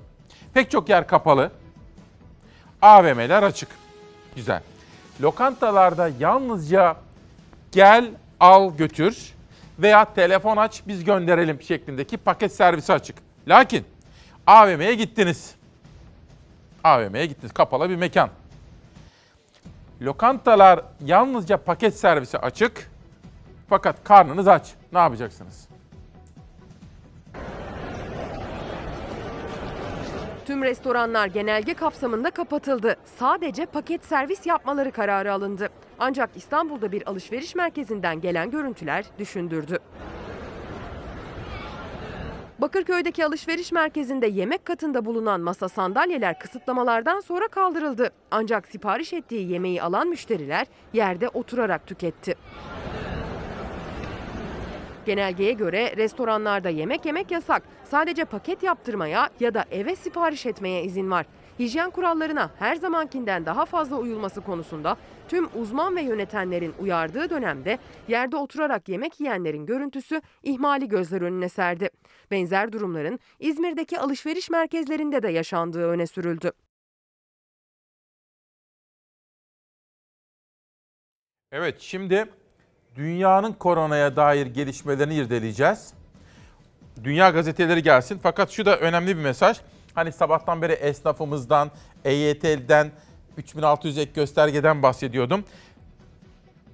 Pek 0.54 0.70
çok 0.70 0.88
yer 0.88 1.06
kapalı. 1.06 1.50
AVM'ler 2.82 3.42
açık. 3.42 3.68
Güzel. 4.36 4.62
Lokantalarda 5.20 6.10
yalnızca 6.20 6.96
gel, 7.72 8.10
al, 8.40 8.76
götür 8.76 9.34
veya 9.78 10.14
telefon 10.14 10.56
aç 10.56 10.82
biz 10.86 11.04
gönderelim 11.04 11.62
şeklindeki 11.62 12.16
paket 12.16 12.52
servisi 12.52 12.92
açık. 12.92 13.16
Lakin 13.48 13.84
AVM'ye 14.46 14.94
gittiniz. 14.94 15.54
AVM'ye 16.84 17.26
gittiniz. 17.26 17.52
Kapalı 17.52 17.90
bir 17.90 17.96
mekan. 17.96 18.30
Lokantalar 20.02 20.80
yalnızca 21.04 21.56
paket 21.56 21.96
servisi 21.96 22.38
açık. 22.38 22.90
Fakat 23.68 24.04
karnınız 24.04 24.48
aç. 24.48 24.74
Ne 24.92 24.98
yapacaksınız? 24.98 25.68
Tüm 30.46 30.62
restoranlar 30.62 31.26
genelge 31.26 31.74
kapsamında 31.74 32.30
kapatıldı. 32.30 32.96
Sadece 33.18 33.66
paket 33.66 34.04
servis 34.04 34.46
yapmaları 34.46 34.92
kararı 34.92 35.32
alındı. 35.32 35.68
Ancak 35.98 36.30
İstanbul'da 36.34 36.92
bir 36.92 37.08
alışveriş 37.08 37.54
merkezinden 37.54 38.20
gelen 38.20 38.50
görüntüler 38.50 39.04
düşündürdü. 39.18 39.78
Bakırköy'deki 42.62 43.26
alışveriş 43.26 43.72
merkezinde 43.72 44.26
yemek 44.26 44.64
katında 44.64 45.04
bulunan 45.04 45.40
masa 45.40 45.68
sandalyeler 45.68 46.38
kısıtlamalardan 46.38 47.20
sonra 47.20 47.48
kaldırıldı. 47.48 48.10
Ancak 48.30 48.68
sipariş 48.68 49.12
ettiği 49.12 49.52
yemeği 49.52 49.82
alan 49.82 50.08
müşteriler 50.08 50.66
yerde 50.92 51.28
oturarak 51.28 51.86
tüketti. 51.86 52.34
Genelgeye 55.06 55.52
göre 55.52 55.96
restoranlarda 55.96 56.68
yemek 56.68 57.06
yemek 57.06 57.30
yasak. 57.30 57.62
Sadece 57.84 58.24
paket 58.24 58.62
yaptırmaya 58.62 59.30
ya 59.40 59.54
da 59.54 59.64
eve 59.70 59.96
sipariş 59.96 60.46
etmeye 60.46 60.84
izin 60.84 61.10
var. 61.10 61.26
Hijyen 61.62 61.90
kurallarına 61.90 62.50
her 62.58 62.76
zamankinden 62.76 63.46
daha 63.46 63.64
fazla 63.64 63.96
uyulması 63.96 64.40
konusunda 64.40 64.96
tüm 65.28 65.48
uzman 65.60 65.96
ve 65.96 66.02
yönetenlerin 66.02 66.74
uyardığı 66.80 67.30
dönemde 67.30 67.78
yerde 68.08 68.36
oturarak 68.36 68.88
yemek 68.88 69.20
yiyenlerin 69.20 69.66
görüntüsü 69.66 70.22
ihmali 70.42 70.88
gözler 70.88 71.20
önüne 71.22 71.48
serdi. 71.48 71.90
Benzer 72.30 72.72
durumların 72.72 73.18
İzmir'deki 73.38 73.98
alışveriş 73.98 74.50
merkezlerinde 74.50 75.22
de 75.22 75.28
yaşandığı 75.28 75.88
öne 75.88 76.06
sürüldü. 76.06 76.52
Evet 81.52 81.80
şimdi 81.80 82.26
dünyanın 82.96 83.52
koronaya 83.52 84.16
dair 84.16 84.46
gelişmelerini 84.46 85.14
irdeleyeceğiz. 85.14 85.94
Dünya 87.04 87.30
gazeteleri 87.30 87.82
gelsin 87.82 88.20
fakat 88.22 88.50
şu 88.50 88.66
da 88.66 88.78
önemli 88.78 89.16
bir 89.16 89.22
mesaj. 89.22 89.60
Hani 89.94 90.12
sabahtan 90.12 90.62
beri 90.62 90.72
esnafımızdan, 90.72 91.70
EYT'den, 92.04 92.90
3600 93.36 93.98
ek 93.98 94.10
göstergeden 94.14 94.82
bahsediyordum. 94.82 95.44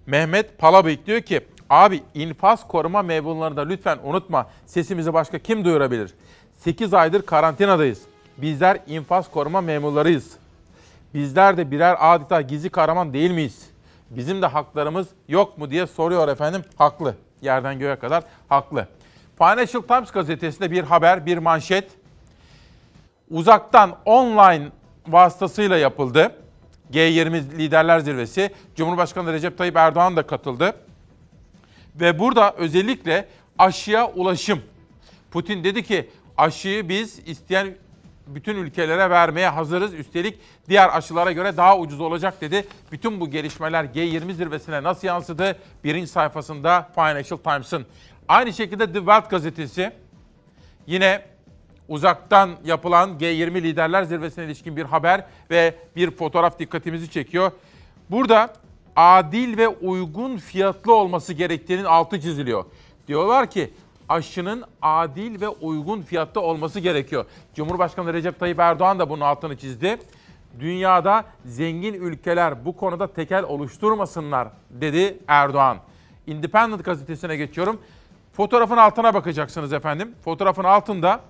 Mehmet 0.06 0.58
Palabıyık 0.58 1.06
diyor 1.06 1.20
ki 1.20 1.40
abi 1.70 2.02
infaz 2.14 2.68
koruma 2.68 3.02
memurlarını 3.02 3.56
da 3.56 3.60
lütfen 3.60 3.98
unutma. 4.04 4.50
Sesimizi 4.66 5.14
başka 5.14 5.38
kim 5.38 5.64
duyurabilir? 5.64 6.14
8 6.58 6.94
aydır 6.94 7.22
karantinadayız. 7.22 8.02
Bizler 8.38 8.78
infaz 8.86 9.30
koruma 9.30 9.60
memurlarıyız. 9.60 10.36
Bizler 11.14 11.56
de 11.56 11.70
birer 11.70 11.96
adeta 12.00 12.40
gizli 12.40 12.70
kahraman 12.70 13.12
değil 13.12 13.30
miyiz? 13.30 13.70
Bizim 14.10 14.42
de 14.42 14.46
haklarımız 14.46 15.08
yok 15.28 15.58
mu 15.58 15.70
diye 15.70 15.86
soruyor 15.86 16.28
efendim. 16.28 16.64
Haklı. 16.76 17.14
Yerden 17.42 17.78
göğe 17.78 17.96
kadar 17.96 18.24
haklı. 18.48 18.86
Financial 19.38 19.82
Times 19.82 20.10
gazetesinde 20.10 20.70
bir 20.70 20.84
haber, 20.84 21.26
bir 21.26 21.38
manşet. 21.38 21.90
Uzaktan 23.30 23.96
online 24.04 24.68
vasıtasıyla 25.08 25.76
yapıldı. 25.76 26.32
G20 26.92 27.58
Liderler 27.58 27.98
Zirvesi. 27.98 28.50
Cumhurbaşkanı 28.76 29.32
Recep 29.32 29.58
Tayyip 29.58 29.76
Erdoğan 29.76 30.16
da 30.16 30.26
katıldı. 30.26 30.74
Ve 31.94 32.18
burada 32.18 32.52
özellikle 32.52 33.28
aşıya 33.58 34.10
ulaşım. 34.10 34.62
Putin 35.30 35.64
dedi 35.64 35.82
ki 35.82 36.10
aşıyı 36.36 36.88
biz 36.88 37.18
isteyen 37.28 37.74
bütün 38.26 38.56
ülkelere 38.56 39.10
vermeye 39.10 39.48
hazırız. 39.48 39.94
Üstelik 39.94 40.38
diğer 40.68 40.96
aşılara 40.96 41.32
göre 41.32 41.56
daha 41.56 41.78
ucuz 41.78 42.00
olacak 42.00 42.40
dedi. 42.40 42.64
Bütün 42.92 43.20
bu 43.20 43.30
gelişmeler 43.30 43.84
G20 43.84 44.32
zirvesine 44.32 44.82
nasıl 44.82 45.06
yansıdı? 45.06 45.58
Birinci 45.84 46.06
sayfasında 46.06 46.88
Financial 46.94 47.38
Times'ın. 47.38 47.86
Aynı 48.28 48.52
şekilde 48.52 48.86
The 48.86 48.98
Welt 48.98 49.30
gazetesi 49.30 49.92
yine 50.86 51.22
uzaktan 51.88 52.50
yapılan 52.64 53.10
G20 53.10 53.62
liderler 53.62 54.02
zirvesine 54.02 54.44
ilişkin 54.44 54.76
bir 54.76 54.84
haber 54.84 55.24
ve 55.50 55.74
bir 55.96 56.10
fotoğraf 56.10 56.58
dikkatimizi 56.58 57.10
çekiyor. 57.10 57.52
Burada 58.10 58.52
adil 58.96 59.56
ve 59.56 59.68
uygun 59.68 60.36
fiyatlı 60.36 60.94
olması 60.94 61.32
gerektiğinin 61.32 61.84
altı 61.84 62.20
çiziliyor. 62.20 62.64
Diyorlar 63.08 63.50
ki 63.50 63.70
aşının 64.08 64.64
adil 64.82 65.40
ve 65.40 65.48
uygun 65.48 66.02
fiyatlı 66.02 66.40
olması 66.40 66.80
gerekiyor. 66.80 67.24
Cumhurbaşkanı 67.54 68.12
Recep 68.14 68.40
Tayyip 68.40 68.58
Erdoğan 68.58 68.98
da 68.98 69.10
bunun 69.10 69.20
altını 69.20 69.56
çizdi. 69.56 69.98
Dünyada 70.60 71.24
zengin 71.44 71.94
ülkeler 71.94 72.64
bu 72.64 72.76
konuda 72.76 73.12
tekel 73.12 73.44
oluşturmasınlar 73.44 74.48
dedi 74.70 75.18
Erdoğan. 75.28 75.78
Independent 76.26 76.84
gazetesine 76.84 77.36
geçiyorum. 77.36 77.80
Fotoğrafın 78.32 78.76
altına 78.76 79.14
bakacaksınız 79.14 79.72
efendim. 79.72 80.14
Fotoğrafın 80.24 80.64
altında 80.64 81.20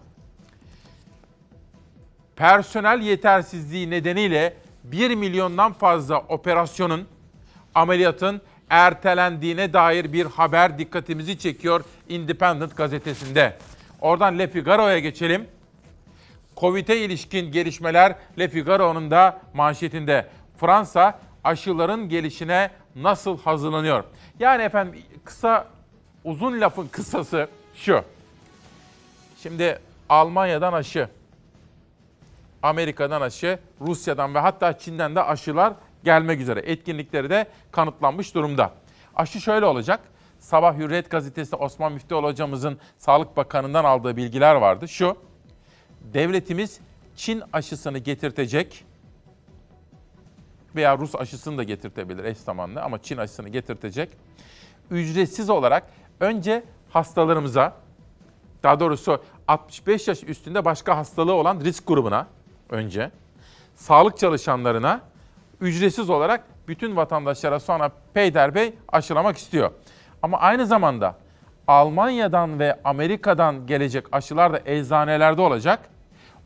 personel 2.39 3.03
yetersizliği 3.03 3.91
nedeniyle 3.91 4.55
1 4.85 5.15
milyondan 5.15 5.73
fazla 5.73 6.19
operasyonun, 6.19 7.09
ameliyatın 7.75 8.41
ertelendiğine 8.71 9.73
dair 9.73 10.13
bir 10.13 10.27
haber 10.27 10.79
dikkatimizi 10.79 11.39
çekiyor 11.39 11.85
Independent 12.09 12.77
gazetesinde. 12.77 13.57
Oradan 14.01 14.39
Le 14.39 14.49
Figaro'ya 14.49 14.99
geçelim. 14.99 15.47
Covid'e 16.57 16.97
ilişkin 16.97 17.53
gelişmeler 17.53 18.15
Le 18.39 18.49
Figaro'nun 18.49 19.11
da 19.11 19.41
manşetinde. 19.55 20.27
Fransa 20.57 21.19
aşıların 21.45 22.09
gelişine 22.09 22.71
nasıl 22.97 23.39
hazırlanıyor? 23.39 24.05
Yani 24.39 24.63
efendim 24.63 25.03
kısa 25.25 25.67
uzun 26.25 26.61
lafın 26.61 26.89
kısası 26.89 27.49
şu. 27.75 28.03
Şimdi 29.43 29.79
Almanya'dan 30.09 30.73
aşı, 30.73 31.09
Amerika'dan 32.63 33.21
aşı, 33.21 33.59
Rusya'dan 33.81 34.35
ve 34.35 34.39
hatta 34.39 34.79
Çin'den 34.79 35.15
de 35.15 35.23
aşılar 35.23 35.73
gelmek 36.05 36.41
üzere. 36.41 36.61
Etkinlikleri 36.61 37.31
de 37.31 37.47
kanıtlanmış 37.73 38.35
durumda. 38.35 38.73
Aşı 39.17 39.41
şöyle 39.41 39.67
olacak. 39.67 40.01
Sabah 40.39 40.77
Hürriyet 40.79 41.11
gazetesi 41.11 41.57
Osman 41.57 41.93
Müftüoğlu 41.93 42.27
hocamızın 42.27 42.79
Sağlık 42.99 43.37
Bakanı'ndan 43.37 43.85
aldığı 43.85 44.17
bilgiler 44.17 44.55
vardı. 44.55 44.89
Şu, 44.89 45.17
devletimiz 46.01 46.81
Çin 47.17 47.43
aşısını 47.53 47.99
getirtecek 47.99 48.85
veya 50.77 50.99
Rus 50.99 51.15
aşısını 51.15 51.59
da 51.59 51.63
getirtebilir 51.63 52.25
eş 52.25 52.39
zamanlı 52.39 52.83
ama 52.83 53.03
Çin 53.03 53.17
aşısını 53.17 53.49
getirtecek. 53.49 54.11
Ücretsiz 54.91 55.51
olarak 55.51 55.91
önce 56.21 56.65
hastalarımıza, 56.91 57.77
daha 58.63 58.81
doğrusu 58.81 59.23
65 59.49 60.09
yaş 60.09 60.25
üstünde 60.25 60.65
başka 60.65 60.97
hastalığı 60.97 61.35
olan 61.35 61.61
risk 61.61 61.87
grubuna 61.87 62.27
önce, 62.71 63.11
sağlık 63.75 64.19
çalışanlarına 64.19 65.01
ücretsiz 65.61 66.11
olarak 66.11 66.45
bütün 66.69 66.97
vatandaşlara 66.97 67.61
sonra 67.61 67.91
peyderbey 68.15 68.75
aşılamak 68.89 69.37
istiyor. 69.37 69.71
Ama 70.23 70.39
aynı 70.39 70.67
zamanda 70.67 71.17
Almanya'dan 71.67 72.59
ve 72.59 72.81
Amerika'dan 72.85 73.67
gelecek 73.67 74.07
aşılar 74.13 74.53
da 74.53 74.61
eczanelerde 74.65 75.43
olacak. 75.43 75.81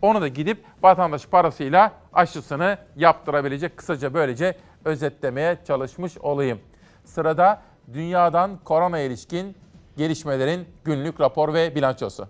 Onu 0.03 0.21
da 0.21 0.29
gidip 0.29 0.65
vatandaş 0.83 1.27
parasıyla 1.27 1.93
aşısını 2.13 2.79
yaptırabilecek. 2.97 3.77
Kısaca 3.77 4.15
böylece 4.15 4.57
özetlemeye 4.85 5.59
çalışmış 5.67 6.19
olayım. 6.19 6.61
Sırada 7.05 7.63
dünyadan 7.93 8.59
korona 8.65 8.99
ilişkin 8.99 9.57
gelişmelerin 9.97 10.69
günlük 10.85 11.21
rapor 11.21 11.55
ve 11.55 11.75
bilançosu. 11.75 12.29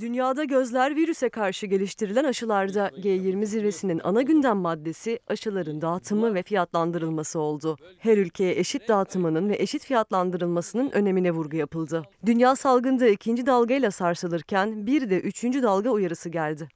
Dünyada 0.00 0.44
gözler 0.44 0.96
virüse 0.96 1.28
karşı 1.28 1.66
geliştirilen 1.66 2.24
aşılarda 2.24 2.88
G20 2.88 3.46
zirvesinin 3.46 4.00
ana 4.04 4.22
gündem 4.22 4.56
maddesi 4.56 5.18
aşıların 5.26 5.80
dağıtımı 5.80 6.34
ve 6.34 6.42
fiyatlandırılması 6.42 7.38
oldu. 7.40 7.76
Her 7.98 8.18
ülkeye 8.18 8.58
eşit 8.58 8.88
dağıtımının 8.88 9.48
ve 9.48 9.56
eşit 9.56 9.84
fiyatlandırılmasının 9.84 10.90
önemine 10.90 11.30
vurgu 11.30 11.56
yapıldı. 11.56 12.02
Dünya 12.26 12.56
salgında 12.56 13.08
ikinci 13.08 13.46
dalgayla 13.46 13.90
sarsılırken 13.90 14.86
bir 14.86 15.10
de 15.10 15.20
üçüncü 15.20 15.62
dalga 15.62 15.90
uyarısı 15.90 16.28
geldi. 16.28 16.68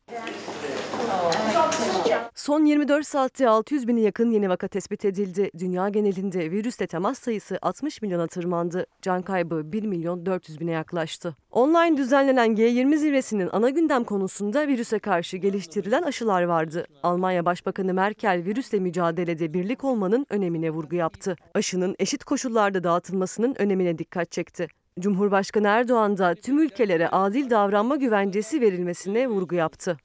Son 2.34 2.64
24 2.64 3.06
saatte 3.06 3.48
600 3.48 3.88
bini 3.88 4.00
yakın 4.00 4.30
yeni 4.30 4.48
vaka 4.48 4.68
tespit 4.68 5.04
edildi. 5.04 5.50
Dünya 5.58 5.88
genelinde 5.88 6.50
virüsle 6.50 6.86
temas 6.86 7.18
sayısı 7.18 7.58
60 7.62 8.02
milyona 8.02 8.26
tırmandı. 8.26 8.86
Can 9.02 9.22
kaybı 9.22 9.72
1 9.72 9.82
milyon 9.82 10.26
400 10.26 10.60
bine 10.60 10.70
yaklaştı. 10.70 11.36
Online 11.50 11.96
düzenlenen 11.96 12.54
G20 12.54 12.96
zirvesinin 12.96 13.48
ana 13.52 13.70
gündem 13.70 14.04
konusunda 14.04 14.68
virüse 14.68 14.98
karşı 14.98 15.36
geliştirilen 15.36 16.02
aşılar 16.02 16.42
vardı. 16.42 16.86
Almanya 17.02 17.44
Başbakanı 17.44 17.94
Merkel 17.94 18.42
virüsle 18.46 18.78
mücadelede 18.78 19.54
birlik 19.54 19.84
olmanın 19.84 20.26
önemine 20.30 20.70
vurgu 20.70 20.96
yaptı. 20.96 21.36
Aşının 21.54 21.96
eşit 21.98 22.24
koşullarda 22.24 22.84
dağıtılmasının 22.84 23.54
önemine 23.58 23.98
dikkat 23.98 24.32
çekti. 24.32 24.68
Cumhurbaşkanı 25.00 25.66
Erdoğan 25.66 26.18
da 26.18 26.34
tüm 26.34 26.58
ülkelere 26.58 27.08
adil 27.08 27.50
davranma 27.50 27.96
güvencesi 27.96 28.60
verilmesine 28.60 29.28
vurgu 29.28 29.54
yaptı. 29.54 29.96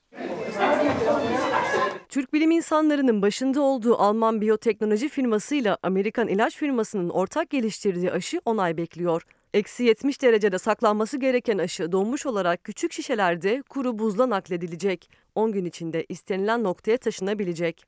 Türk 2.09 2.33
bilim 2.33 2.51
insanlarının 2.51 3.21
başında 3.21 3.61
olduğu 3.61 3.95
Alman 3.97 4.41
biyoteknoloji 4.41 5.09
firmasıyla 5.09 5.77
Amerikan 5.83 6.27
ilaç 6.27 6.55
firmasının 6.55 7.09
ortak 7.09 7.49
geliştirdiği 7.49 8.11
aşı 8.11 8.41
onay 8.45 8.77
bekliyor. 8.77 9.23
Eksi 9.53 9.83
70 9.83 10.21
derecede 10.21 10.59
saklanması 10.59 11.17
gereken 11.19 11.57
aşı 11.57 11.91
donmuş 11.91 12.25
olarak 12.25 12.63
küçük 12.63 12.93
şişelerde 12.93 13.61
kuru 13.69 13.99
buzla 13.99 14.29
nakledilecek. 14.29 15.09
10 15.35 15.51
gün 15.51 15.65
içinde 15.65 16.05
istenilen 16.09 16.63
noktaya 16.63 16.97
taşınabilecek. 16.97 17.85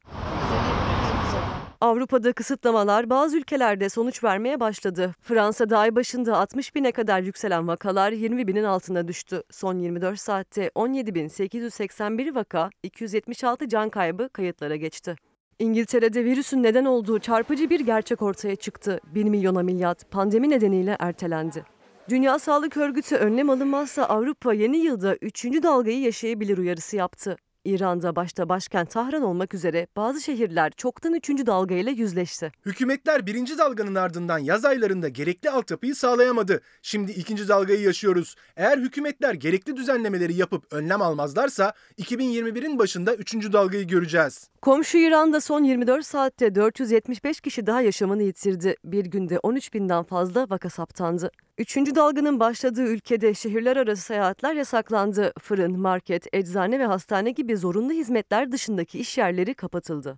Avrupa'da 1.81 2.33
kısıtlamalar 2.33 3.09
bazı 3.09 3.37
ülkelerde 3.37 3.89
sonuç 3.89 4.23
vermeye 4.23 4.59
başladı. 4.59 5.13
Fransa'da 5.21 5.77
ay 5.79 5.95
başında 5.95 6.37
60 6.37 6.75
bine 6.75 6.91
kadar 6.91 7.21
yükselen 7.21 7.67
vakalar 7.67 8.11
20 8.11 8.47
binin 8.47 8.63
altına 8.63 9.07
düştü. 9.07 9.43
Son 9.51 9.79
24 9.79 10.19
saatte 10.19 10.67
17.881 10.67 12.35
vaka, 12.35 12.69
276 12.83 13.69
can 13.69 13.89
kaybı 13.89 14.29
kayıtlara 14.29 14.75
geçti. 14.75 15.15
İngiltere'de 15.59 16.25
virüsün 16.25 16.63
neden 16.63 16.85
olduğu 16.85 17.19
çarpıcı 17.19 17.69
bir 17.69 17.79
gerçek 17.79 18.21
ortaya 18.21 18.55
çıktı. 18.55 18.99
1 19.15 19.23
milyon 19.23 19.55
ameliyat 19.55 20.11
pandemi 20.11 20.49
nedeniyle 20.49 20.95
ertelendi. 20.99 21.65
Dünya 22.09 22.39
Sağlık 22.39 22.77
Örgütü 22.77 23.15
önlem 23.15 23.49
alınmazsa 23.49 24.03
Avrupa 24.03 24.53
yeni 24.53 24.77
yılda 24.77 25.15
3. 25.15 25.45
dalgayı 25.45 25.99
yaşayabilir 25.99 26.57
uyarısı 26.57 26.95
yaptı. 26.95 27.37
İran'da 27.69 28.15
başta 28.15 28.49
başkent 28.49 28.91
Tahran 28.91 29.21
olmak 29.21 29.53
üzere 29.53 29.87
bazı 29.95 30.21
şehirler 30.21 30.71
çoktan 30.71 31.13
3. 31.13 31.29
dalgayla 31.29 31.91
yüzleşti. 31.91 32.51
Hükümetler 32.65 33.25
birinci 33.25 33.57
dalganın 33.57 33.95
ardından 33.95 34.37
yaz 34.37 34.65
aylarında 34.65 35.09
gerekli 35.09 35.49
altyapıyı 35.49 35.95
sağlayamadı. 35.95 36.61
Şimdi 36.81 37.11
ikinci 37.11 37.47
dalgayı 37.47 37.81
yaşıyoruz. 37.81 38.35
Eğer 38.57 38.77
hükümetler 38.77 39.33
gerekli 39.33 39.77
düzenlemeleri 39.77 40.33
yapıp 40.33 40.73
önlem 40.73 41.01
almazlarsa 41.01 41.73
2021'in 41.97 42.79
başında 42.79 43.15
üçüncü 43.15 43.53
dalgayı 43.53 43.87
göreceğiz. 43.87 44.49
Komşu 44.61 44.97
İran'da 44.97 45.41
son 45.41 45.63
24 45.63 46.05
saatte 46.05 46.55
475 46.55 47.41
kişi 47.41 47.67
daha 47.67 47.81
yaşamını 47.81 48.23
yitirdi. 48.23 48.75
Bir 48.83 49.05
günde 49.05 49.39
13 49.39 49.73
binden 49.73 50.03
fazla 50.03 50.49
vaka 50.49 50.69
saptandı. 50.69 51.31
Üçüncü 51.59 51.95
dalganın 51.95 52.39
başladığı 52.39 52.81
ülkede 52.81 53.33
şehirler 53.33 53.77
arası 53.77 54.01
seyahatler 54.01 54.53
yasaklandı. 54.53 55.33
Fırın, 55.39 55.79
market, 55.79 56.27
eczane 56.33 56.79
ve 56.79 56.85
hastane 56.85 57.31
gibi 57.31 57.57
zorunlu 57.57 57.93
hizmetler 57.93 58.51
dışındaki 58.51 58.99
iş 58.99 59.17
yerleri 59.17 59.53
kapatıldı. 59.53 60.17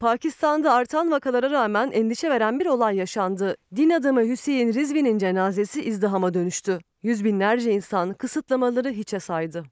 Pakistan'da 0.00 0.72
artan 0.72 1.10
vakalara 1.10 1.50
rağmen 1.50 1.90
endişe 1.90 2.30
veren 2.30 2.60
bir 2.60 2.66
olay 2.66 2.96
yaşandı. 2.96 3.56
Din 3.76 3.90
adamı 3.90 4.22
Hüseyin 4.22 4.74
Rizvi'nin 4.74 5.18
cenazesi 5.18 5.82
izdihama 5.82 6.34
dönüştü. 6.34 6.78
Yüz 7.02 7.24
binlerce 7.24 7.72
insan 7.72 8.14
kısıtlamaları 8.14 8.90
hiçe 8.90 9.20
saydı. 9.20 9.64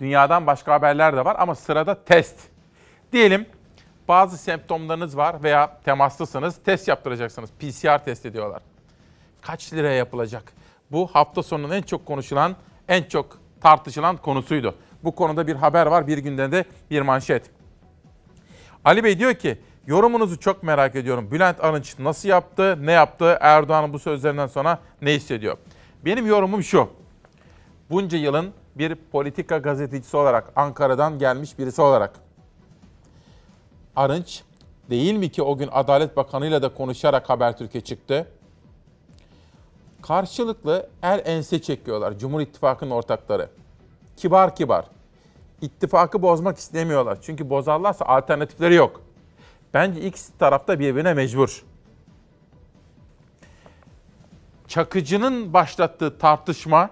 Dünyadan 0.00 0.46
başka 0.46 0.72
haberler 0.72 1.16
de 1.16 1.24
var 1.24 1.36
ama 1.38 1.54
sırada 1.54 2.04
test. 2.04 2.36
Diyelim 3.12 3.46
bazı 4.10 4.38
semptomlarınız 4.38 5.16
var 5.16 5.42
veya 5.42 5.78
temaslısınız, 5.84 6.56
test 6.64 6.88
yaptıracaksınız. 6.88 7.50
PCR 7.50 8.04
test 8.04 8.26
ediyorlar. 8.26 8.62
Kaç 9.40 9.72
liraya 9.72 9.96
yapılacak? 9.96 10.52
Bu 10.92 11.06
hafta 11.06 11.42
sonunun 11.42 11.70
en 11.70 11.82
çok 11.82 12.06
konuşulan, 12.06 12.56
en 12.88 13.02
çok 13.02 13.38
tartışılan 13.60 14.16
konusuydu. 14.16 14.74
Bu 15.04 15.14
konuda 15.14 15.46
bir 15.46 15.56
haber 15.56 15.86
var, 15.86 16.06
bir 16.06 16.18
günde 16.18 16.52
de 16.52 16.64
bir 16.90 17.02
manşet. 17.02 17.50
Ali 18.84 19.04
Bey 19.04 19.18
diyor 19.18 19.34
ki, 19.34 19.58
Yorumunuzu 19.86 20.40
çok 20.40 20.62
merak 20.62 20.96
ediyorum. 20.96 21.30
Bülent 21.30 21.64
Arınç 21.64 21.98
nasıl 21.98 22.28
yaptı, 22.28 22.78
ne 22.86 22.92
yaptı? 22.92 23.38
Erdoğan'ın 23.40 23.92
bu 23.92 23.98
sözlerinden 23.98 24.46
sonra 24.46 24.78
ne 25.02 25.14
hissediyor? 25.14 25.56
Benim 26.04 26.26
yorumum 26.26 26.62
şu. 26.62 26.88
Bunca 27.90 28.18
yılın 28.18 28.50
bir 28.74 28.94
politika 28.94 29.58
gazetecisi 29.58 30.16
olarak, 30.16 30.52
Ankara'dan 30.56 31.18
gelmiş 31.18 31.58
birisi 31.58 31.82
olarak 31.82 32.12
Arınç 33.96 34.42
değil 34.90 35.14
mi 35.14 35.28
ki 35.28 35.42
o 35.42 35.56
gün 35.56 35.68
Adalet 35.72 36.16
Bakanı 36.16 36.46
ile 36.46 36.62
de 36.62 36.74
konuşarak 36.74 37.30
Habertürk'e 37.30 37.80
çıktı? 37.80 38.26
Karşılıklı 40.02 40.88
el 41.02 41.22
ense 41.24 41.62
çekiyorlar 41.62 42.18
Cumhur 42.18 42.40
İttifakı'nın 42.40 42.90
ortakları. 42.90 43.50
Kibar 44.16 44.56
kibar. 44.56 44.84
İttifakı 45.60 46.22
bozmak 46.22 46.58
istemiyorlar. 46.58 47.18
Çünkü 47.22 47.50
bozarlarsa 47.50 48.04
alternatifleri 48.04 48.74
yok. 48.74 49.02
Bence 49.74 50.00
ikisi 50.00 50.38
tarafta 50.38 50.78
birbirine 50.78 51.14
mecbur. 51.14 51.64
Çakıcı'nın 54.68 55.52
başlattığı 55.52 56.18
tartışma 56.18 56.90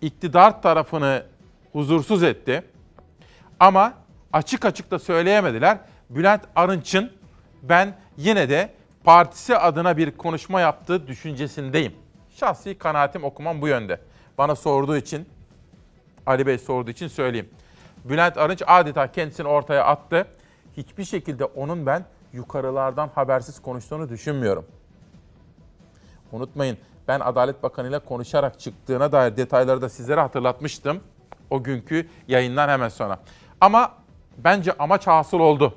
iktidar 0.00 0.62
tarafını 0.62 1.26
huzursuz 1.72 2.22
etti. 2.22 2.64
Ama 3.60 3.94
açık 4.32 4.64
açık 4.64 4.90
da 4.90 4.98
söyleyemediler. 4.98 5.78
Bülent 6.10 6.42
Arınç'ın 6.56 7.12
ben 7.62 7.94
yine 8.16 8.48
de 8.48 8.72
partisi 9.04 9.56
adına 9.56 9.96
bir 9.96 10.10
konuşma 10.10 10.60
yaptığı 10.60 11.06
düşüncesindeyim. 11.06 11.94
Şahsi 12.30 12.78
kanaatim 12.78 13.24
okumam 13.24 13.62
bu 13.62 13.68
yönde. 13.68 14.00
Bana 14.38 14.56
sorduğu 14.56 14.96
için, 14.96 15.28
Ali 16.26 16.46
Bey 16.46 16.58
sorduğu 16.58 16.90
için 16.90 17.08
söyleyeyim. 17.08 17.48
Bülent 18.04 18.38
Arınç 18.38 18.62
adeta 18.66 19.12
kendisini 19.12 19.48
ortaya 19.48 19.84
attı. 19.84 20.26
Hiçbir 20.76 21.04
şekilde 21.04 21.44
onun 21.44 21.86
ben 21.86 22.04
yukarılardan 22.32 23.10
habersiz 23.14 23.62
konuştuğunu 23.62 24.08
düşünmüyorum. 24.08 24.66
Unutmayın 26.32 26.78
ben 27.08 27.20
Adalet 27.20 27.62
Bakanı 27.62 27.88
ile 27.88 27.98
konuşarak 27.98 28.60
çıktığına 28.60 29.12
dair 29.12 29.36
detayları 29.36 29.82
da 29.82 29.88
sizlere 29.88 30.20
hatırlatmıştım. 30.20 31.00
O 31.50 31.62
günkü 31.62 32.08
yayından 32.28 32.68
hemen 32.68 32.88
sonra. 32.88 33.18
Ama 33.60 33.92
bence 34.38 34.72
amaç 34.72 35.06
hasıl 35.06 35.40
oldu. 35.40 35.74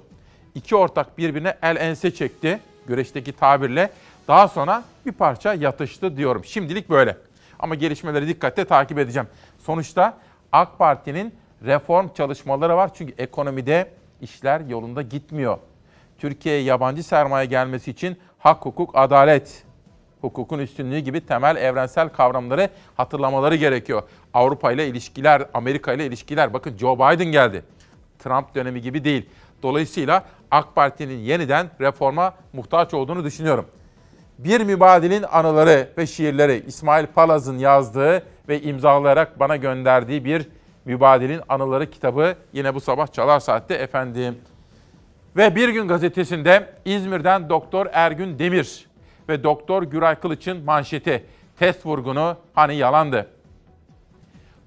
İki 0.59 0.75
ortak 0.75 1.17
birbirine 1.17 1.57
el 1.61 1.75
ense 1.75 2.13
çekti 2.13 2.59
güreşteki 2.87 3.31
tabirle. 3.31 3.89
Daha 4.27 4.47
sonra 4.47 4.83
bir 5.05 5.11
parça 5.11 5.53
yatıştı 5.53 6.17
diyorum. 6.17 6.45
Şimdilik 6.45 6.89
böyle. 6.89 7.17
Ama 7.59 7.75
gelişmeleri 7.75 8.27
dikkatle 8.27 8.65
takip 8.65 8.99
edeceğim. 8.99 9.27
Sonuçta 9.59 10.17
AK 10.51 10.79
Parti'nin 10.79 11.33
reform 11.65 12.09
çalışmaları 12.17 12.77
var. 12.77 12.91
Çünkü 12.93 13.13
ekonomide 13.17 13.91
işler 14.21 14.61
yolunda 14.61 15.01
gitmiyor. 15.01 15.57
Türkiye'ye 16.17 16.61
yabancı 16.61 17.03
sermaye 17.03 17.45
gelmesi 17.45 17.91
için 17.91 18.17
hak, 18.39 18.65
hukuk, 18.65 18.91
adalet, 18.93 19.63
hukukun 20.21 20.59
üstünlüğü 20.59 20.99
gibi 20.99 21.25
temel 21.25 21.55
evrensel 21.55 22.09
kavramları 22.09 22.69
hatırlamaları 22.97 23.55
gerekiyor. 23.55 24.03
Avrupa 24.33 24.71
ile 24.71 24.87
ilişkiler, 24.87 25.43
Amerika 25.53 25.93
ile 25.93 26.05
ilişkiler. 26.05 26.53
Bakın 26.53 26.77
Joe 26.77 26.95
Biden 26.95 27.31
geldi. 27.31 27.63
Trump 28.19 28.55
dönemi 28.55 28.81
gibi 28.81 29.03
değil. 29.03 29.29
Dolayısıyla 29.63 30.23
AK 30.51 30.75
Parti'nin 30.75 31.17
yeniden 31.17 31.69
reforma 31.81 32.33
muhtaç 32.53 32.93
olduğunu 32.93 33.23
düşünüyorum. 33.23 33.65
Bir 34.37 34.61
mübadilin 34.61 35.23
anıları 35.31 35.89
ve 35.97 36.07
şiirleri 36.07 36.63
İsmail 36.67 37.05
Palaz'ın 37.05 37.57
yazdığı 37.57 38.23
ve 38.47 38.61
imzalayarak 38.61 39.39
bana 39.39 39.55
gönderdiği 39.55 40.25
bir 40.25 40.47
mübadilin 40.85 41.41
anıları 41.49 41.89
kitabı 41.89 42.35
yine 42.53 42.75
bu 42.75 42.79
sabah 42.81 43.07
Çalar 43.07 43.39
Saat'te 43.39 43.73
efendim. 43.73 44.37
Ve 45.37 45.55
Bir 45.55 45.69
Gün 45.69 45.87
gazetesinde 45.87 46.73
İzmir'den 46.85 47.49
Doktor 47.49 47.87
Ergün 47.93 48.39
Demir 48.39 48.89
ve 49.29 49.43
Doktor 49.43 49.83
Güray 49.83 50.15
Kılıç'ın 50.15 50.63
manşeti. 50.63 51.25
Test 51.59 51.85
vurgunu 51.85 52.37
hani 52.53 52.75
yalandı. 52.75 53.27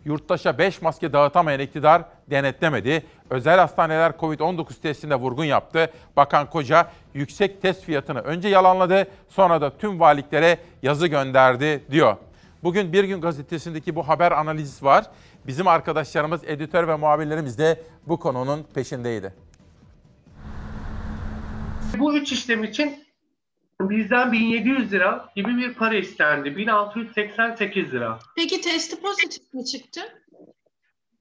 Yurttaşa 0.05 0.59
5 0.59 0.83
maske 0.83 1.12
dağıtamayan 1.12 1.61
iktidar 1.61 2.03
denetlemedi. 2.30 3.03
Özel 3.33 3.59
hastaneler 3.59 4.11
Covid-19 4.11 4.80
testinde 4.83 5.14
vurgun 5.14 5.45
yaptı. 5.45 5.91
Bakan 6.16 6.51
Koca 6.51 6.91
yüksek 7.14 7.62
test 7.62 7.85
fiyatını 7.85 8.20
önce 8.20 8.49
yalanladı, 8.49 9.07
sonra 9.28 9.61
da 9.61 9.76
tüm 9.76 10.01
valiliklere 10.01 10.59
yazı 10.83 11.07
gönderdi 11.07 11.85
diyor. 11.91 12.16
Bugün 12.62 12.93
Bir 12.93 13.05
Gün 13.05 13.20
gazetesindeki 13.20 13.97
bu 13.97 14.09
haber 14.09 14.33
analizi 14.33 14.85
var. 14.85 15.05
Bizim 15.47 15.68
arkadaşlarımız, 15.68 16.41
editör 16.45 16.89
ve 16.89 16.97
muhabirlerimiz 16.97 17.59
de 17.59 17.83
bu 18.07 18.20
konunun 18.20 18.62
peşindeydi. 18.74 19.35
Bu 21.99 22.16
üç 22.16 22.33
işlem 22.33 22.64
için 22.64 23.05
bizden 23.80 24.33
1700 24.33 24.93
lira 24.93 25.28
gibi 25.37 25.57
bir 25.57 25.74
para 25.74 25.95
istendi. 25.95 26.57
1688 26.57 27.93
lira. 27.93 28.18
Peki 28.37 28.61
testi 28.61 29.01
pozitif 29.01 29.55
mi 29.55 29.64
çıktı? 29.64 30.01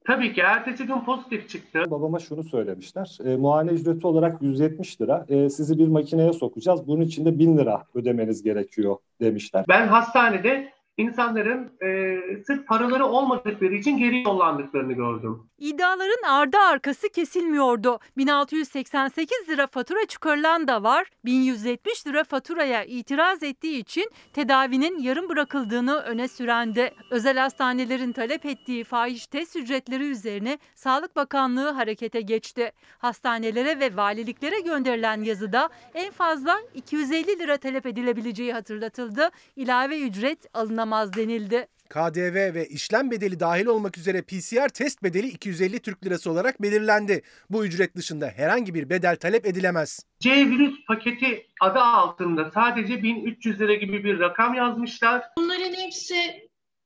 Tabii 0.05 0.33
ki 0.33 0.41
ertesi 0.41 0.85
gün 0.85 0.99
pozitif 0.99 1.49
çıktı. 1.49 1.83
Babama 1.87 2.19
şunu 2.19 2.43
söylemişler. 2.43 3.17
E, 3.25 3.35
muayene 3.35 3.71
ücreti 3.71 4.07
olarak 4.07 4.41
170 4.41 5.01
lira. 5.01 5.25
E, 5.29 5.49
sizi 5.49 5.79
bir 5.79 5.87
makineye 5.87 6.33
sokacağız. 6.33 6.87
Bunun 6.87 7.01
için 7.01 7.25
de 7.25 7.39
1000 7.39 7.57
lira 7.57 7.83
ödemeniz 7.93 8.43
gerekiyor 8.43 8.95
demişler. 9.21 9.65
Ben 9.69 9.87
hastanede 9.87 10.73
insanların 10.97 11.71
e, 11.83 12.17
sırf 12.47 12.67
paraları 12.67 13.05
olmadıkları 13.05 13.73
için 13.73 13.97
geri 13.97 14.23
yollandıklarını 14.23 14.93
gördüm. 14.93 15.43
İddiaların 15.61 16.23
ardı 16.27 16.57
arkası 16.57 17.09
kesilmiyordu. 17.09 17.99
1688 18.17 19.37
lira 19.49 19.67
fatura 19.67 20.05
çıkarılan 20.05 20.67
da 20.67 20.83
var. 20.83 21.07
1170 21.25 22.07
lira 22.07 22.23
faturaya 22.23 22.83
itiraz 22.83 23.43
ettiği 23.43 23.79
için 23.79 24.11
tedavinin 24.33 24.99
yarım 24.99 25.29
bırakıldığını 25.29 25.95
öne 25.95 26.27
sürendi. 26.27 26.93
Özel 27.11 27.37
hastanelerin 27.37 28.11
talep 28.11 28.45
ettiği 28.45 28.83
fahiş 28.83 29.27
test 29.27 29.55
ücretleri 29.55 30.03
üzerine 30.03 30.59
Sağlık 30.75 31.15
Bakanlığı 31.15 31.69
harekete 31.69 32.21
geçti. 32.21 32.71
Hastanelere 32.97 33.79
ve 33.79 33.97
valiliklere 33.97 34.59
gönderilen 34.59 35.23
yazıda 35.23 35.69
en 35.93 36.11
fazla 36.11 36.57
250 36.73 37.39
lira 37.39 37.57
talep 37.57 37.85
edilebileceği 37.85 38.53
hatırlatıldı. 38.53 39.29
İlave 39.55 39.99
ücret 39.99 40.39
alınamaz 40.53 41.13
denildi. 41.13 41.67
KDV 41.91 42.53
ve 42.53 42.67
işlem 42.67 43.11
bedeli 43.11 43.39
dahil 43.39 43.65
olmak 43.65 43.97
üzere 43.97 44.21
PCR 44.21 44.69
test 44.69 45.03
bedeli 45.03 45.27
250 45.27 45.79
Türk 45.79 46.05
Lirası 46.05 46.31
olarak 46.31 46.61
belirlendi. 46.61 47.21
Bu 47.49 47.65
ücret 47.65 47.95
dışında 47.95 48.27
herhangi 48.35 48.73
bir 48.73 48.89
bedel 48.89 49.15
talep 49.15 49.45
edilemez. 49.45 50.05
C 50.19 50.31
virüs 50.31 50.85
paketi 50.87 51.47
adı 51.61 51.79
altında 51.79 52.51
sadece 52.51 53.03
1300 53.03 53.59
lira 53.59 53.73
gibi 53.73 54.03
bir 54.03 54.19
rakam 54.19 54.53
yazmışlar. 54.53 55.23
Bunların 55.37 55.73
hepsi 55.73 56.15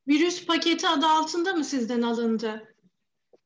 virüs 0.07 0.45
paketi 0.45 0.87
adı 0.87 1.05
altında 1.05 1.53
mı 1.53 1.63
sizden 1.63 2.01
alındı? 2.01 2.73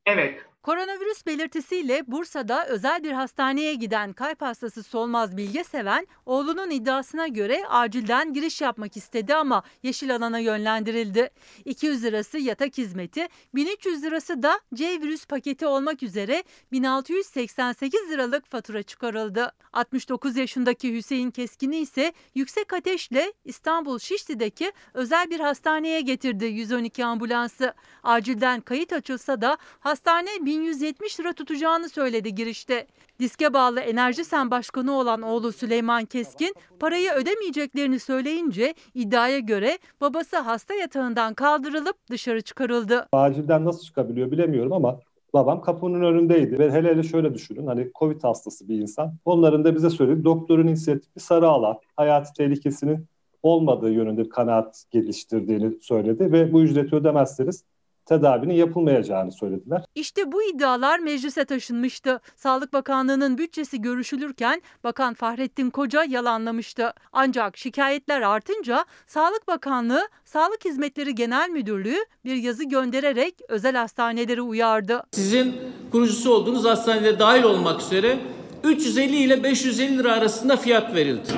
Evet. 0.05 0.48
Koronavirüs 0.63 1.25
belirtisiyle 1.25 2.03
Bursa'da 2.07 2.67
özel 2.67 3.03
bir 3.03 3.11
hastaneye 3.11 3.75
giden 3.75 4.13
kalp 4.13 4.41
hastası 4.41 4.83
Solmaz 4.83 5.37
Bilge 5.37 5.63
Seven, 5.63 6.07
oğlunun 6.25 6.69
iddiasına 6.69 7.27
göre 7.27 7.63
acilden 7.69 8.33
giriş 8.33 8.61
yapmak 8.61 8.97
istedi 8.97 9.35
ama 9.35 9.63
yeşil 9.83 10.15
alana 10.15 10.39
yönlendirildi. 10.39 11.29
200 11.65 12.03
lirası 12.03 12.37
yatak 12.37 12.77
hizmeti, 12.77 13.27
1300 13.55 14.03
lirası 14.03 14.43
da 14.43 14.59
C 14.73 15.01
virüs 15.01 15.25
paketi 15.25 15.65
olmak 15.65 16.03
üzere 16.03 16.43
1688 16.71 17.99
liralık 18.09 18.51
fatura 18.51 18.83
çıkarıldı. 18.83 19.51
69 19.73 20.37
yaşındaki 20.37 20.93
Hüseyin 20.93 21.31
Keskin'i 21.31 21.77
ise 21.77 22.13
yüksek 22.35 22.73
ateşle 22.73 23.33
İstanbul 23.45 23.99
Şişli'deki 23.99 24.71
özel 24.93 25.29
bir 25.29 25.39
hastaneye 25.39 26.01
getirdi 26.01 26.45
112 26.45 27.05
ambulansı. 27.05 27.73
Acilden 28.03 28.61
kayıt 28.61 28.93
açılsa 28.93 29.41
da 29.41 29.57
hastane 29.79 30.45
1170 30.49 31.19
lira 31.19 31.33
tutacağını 31.33 31.89
söyledi 31.89 32.35
girişte. 32.35 32.87
Diske 33.19 33.53
bağlı 33.53 33.79
Enerji 33.79 34.25
Sen 34.25 34.51
Başkanı 34.51 34.91
olan 34.99 35.21
oğlu 35.21 35.51
Süleyman 35.51 36.05
Keskin 36.05 36.55
parayı 36.79 37.11
ödemeyeceklerini 37.11 37.99
söyleyince 37.99 38.73
iddiaya 38.93 39.39
göre 39.39 39.79
babası 40.01 40.37
hasta 40.37 40.73
yatağından 40.73 41.33
kaldırılıp 41.33 41.95
dışarı 42.11 42.41
çıkarıldı. 42.41 43.07
Acilden 43.11 43.65
nasıl 43.65 43.83
çıkabiliyor 43.83 44.31
bilemiyorum 44.31 44.73
ama 44.73 44.99
babam 45.33 45.61
kapının 45.61 46.01
önündeydi. 46.01 46.59
Ve 46.59 46.71
hele 46.71 46.89
hele 46.89 47.03
şöyle 47.03 47.33
düşünün 47.33 47.67
hani 47.67 47.91
Covid 47.99 48.23
hastası 48.23 48.69
bir 48.69 48.81
insan. 48.81 49.13
Onların 49.25 49.63
da 49.63 49.75
bize 49.75 49.89
söyledi 49.89 50.23
doktorun 50.23 50.67
inisiyatifi 50.67 51.19
sarı 51.19 51.47
alan 51.47 51.79
hayati 51.95 52.33
tehlikesinin 52.33 53.05
olmadığı 53.43 53.91
yönünde 53.91 54.25
bir 54.25 54.29
kanaat 54.29 54.83
geliştirdiğini 54.91 55.81
söyledi 55.81 56.31
ve 56.31 56.53
bu 56.53 56.61
ücreti 56.61 56.95
ödemezseniz 56.95 57.63
tedavinin 58.09 58.53
yapılmayacağını 58.53 59.31
söylediler. 59.31 59.83
İşte 59.95 60.31
bu 60.31 60.43
iddialar 60.43 60.99
meclise 60.99 61.45
taşınmıştı. 61.45 62.19
Sağlık 62.35 62.73
Bakanlığı'nın 62.73 63.37
bütçesi 63.37 63.81
görüşülürken 63.81 64.61
Bakan 64.83 65.13
Fahrettin 65.13 65.69
Koca 65.69 66.03
yalanlamıştı. 66.03 66.93
Ancak 67.13 67.57
şikayetler 67.57 68.21
artınca 68.21 68.85
Sağlık 69.07 69.47
Bakanlığı 69.47 70.07
Sağlık 70.25 70.65
Hizmetleri 70.65 71.15
Genel 71.15 71.49
Müdürlüğü 71.49 72.05
bir 72.25 72.35
yazı 72.35 72.63
göndererek 72.63 73.35
özel 73.49 73.75
hastaneleri 73.75 74.41
uyardı. 74.41 75.03
Sizin 75.11 75.55
kurucusu 75.91 76.33
olduğunuz 76.33 76.65
hastanede 76.65 77.19
dahil 77.19 77.43
olmak 77.43 77.81
üzere 77.81 78.17
350 78.63 79.15
ile 79.15 79.43
550 79.43 79.97
lira 79.97 80.13
arasında 80.13 80.57
fiyat 80.57 80.95
verildi. 80.95 81.29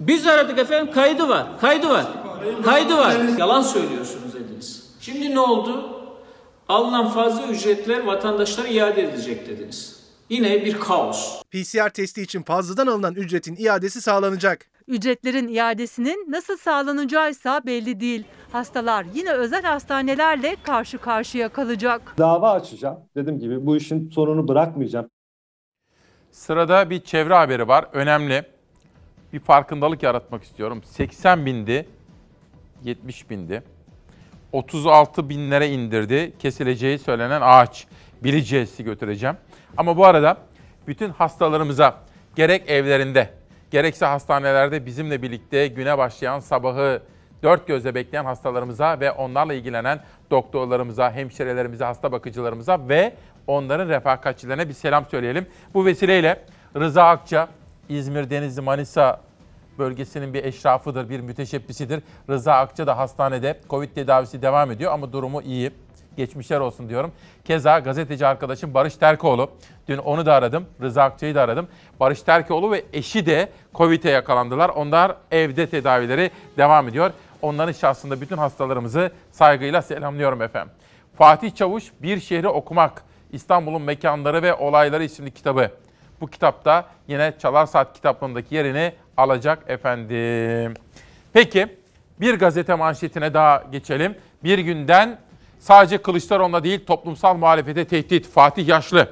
Biz 0.00 0.26
aradık 0.26 0.58
efendim 0.58 0.92
kaydı 0.92 1.28
var, 1.28 1.46
kaydı 1.60 1.88
var, 1.88 2.06
kaydı 2.64 2.96
var. 2.96 3.16
Yalan 3.38 3.62
söylüyorsunuz. 3.62 4.27
Şimdi 5.12 5.34
ne 5.34 5.40
oldu? 5.40 6.00
Alınan 6.68 7.08
fazla 7.08 7.46
ücretler 7.46 8.04
vatandaşlara 8.04 8.68
iade 8.68 9.02
edilecek 9.02 9.48
dediniz. 9.48 10.04
Yine 10.28 10.64
bir 10.64 10.80
kaos. 10.80 11.42
PCR 11.50 11.90
testi 11.90 12.22
için 12.22 12.42
fazladan 12.42 12.86
alınan 12.86 13.14
ücretin 13.14 13.56
iadesi 13.58 14.00
sağlanacak. 14.00 14.66
Ücretlerin 14.88 15.48
iadesinin 15.48 16.26
nasıl 16.30 16.56
sağlanacağıysa 16.56 17.66
belli 17.66 18.00
değil. 18.00 18.24
Hastalar 18.52 19.06
yine 19.14 19.32
özel 19.32 19.62
hastanelerle 19.62 20.56
karşı 20.62 20.98
karşıya 20.98 21.48
kalacak. 21.48 22.14
Dava 22.18 22.52
açacağım. 22.52 22.98
Dediğim 23.16 23.38
gibi 23.38 23.66
bu 23.66 23.76
işin 23.76 24.10
sonunu 24.10 24.48
bırakmayacağım. 24.48 25.10
Sırada 26.30 26.90
bir 26.90 27.00
çevre 27.00 27.34
haberi 27.34 27.68
var. 27.68 27.86
Önemli. 27.92 28.44
Bir 29.32 29.38
farkındalık 29.38 30.02
yaratmak 30.02 30.42
istiyorum. 30.44 30.82
80 30.84 31.46
bindi, 31.46 31.88
70 32.84 33.30
bindi. 33.30 33.62
36 34.52 35.28
binlere 35.28 35.68
indirdi 35.68 36.32
kesileceği 36.38 36.98
söylenen 36.98 37.40
ağaç. 37.40 37.86
Bilicesi 38.24 38.84
götüreceğim. 38.84 39.36
Ama 39.76 39.96
bu 39.96 40.04
arada 40.04 40.36
bütün 40.86 41.10
hastalarımıza 41.10 41.94
gerek 42.36 42.70
evlerinde 42.70 43.30
gerekse 43.70 44.06
hastanelerde 44.06 44.86
bizimle 44.86 45.22
birlikte 45.22 45.66
güne 45.66 45.98
başlayan 45.98 46.40
sabahı 46.40 47.02
dört 47.42 47.66
gözle 47.66 47.94
bekleyen 47.94 48.24
hastalarımıza 48.24 49.00
ve 49.00 49.10
onlarla 49.10 49.54
ilgilenen 49.54 50.00
doktorlarımıza, 50.30 51.12
hemşirelerimize, 51.12 51.84
hasta 51.84 52.12
bakıcılarımıza 52.12 52.88
ve 52.88 53.14
onların 53.46 53.88
refakatçilerine 53.88 54.68
bir 54.68 54.74
selam 54.74 55.06
söyleyelim. 55.06 55.46
Bu 55.74 55.86
vesileyle 55.86 56.44
Rıza 56.76 57.04
Akça, 57.04 57.48
İzmir, 57.88 58.30
Denizli, 58.30 58.60
Manisa 58.60 59.20
bölgesinin 59.78 60.34
bir 60.34 60.44
eşrafıdır, 60.44 61.08
bir 61.08 61.20
müteşebbisidir. 61.20 62.02
Rıza 62.30 62.54
Akça 62.54 62.86
da 62.86 62.98
hastanede 62.98 63.60
Covid 63.70 63.94
tedavisi 63.94 64.42
devam 64.42 64.70
ediyor 64.70 64.92
ama 64.92 65.12
durumu 65.12 65.42
iyi. 65.42 65.72
Geçmişler 66.16 66.60
olsun 66.60 66.88
diyorum. 66.88 67.12
Keza 67.44 67.78
gazeteci 67.78 68.26
arkadaşım 68.26 68.74
Barış 68.74 68.96
Terkoğlu. 68.96 69.50
Dün 69.88 69.98
onu 69.98 70.26
da 70.26 70.34
aradım. 70.34 70.66
Rıza 70.82 71.02
Akçay'ı 71.02 71.34
da 71.34 71.42
aradım. 71.42 71.68
Barış 72.00 72.22
Terkoğlu 72.22 72.70
ve 72.70 72.84
eşi 72.92 73.26
de 73.26 73.48
Covid'e 73.74 74.10
yakalandılar. 74.10 74.68
Onlar 74.68 75.16
evde 75.30 75.66
tedavileri 75.66 76.30
devam 76.56 76.88
ediyor. 76.88 77.10
Onların 77.42 77.72
şahsında 77.72 78.20
bütün 78.20 78.36
hastalarımızı 78.36 79.10
saygıyla 79.30 79.82
selamlıyorum 79.82 80.42
efendim. 80.42 80.72
Fatih 81.14 81.54
Çavuş 81.54 81.92
Bir 82.02 82.20
Şehri 82.20 82.48
Okumak, 82.48 83.04
İstanbul'un 83.32 83.82
Mekanları 83.82 84.42
ve 84.42 84.54
Olayları 84.54 85.04
isimli 85.04 85.30
kitabı. 85.30 85.70
Bu 86.20 86.26
kitapta 86.26 86.88
yine 87.08 87.34
Çalar 87.38 87.66
Saat 87.66 87.94
kitaplarındaki 87.94 88.54
yerini 88.54 88.92
alacak 89.16 89.70
efendim. 89.70 90.74
Peki 91.32 91.76
bir 92.20 92.34
gazete 92.34 92.74
manşetine 92.74 93.34
daha 93.34 93.64
geçelim. 93.72 94.16
Bir 94.44 94.58
günden 94.58 95.18
sadece 95.58 95.98
Kılıçdaroğlu'na 95.98 96.64
değil 96.64 96.86
toplumsal 96.86 97.36
muhalefete 97.36 97.84
tehdit 97.84 98.28
Fatih 98.28 98.68
Yaşlı. 98.68 99.08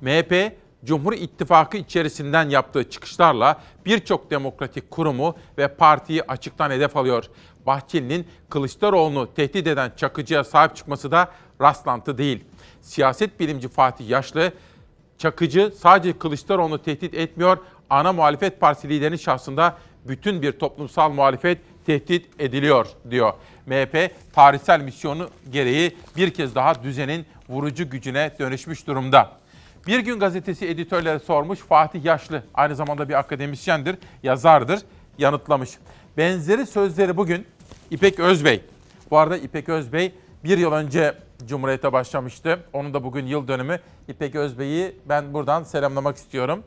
MHP 0.00 0.52
Cumhur 0.84 1.12
İttifakı 1.12 1.76
içerisinden 1.76 2.48
yaptığı 2.48 2.90
çıkışlarla 2.90 3.60
birçok 3.86 4.30
demokratik 4.30 4.90
kurumu 4.90 5.36
ve 5.58 5.68
partiyi 5.68 6.22
açıktan 6.22 6.70
hedef 6.70 6.96
alıyor. 6.96 7.24
Bahçeli'nin 7.66 8.26
Kılıçdaroğlu'nu 8.48 9.34
tehdit 9.34 9.66
eden 9.66 9.92
Çakıcı'ya 9.96 10.44
sahip 10.44 10.76
çıkması 10.76 11.10
da 11.10 11.28
rastlantı 11.60 12.18
değil. 12.18 12.44
Siyaset 12.82 13.40
bilimci 13.40 13.68
Fatih 13.68 14.08
Yaşlı, 14.08 14.52
Çakıcı 15.18 15.72
sadece 15.78 16.18
Kılıçdaroğlu'nu 16.18 16.82
tehdit 16.82 17.14
etmiyor, 17.14 17.58
ana 17.90 18.12
muhalefet 18.12 18.60
partisi 18.60 18.88
liderinin 18.88 19.16
şahsında 19.16 19.78
bütün 20.08 20.42
bir 20.42 20.52
toplumsal 20.52 21.10
muhalefet 21.10 21.58
tehdit 21.86 22.26
ediliyor 22.38 22.86
diyor. 23.10 23.32
MHP 23.66 24.10
tarihsel 24.32 24.80
misyonu 24.80 25.28
gereği 25.50 25.96
bir 26.16 26.30
kez 26.30 26.54
daha 26.54 26.82
düzenin 26.82 27.26
vurucu 27.48 27.90
gücüne 27.90 28.32
dönüşmüş 28.38 28.86
durumda. 28.86 29.30
Bir 29.86 29.98
gün 29.98 30.18
gazetesi 30.18 30.66
editörlere 30.66 31.18
sormuş 31.18 31.58
Fatih 31.58 32.04
Yaşlı 32.04 32.42
aynı 32.54 32.76
zamanda 32.76 33.08
bir 33.08 33.18
akademisyendir, 33.18 33.96
yazardır, 34.22 34.80
yanıtlamış. 35.18 35.70
Benzeri 36.16 36.66
sözleri 36.66 37.16
bugün 37.16 37.46
İpek 37.90 38.20
Özbey. 38.20 38.64
Bu 39.10 39.18
arada 39.18 39.36
İpek 39.36 39.68
Özbey 39.68 40.12
bir 40.44 40.58
yıl 40.58 40.72
önce 40.72 41.14
Cumhuriyet'e 41.46 41.92
başlamıştı. 41.92 42.60
Onun 42.72 42.94
da 42.94 43.04
bugün 43.04 43.26
yıl 43.26 43.48
dönümü. 43.48 43.80
İpek 44.08 44.34
Özbey'i 44.34 44.96
ben 45.08 45.34
buradan 45.34 45.62
selamlamak 45.62 46.16
istiyorum. 46.16 46.64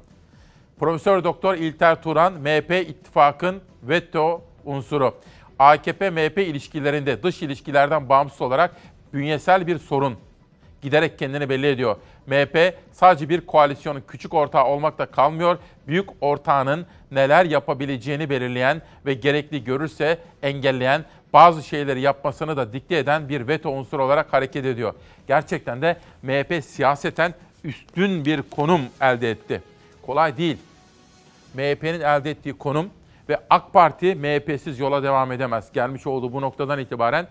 Profesör 0.80 1.24
Doktor 1.24 1.56
İlter 1.56 2.02
Turan, 2.02 2.34
MHP 2.34 2.72
ittifakın 2.90 3.62
veto 3.84 4.42
unsuru. 4.66 5.14
AKP-MHP 5.60 6.42
ilişkilerinde 6.42 7.24
dış 7.24 7.42
ilişkilerden 7.42 8.10
bağımsız 8.10 8.42
olarak 8.42 8.76
bünyesel 9.14 9.68
bir 9.68 9.80
sorun 9.80 10.16
giderek 10.82 11.20
kendini 11.20 11.50
belli 11.50 11.68
ediyor. 11.68 11.96
MHP 12.28 12.76
sadece 12.92 13.30
bir 13.30 13.42
koalisyonun 13.42 14.04
küçük 14.08 14.34
ortağı 14.34 14.66
olmakta 14.66 15.06
kalmıyor, 15.06 15.58
büyük 15.88 16.10
ortağının 16.22 16.86
neler 17.12 17.46
yapabileceğini 17.46 18.30
belirleyen 18.30 18.82
ve 19.06 19.14
gerekli 19.14 19.64
görürse 19.64 20.18
engelleyen 20.44 21.06
bazı 21.34 21.64
şeyleri 21.64 22.02
yapmasını 22.02 22.58
da 22.58 22.74
dikte 22.74 22.98
eden 22.98 23.30
bir 23.30 23.48
veto 23.48 23.72
unsuru 23.72 24.04
olarak 24.04 24.34
hareket 24.34 24.66
ediyor. 24.66 24.94
Gerçekten 25.28 25.82
de 25.82 25.98
MHP 26.24 26.66
siyaseten 26.66 27.34
üstün 27.64 28.26
bir 28.26 28.42
konum 28.42 28.82
elde 29.02 29.32
etti. 29.32 29.62
Kolay 30.06 30.38
değil. 30.38 30.58
MHP'nin 31.54 32.02
elde 32.02 32.32
ettiği 32.32 32.54
konum 32.54 32.90
ve 33.30 33.40
AK 33.50 33.74
Parti 33.74 34.16
MHP'siz 34.16 34.80
yola 34.80 35.04
devam 35.04 35.32
edemez. 35.32 35.72
Gelmiş 35.74 36.08
olduğu 36.08 36.34
bu 36.34 36.42
noktadan 36.42 36.80
itibaren 36.80 37.28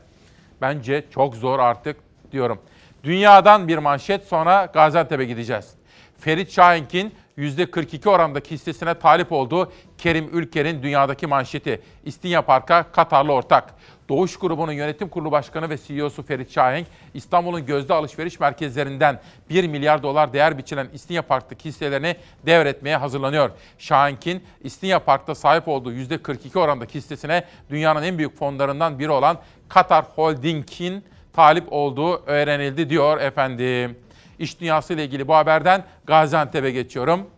bence 0.61 1.05
çok 1.11 1.37
zor 1.37 1.59
artık 1.59 1.97
diyorum. 2.33 2.59
Dünyadan 3.05 3.69
bir 3.69 3.79
manşet 3.79 4.25
sonra 4.27 4.65
Gaziantep'e 4.73 5.25
gideceğiz. 5.25 5.75
Ferit 6.19 6.51
Şahink'in 6.51 7.15
%42 7.41 8.09
orandaki 8.09 8.51
hissesine 8.51 8.95
talip 8.95 9.33
olduğu 9.33 9.73
Kerim 9.99 10.29
Ülker'in 10.33 10.83
dünyadaki 10.83 11.27
manşeti. 11.27 11.81
İstinye 12.05 12.41
Park'a 12.41 12.93
Katarlı 12.93 13.33
ortak. 13.33 13.75
Doğuş 14.09 14.37
grubunun 14.37 14.73
yönetim 14.73 15.09
kurulu 15.09 15.33
başkanı 15.33 15.71
ve 15.71 15.79
CEO'su 15.79 16.23
Ferit 16.23 16.55
Şahenk, 16.55 16.87
İstanbul'un 17.15 17.67
gözde 17.67 17.95
alışveriş 17.95 18.41
merkezlerinden 18.41 19.21
1 19.51 19.69
milyar 19.69 20.03
dolar 20.03 20.33
değer 20.33 20.59
biçilen 20.59 20.89
İstinye 20.95 21.21
Park'taki 21.21 21.69
hisselerini 21.69 22.17
devretmeye 22.47 22.97
hazırlanıyor. 22.97 23.51
Şahenk'in 23.79 24.45
İstinye 24.61 24.99
Park'ta 24.99 25.35
sahip 25.35 25.69
olduğu 25.69 25.93
%42 25.93 26.59
orandaki 26.59 26.95
hissesine 26.95 27.45
dünyanın 27.71 28.03
en 28.03 28.19
büyük 28.19 28.39
fonlarından 28.39 28.99
biri 28.99 29.11
olan 29.11 29.39
Katar 29.69 30.05
Holding'in 30.05 31.05
talip 31.33 31.73
olduğu 31.73 32.23
öğrenildi 32.27 32.91
diyor 32.91 33.21
efendim. 33.21 33.97
İş 34.41 34.61
dünyası 34.61 34.95
ile 34.95 35.05
ilgili 35.05 35.29
bu 35.29 35.35
haberden 35.35 35.85
Gaziantep'e 36.07 36.71
geçiyorum. 36.71 37.31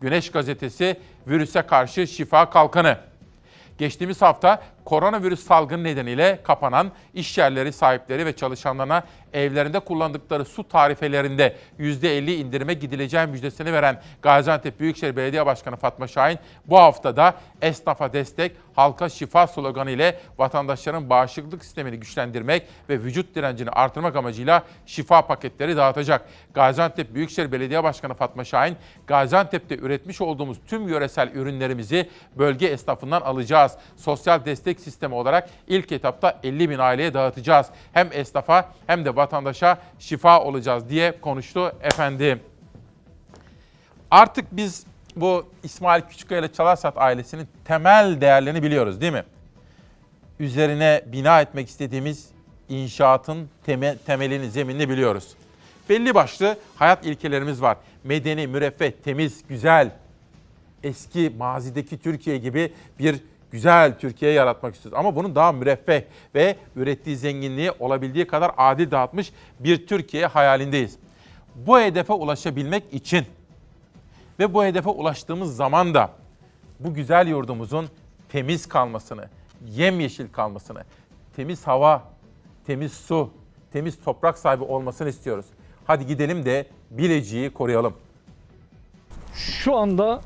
Güneş 0.00 0.30
gazetesi 0.30 1.00
virüse 1.26 1.62
karşı 1.62 2.06
şifa 2.06 2.50
kalkanı. 2.50 2.98
Geçtiğimiz 3.78 4.22
hafta 4.22 4.62
koronavirüs 4.84 5.46
salgını 5.46 5.84
nedeniyle 5.84 6.40
kapanan 6.42 6.92
iş 7.14 7.38
yerleri 7.38 7.72
sahipleri 7.72 8.26
ve 8.26 8.36
çalışanlarına 8.36 9.02
evlerinde 9.32 9.80
kullandıkları 9.80 10.44
su 10.44 10.68
tarifelerinde 10.68 11.56
%50 11.78 12.34
indirime 12.34 12.74
gidileceği 12.74 13.26
müjdesini 13.26 13.72
veren 13.72 14.00
Gaziantep 14.22 14.80
Büyükşehir 14.80 15.16
Belediye 15.16 15.46
Başkanı 15.46 15.76
Fatma 15.76 16.08
Şahin 16.08 16.38
bu 16.66 16.78
hafta 16.78 17.16
da 17.16 17.34
esnafa 17.62 18.12
destek, 18.12 18.52
halka 18.74 19.08
şifa 19.08 19.46
sloganı 19.46 19.90
ile 19.90 20.20
vatandaşların 20.38 21.10
bağışıklık 21.10 21.64
sistemini 21.64 21.96
güçlendirmek 21.96 22.62
ve 22.88 23.02
vücut 23.02 23.34
direncini 23.34 23.70
artırmak 23.70 24.16
amacıyla 24.16 24.62
şifa 24.86 25.26
paketleri 25.26 25.76
dağıtacak. 25.76 26.28
Gaziantep 26.54 27.14
Büyükşehir 27.14 27.52
Belediye 27.52 27.84
Başkanı 27.84 28.14
Fatma 28.14 28.44
Şahin, 28.44 28.76
Gaziantep'te 29.06 29.76
üretmiş 29.76 30.20
olduğumuz 30.20 30.58
tüm 30.66 30.88
yöresel 30.88 31.30
ürünlerimizi 31.34 32.10
bölge 32.38 32.66
esnafından 32.66 33.20
alacağız. 33.20 33.72
Sosyal 33.96 34.44
destek 34.44 34.80
sistemi 34.80 35.14
olarak 35.14 35.48
ilk 35.66 35.92
etapta 35.92 36.40
50 36.42 36.70
bin 36.70 36.78
aileye 36.78 37.14
dağıtacağız. 37.14 37.66
Hem 37.92 38.08
esnafa 38.12 38.72
hem 38.86 39.04
de 39.04 39.16
vatandaşa 39.20 39.78
şifa 39.98 40.40
olacağız 40.40 40.88
diye 40.88 41.20
konuştu 41.20 41.72
efendim. 41.82 42.40
Artık 44.10 44.46
biz 44.52 44.86
bu 45.16 45.46
İsmail 45.62 46.02
Küçükkaya 46.02 46.40
ile 46.40 46.52
Çalarsat 46.52 46.98
ailesinin 46.98 47.48
temel 47.64 48.20
değerlerini 48.20 48.62
biliyoruz 48.62 49.00
değil 49.00 49.12
mi? 49.12 49.24
Üzerine 50.38 51.02
bina 51.06 51.40
etmek 51.40 51.68
istediğimiz 51.68 52.28
inşaatın 52.68 53.48
temel, 53.66 53.98
temelini, 54.06 54.50
zeminini 54.50 54.88
biliyoruz. 54.88 55.28
Belli 55.88 56.14
başlı 56.14 56.58
hayat 56.76 57.06
ilkelerimiz 57.06 57.62
var. 57.62 57.76
Medeni, 58.04 58.46
müreffeh, 58.46 58.90
temiz, 59.04 59.42
güzel, 59.48 59.90
eski 60.82 61.32
mazideki 61.38 61.98
Türkiye 61.98 62.38
gibi 62.38 62.72
bir 62.98 63.20
güzel 63.50 63.98
Türkiye 63.98 64.32
yaratmak 64.32 64.74
istiyoruz. 64.74 64.98
Ama 64.98 65.16
bunun 65.16 65.34
daha 65.34 65.52
müreffeh 65.52 66.02
ve 66.34 66.56
ürettiği 66.76 67.16
zenginliği 67.16 67.70
olabildiği 67.78 68.26
kadar 68.26 68.52
adil 68.56 68.90
dağıtmış 68.90 69.32
bir 69.60 69.86
Türkiye 69.86 70.26
hayalindeyiz. 70.26 70.96
Bu 71.54 71.80
hedefe 71.80 72.12
ulaşabilmek 72.12 72.94
için 72.94 73.26
ve 74.38 74.54
bu 74.54 74.64
hedefe 74.64 74.90
ulaştığımız 74.90 75.56
zaman 75.56 75.94
da 75.94 76.10
bu 76.80 76.94
güzel 76.94 77.26
yurdumuzun 77.28 77.88
temiz 78.28 78.66
kalmasını, 78.68 79.28
yemyeşil 79.66 80.32
kalmasını, 80.32 80.84
temiz 81.36 81.66
hava, 81.66 82.02
temiz 82.66 82.92
su, 82.92 83.30
temiz 83.72 84.00
toprak 84.00 84.38
sahibi 84.38 84.64
olmasını 84.64 85.08
istiyoruz. 85.08 85.46
Hadi 85.86 86.06
gidelim 86.06 86.44
de 86.44 86.66
Bilecik'i 86.90 87.54
koruyalım. 87.54 87.94
Şu 89.34 89.76
anda 89.76 90.20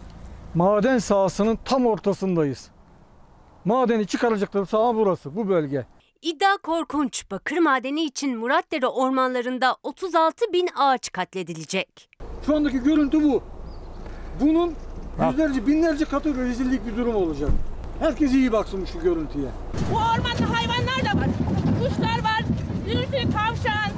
maden 0.55 0.99
sahasının 0.99 1.59
tam 1.65 1.87
ortasındayız. 1.87 2.74
Madeni 3.65 4.07
çıkaracakları 4.07 4.67
saha 4.67 4.95
burası, 4.97 5.37
bu 5.37 5.49
bölge. 5.49 5.87
İddia 6.23 6.57
korkunç. 6.63 7.31
Bakır 7.31 7.59
madeni 7.59 8.05
için 8.05 8.39
Muratdere 8.39 8.87
ormanlarında 8.87 9.77
36 9.83 10.53
bin 10.53 10.69
ağaç 10.77 11.13
katledilecek. 11.13 12.09
Şu 12.47 12.57
andaki 12.57 12.79
görüntü 12.79 13.23
bu. 13.25 13.43
Bunun 14.41 14.75
yüzlerce, 15.31 15.67
binlerce 15.67 16.05
katı 16.05 16.37
rezillik 16.37 16.87
bir 16.87 16.97
durum 16.97 17.15
olacak. 17.17 17.51
Herkes 18.01 18.33
iyi 18.33 18.53
baksın 18.53 18.85
şu 18.93 19.01
görüntüye. 19.01 19.49
Bu 19.93 19.97
ormanda 19.97 20.59
hayvanlar 20.59 21.05
da 21.15 21.21
var. 21.21 21.29
Kuşlar 21.81 22.25
var, 22.25 22.43
zülfü, 22.87 23.31
tavşan, 23.33 23.91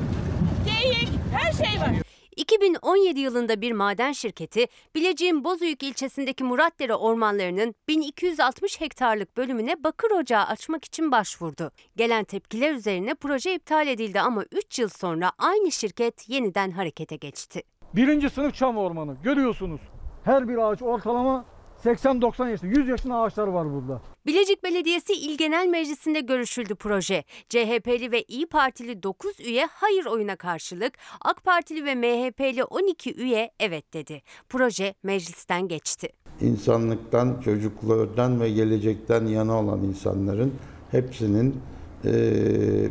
geyik, 0.64 1.08
her 1.32 1.52
şey 1.52 1.80
var. 1.80 1.90
2017 2.36 3.20
yılında 3.20 3.60
bir 3.60 3.72
maden 3.72 4.12
şirketi 4.12 4.66
Bilecik'in 4.94 5.44
Bozüyük 5.44 5.82
ilçesindeki 5.82 6.44
Muratdere 6.44 6.94
ormanlarının 6.94 7.74
1260 7.88 8.80
hektarlık 8.80 9.36
bölümüne 9.36 9.84
bakır 9.84 10.10
ocağı 10.10 10.44
açmak 10.44 10.84
için 10.84 11.12
başvurdu. 11.12 11.70
Gelen 11.96 12.24
tepkiler 12.24 12.72
üzerine 12.74 13.14
proje 13.14 13.54
iptal 13.54 13.86
edildi 13.86 14.20
ama 14.20 14.44
3 14.52 14.78
yıl 14.78 14.88
sonra 14.88 15.32
aynı 15.38 15.72
şirket 15.72 16.28
yeniden 16.28 16.70
harekete 16.70 17.16
geçti. 17.16 17.62
Birinci 17.94 18.30
sınıf 18.30 18.54
çam 18.54 18.76
ormanı 18.76 19.16
görüyorsunuz. 19.22 19.80
Her 20.24 20.48
bir 20.48 20.56
ağaç 20.56 20.82
ortalama 20.82 21.44
80-90 21.86 22.50
yaşında, 22.50 22.78
100 22.80 22.88
yaşında 22.88 23.16
ağaçlar 23.16 23.46
var 23.48 23.66
burada. 23.74 24.00
Bilecik 24.26 24.64
Belediyesi 24.64 25.12
İl 25.12 25.38
Genel 25.38 25.66
Meclisi'nde 25.66 26.20
görüşüldü 26.20 26.74
proje. 26.74 27.24
CHP'li 27.48 28.12
ve 28.12 28.22
İyi 28.22 28.46
Partili 28.46 29.02
9 29.02 29.40
üye 29.40 29.66
hayır 29.72 30.06
oyuna 30.06 30.36
karşılık, 30.36 30.92
AK 31.20 31.44
Partili 31.44 31.84
ve 31.84 31.94
MHP'li 31.94 32.64
12 32.64 33.14
üye 33.14 33.50
evet 33.60 33.94
dedi. 33.94 34.22
Proje 34.48 34.94
meclisten 35.02 35.68
geçti. 35.68 36.08
insanlıktan, 36.40 37.40
çocuklardan 37.44 38.40
ve 38.40 38.50
gelecekten 38.50 39.26
yana 39.26 39.60
olan 39.60 39.80
insanların 39.82 40.54
hepsinin 40.90 41.60
eee, 42.04 42.12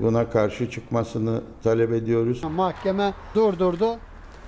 buna 0.01 0.29
karşı 0.29 0.71
çıkmasını 0.71 1.41
talep 1.63 1.91
ediyoruz. 1.91 2.43
Mahkeme 2.43 3.13
durdurdu. 3.35 3.97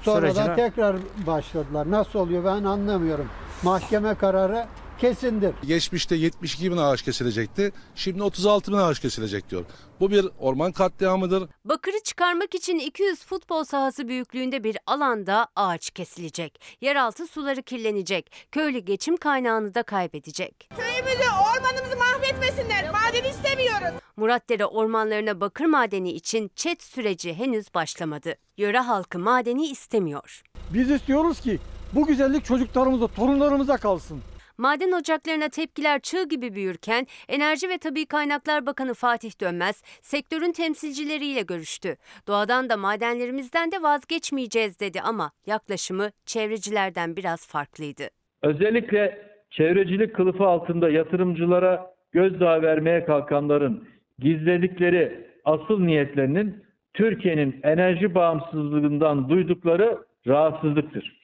Sonradan 0.02 0.30
Sürecine- 0.46 0.56
tekrar 0.56 0.96
başladılar. 1.28 1.92
Nasıl 1.92 2.20
oluyor 2.20 2.46
ben 2.46 2.64
anlamıyorum. 2.64 3.26
Mahkeme 3.64 4.16
kararı 4.16 4.66
kesindir. 5.00 5.54
Geçmişte 5.68 6.16
72 6.16 6.72
bin 6.72 6.78
ağaç 6.78 7.02
kesilecekti. 7.02 7.72
Şimdi 7.96 8.24
36 8.24 8.72
bin 8.72 8.78
ağaç 8.78 9.00
kesilecek 9.00 9.50
diyor. 9.50 9.66
Bu 10.00 10.12
bir 10.12 10.26
orman 10.40 10.72
katliamıdır. 10.72 11.50
Bakırı 11.66 12.00
çıkarmak 12.04 12.56
için 12.56 12.80
200 12.80 13.26
futbol 13.26 13.64
sahası 13.64 14.08
büyüklüğünde 14.08 14.64
bir 14.64 14.78
alanda 14.88 15.48
ağaç 15.56 15.90
kesilecek. 15.90 16.62
Yeraltı 16.82 17.28
suları 17.28 17.62
kirlenecek. 17.62 18.48
Köylü 18.52 18.80
geçim 18.80 19.18
kaynağını 19.18 19.76
da 19.76 19.84
kaybedecek. 19.84 20.70
Köyümüzü, 20.78 21.30
ormanımızı 21.56 21.98
mahvetmesinler. 21.98 22.92
Maden 22.92 23.30
istemiyoruz. 23.30 24.02
Muratdere 24.18 24.66
ormanlarına 24.66 25.42
bakır 25.42 25.66
madeni 25.66 26.12
için 26.12 26.52
çet 26.56 26.84
süreci 26.84 27.34
henüz 27.34 27.74
başlamadı. 27.74 28.36
Yöre 28.58 28.80
halkı 28.80 29.20
madeni 29.20 29.68
istemiyor. 29.68 30.42
Biz 30.74 30.92
istiyoruz 30.92 31.42
ki 31.42 31.60
bu 31.94 32.08
güzellik 32.08 32.46
çocuklarımıza, 32.46 33.08
torunlarımıza 33.08 33.78
kalsın. 33.78 34.22
Maden 34.58 34.92
ocaklarına 34.92 35.50
tepkiler 35.50 36.00
çığ 36.00 36.24
gibi 36.30 36.54
büyürken 36.54 37.08
Enerji 37.30 37.70
ve 37.70 37.78
Tabi 37.78 38.06
Kaynaklar 38.06 38.66
Bakanı 38.66 38.94
Fatih 38.94 39.42
Dönmez 39.42 39.84
sektörün 40.02 40.52
temsilcileriyle 40.52 41.42
görüştü. 41.42 41.96
Doğadan 42.28 42.70
da 42.70 42.78
madenlerimizden 42.78 43.72
de 43.72 43.82
vazgeçmeyeceğiz 43.82 44.80
dedi 44.80 45.02
ama 45.02 45.32
yaklaşımı 45.46 46.10
çevrecilerden 46.26 47.16
biraz 47.16 47.48
farklıydı. 47.48 48.04
Özellikle 48.42 49.28
çevrecilik 49.52 50.16
kılıfı 50.16 50.44
altında 50.44 50.90
yatırımcılara 50.90 51.92
gözdağı 52.12 52.62
vermeye 52.62 53.06
kalkanların 53.06 53.88
gizledikleri 54.20 55.28
asıl 55.46 55.80
niyetlerinin 55.80 56.64
Türkiye'nin 56.94 57.60
enerji 57.64 58.16
bağımsızlığından 58.16 59.30
duydukları 59.30 59.98
rahatsızlıktır. 60.28 61.17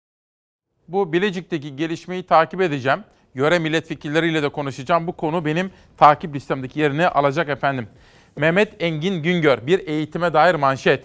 Bu 0.88 1.14
Bilecik'teki 1.14 1.76
gelişmeyi 1.76 2.24
takip 2.24 2.62
edeceğim. 2.62 3.00
Yöre 3.36 3.60
milletvekilleriyle 3.60 4.44
de 4.44 4.50
konuşacağım. 4.50 5.08
Bu 5.08 5.14
konu 5.14 5.46
benim 5.46 5.72
takip 5.98 6.36
listemdeki 6.36 6.80
yerini 6.80 7.08
alacak 7.08 7.50
efendim. 7.50 7.88
Mehmet 8.36 8.84
Engin 8.84 9.24
Güngör 9.24 9.68
bir 9.68 9.88
eğitime 9.88 10.34
dair 10.34 10.56
manşet. 10.56 11.04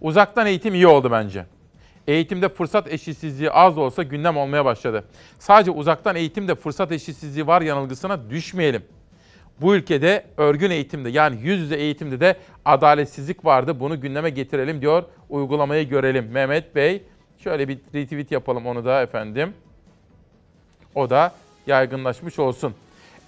Uzaktan 0.00 0.46
eğitim 0.46 0.74
iyi 0.74 0.86
oldu 0.86 1.10
bence. 1.10 1.46
Eğitimde 2.06 2.48
fırsat 2.48 2.92
eşitsizliği 2.92 3.50
az 3.50 3.76
da 3.76 3.80
olsa 3.80 4.02
gündem 4.02 4.36
olmaya 4.36 4.64
başladı. 4.64 5.04
Sadece 5.38 5.70
uzaktan 5.70 6.16
eğitimde 6.16 6.54
fırsat 6.54 6.92
eşitsizliği 6.92 7.46
var 7.46 7.62
yanılgısına 7.62 8.30
düşmeyelim. 8.30 8.82
Bu 9.60 9.74
ülkede 9.74 10.24
örgün 10.36 10.70
eğitimde 10.70 11.10
yani 11.10 11.38
yüz 11.42 11.60
yüze 11.60 11.76
eğitimde 11.76 12.20
de 12.20 12.36
adaletsizlik 12.64 13.44
vardı. 13.44 13.80
Bunu 13.80 14.00
gündeme 14.00 14.30
getirelim 14.30 14.80
diyor. 14.80 15.04
Uygulamayı 15.28 15.88
görelim. 15.88 16.28
Mehmet 16.30 16.74
Bey 16.74 17.02
şöyle 17.38 17.68
bir 17.68 17.78
retweet 17.94 18.30
yapalım 18.30 18.66
onu 18.66 18.84
da 18.84 19.02
efendim. 19.02 19.54
O 20.94 21.10
da 21.10 21.32
yaygınlaşmış 21.66 22.38
olsun. 22.38 22.74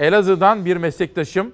Elazığ'dan 0.01 0.65
bir 0.65 0.77
meslektaşım 0.77 1.53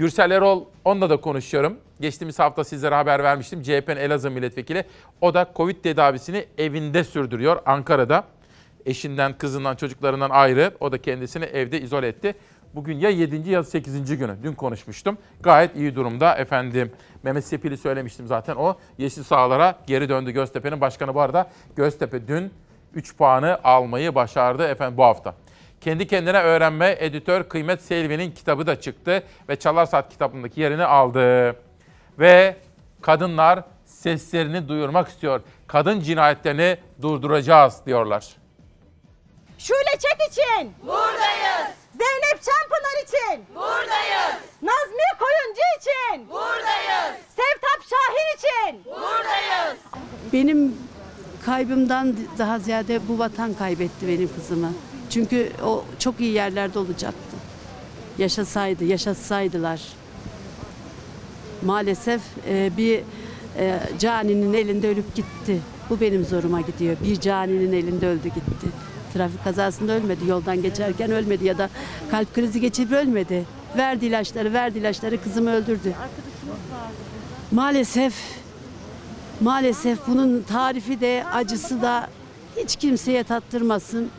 Gürsel 0.00 0.30
Erol 0.30 0.64
onunla 0.84 1.10
da 1.10 1.16
konuşuyorum. 1.16 1.76
Geçtiğimiz 2.00 2.38
hafta 2.38 2.64
sizlere 2.64 2.94
haber 2.94 3.22
vermiştim. 3.22 3.62
CHP'nin 3.62 3.96
Elazığ 3.96 4.30
milletvekili. 4.30 4.84
O 5.20 5.34
da 5.34 5.50
Covid 5.56 5.76
tedavisini 5.76 6.44
evinde 6.58 7.04
sürdürüyor 7.04 7.62
Ankara'da. 7.66 8.24
Eşinden, 8.86 9.38
kızından, 9.38 9.76
çocuklarından 9.76 10.30
ayrı. 10.30 10.74
O 10.80 10.92
da 10.92 10.98
kendisini 10.98 11.44
evde 11.44 11.80
izole 11.80 12.08
etti. 12.08 12.34
Bugün 12.74 12.98
ya 12.98 13.10
7. 13.10 13.50
ya 13.50 13.64
8. 13.64 14.18
günü. 14.18 14.36
Dün 14.42 14.52
konuşmuştum. 14.52 15.18
Gayet 15.40 15.76
iyi 15.76 15.94
durumda 15.94 16.34
efendim. 16.34 16.92
Mehmet 17.22 17.44
Sepil'i 17.44 17.76
söylemiştim 17.76 18.26
zaten. 18.26 18.56
O 18.56 18.78
yeşil 18.98 19.22
sahalara 19.22 19.78
geri 19.86 20.08
döndü 20.08 20.30
Göztepe'nin 20.30 20.80
başkanı 20.80 21.14
bu 21.14 21.20
arada. 21.20 21.50
Göztepe 21.76 22.28
dün 22.28 22.52
3 22.94 23.16
puanı 23.16 23.58
almayı 23.64 24.14
başardı 24.14 24.66
efendim 24.66 24.96
bu 24.98 25.04
hafta. 25.04 25.34
Kendi 25.80 26.06
kendine 26.06 26.38
öğrenme 26.38 26.96
editör 26.98 27.44
Kıymet 27.44 27.82
Selvi'nin 27.82 28.30
kitabı 28.30 28.66
da 28.66 28.80
çıktı 28.80 29.22
ve 29.48 29.56
Çalar 29.56 29.86
Saat 29.86 30.08
kitabındaki 30.08 30.60
yerini 30.60 30.84
aldı. 30.84 31.56
Ve 32.18 32.56
kadınlar 33.02 33.64
seslerini 33.84 34.68
duyurmak 34.68 35.08
istiyor. 35.08 35.40
Kadın 35.66 36.00
cinayetlerini 36.00 36.76
durduracağız 37.02 37.86
diyorlar. 37.86 38.28
Şule 39.58 39.98
Çet 39.98 40.32
için. 40.32 40.72
Buradayız. 40.82 41.79
Zeynep 42.00 42.42
Çampınar 42.44 42.96
için. 43.04 43.54
Buradayız. 43.54 44.34
Nazmi 44.62 45.08
Koyuncu 45.18 45.62
için. 45.78 46.28
Buradayız. 46.28 47.16
Sevtap 47.36 47.80
Şahin 47.90 48.36
için. 48.36 48.84
Buradayız. 48.84 49.78
Benim 50.32 50.74
kaybımdan 51.46 52.16
daha 52.38 52.58
ziyade 52.58 53.08
bu 53.08 53.18
vatan 53.18 53.54
kaybetti 53.54 54.08
benim 54.08 54.30
kızımı. 54.34 54.72
Çünkü 55.10 55.52
o 55.64 55.84
çok 55.98 56.20
iyi 56.20 56.32
yerlerde 56.32 56.78
olacaktı. 56.78 57.36
Yaşasaydı, 58.18 58.84
yaşasaydılar. 58.84 59.80
Maalesef 61.62 62.20
e, 62.48 62.76
bir 62.76 63.00
e, 63.58 63.80
caninin 63.98 64.52
elinde 64.52 64.88
ölüp 64.88 65.14
gitti. 65.14 65.60
Bu 65.90 66.00
benim 66.00 66.24
zoruma 66.24 66.60
gidiyor. 66.60 66.96
Bir 67.04 67.20
caninin 67.20 67.72
elinde 67.72 68.06
öldü 68.06 68.28
gitti. 68.28 68.66
Trafik 69.14 69.44
kazasında 69.44 69.92
ölmedi, 69.92 70.26
yoldan 70.28 70.62
geçerken 70.62 71.10
ölmedi 71.10 71.44
ya 71.44 71.58
da 71.58 71.68
kalp 72.10 72.34
krizi 72.34 72.60
geçirip 72.60 72.92
ölmedi. 72.92 73.44
Verdi 73.76 74.06
ilaçları, 74.06 74.52
verdi 74.52 74.78
ilaçları 74.78 75.22
kızımı 75.22 75.50
öldürdü. 75.50 75.92
Maalesef 77.50 78.14
Maalesef 79.40 79.98
bunun 80.06 80.42
tarifi 80.42 81.00
de 81.00 81.24
acısı 81.32 81.82
da 81.82 82.08
hiç 82.56 82.76
kimseye 82.76 83.24
tattırmasın. 83.24 84.10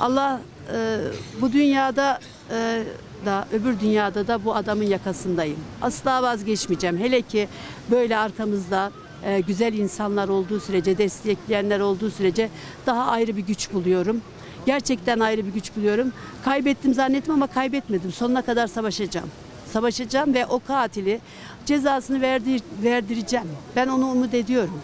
Allah 0.00 0.40
e, 0.74 0.98
bu 1.40 1.52
dünyada 1.52 2.20
e, 2.50 2.82
da 3.26 3.48
öbür 3.52 3.80
dünyada 3.80 4.26
da 4.26 4.44
bu 4.44 4.54
adamın 4.54 4.84
yakasındayım. 4.84 5.56
Asla 5.82 6.22
vazgeçmeyeceğim. 6.22 6.98
Hele 6.98 7.22
ki 7.22 7.48
böyle 7.90 8.16
arkamızda 8.16 8.92
e, 9.24 9.40
güzel 9.40 9.72
insanlar 9.74 10.28
olduğu 10.28 10.60
sürece, 10.60 10.98
destekleyenler 10.98 11.80
olduğu 11.80 12.10
sürece 12.10 12.50
daha 12.86 13.04
ayrı 13.10 13.36
bir 13.36 13.42
güç 13.42 13.72
buluyorum. 13.72 14.20
Gerçekten 14.66 15.20
ayrı 15.20 15.46
bir 15.46 15.52
güç 15.52 15.76
buluyorum. 15.76 16.12
Kaybettim 16.44 16.94
zannettim 16.94 17.34
ama 17.34 17.46
kaybetmedim. 17.46 18.12
Sonuna 18.12 18.42
kadar 18.42 18.66
savaşacağım. 18.66 19.30
Savaşacağım 19.72 20.34
ve 20.34 20.46
o 20.46 20.60
katili 20.66 21.20
cezasını 21.66 22.20
verdir, 22.20 22.62
verdireceğim. 22.82 23.48
Ben 23.76 23.88
onu 23.88 24.06
umut 24.10 24.34
ediyorum. 24.34 24.80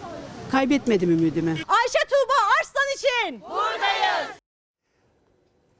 kaybetmedim 0.51 1.11
ümidimi. 1.11 1.49
Ayşe 1.51 1.99
Tuğba 2.09 2.33
Arslan 2.59 2.95
için 2.95 3.41
buradayız. 3.41 4.40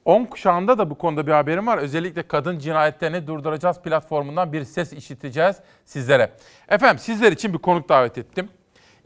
10 0.04 0.24
kuşağında 0.24 0.78
da 0.78 0.90
bu 0.90 0.94
konuda 0.94 1.26
bir 1.26 1.32
haberim 1.32 1.66
var. 1.66 1.78
Özellikle 1.78 2.22
kadın 2.22 2.58
cinayetlerini 2.58 3.26
durduracağız 3.26 3.80
platformundan 3.80 4.52
bir 4.52 4.64
ses 4.64 4.92
işiteceğiz 4.92 5.56
sizlere. 5.84 6.32
Efendim 6.68 6.98
sizler 6.98 7.32
için 7.32 7.52
bir 7.52 7.58
konuk 7.58 7.88
davet 7.88 8.18
ettim. 8.18 8.48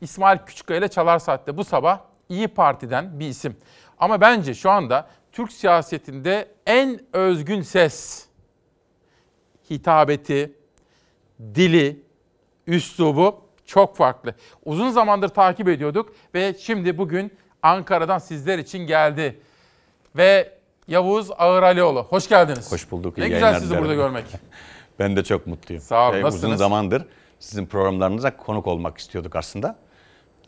İsmail 0.00 0.38
Küçükkaya 0.38 0.80
ile 0.80 0.88
Çalar 0.88 1.18
Saat'te 1.18 1.56
bu 1.56 1.64
sabah 1.64 2.00
İyi 2.28 2.48
Parti'den 2.48 3.20
bir 3.20 3.28
isim. 3.28 3.56
Ama 3.98 4.20
bence 4.20 4.54
şu 4.54 4.70
anda 4.70 5.08
Türk 5.32 5.52
siyasetinde 5.52 6.48
en 6.66 7.00
özgün 7.12 7.62
ses, 7.62 8.26
hitabeti, 9.70 10.52
dili, 11.40 12.02
üslubu 12.66 13.40
çok 13.66 13.96
farklı. 13.96 14.34
Uzun 14.64 14.90
zamandır 14.90 15.28
takip 15.28 15.68
ediyorduk 15.68 16.14
ve 16.34 16.54
şimdi 16.58 16.98
bugün 16.98 17.32
Ankara'dan 17.62 18.18
sizler 18.18 18.58
için 18.58 18.78
geldi. 18.78 19.40
Ve 20.16 20.55
Yavuz 20.88 21.30
Ağıralioğlu. 21.38 22.02
Hoş 22.10 22.28
geldiniz. 22.28 22.72
Hoş 22.72 22.90
bulduk. 22.90 23.18
Ne 23.18 23.28
güzel 23.28 23.54
sizi 23.54 23.66
dilerim. 23.66 23.82
burada 23.84 23.94
görmek. 23.94 24.24
ben 24.98 25.16
de 25.16 25.24
çok 25.24 25.46
mutluyum. 25.46 25.82
Sağ 25.82 26.04
olun, 26.04 26.12
Şey, 26.12 26.22
nasılsınız? 26.22 26.52
Uzun 26.52 26.56
zamandır 26.56 27.04
sizin 27.38 27.66
programlarınıza 27.66 28.36
konuk 28.36 28.66
olmak 28.66 28.98
istiyorduk 28.98 29.36
aslında. 29.36 29.76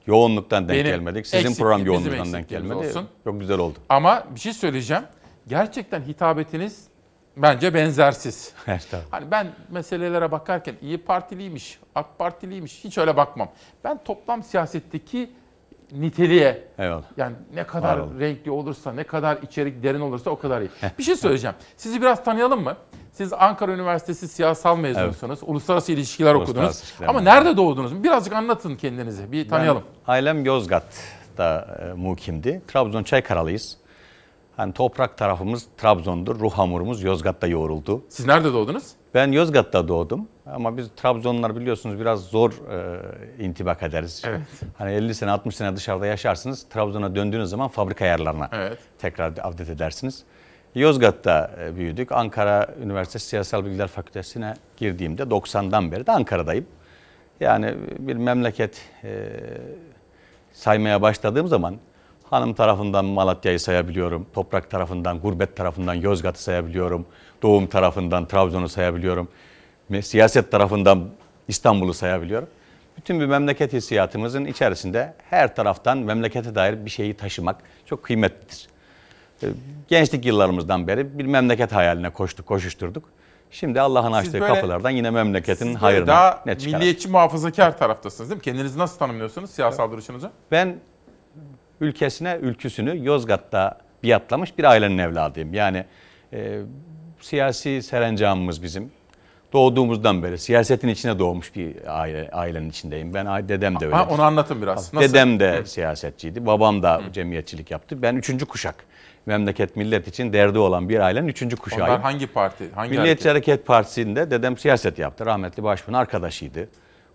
Yoğunluktan 0.06 0.68
denk 0.68 0.78
Benim 0.78 0.90
gelmedik. 0.90 1.26
Sizin 1.26 1.54
program 1.54 1.86
yoğunluğundan 1.86 2.32
denk 2.32 2.48
gelmedi. 2.48 2.74
olsun. 2.74 3.08
Çok 3.24 3.40
güzel 3.40 3.58
oldu. 3.58 3.78
Ama 3.88 4.24
bir 4.34 4.40
şey 4.40 4.52
söyleyeceğim. 4.52 5.02
Gerçekten 5.46 6.02
hitabetiniz 6.02 6.84
bence 7.36 7.74
benzersiz. 7.74 8.52
Estağfurullah. 8.66 9.12
Hani 9.12 9.30
ben 9.30 9.46
meselelere 9.70 10.30
bakarken 10.32 10.74
iyi 10.82 10.98
Partiliymiş, 10.98 11.78
AK 11.94 12.18
Partiliymiş 12.18 12.84
hiç 12.84 12.98
öyle 12.98 13.16
bakmam. 13.16 13.48
Ben 13.84 14.04
toplam 14.04 14.42
siyasetteki 14.42 15.30
niteliğe 15.92 16.64
Eyvallah. 16.78 17.02
yani 17.16 17.36
ne 17.54 17.64
kadar 17.64 18.00
renkli 18.20 18.50
olursa, 18.50 18.92
ne 18.92 19.04
kadar 19.04 19.38
içerik 19.42 19.82
derin 19.82 20.00
olursa 20.00 20.30
o 20.30 20.38
kadar 20.38 20.60
iyi. 20.60 20.70
bir 20.98 21.02
şey 21.02 21.16
söyleyeceğim. 21.16 21.56
Sizi 21.76 22.00
biraz 22.00 22.24
tanıyalım 22.24 22.64
mı? 22.64 22.76
Siz 23.12 23.32
Ankara 23.32 23.72
Üniversitesi 23.72 24.28
siyasal 24.28 24.78
mezunusunuz. 24.78 25.38
Uluslararası 25.42 25.92
ilişkiler 25.92 26.34
Uluslararası 26.34 26.60
okudunuz. 26.60 26.80
ilişkiler 26.80 27.08
Ama 27.08 27.20
nerede 27.20 27.56
doğdunuz? 27.56 28.02
Birazcık 28.04 28.32
anlatın 28.32 28.76
kendinizi. 28.76 29.32
Bir 29.32 29.48
tanıyalım. 29.48 29.82
Ben, 30.08 30.12
ailem 30.12 30.44
Yozgat'ta 30.44 31.78
e, 31.82 31.92
mukimdi. 31.92 32.62
Trabzon 32.68 33.02
Çaykaralıyız. 33.02 33.76
Hani 34.58 34.72
toprak 34.72 35.18
tarafımız 35.18 35.66
Trabzon'dur. 35.76 36.40
Ruh 36.40 36.52
hamurumuz 36.52 37.02
Yozgat'ta 37.02 37.46
yoğruldu. 37.46 38.02
Siz 38.08 38.26
nerede 38.26 38.52
doğdunuz? 38.52 38.92
Ben 39.14 39.32
Yozgat'ta 39.32 39.88
doğdum. 39.88 40.28
Ama 40.46 40.76
biz 40.76 40.88
Trabzonlular 40.96 41.56
biliyorsunuz 41.56 42.00
biraz 42.00 42.20
zor 42.24 42.52
e, 42.52 43.44
intibak 43.44 43.82
ederiz. 43.82 44.22
Evet. 44.26 44.40
Hani 44.78 44.92
50 44.92 45.14
sene 45.14 45.30
60 45.30 45.56
sene 45.56 45.76
dışarıda 45.76 46.06
yaşarsınız. 46.06 46.66
Trabzon'a 46.70 47.14
döndüğünüz 47.14 47.50
zaman 47.50 47.68
fabrika 47.68 48.04
ayarlarına 48.04 48.48
Evet. 48.52 48.78
tekrar 48.98 49.32
avdet 49.42 49.68
edersiniz. 49.70 50.22
Yozgat'ta 50.74 51.50
e, 51.60 51.76
büyüdük. 51.76 52.12
Ankara 52.12 52.66
Üniversitesi 52.82 53.26
Siyasal 53.26 53.64
Bilgiler 53.64 53.88
Fakültesine 53.88 54.54
girdiğimde 54.76 55.22
90'dan 55.22 55.92
beri 55.92 56.06
de 56.06 56.12
Ankara'dayım. 56.12 56.66
Yani 57.40 57.74
bir 57.98 58.16
memleket 58.16 58.80
e, 59.04 59.28
saymaya 60.52 61.02
başladığım 61.02 61.48
zaman 61.48 61.76
hanım 62.30 62.54
tarafından 62.54 63.04
Malatya'yı 63.04 63.60
sayabiliyorum. 63.60 64.26
Toprak 64.34 64.70
tarafından, 64.70 65.20
gurbet 65.20 65.56
tarafından 65.56 65.94
Yozgat'ı 65.94 66.42
sayabiliyorum. 66.42 67.06
Doğum 67.42 67.66
tarafından 67.66 68.28
Trabzon'u 68.28 68.68
sayabiliyorum. 68.68 69.28
Siyaset 70.02 70.50
tarafından 70.50 71.08
İstanbul'u 71.48 71.94
sayabiliyorum. 71.94 72.48
Bütün 72.96 73.20
bir 73.20 73.26
memleket 73.26 73.72
hissiyatımızın 73.72 74.44
içerisinde 74.44 75.14
her 75.30 75.56
taraftan 75.56 75.98
memlekete 75.98 76.54
dair 76.54 76.84
bir 76.84 76.90
şeyi 76.90 77.14
taşımak 77.14 77.56
çok 77.86 78.02
kıymetlidir. 78.02 78.68
Ee, 79.42 79.46
Gençlik 79.88 80.24
yıllarımızdan 80.24 80.86
beri 80.88 81.18
bir 81.18 81.24
memleket 81.26 81.72
hayaline 81.72 82.10
koştuk, 82.10 82.46
koşuşturduk. 82.46 83.04
Şimdi 83.50 83.80
Allah'ın 83.80 84.12
açtığı 84.12 84.40
böyle- 84.40 84.54
kapılardan 84.54 84.90
yine 84.90 85.10
memleketin 85.10 85.74
hayrına 85.74 86.06
daha 86.06 86.42
ne 86.46 86.58
çıkar? 86.58 86.78
milliyetçi 86.78 87.08
muhafazakar 87.08 87.78
taraftasınız 87.78 88.30
değil 88.30 88.38
mi? 88.38 88.42
Kendinizi 88.42 88.78
nasıl 88.78 88.98
tanımlıyorsunuz 88.98 89.50
siyasal 89.50 89.90
duruşunuzu? 89.92 90.30
Ben 90.50 90.76
ülkesine, 91.80 92.38
ülküsünü 92.42 93.06
Yozgat'ta 93.06 93.78
biatlamış 94.02 94.58
bir 94.58 94.64
ailenin 94.64 94.98
evladıyım. 94.98 95.54
Yani 95.54 95.84
e, 96.32 96.60
siyasi 97.20 97.82
serencamımız 97.82 98.62
bizim. 98.62 98.90
Doğduğumuzdan 99.52 100.22
beri 100.22 100.38
siyasetin 100.38 100.88
içine 100.88 101.18
doğmuş 101.18 101.56
bir 101.56 101.76
aile, 102.00 102.30
ailenin 102.32 102.70
içindeyim. 102.70 103.14
Ben 103.14 103.48
dedem 103.48 103.80
de 103.80 103.86
öyle. 103.86 103.96
Ha, 103.96 104.08
onu 104.10 104.22
anlatın 104.22 104.62
biraz. 104.62 104.94
Nasıl? 104.94 105.08
Dedem 105.08 105.40
de 105.40 105.64
siyasetçiydi. 105.64 106.46
Babam 106.46 106.82
da 106.82 107.00
cemiyetçilik 107.12 107.70
yaptı. 107.70 108.02
Ben 108.02 108.16
üçüncü 108.16 108.46
kuşak. 108.46 108.74
Memleket 109.26 109.76
millet 109.76 110.08
için 110.08 110.32
derdi 110.32 110.58
olan 110.58 110.88
bir 110.88 111.00
ailenin 111.00 111.28
üçüncü 111.28 111.56
kuşağıyım. 111.56 111.88
Onlar 111.88 112.00
hangi 112.00 112.26
parti? 112.26 112.70
Hangi 112.74 112.90
Milliyetçi 112.90 113.28
hareket? 113.28 113.48
Hareket 113.48 113.66
Partisi'nde 113.66 114.30
dedem 114.30 114.56
siyaset 114.56 114.98
yaptı. 114.98 115.26
Rahmetli 115.26 115.62
Başbuğ'un 115.62 115.94
arkadaşıydı. 115.94 116.68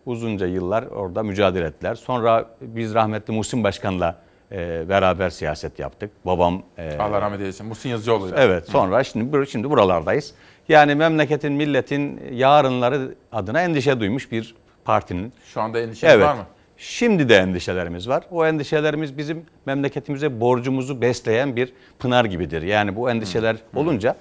Uzunca 0.05 0.47
yıllar 0.47 0.83
orada 0.83 1.23
mücadele 1.23 1.65
ettiler. 1.65 1.95
Sonra 1.95 2.45
biz 2.61 2.93
rahmetli 2.93 3.33
Muhsin 3.33 3.63
Başkan'la 3.63 4.15
e, 4.53 4.89
beraber 4.89 5.29
siyaset 5.29 5.79
yaptık. 5.79 6.11
Babam... 6.25 6.63
e, 6.77 6.97
Allah 6.97 7.21
rahmet 7.21 7.39
eylesin. 7.39 7.65
Muhsin 7.65 7.89
Yazıcıoğlu'yla. 7.89 8.37
Evet 8.37 8.69
sonra 8.69 9.03
şimdi 9.03 9.35
bur- 9.35 9.47
şimdi 9.47 9.69
buralardayız. 9.69 10.33
Yani 10.69 10.95
memleketin, 10.95 11.53
milletin 11.53 12.21
yarınları 12.31 13.15
adına 13.31 13.61
endişe 13.61 13.99
duymuş 13.99 14.31
bir 14.31 14.55
partinin. 14.85 15.33
Şu 15.53 15.61
anda 15.61 15.79
endişeniz 15.79 16.15
evet. 16.15 16.25
var 16.25 16.35
mı? 16.35 16.45
Şimdi 16.77 17.29
de 17.29 17.37
endişelerimiz 17.37 18.09
var. 18.09 18.23
O 18.31 18.45
endişelerimiz 18.45 19.17
bizim 19.17 19.45
memleketimize 19.65 20.39
borcumuzu 20.39 21.01
besleyen 21.01 21.55
bir 21.55 21.73
pınar 21.99 22.25
gibidir. 22.25 22.61
Yani 22.61 22.95
bu 22.95 23.11
endişeler 23.11 23.55
olunca 23.75 24.15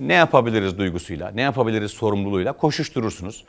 ne 0.00 0.14
yapabiliriz 0.14 0.78
duygusuyla, 0.78 1.30
ne 1.30 1.42
yapabiliriz 1.42 1.90
sorumluluğuyla 1.90 2.52
koşuşturursunuz. 2.52 3.44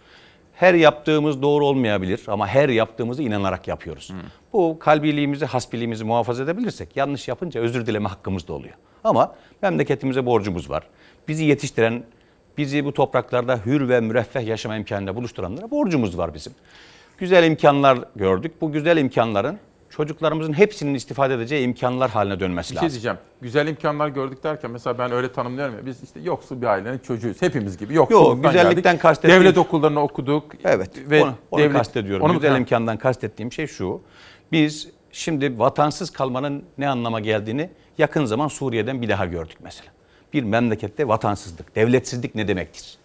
Her 0.56 0.74
yaptığımız 0.74 1.42
doğru 1.42 1.66
olmayabilir 1.66 2.22
ama 2.28 2.48
her 2.48 2.70
yaptığımızı 2.70 3.24
inanarak 3.24 3.68
yapıyoruz. 3.68 4.12
Bu 4.54 4.80
kalbiliğimizi, 4.80 5.46
hasbiliğimizi 5.46 6.04
muhafaza 6.04 6.44
edebilirsek 6.44 6.96
yanlış 6.96 7.28
yapınca 7.28 7.62
özür 7.62 7.86
dileme 7.86 8.10
hakkımız 8.10 8.48
da 8.48 8.54
oluyor. 8.54 8.74
Ama 9.04 9.36
memleketimize 9.62 10.26
borcumuz 10.26 10.70
var. 10.70 10.84
Bizi 11.28 11.46
yetiştiren, 11.46 12.04
bizi 12.58 12.86
bu 12.86 12.94
topraklarda 12.94 13.60
hür 13.66 13.90
ve 13.90 14.00
müreffeh 14.00 14.48
yaşama 14.48 14.76
imkanıyla 14.76 15.16
buluşturanlara 15.16 15.72
borcumuz 15.72 16.18
var 16.18 16.34
bizim. 16.34 16.54
Güzel 17.18 17.44
imkanlar 17.44 18.00
gördük. 18.16 18.62
Bu 18.62 18.72
güzel 18.72 18.98
imkanların 18.98 19.60
çocuklarımızın 19.98 20.54
hepsinin 20.54 20.94
istifade 20.94 21.34
edeceği 21.34 21.64
imkanlar 21.66 22.12
haline 22.12 22.40
dönmesi 22.40 22.72
Bir 22.72 22.76
lazım. 22.76 22.90
şey 22.90 22.94
diyeceğim. 22.94 23.18
Güzel 23.42 23.68
imkanlar 23.68 24.08
gördük 24.08 24.44
derken 24.44 24.72
mesela 24.72 24.98
ben 24.98 25.12
öyle 25.12 25.32
tanımlıyorum 25.32 25.76
ya. 25.76 25.86
Biz 25.86 26.04
işte 26.04 26.20
yoksul 26.20 26.62
bir 26.62 26.68
ailenin 26.68 26.98
çocuğuyuz. 27.00 27.42
Hepimiz 27.42 27.78
gibi. 27.78 27.94
Yoksulluktan 27.94 28.34
Yok, 28.36 28.44
güzellikten 28.44 28.98
kastettiğim- 28.98 29.40
Devlet 29.42 29.58
okullarını 29.58 30.00
okuduk. 30.02 30.52
Evet, 30.64 30.90
Ve 31.10 31.24
onu, 31.24 31.34
onu 31.52 31.62
devlet- 31.62 31.74
kastediyorum. 31.78 32.26
Onu 32.26 32.34
Güzel 32.34 32.52
Ha. 32.52 32.58
imkandan 32.58 32.98
kastettiğim 32.98 33.52
şey 33.52 33.68
şu. 33.68 34.02
Biz 34.52 34.88
şimdi 35.12 35.60
vatansız 35.60 36.10
kalmanın 36.10 36.64
ne 36.78 36.90
anlama 36.90 37.20
geldiğini 37.20 37.70
yakın 37.98 38.26
zaman 38.26 38.48
Suriye'den 38.48 39.02
bir 39.02 39.10
daha 39.10 39.26
gördük 39.26 39.58
mesela. 39.64 39.90
Bir 40.34 40.44
memlekette 40.44 41.08
vatansızlık, 41.08 41.76
devletsizlik 41.76 42.36
ne 42.36 42.48
demektir? 42.48 42.98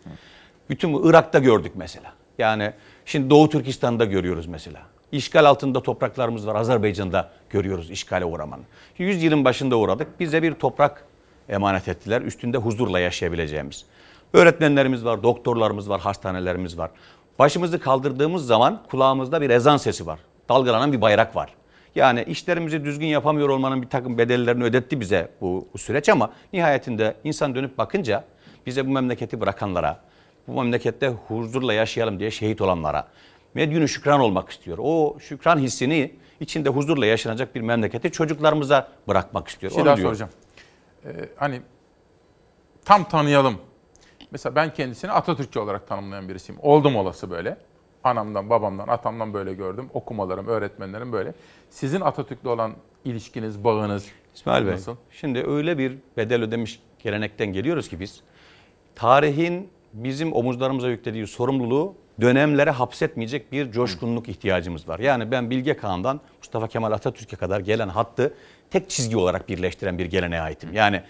Bütün 0.70 0.93
bu 0.93 1.11
Irak'ta 1.11 1.38
gördük 1.38 1.72
mesela. 1.74 2.12
Yani 2.38 2.72
şimdi 3.05 3.30
Doğu 3.30 3.49
Türkistan'da 3.49 4.05
görüyoruz 4.05 4.47
mesela. 4.47 4.80
İşgal 5.12 5.44
altında 5.44 5.82
topraklarımız 5.82 6.46
var. 6.46 6.54
Azerbaycan'da 6.54 7.30
görüyoruz 7.50 7.90
işgale 7.90 8.24
uğramanın. 8.24 8.64
Yüzyılın 8.98 9.44
başında 9.44 9.76
uğradık. 9.76 10.20
Bize 10.20 10.42
bir 10.42 10.54
toprak 10.54 11.04
emanet 11.48 11.88
ettiler. 11.88 12.22
Üstünde 12.22 12.58
huzurla 12.58 13.00
yaşayabileceğimiz. 13.00 13.84
Öğretmenlerimiz 14.32 15.04
var, 15.04 15.22
doktorlarımız 15.22 15.88
var, 15.88 16.00
hastanelerimiz 16.00 16.78
var. 16.78 16.90
Başımızı 17.38 17.80
kaldırdığımız 17.80 18.46
zaman 18.46 18.82
kulağımızda 18.90 19.40
bir 19.40 19.50
ezan 19.50 19.76
sesi 19.76 20.06
var. 20.06 20.18
Dalgalanan 20.48 20.92
bir 20.92 21.00
bayrak 21.00 21.36
var. 21.36 21.54
Yani 21.94 22.22
işlerimizi 22.22 22.84
düzgün 22.84 23.06
yapamıyor 23.06 23.48
olmanın 23.48 23.82
bir 23.82 23.88
takım 23.88 24.18
bedellerini 24.18 24.64
ödetti 24.64 25.00
bize 25.00 25.28
bu, 25.40 25.68
bu 25.74 25.78
süreç 25.78 26.08
ama 26.08 26.30
nihayetinde 26.52 27.14
insan 27.24 27.54
dönüp 27.54 27.78
bakınca 27.78 28.24
bize 28.66 28.86
bu 28.86 28.90
memleketi 28.90 29.40
bırakanlara, 29.40 30.00
bu 30.48 30.62
memlekette 30.62 31.08
huzurla 31.08 31.74
yaşayalım 31.74 32.20
diye 32.20 32.30
şehit 32.30 32.61
olanlara 32.61 33.06
medyunu 33.55 33.88
şükran 33.88 34.20
olmak 34.20 34.51
istiyor. 34.51 34.78
O 34.82 35.16
şükran 35.20 35.59
hissini 35.59 36.14
içinde 36.40 36.68
huzurla 36.68 37.07
yaşanacak 37.07 37.55
bir 37.55 37.61
memleketi 37.61 38.11
çocuklarımıza 38.11 38.88
bırakmak 39.09 39.48
istiyor. 39.48 39.72
Şey 39.72 39.80
Onu 39.80 39.86
daha 39.86 39.96
soracağım. 39.96 40.32
Ee, 41.05 41.11
hani 41.36 41.61
tam 42.84 43.09
tanıyalım. 43.09 43.59
Mesela 44.30 44.55
ben 44.55 44.72
kendisini 44.74 45.11
Atatürkçü 45.11 45.59
olarak 45.59 45.88
tanımlayan 45.88 46.28
birisiyim. 46.28 46.61
Oldum 46.62 46.96
olası 46.96 47.30
böyle. 47.30 47.57
Anamdan, 48.05 48.51
babamdan, 48.51 48.88
atamdan 48.88 49.34
böyle 49.34 49.55
gördüm. 49.55 49.90
Okumalarım, 49.94 50.46
öğretmenlerim 50.46 51.12
böyle. 51.12 51.34
Sizin 51.70 52.01
Atatürk'le 52.01 52.46
olan 52.46 52.72
ilişkiniz, 53.05 53.64
bağınız 53.64 54.07
İsmail 54.34 54.66
Bey, 54.66 54.72
nasıl? 54.72 54.96
şimdi 55.11 55.44
öyle 55.46 55.78
bir 55.78 55.98
bedel 56.16 56.42
ödemiş 56.42 56.82
gelenekten 56.98 57.53
geliyoruz 57.53 57.88
ki 57.88 58.01
biz, 58.01 58.20
tarihin 58.94 59.68
bizim 59.92 60.32
omuzlarımıza 60.32 60.88
yüklediği 60.88 61.26
sorumluluğu 61.26 61.94
dönemlere 62.20 62.70
hapsetmeyecek 62.70 63.52
bir 63.52 63.72
coşkunluk 63.72 64.28
ihtiyacımız 64.28 64.88
var. 64.88 64.98
Yani 64.98 65.30
ben 65.30 65.50
Bilge 65.50 65.76
Kağan'dan 65.76 66.20
Mustafa 66.38 66.68
Kemal 66.68 66.92
Atatürk'e 66.92 67.36
kadar 67.36 67.60
gelen 67.60 67.88
hattı 67.88 68.34
tek 68.70 68.90
çizgi 68.90 69.16
olarak 69.16 69.48
birleştiren 69.48 69.98
bir 69.98 70.06
geleneğe 70.06 70.40
aitim. 70.40 70.72
Yani 70.72 71.02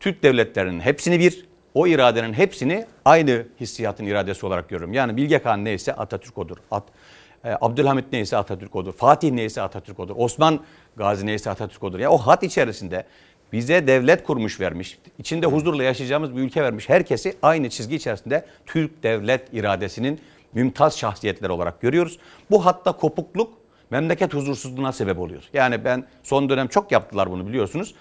Türk 0.00 0.22
devletlerinin 0.22 0.80
hepsini 0.80 1.20
bir, 1.20 1.46
o 1.74 1.86
iradenin 1.86 2.32
hepsini 2.32 2.86
aynı 3.04 3.46
hissiyatın 3.60 4.04
iradesi 4.04 4.46
olarak 4.46 4.68
görüyorum. 4.68 4.94
Yani 4.94 5.16
Bilge 5.16 5.38
Kağan 5.38 5.64
neyse 5.64 5.92
Atatürk 5.92 6.38
odur. 6.38 6.56
At, 6.70 6.84
e, 7.44 7.50
Abdülhamit 7.60 8.04
neyse 8.12 8.36
Atatürk 8.36 8.76
odur. 8.76 8.92
Fatih 8.92 9.30
neyse 9.30 9.62
Atatürk 9.62 10.00
odur. 10.00 10.14
Osman 10.18 10.60
Gazi 10.96 11.26
neyse 11.26 11.50
Atatürk 11.50 11.82
odur. 11.82 11.98
Ya 11.98 12.10
o 12.10 12.18
hat 12.18 12.42
içerisinde 12.42 13.04
bize 13.52 13.86
devlet 13.86 14.24
kurmuş 14.24 14.60
vermiş, 14.60 14.98
içinde 15.18 15.46
huzurla 15.46 15.82
yaşayacağımız 15.82 16.36
bir 16.36 16.40
ülke 16.40 16.62
vermiş 16.62 16.88
herkesi 16.88 17.34
aynı 17.42 17.70
çizgi 17.70 17.96
içerisinde 17.96 18.46
Türk 18.66 19.02
devlet 19.02 19.54
iradesinin 19.54 20.20
mümtaz 20.54 20.98
şahsiyetler 20.98 21.48
olarak 21.48 21.80
görüyoruz. 21.80 22.18
Bu 22.50 22.66
hatta 22.66 22.92
kopukluk 22.92 23.52
memleket 23.90 24.34
huzursuzluğuna 24.34 24.92
sebep 24.92 25.18
oluyor. 25.18 25.42
Yani 25.52 25.84
ben 25.84 26.06
son 26.22 26.48
dönem 26.48 26.68
çok 26.68 26.92
yaptılar 26.92 27.30
bunu 27.30 27.46
biliyorsunuz. 27.46 27.94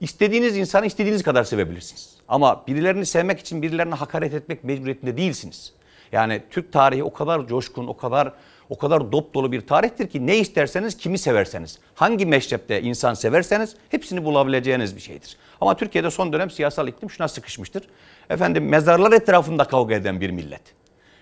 İstediğiniz 0.00 0.56
insanı 0.56 0.86
istediğiniz 0.86 1.22
kadar 1.22 1.44
sevebilirsiniz. 1.44 2.16
Ama 2.28 2.66
birilerini 2.66 3.06
sevmek 3.06 3.40
için 3.40 3.62
birilerine 3.62 3.94
hakaret 3.94 4.34
etmek 4.34 4.64
mecburiyetinde 4.64 5.16
değilsiniz. 5.16 5.72
Yani 6.12 6.42
Türk 6.50 6.72
tarihi 6.72 7.04
o 7.04 7.12
kadar 7.12 7.46
coşkun, 7.46 7.86
o 7.86 7.96
kadar 7.96 8.32
o 8.70 8.78
kadar 8.78 9.12
dop 9.12 9.34
dolu 9.34 9.52
bir 9.52 9.60
tarihtir 9.60 10.08
ki 10.08 10.26
ne 10.26 10.36
isterseniz 10.38 10.96
kimi 10.96 11.18
severseniz, 11.18 11.78
hangi 11.94 12.26
meşrepte 12.26 12.82
insan 12.82 13.14
severseniz 13.14 13.76
hepsini 13.88 14.24
bulabileceğiniz 14.24 14.96
bir 14.96 15.00
şeydir. 15.00 15.36
Ama 15.60 15.76
Türkiye'de 15.76 16.10
son 16.10 16.32
dönem 16.32 16.50
siyasal 16.50 16.88
iklim 16.88 17.10
şuna 17.10 17.28
sıkışmıştır. 17.28 17.82
Efendim 18.30 18.68
mezarlar 18.68 19.12
etrafında 19.12 19.64
kavga 19.64 19.94
eden 19.94 20.20
bir 20.20 20.30
millet. 20.30 20.62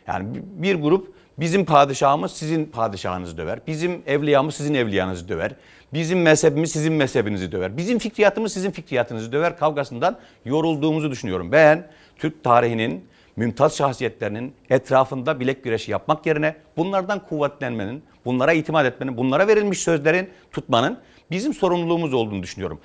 Yani 0.06 0.42
bir 0.44 0.74
grup 0.74 1.14
bizim 1.38 1.64
padişahımız 1.64 2.32
sizin 2.32 2.64
padişahınızı 2.64 3.36
döver. 3.36 3.60
Bizim 3.66 4.02
evliyamız 4.06 4.54
sizin 4.54 4.74
evliyanızı 4.74 5.28
döver. 5.28 5.52
Bizim 5.92 6.22
mezhebimiz 6.22 6.72
sizin 6.72 6.92
mezhebinizi 6.92 7.52
döver. 7.52 7.76
Bizim 7.76 7.98
fikriyatımız 7.98 8.52
sizin 8.52 8.70
fikriyatınızı 8.70 9.32
döver 9.32 9.58
kavgasından 9.58 10.18
yorulduğumuzu 10.44 11.10
düşünüyorum. 11.10 11.52
Ben 11.52 11.88
Türk 12.16 12.44
tarihinin 12.44 13.04
mümtaz 13.36 13.76
şahsiyetlerinin 13.76 14.54
etrafında 14.70 15.40
bilek 15.40 15.64
güreşi 15.64 15.90
yapmak 15.90 16.26
yerine 16.26 16.56
bunlardan 16.76 17.26
kuvvetlenmenin, 17.28 18.02
bunlara 18.24 18.52
itimat 18.52 18.86
etmenin, 18.86 19.16
bunlara 19.16 19.48
verilmiş 19.48 19.78
sözlerin 19.78 20.30
tutmanın 20.52 20.98
bizim 21.30 21.54
sorumluluğumuz 21.54 22.14
olduğunu 22.14 22.42
düşünüyorum. 22.42 22.80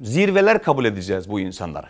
Zirveler 0.00 0.62
kabul 0.62 0.84
edeceğiz 0.84 1.30
bu 1.30 1.40
insanlara. 1.40 1.88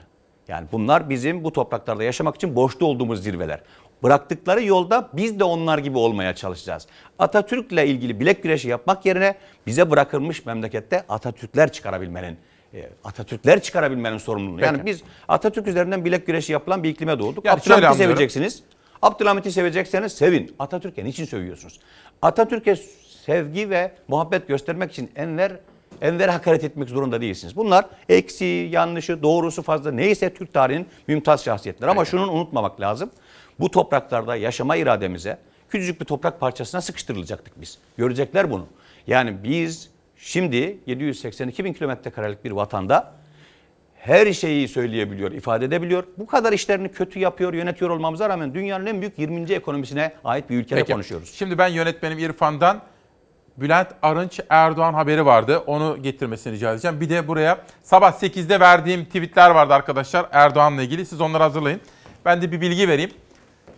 Yani 0.49 0.67
bunlar 0.73 1.11
bizim 1.11 1.45
bu 1.45 1.53
topraklarda 1.53 2.05
yaşamak 2.05 2.37
için 2.37 2.57
borçlu 2.57 2.87
olduğumuz 2.87 3.23
zirveler. 3.23 3.61
Bıraktıkları 4.03 4.63
yolda 4.65 5.09
biz 5.13 5.41
de 5.41 5.45
onlar 5.45 5.79
gibi 5.79 5.99
olmaya 5.99 6.35
çalışacağız. 6.35 6.87
Atatürk'le 7.19 7.73
ilgili 7.73 8.21
bilek 8.21 8.43
güreşi 8.43 8.69
yapmak 8.69 9.07
yerine 9.07 9.35
bize 9.67 9.91
bırakılmış 9.91 10.47
memlekette 10.47 11.05
Atatürkler 11.09 11.73
çıkarabilmenin 11.73 12.37
e, 12.75 12.91
Atatürkler 13.05 13.63
çıkarabilmenin 13.63 14.19
sorumluluğu. 14.19 14.61
Yani 14.61 14.87
biz 14.87 15.03
Atatürk 15.29 15.67
üzerinden 15.67 16.05
bilek 16.05 16.27
güreşi 16.27 16.53
yapılan 16.53 16.83
bir 16.83 16.89
iklime 16.89 17.19
doğduk. 17.19 17.45
Yani 17.45 17.61
Abdülhamit'i 17.61 17.99
seveceksiniz. 17.99 18.63
Abdülhamit'i 19.03 19.53
sevecekseniz 19.53 20.13
sevin. 20.13 20.55
Atatürk'e 20.59 21.05
niçin 21.05 21.25
sövüyorsunuz? 21.25 21.81
Atatürk'e 22.23 22.77
sevgi 23.27 23.71
ve 23.71 23.93
muhabbet 24.09 24.49
göstermek 24.49 24.93
için 24.93 25.11
enver 25.17 25.53
enver 26.01 26.29
hakaret 26.29 26.65
etmek 26.65 26.89
zorunda 26.89 27.21
değilsiniz. 27.21 27.57
Bunlar 27.57 27.85
eksi, 28.09 28.69
yanlışı, 28.71 29.23
doğrusu 29.23 29.63
fazla 29.63 29.91
neyse 29.93 30.35
Türk 30.35 30.53
tarihinin 30.53 30.87
mümtaz 31.07 31.45
şahsiyetler. 31.45 31.89
Ama 31.89 32.05
şunu 32.05 32.33
unutmamak 32.33 32.81
lazım. 32.81 33.11
Bu 33.61 33.71
topraklarda 33.71 34.37
yaşama 34.37 34.77
irademize 34.77 35.39
küçücük 35.71 36.01
bir 36.01 36.07
toprak 36.07 36.41
parçasına 36.41 36.81
sıkıştırılacaktık 36.81 37.61
biz. 37.61 37.79
Görecekler 37.97 38.51
bunu. 38.51 38.67
Yani 39.07 39.45
biz 39.45 39.91
şimdi 40.17 40.79
782 40.87 41.65
bin 41.65 41.73
kilometre 41.73 42.11
karelik 42.11 42.45
bir 42.45 42.51
vatanda 42.51 43.13
her 43.99 44.33
şeyi 44.33 44.69
söyleyebiliyor, 44.69 45.33
ifade 45.33 45.65
edebiliyor. 45.65 46.05
Bu 46.19 46.27
kadar 46.27 46.53
işlerini 46.53 46.93
kötü 46.93 47.19
yapıyor, 47.19 47.55
yönetiyor 47.55 47.91
olmamıza 47.91 48.29
rağmen 48.29 48.55
dünyanın 48.55 48.87
en 48.87 49.01
büyük 49.01 49.19
20. 49.19 49.53
ekonomisine 49.53 50.13
ait 50.25 50.51
bir 50.51 50.57
ülkede 50.57 50.81
Peki. 50.81 50.93
konuşuyoruz. 50.93 51.35
Şimdi 51.35 51.59
ben 51.59 51.69
yönetmenim 51.69 52.19
İrfan'dan 52.19 52.83
Bülent 53.57 53.89
Arınç 54.03 54.41
Erdoğan 54.51 54.95
haberi 54.95 55.27
vardı. 55.27 55.59
Onu 55.59 56.03
getirmesini 56.03 56.53
rica 56.53 56.73
edeceğim. 56.73 57.01
Bir 57.01 57.11
de 57.11 57.29
buraya 57.29 57.59
sabah 57.83 58.13
8'de 58.13 58.61
verdiğim 58.61 59.05
tweetler 59.05 59.51
vardı 59.51 59.75
arkadaşlar 59.75 60.27
Erdoğan'la 60.33 60.83
ilgili. 60.83 61.07
Siz 61.07 61.21
onları 61.21 61.43
hazırlayın. 61.43 61.81
Ben 62.25 62.43
de 62.43 62.53
bir 62.53 62.61
bilgi 62.61 62.89
vereyim. 62.89 63.11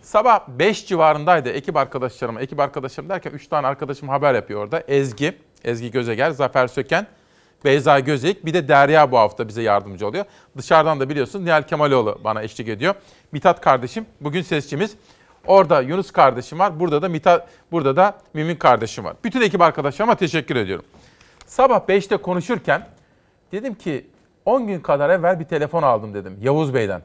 Sabah 0.01 0.47
5 0.47 0.87
civarındaydı 0.87 1.49
ekip 1.49 1.77
arkadaşlarım. 1.77 2.39
Ekip 2.39 2.59
arkadaşlarım 2.59 3.09
derken 3.09 3.31
3 3.31 3.47
tane 3.47 3.67
arkadaşım 3.67 4.09
haber 4.09 4.33
yapıyor 4.33 4.63
orada. 4.63 4.83
Ezgi, 4.87 5.37
Ezgi 5.63 5.91
Gözeger, 5.91 6.31
Zafer 6.31 6.67
Söken, 6.67 7.07
Beyza 7.65 7.99
Gözeyik 7.99 8.45
bir 8.45 8.53
de 8.53 8.67
Derya 8.67 9.11
bu 9.11 9.17
hafta 9.17 9.47
bize 9.47 9.61
yardımcı 9.61 10.07
oluyor. 10.07 10.25
Dışarıdan 10.57 10.99
da 10.99 11.09
biliyorsun 11.09 11.45
Nihal 11.45 11.63
Kemaloğlu 11.63 12.21
bana 12.23 12.43
eşlik 12.43 12.67
ediyor. 12.67 12.95
Mithat 13.31 13.61
kardeşim 13.61 14.05
bugün 14.21 14.41
sesçimiz. 14.41 14.95
Orada 15.45 15.81
Yunus 15.81 16.11
kardeşim 16.11 16.59
var. 16.59 16.79
Burada 16.79 17.01
da 17.01 17.09
Mithat, 17.09 17.47
burada 17.71 17.95
da 17.95 18.17
Mümin 18.33 18.55
kardeşim 18.55 19.03
var. 19.05 19.15
Bütün 19.23 19.41
ekip 19.41 19.61
arkadaşlarıma 19.61 20.15
teşekkür 20.15 20.55
ediyorum. 20.55 20.85
Sabah 21.45 21.79
5'te 21.79 22.17
konuşurken 22.17 22.87
dedim 23.51 23.75
ki 23.75 24.07
10 24.45 24.67
gün 24.67 24.79
kadar 24.79 25.09
evvel 25.09 25.39
bir 25.39 25.45
telefon 25.45 25.83
aldım 25.83 26.13
dedim 26.13 26.37
Yavuz 26.41 26.73
Bey'den. 26.73 27.01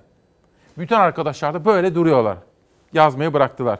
Bütün 0.78 0.96
arkadaşlar 0.96 1.54
da 1.54 1.64
böyle 1.64 1.94
duruyorlar. 1.94 2.38
Yazmayı 2.94 3.32
bıraktılar. 3.32 3.78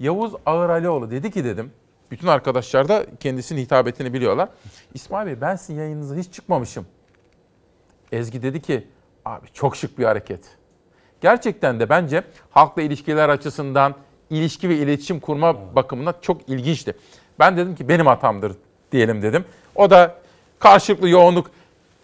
Yavuz 0.00 0.32
Ağıralioğlu 0.46 1.10
dedi 1.10 1.30
ki 1.30 1.44
dedim. 1.44 1.72
Bütün 2.10 2.26
arkadaşlar 2.26 2.88
da 2.88 3.06
kendisinin 3.20 3.60
hitabetini 3.60 4.12
biliyorlar. 4.12 4.48
İsmail 4.94 5.26
Bey 5.26 5.40
ben 5.40 5.56
sizin 5.56 5.80
yayınınıza 5.80 6.16
hiç 6.16 6.32
çıkmamışım. 6.32 6.86
Ezgi 8.12 8.42
dedi 8.42 8.62
ki 8.62 8.86
abi 9.24 9.46
çok 9.52 9.76
şık 9.76 9.98
bir 9.98 10.04
hareket. 10.04 10.40
Gerçekten 11.20 11.80
de 11.80 11.88
bence 11.88 12.24
halkla 12.50 12.82
ilişkiler 12.82 13.28
açısından 13.28 13.94
ilişki 14.30 14.68
ve 14.68 14.76
iletişim 14.76 15.20
kurma 15.20 15.76
bakımından 15.76 16.14
çok 16.22 16.48
ilginçti. 16.48 16.96
Ben 17.38 17.56
dedim 17.56 17.74
ki 17.74 17.88
benim 17.88 18.06
hatamdır 18.06 18.52
diyelim 18.92 19.22
dedim. 19.22 19.44
O 19.74 19.90
da 19.90 20.14
karşılıklı 20.58 21.08
yoğunluk 21.08 21.50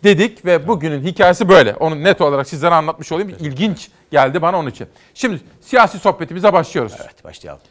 dedik 0.05 0.45
ve 0.45 0.69
bugünün 0.69 1.05
hikayesi 1.05 1.49
böyle. 1.49 1.75
Onu 1.75 2.05
net 2.05 2.21
olarak 2.21 2.49
sizlere 2.49 2.75
anlatmış 2.75 3.13
olayım. 3.13 3.29
İlginç 3.41 3.91
geldi 4.11 4.43
bana 4.43 4.59
onun 4.59 4.71
için. 4.71 4.87
Şimdi 5.15 5.41
siyasi 5.61 5.99
sohbetimize 5.99 6.53
başlıyoruz. 6.53 6.93
Evet 7.05 7.25
başlayalım. 7.25 7.63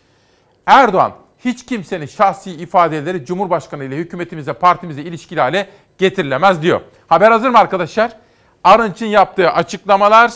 Erdoğan 0.65 1.13
hiç 1.45 1.65
kimsenin 1.65 2.05
şahsi 2.05 2.51
ifadeleri 2.51 3.25
Cumhurbaşkanı 3.25 3.83
ile 3.83 3.95
hükümetimize, 3.95 4.53
partimize 4.53 5.01
ilişkili 5.01 5.41
hale 5.41 5.69
getirilemez 5.97 6.61
diyor. 6.61 6.81
Haber 7.07 7.31
hazır 7.31 7.49
mı 7.49 7.57
arkadaşlar? 7.57 8.11
Arınç'ın 8.63 9.05
yaptığı 9.05 9.49
açıklamalar 9.49 10.31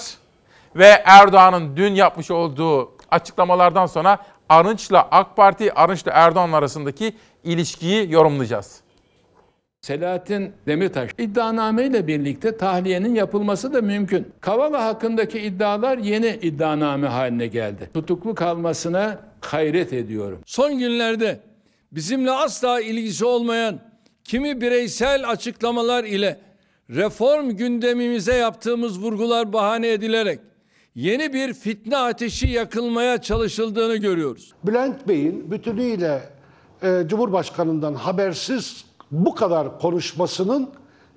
ve 0.75 1.01
Erdoğan'ın 1.05 1.77
dün 1.77 1.95
yapmış 1.95 2.31
olduğu 2.31 2.91
açıklamalardan 3.11 3.85
sonra 3.85 4.17
Arınç'la 4.49 5.07
AK 5.11 5.35
Parti, 5.35 5.73
Arınç'la 5.73 6.11
Erdoğan 6.11 6.51
arasındaki 6.51 7.17
ilişkiyi 7.43 8.11
yorumlayacağız. 8.11 8.81
Selahattin 9.87 10.51
Demirtaş 10.67 11.11
iddianame 11.17 11.85
ile 11.85 12.07
birlikte 12.07 12.57
tahliyenin 12.57 13.15
yapılması 13.15 13.73
da 13.73 13.81
mümkün. 13.81 14.27
Kavala 14.41 14.85
hakkındaki 14.85 15.39
iddialar 15.39 15.97
yeni 15.97 16.39
iddianame 16.41 17.07
haline 17.07 17.47
geldi. 17.47 17.89
Tutuklu 17.93 18.35
kalmasına 18.35 19.19
hayret 19.41 19.93
ediyorum. 19.93 20.39
Son 20.45 20.79
günlerde 20.79 21.39
bizimle 21.91 22.31
asla 22.31 22.81
ilgisi 22.81 23.25
olmayan 23.25 23.79
kimi 24.23 24.61
bireysel 24.61 25.29
açıklamalar 25.29 26.03
ile 26.03 26.39
reform 26.89 27.49
gündemimize 27.49 28.35
yaptığımız 28.35 28.99
vurgular 28.99 29.53
bahane 29.53 29.91
edilerek 29.91 30.39
yeni 30.95 31.33
bir 31.33 31.53
fitne 31.53 31.97
ateşi 31.97 32.47
yakılmaya 32.49 33.21
çalışıldığını 33.21 33.95
görüyoruz. 33.95 34.53
Bülent 34.63 35.07
Bey'in 35.07 35.51
bütünüyle 35.51 36.21
e, 36.83 37.03
Cumhurbaşkanı'ndan 37.07 37.93
habersiz 37.93 38.86
bu 39.11 39.35
kadar 39.35 39.79
konuşmasının 39.79 40.69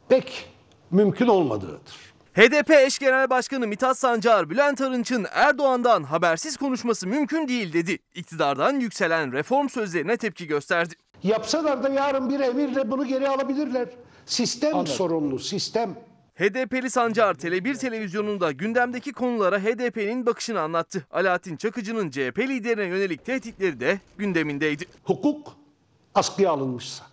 pek 0.09 0.49
mümkün 0.91 1.27
olmadığıdır. 1.27 2.11
HDP 2.35 2.71
eş 2.71 2.99
genel 2.99 3.31
başkanı 3.31 3.67
Mithat 3.67 3.99
Sancar, 3.99 4.51
Bülent 4.51 4.81
Arınç'ın 4.81 5.27
Erdoğan'dan 5.33 6.03
habersiz 6.03 6.57
konuşması 6.57 7.07
mümkün 7.07 7.49
değil 7.49 7.73
dedi. 7.73 7.99
İktidardan 8.15 8.81
yükselen 8.81 9.33
reform 9.33 9.69
sözlerine 9.69 10.17
tepki 10.17 10.47
gösterdi. 10.47 10.95
Yapsalar 11.23 11.83
da 11.83 11.89
yarın 11.89 12.31
bir 12.31 12.41
emirle 12.41 12.91
bunu 12.91 13.07
geri 13.07 13.29
alabilirler. 13.29 13.89
Sistem 14.27 14.87
sorumlu, 14.87 15.39
sistem. 15.39 15.95
HDP'li 16.35 16.91
Sancar 16.91 17.35
Tele1 17.35 17.79
televizyonunda 17.79 18.53
gündemdeki 18.53 19.13
konulara 19.13 19.59
HDP'nin 19.59 20.27
bakışını 20.27 20.61
anlattı. 20.61 21.07
Alaaddin 21.11 21.57
Çakıcı'nın 21.57 22.11
CHP 22.11 22.39
liderine 22.39 22.85
yönelik 22.85 23.25
tehditleri 23.25 23.81
de 23.81 24.01
gündemindeydi. 24.19 24.85
Hukuk 25.05 25.57
askıya 26.15 26.51
alınmışsa, 26.51 27.05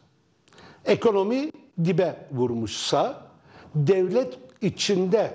ekonomi 0.87 1.51
dibe 1.85 2.27
vurmuşsa, 2.31 3.27
devlet 3.75 4.39
içinde 4.61 5.33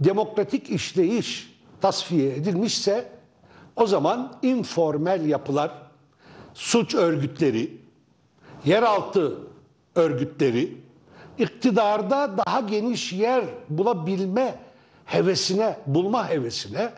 demokratik 0.00 0.70
işleyiş 0.70 1.54
tasfiye 1.80 2.34
edilmişse 2.34 3.14
O 3.76 3.86
zaman 3.86 4.38
informel 4.42 5.26
yapılar, 5.26 5.72
suç 6.54 6.94
örgütleri, 6.94 7.76
yeraltı 8.64 9.38
örgütleri 9.94 10.76
iktidarda 11.38 12.34
daha 12.46 12.60
geniş 12.60 13.12
yer 13.12 13.44
bulabilme 13.68 14.58
hevesine, 15.04 15.78
bulma 15.86 16.28
hevesine 16.28 16.92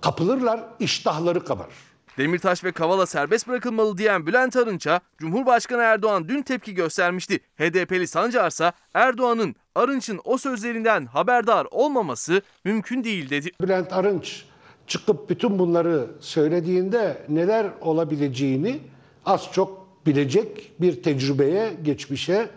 kapılırlar, 0.00 0.60
iştahları 0.80 1.44
kabarır. 1.44 1.89
Demirtaş 2.20 2.64
ve 2.64 2.72
Kavala 2.72 3.06
serbest 3.06 3.48
bırakılmalı 3.48 3.98
diyen 3.98 4.26
Bülent 4.26 4.56
Arınç'a 4.56 5.00
Cumhurbaşkanı 5.18 5.82
Erdoğan 5.82 6.28
dün 6.28 6.42
tepki 6.42 6.74
göstermişti. 6.74 7.40
HDP'li 7.58 8.06
Sancar 8.06 8.48
ise 8.48 8.72
Erdoğan'ın 8.94 9.54
Arınç'ın 9.74 10.20
o 10.24 10.38
sözlerinden 10.38 11.06
haberdar 11.06 11.66
olmaması 11.70 12.42
mümkün 12.64 13.04
değil 13.04 13.30
dedi. 13.30 13.50
Bülent 13.62 13.92
Arınç 13.92 14.44
çıkıp 14.86 15.30
bütün 15.30 15.58
bunları 15.58 16.06
söylediğinde 16.20 17.26
neler 17.28 17.66
olabileceğini 17.80 18.78
az 19.26 19.52
çok 19.52 19.86
bilecek 20.06 20.72
bir 20.80 21.02
tecrübeye, 21.02 21.72
geçmişe 21.82 22.48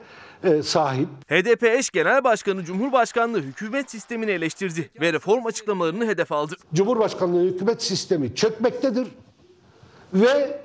e, 0.44 0.64
sahip. 0.64 1.08
HDP 1.30 1.64
eş 1.64 1.90
genel 1.90 2.24
başkanı 2.24 2.64
Cumhurbaşkanlığı 2.64 3.42
hükümet 3.42 3.92
sistemini 3.92 4.32
eleştirdi 4.32 4.90
ve 5.02 5.14
reform 5.14 5.46
açıklamalarını 5.46 6.08
hedef 6.08 6.32
aldı. 6.32 6.56
Cumhurbaşkanlığı 6.74 7.44
hükümet 7.44 7.84
sistemi 7.84 8.36
çökmektedir 8.36 9.08
ve 10.14 10.62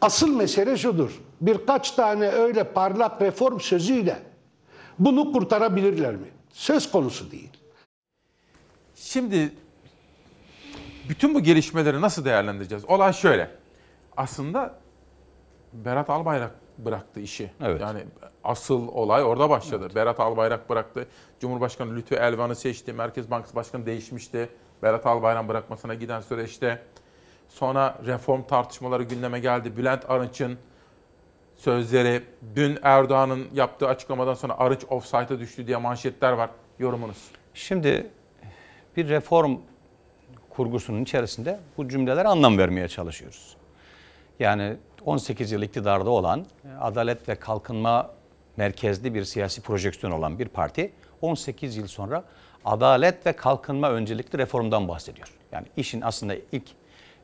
asıl 0.00 0.36
mesele 0.36 0.76
şudur. 0.76 1.20
Birkaç 1.40 1.90
tane 1.90 2.28
öyle 2.28 2.64
parlak 2.64 3.22
reform 3.22 3.60
sözüyle 3.60 4.18
bunu 4.98 5.32
kurtarabilirler 5.32 6.14
mi? 6.14 6.28
Söz 6.52 6.90
konusu 6.90 7.30
değil. 7.30 7.50
Şimdi 8.94 9.52
bütün 11.08 11.34
bu 11.34 11.40
gelişmeleri 11.40 12.00
nasıl 12.00 12.24
değerlendireceğiz? 12.24 12.84
Olay 12.84 13.12
şöyle. 13.12 13.50
Aslında 14.16 14.74
Berat 15.72 16.10
Albayrak 16.10 16.54
bıraktı 16.78 17.20
işi. 17.20 17.50
Evet. 17.60 17.80
Yani 17.80 18.04
asıl 18.44 18.88
olay 18.88 19.24
orada 19.24 19.50
başladı. 19.50 19.88
Berat 19.94 20.20
Albayrak 20.20 20.70
bıraktı. 20.70 21.08
Cumhurbaşkanı 21.40 21.96
Lütfü 21.96 22.14
Elvan'ı 22.14 22.56
seçti. 22.56 22.92
Merkez 22.92 23.30
Bankası 23.30 23.54
Başkanı 23.54 23.86
değişmişti. 23.86 24.48
Berat 24.82 25.06
Albayrak 25.06 25.48
bırakmasına 25.48 25.94
giden 25.94 26.20
süreçte. 26.20 26.82
Sonra 27.52 27.98
reform 28.06 28.42
tartışmaları 28.42 29.02
gündeme 29.02 29.40
geldi. 29.40 29.76
Bülent 29.76 30.10
Arınç'ın 30.10 30.58
sözleri, 31.56 32.22
dün 32.56 32.78
Erdoğan'ın 32.82 33.48
yaptığı 33.54 33.88
açıklamadan 33.88 34.34
sonra 34.34 34.58
Arınç 34.58 34.84
offside'a 34.90 35.38
düştü 35.38 35.66
diye 35.66 35.76
manşetler 35.76 36.32
var. 36.32 36.50
Yorumunuz? 36.78 37.30
Şimdi 37.54 38.10
bir 38.96 39.08
reform 39.08 39.56
kurgusunun 40.50 41.02
içerisinde 41.02 41.60
bu 41.76 41.88
cümlelere 41.88 42.28
anlam 42.28 42.58
vermeye 42.58 42.88
çalışıyoruz. 42.88 43.56
Yani 44.38 44.76
18 45.04 45.52
yıl 45.52 45.62
iktidarda 45.62 46.10
olan, 46.10 46.46
adalet 46.80 47.28
ve 47.28 47.34
kalkınma 47.34 48.10
merkezli 48.56 49.14
bir 49.14 49.24
siyasi 49.24 49.62
projeksiyon 49.62 50.12
olan 50.12 50.38
bir 50.38 50.48
parti 50.48 50.92
18 51.20 51.76
yıl 51.76 51.86
sonra 51.86 52.24
adalet 52.64 53.26
ve 53.26 53.32
kalkınma 53.32 53.90
öncelikli 53.90 54.38
reformdan 54.38 54.88
bahsediyor. 54.88 55.32
Yani 55.52 55.66
işin 55.76 56.00
aslında 56.00 56.34
ilk 56.52 56.81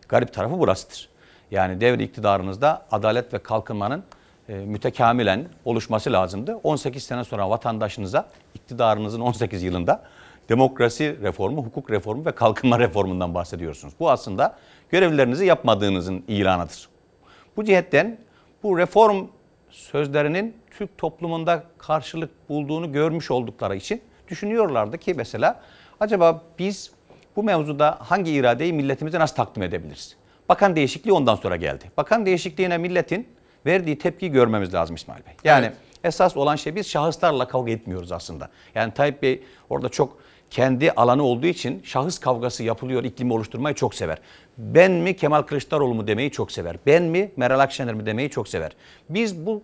garip 0.09 0.33
tarafı 0.33 0.59
burasıdır. 0.59 1.09
Yani 1.51 1.81
devri 1.81 2.03
iktidarınızda 2.03 2.87
adalet 2.91 3.35
ve 3.35 3.39
kalkınmanın 3.39 4.05
e, 4.49 4.55
mütekamilen 4.55 5.49
oluşması 5.65 6.13
lazımdı. 6.13 6.61
18 6.63 7.03
sene 7.03 7.25
sonra 7.25 7.51
vatandaşınıza 7.51 8.29
iktidarınızın 8.55 9.21
18 9.21 9.63
yılında 9.63 10.03
demokrasi 10.49 11.19
reformu, 11.23 11.65
hukuk 11.65 11.91
reformu 11.91 12.25
ve 12.25 12.33
kalkınma 12.33 12.79
reformundan 12.79 13.35
bahsediyorsunuz. 13.35 13.95
Bu 14.01 14.11
aslında 14.11 14.57
görevlerinizi 14.91 15.47
yapmadığınızın 15.47 16.25
ilanıdır. 16.29 16.89
Bu 17.57 17.65
cihetten 17.65 18.19
bu 18.63 18.79
reform 18.79 19.27
sözlerinin 19.71 20.57
Türk 20.71 20.99
toplumunda 20.99 21.63
karşılık 21.79 22.49
bulduğunu 22.49 22.93
görmüş 22.93 23.31
oldukları 23.31 23.77
için 23.77 24.03
düşünüyorlardı 24.29 24.99
ki 24.99 25.15
mesela 25.15 25.61
acaba 26.01 26.43
biz 26.59 26.91
bu 27.39 27.43
mevzuda 27.43 27.99
hangi 28.01 28.33
iradeyi 28.33 28.73
milletimize 28.73 29.19
nasıl 29.19 29.37
takdim 29.37 29.63
edebiliriz? 29.63 30.17
Bakan 30.49 30.77
değişikliği 30.77 31.13
ondan 31.13 31.35
sonra 31.35 31.57
geldi. 31.57 31.85
Bakan 31.97 32.27
değişikliğine 32.27 32.79
milletin 32.79 33.29
verdiği 33.67 33.99
tepkiyi 33.99 34.33
görmemiz 34.33 34.75
lazım 34.75 34.97
İsmail 34.97 35.27
Bey. 35.27 35.33
Yani 35.45 35.67
evet. 35.67 35.77
esas 36.05 36.37
olan 36.37 36.57
şey 36.57 36.77
biz 36.77 36.89
şahıslarla 36.89 37.49
kavga 37.49 37.73
etmiyoruz 37.73 38.13
aslında. 38.13 38.49
Yani 38.75 38.95
Tayyip 38.95 39.23
Bey 39.23 39.43
orada 39.71 39.89
çok 39.89 40.19
kendi 40.51 40.93
alanı 40.93 41.23
olduğu 41.23 41.47
için 41.47 41.83
şahıs 41.85 42.19
kavgası 42.19 42.65
yapılıyor, 42.65 43.05
iklimi 43.05 43.33
oluşturmayı 43.33 43.75
çok 43.75 43.95
sever. 43.95 44.19
Ben 44.59 44.93
mi 44.93 45.17
Kemal 45.17 45.43
Kılıçdaroğlu 45.43 45.95
mu 45.95 46.07
demeyi 46.07 46.31
çok 46.31 46.53
sever. 46.53 46.77
Ben 46.87 47.03
mi 47.03 47.33
Meral 47.37 47.61
Akşener 47.61 47.95
mi 47.95 48.07
demeyi 48.07 48.31
çok 48.31 48.49
sever. 48.49 48.73
Biz 49.11 49.47
bu 49.47 49.63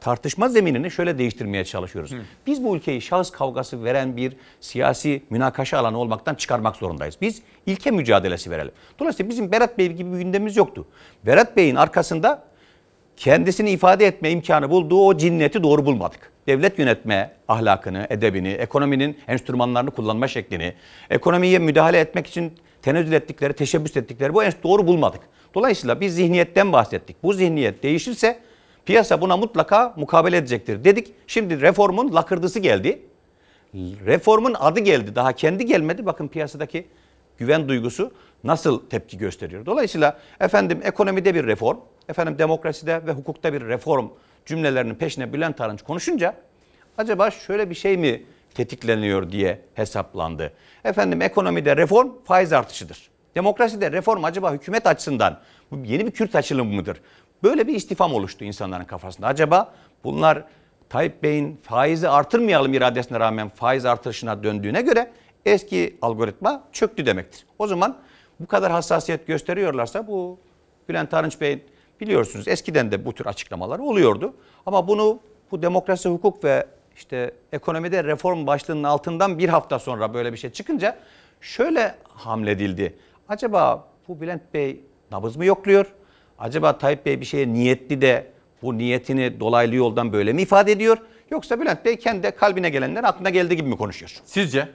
tartışma 0.00 0.48
zeminini 0.48 0.90
şöyle 0.90 1.18
değiştirmeye 1.18 1.64
çalışıyoruz. 1.64 2.12
Hı. 2.12 2.16
Biz 2.46 2.64
bu 2.64 2.76
ülkeyi 2.76 3.00
şahıs 3.00 3.30
kavgası 3.30 3.84
veren 3.84 4.16
bir 4.16 4.36
siyasi 4.60 5.22
münakaşa 5.30 5.78
alanı 5.78 5.98
olmaktan 5.98 6.34
çıkarmak 6.34 6.76
zorundayız. 6.76 7.16
Biz 7.20 7.42
ilke 7.66 7.90
mücadelesi 7.90 8.50
verelim. 8.50 8.72
Dolayısıyla 8.98 9.30
bizim 9.30 9.52
Berat 9.52 9.78
Bey 9.78 9.88
gibi 9.88 10.12
bir 10.12 10.18
gündemimiz 10.18 10.56
yoktu. 10.56 10.86
Berat 11.26 11.56
Bey'in 11.56 11.76
arkasında 11.76 12.44
kendisini 13.16 13.70
ifade 13.70 14.06
etme 14.06 14.30
imkanı 14.30 14.70
bulduğu 14.70 15.06
o 15.06 15.16
cinneti 15.16 15.62
doğru 15.62 15.86
bulmadık. 15.86 16.32
Devlet 16.46 16.78
yönetme 16.78 17.30
ahlakını, 17.48 18.06
edebini, 18.10 18.48
ekonominin 18.48 19.18
enstrümanlarını 19.28 19.90
kullanma 19.90 20.28
şeklini, 20.28 20.74
ekonomiye 21.10 21.58
müdahale 21.58 21.98
etmek 21.98 22.26
için 22.26 22.52
tenezzül 22.82 23.12
ettikleri, 23.12 23.52
teşebbüs 23.52 23.96
ettikleri 23.96 24.34
bu 24.34 24.42
doğru 24.62 24.86
bulmadık. 24.86 25.20
Dolayısıyla 25.54 26.00
biz 26.00 26.14
zihniyetten 26.14 26.72
bahsettik. 26.72 27.16
Bu 27.22 27.32
zihniyet 27.32 27.82
değişirse 27.82 28.38
piyasa 28.86 29.20
buna 29.20 29.36
mutlaka 29.36 29.94
mukabele 29.96 30.36
edecektir 30.36 30.84
dedik. 30.84 31.12
Şimdi 31.26 31.60
reformun 31.60 32.14
lakırdısı 32.14 32.58
geldi. 32.58 33.02
Reformun 34.06 34.54
adı 34.58 34.80
geldi. 34.80 35.14
Daha 35.14 35.32
kendi 35.32 35.66
gelmedi. 35.66 36.06
Bakın 36.06 36.28
piyasadaki 36.28 36.86
güven 37.38 37.68
duygusu 37.68 38.12
nasıl 38.44 38.88
tepki 38.90 39.18
gösteriyor. 39.18 39.66
Dolayısıyla 39.66 40.18
efendim 40.40 40.80
ekonomide 40.84 41.34
bir 41.34 41.46
reform, 41.46 41.78
efendim 42.08 42.38
demokraside 42.38 43.06
ve 43.06 43.12
hukukta 43.12 43.52
bir 43.52 43.60
reform 43.60 44.08
cümlelerinin 44.46 44.94
peşine 44.94 45.32
Bülent 45.32 45.60
Arınç 45.60 45.82
konuşunca 45.82 46.34
acaba 46.98 47.30
şöyle 47.30 47.70
bir 47.70 47.74
şey 47.74 47.96
mi 47.96 48.22
tetikleniyor 48.54 49.32
diye 49.32 49.60
hesaplandı. 49.74 50.52
Efendim 50.84 51.22
ekonomide 51.22 51.76
reform 51.76 52.10
faiz 52.24 52.52
artışıdır. 52.52 53.10
Demokraside 53.34 53.92
reform 53.92 54.24
acaba 54.24 54.52
hükümet 54.52 54.86
açısından 54.86 55.40
yeni 55.84 56.06
bir 56.06 56.10
Kürt 56.10 56.34
açılımı 56.34 56.72
mıdır? 56.74 57.00
Böyle 57.42 57.66
bir 57.66 57.74
istifam 57.74 58.14
oluştu 58.14 58.44
insanların 58.44 58.84
kafasında. 58.84 59.26
Acaba 59.26 59.74
bunlar 60.04 60.44
Tayyip 60.88 61.22
Bey'in 61.22 61.56
faizi 61.56 62.08
artırmayalım 62.08 62.74
iradesine 62.74 63.20
rağmen 63.20 63.48
faiz 63.48 63.86
artışına 63.86 64.42
döndüğüne 64.42 64.82
göre 64.82 65.10
eski 65.46 65.96
algoritma 66.02 66.64
çöktü 66.72 67.06
demektir. 67.06 67.46
O 67.58 67.66
zaman 67.66 67.96
bu 68.40 68.46
kadar 68.46 68.72
hassasiyet 68.72 69.26
gösteriyorlarsa 69.26 70.06
bu 70.06 70.38
Bülent 70.88 71.14
Arınç 71.14 71.40
Bey'in 71.40 71.62
biliyorsunuz 72.00 72.48
eskiden 72.48 72.92
de 72.92 73.04
bu 73.04 73.12
tür 73.12 73.26
açıklamalar 73.26 73.78
oluyordu. 73.78 74.34
Ama 74.66 74.88
bunu 74.88 75.18
bu 75.50 75.62
demokrasi, 75.62 76.08
hukuk 76.08 76.44
ve 76.44 76.66
işte 76.96 77.34
ekonomide 77.52 78.04
reform 78.04 78.46
başlığının 78.46 78.82
altından 78.82 79.38
bir 79.38 79.48
hafta 79.48 79.78
sonra 79.78 80.14
böyle 80.14 80.32
bir 80.32 80.38
şey 80.38 80.50
çıkınca 80.50 80.98
şöyle 81.40 81.94
hamledildi. 82.08 82.96
Acaba 83.28 83.88
bu 84.08 84.20
Bülent 84.20 84.54
Bey 84.54 84.80
nabız 85.10 85.36
mı 85.36 85.44
yokluyor? 85.44 85.86
Acaba 86.38 86.78
Tayyip 86.78 87.06
Bey 87.06 87.20
bir 87.20 87.26
şeye 87.26 87.52
niyetli 87.52 88.00
de 88.00 88.26
bu 88.62 88.78
niyetini 88.78 89.40
dolaylı 89.40 89.74
yoldan 89.74 90.12
böyle 90.12 90.32
mi 90.32 90.42
ifade 90.42 90.72
ediyor? 90.72 90.98
Yoksa 91.30 91.60
Bülent 91.60 91.84
Bey 91.84 91.96
kendi 91.96 92.30
kalbine 92.30 92.70
gelenler 92.70 93.04
aklına 93.04 93.30
geldiği 93.30 93.56
gibi 93.56 93.68
mi 93.68 93.76
konuşuyor? 93.76 94.12
Sizce? 94.24 94.68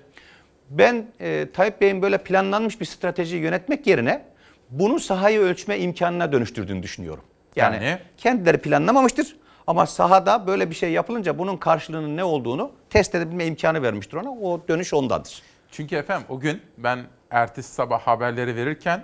Ben 0.70 1.06
e, 1.20 1.48
Tayyip 1.54 1.82
Bey'in 1.82 2.02
böyle 2.02 2.18
planlanmış 2.18 2.80
bir 2.82 2.86
strateji 2.86 3.38
yönetmek 3.38 3.88
yerine 3.88 4.26
bunu 4.70 5.00
sahayı 5.00 5.40
ölçme 5.40 5.80
imkanına 5.80 6.32
dönüştürdüğünü 6.32 6.84
düşünüyorum. 6.84 7.24
Yani, 7.56 7.76
yani 7.86 8.00
kendileri 8.18 8.58
planlamamıştır 8.58 9.36
ama 9.68 9.86
sahada 9.86 10.48
böyle 10.48 10.70
bir 10.70 10.76
şey 10.76 10.92
yapılınca 10.92 11.38
bunun 11.38 11.58
karşılığının 11.58 12.18
ne 12.18 12.24
olduğunu 12.24 12.72
test 12.90 13.16
edebilme 13.16 13.46
imkanı 13.46 13.82
vermiştir 13.82 14.18
ona. 14.18 14.32
O 14.32 14.62
dönüş 14.68 14.94
ondadır. 14.94 15.42
Çünkü 15.72 15.96
efendim 15.96 16.28
o 16.30 16.40
gün 16.40 16.62
ben 16.78 17.00
ertesi 17.32 17.74
sabah 17.74 18.00
haberleri 18.00 18.56
verirken 18.56 19.04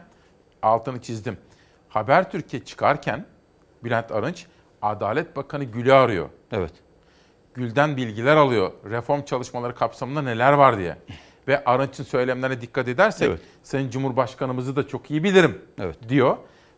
altını 0.61 1.01
çizdim. 1.01 1.37
Haber 1.93 2.31
Türkiye 2.31 2.63
çıkarken 2.63 3.25
Bülent 3.83 4.11
Arınç 4.11 4.45
Adalet 4.81 5.35
Bakanı 5.35 5.63
Gül'ü 5.63 5.93
arıyor. 5.93 6.29
Evet. 6.51 6.71
Gül'den 7.53 7.97
bilgiler 7.97 8.35
alıyor. 8.35 8.71
Reform 8.89 9.23
çalışmaları 9.23 9.75
kapsamında 9.75 10.21
neler 10.21 10.53
var 10.53 10.77
diye. 10.77 10.97
Ve 11.47 11.63
Arınç'ın 11.63 12.03
söylemlerine 12.03 12.61
dikkat 12.61 12.87
edersek 12.87 13.29
evet. 13.29 13.39
Sayın 13.63 13.89
Cumhurbaşkanımızı 13.89 14.75
da 14.75 14.87
çok 14.87 15.11
iyi 15.11 15.23
bilirim 15.23 15.61
evet. 15.79 16.09
diyor. 16.09 16.37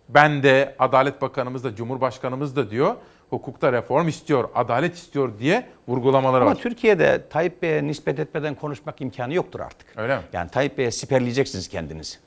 Ben 0.09 0.43
de 0.43 0.75
Adalet 0.79 1.21
Bakanımız 1.21 1.63
da 1.63 1.75
Cumhurbaşkanımız 1.75 2.55
da 2.55 2.69
diyor 2.69 2.95
hukukta 3.29 3.71
reform 3.71 4.07
istiyor, 4.07 4.49
adalet 4.55 4.95
istiyor 4.95 5.39
diye 5.39 5.67
vurgulamaları 5.87 6.41
Ama 6.41 6.45
var. 6.45 6.51
Ama 6.51 6.61
Türkiye'de 6.61 7.29
Tayyip 7.29 7.61
Bey'e 7.61 7.87
nispet 7.87 8.19
etmeden 8.19 8.55
konuşmak 8.55 9.01
imkanı 9.01 9.33
yoktur 9.33 9.59
artık. 9.59 9.87
Öyle 9.97 10.17
mi? 10.17 10.23
Yani 10.33 10.49
Tayyip 10.49 10.77
Bey'e 10.77 10.91
siperleyeceksiniz 10.91 11.67
kendinizi. 11.67 12.17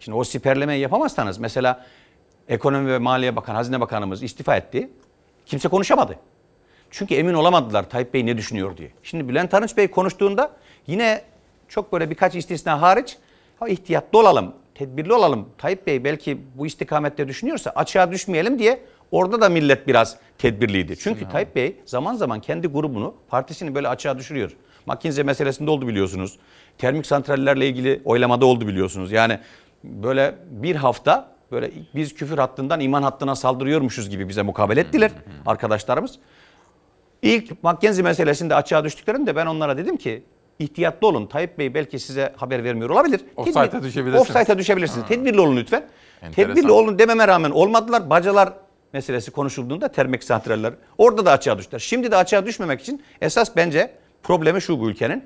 Şimdi 0.00 0.18
o 0.18 0.24
siperlemeyi 0.24 0.80
yapamazsanız 0.80 1.38
mesela 1.38 1.86
Ekonomi 2.48 2.90
ve 2.90 2.98
Maliye 2.98 3.36
Bakanı, 3.36 3.56
Hazine 3.56 3.80
Bakanımız 3.80 4.22
istifa 4.22 4.56
etti. 4.56 4.90
Kimse 5.46 5.68
konuşamadı. 5.68 6.18
Çünkü 6.90 7.14
emin 7.14 7.34
olamadılar 7.34 7.90
Tayyip 7.90 8.14
Bey 8.14 8.26
ne 8.26 8.36
düşünüyor 8.36 8.76
diye. 8.76 8.90
Şimdi 9.02 9.28
Bülent 9.28 9.54
Arınç 9.54 9.76
Bey 9.76 9.88
konuştuğunda 9.88 10.52
yine 10.86 11.22
çok 11.68 11.92
böyle 11.92 12.10
birkaç 12.10 12.34
istisna 12.34 12.82
hariç 12.82 13.16
ha, 13.60 13.68
ihtiyatlı 13.68 14.18
olalım, 14.18 14.54
tedbirli 14.74 15.12
olalım. 15.12 15.48
Tayyip 15.58 15.86
Bey 15.86 16.04
belki 16.04 16.40
bu 16.54 16.66
istikamette 16.66 17.28
düşünüyorsa 17.28 17.70
açığa 17.70 18.12
düşmeyelim 18.12 18.58
diye 18.58 18.80
orada 19.10 19.40
da 19.40 19.48
millet 19.48 19.86
biraz 19.86 20.16
tedbirliydi. 20.38 20.96
Çünkü 20.98 21.28
Tayyip 21.28 21.56
Bey 21.56 21.76
zaman 21.84 22.14
zaman 22.14 22.40
kendi 22.40 22.66
grubunu, 22.66 23.14
partisini 23.28 23.74
böyle 23.74 23.88
açığa 23.88 24.18
düşürüyor. 24.18 24.56
McKinsey 24.86 25.24
meselesinde 25.24 25.70
oldu 25.70 25.88
biliyorsunuz. 25.88 26.38
Termik 26.78 27.06
santrallerle 27.06 27.68
ilgili 27.68 28.00
oylamada 28.04 28.46
oldu 28.46 28.66
biliyorsunuz. 28.68 29.12
Yani 29.12 29.38
böyle 29.84 30.34
bir 30.50 30.76
hafta 30.76 31.35
böyle 31.52 31.70
biz 31.94 32.14
küfür 32.14 32.38
hattından 32.38 32.80
iman 32.80 33.02
hattına 33.02 33.34
saldırıyormuşuz 33.34 34.10
gibi 34.10 34.28
bize 34.28 34.42
mukabele 34.42 34.80
ettiler 34.80 35.10
arkadaşlarımız. 35.46 36.18
İlk 37.22 37.62
Mackenzie 37.62 38.02
meselesinde 38.02 38.54
açığa 38.54 38.84
düştüklerinde 38.84 39.36
ben 39.36 39.46
onlara 39.46 39.76
dedim 39.76 39.96
ki 39.96 40.22
ihtiyatlı 40.58 41.06
olun. 41.06 41.26
Tayyip 41.26 41.58
Bey 41.58 41.74
belki 41.74 41.98
size 41.98 42.32
haber 42.36 42.64
vermiyor 42.64 42.90
olabilir. 42.90 43.20
Offside'a 43.36 43.82
düşebilirsiniz. 43.82 44.30
Offside'a 44.30 44.58
düşebilirsiniz. 44.58 45.04
Ha. 45.04 45.08
Tedbirli 45.08 45.40
olun 45.40 45.56
lütfen. 45.56 45.84
Enteresan. 46.22 46.54
Tedbirli 46.54 46.72
olun 46.72 46.98
dememe 46.98 47.28
rağmen 47.28 47.50
olmadılar. 47.50 48.10
Bacalar 48.10 48.52
meselesi 48.92 49.30
konuşulduğunda 49.30 49.88
termik 49.88 50.24
santraller 50.24 50.74
orada 50.98 51.26
da 51.26 51.32
açığa 51.32 51.58
düştüler. 51.58 51.78
Şimdi 51.78 52.10
de 52.10 52.16
açığa 52.16 52.46
düşmemek 52.46 52.80
için 52.80 53.02
esas 53.20 53.56
bence 53.56 53.90
problemi 54.22 54.62
şu 54.62 54.80
bu 54.80 54.90
ülkenin. 54.90 55.24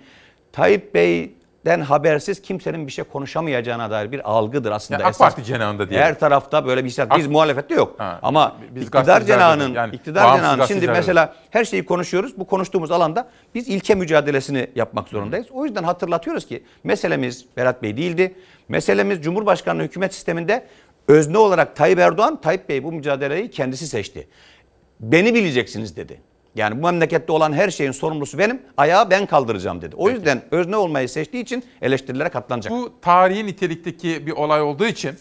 Tayyip 0.53 0.95
Bey'den 1.65 1.81
habersiz 1.81 2.43
kimsenin 2.43 2.87
bir 2.87 2.93
şey 2.93 3.05
konuşamayacağına 3.05 3.91
dair 3.91 4.13
bir 4.13 4.31
algıdır 4.31 4.73
aslında. 4.73 5.03
Ya 5.03 5.09
AK. 5.09 5.19
Parti 5.19 5.45
cenahında 5.45 5.91
diyelim. 5.91 6.07
Her 6.07 6.19
tarafta 6.21 6.67
böyle 6.67 6.85
bir 6.85 6.89
hissiyat. 6.89 7.17
Biz 7.17 7.27
AK- 7.27 7.33
muhalefette 7.33 7.75
yok. 7.75 7.95
Ha, 8.01 8.19
Ama 8.23 8.57
biz 8.75 8.83
iktidar 8.83 9.21
cenahının. 9.27 9.75
Yani 9.75 9.95
iktidar 9.95 10.37
cenahının 10.37 10.67
şimdi 10.67 10.89
mesela 10.89 11.35
her 11.51 11.65
şeyi 11.65 11.85
konuşuyoruz. 11.85 12.39
Bu 12.39 12.47
konuştuğumuz 12.47 12.91
alanda 12.91 13.29
biz 13.55 13.69
ilke 13.69 13.95
mücadelesini 13.95 14.71
yapmak 14.75 15.09
zorundayız. 15.09 15.47
O 15.51 15.65
yüzden 15.65 15.83
hatırlatıyoruz 15.85 16.47
ki 16.47 16.65
meselemiz 16.85 17.45
Berat 17.57 17.83
Bey 17.83 17.97
değildi. 17.97 18.35
Meselemiz 18.69 19.23
Cumhurbaşkanlığı 19.23 19.83
hükümet 19.83 20.15
sisteminde 20.15 20.67
özne 21.09 21.39
olarak 21.39 21.77
Tayyip 21.77 21.99
Erdoğan, 21.99 22.41
Tayyip 22.41 22.69
Bey 22.69 22.85
bu 22.85 22.93
mücadeleyi 22.93 23.51
kendisi 23.51 23.87
seçti. 23.87 24.29
Beni 25.01 25.35
bileceksiniz 25.35 25.97
dedi. 25.97 26.21
Yani 26.55 26.83
bu 26.83 26.87
memlekette 26.87 27.33
olan 27.33 27.53
her 27.53 27.71
şeyin 27.71 27.93
sorumlusu 27.93 28.39
benim, 28.39 28.63
ayağı 28.77 29.11
ben 29.11 29.27
kaldıracağım 29.27 29.83
dedi. 29.83 29.97
O 29.97 30.11
yüzden 30.11 30.43
özne 30.51 30.77
olmayı 30.77 31.09
seçtiği 31.09 31.43
için 31.43 31.65
eleştirilere 31.83 32.29
katlanacak. 32.29 32.73
Bu 32.73 32.93
tarihi 33.03 33.47
nitelikteki 33.47 34.27
bir 34.27 34.33
olay 34.33 34.63
olduğu 34.63 34.87
için 34.87 35.19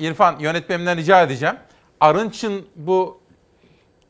İrfan 0.00 0.38
yönetmenimden 0.38 0.96
rica 0.96 1.22
edeceğim. 1.22 1.56
Arınç'ın 2.00 2.66
bu 2.76 3.20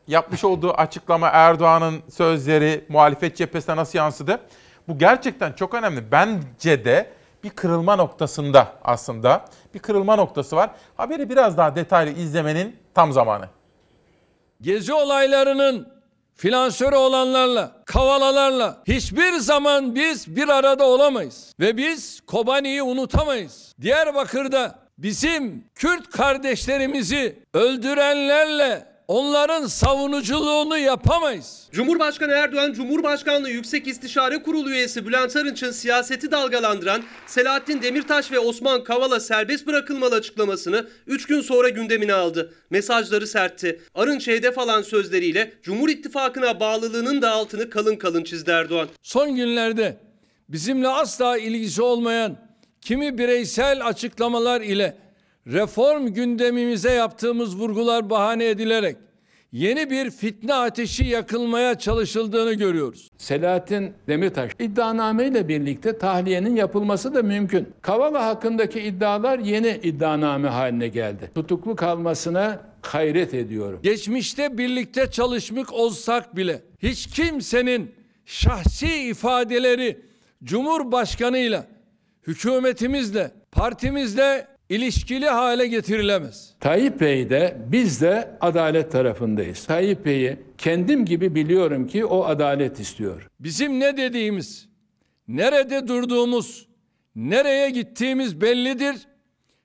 yapmış 0.07 0.45
olduğu 0.45 0.73
açıklama 0.73 1.29
Erdoğan'ın 1.29 2.03
sözleri 2.11 2.85
muhalefet 2.89 3.37
cephesine 3.37 3.77
nasıl 3.77 3.99
yansıdı? 3.99 4.41
Bu 4.89 4.99
gerçekten 4.99 5.53
çok 5.53 5.75
önemli. 5.75 6.13
Bence 6.13 6.85
de 6.85 7.11
bir 7.45 7.51
kırılma 7.51 7.97
noktasında 7.97 8.73
aslında 8.85 9.45
bir 9.75 9.79
kırılma 9.79 10.17
noktası 10.17 10.57
var. 10.57 10.71
Haberi 10.97 11.31
biraz 11.31 11.59
daha 11.59 11.77
detaylı 11.77 12.11
izlemenin 12.11 12.77
tam 12.95 13.13
zamanı. 13.13 13.49
Gezi 14.61 14.93
olaylarının 14.93 16.00
finansörü 16.41 16.97
olanlarla, 16.97 17.73
kavalalarla 17.85 18.83
hiçbir 18.87 19.33
zaman 19.33 19.95
biz 19.95 20.37
bir 20.37 20.49
arada 20.49 20.85
olamayız. 20.85 21.55
Ve 21.61 21.77
biz 21.77 22.21
Kobani'yi 22.21 22.83
unutamayız. 22.83 23.75
Diyarbakır'da 23.81 24.79
bizim 24.99 25.65
Kürt 25.75 26.11
kardeşlerimizi 26.11 27.43
öldürenlerle 27.55 28.90
onların 29.11 29.67
savunuculuğunu 29.67 30.79
yapamayız. 30.79 31.69
Cumhurbaşkanı 31.73 32.33
Erdoğan, 32.33 32.73
Cumhurbaşkanlığı 32.73 33.51
Yüksek 33.51 33.87
İstişare 33.87 34.43
Kurulu 34.43 34.71
üyesi 34.71 35.07
Bülent 35.07 35.37
Arınç'ın 35.37 35.71
siyaseti 35.71 36.31
dalgalandıran 36.31 37.03
Selahattin 37.27 37.83
Demirtaş 37.83 38.33
ve 38.33 38.39
Osman 38.39 38.85
Kavala 38.85 39.21
serbest 39.21 39.67
bırakılmalı 39.67 40.15
açıklamasını 40.15 40.87
3 41.07 41.27
gün 41.27 41.41
sonra 41.41 41.69
gündemine 41.69 42.15
aldı. 42.15 42.55
Mesajları 42.71 43.27
sertti. 43.27 43.81
Arınç'ı 43.95 44.31
hedef 44.31 44.59
alan 44.59 44.83
sözleriyle 44.83 45.53
Cumhur 45.63 45.89
İttifakı'na 45.89 46.61
bağlılığının 46.61 47.23
da 47.23 47.31
altını 47.31 47.71
kalın 47.71 47.97
kalın 47.97 48.25
çizdi 48.25 48.51
Erdoğan. 48.51 48.89
Son 49.03 49.37
günlerde 49.37 49.97
bizimle 50.49 50.89
asla 50.89 51.39
ilgisi 51.39 51.83
olmayan 51.83 52.37
kimi 52.81 53.19
bireysel 53.19 53.87
açıklamalar 53.87 54.61
ile 54.61 55.10
reform 55.53 56.07
gündemimize 56.07 56.93
yaptığımız 56.93 57.57
vurgular 57.57 58.11
bahane 58.11 58.49
edilerek 58.49 58.97
yeni 59.53 59.91
bir 59.91 60.11
fitne 60.11 60.55
ateşi 60.55 61.05
yakılmaya 61.05 61.79
çalışıldığını 61.79 62.53
görüyoruz. 62.53 63.11
Selahattin 63.19 63.93
Demirtaş 64.09 64.53
iddianame 64.59 65.27
ile 65.27 65.49
birlikte 65.49 65.99
tahliyenin 65.99 66.57
yapılması 66.57 67.15
da 67.15 67.23
mümkün. 67.23 67.69
Kavala 67.83 68.27
hakkındaki 68.27 68.81
iddialar 68.81 69.39
yeni 69.39 69.81
iddianame 69.83 70.49
haline 70.49 70.89
geldi. 70.89 71.31
Tutuklu 71.35 71.77
kalmasına 71.77 72.61
hayret 72.83 73.35
ediyorum. 73.35 73.81
Geçmişte 73.83 74.59
birlikte 74.59 75.11
çalışmış 75.11 75.71
olsak 75.71 76.37
bile 76.37 76.63
hiç 76.83 77.07
kimsenin 77.07 77.95
şahsi 78.27 79.03
ifadeleri 79.03 80.01
Cumhurbaşkanıyla, 80.45 81.67
hükümetimizle, 82.27 83.31
partimizle 83.53 84.47
ilişkili 84.71 85.29
hale 85.29 85.67
getirilemez. 85.67 86.55
Tayyip 86.61 87.01
Bey 87.01 87.31
de 87.31 87.57
biz 87.67 88.01
de 88.01 88.31
adalet 88.41 88.93
tarafındayız. 88.93 89.65
Tayyip 89.65 90.05
Bey'i 90.05 90.39
kendim 90.59 91.05
gibi 91.05 91.35
biliyorum 91.35 91.87
ki 91.87 92.05
o 92.05 92.25
adalet 92.25 92.81
istiyor. 92.81 93.31
Bizim 93.41 93.81
ne 93.81 93.97
dediğimiz, 93.97 94.69
nerede 95.29 95.89
durduğumuz, 95.89 96.69
nereye 97.17 97.71
gittiğimiz 97.71 98.41
bellidir 98.41 98.97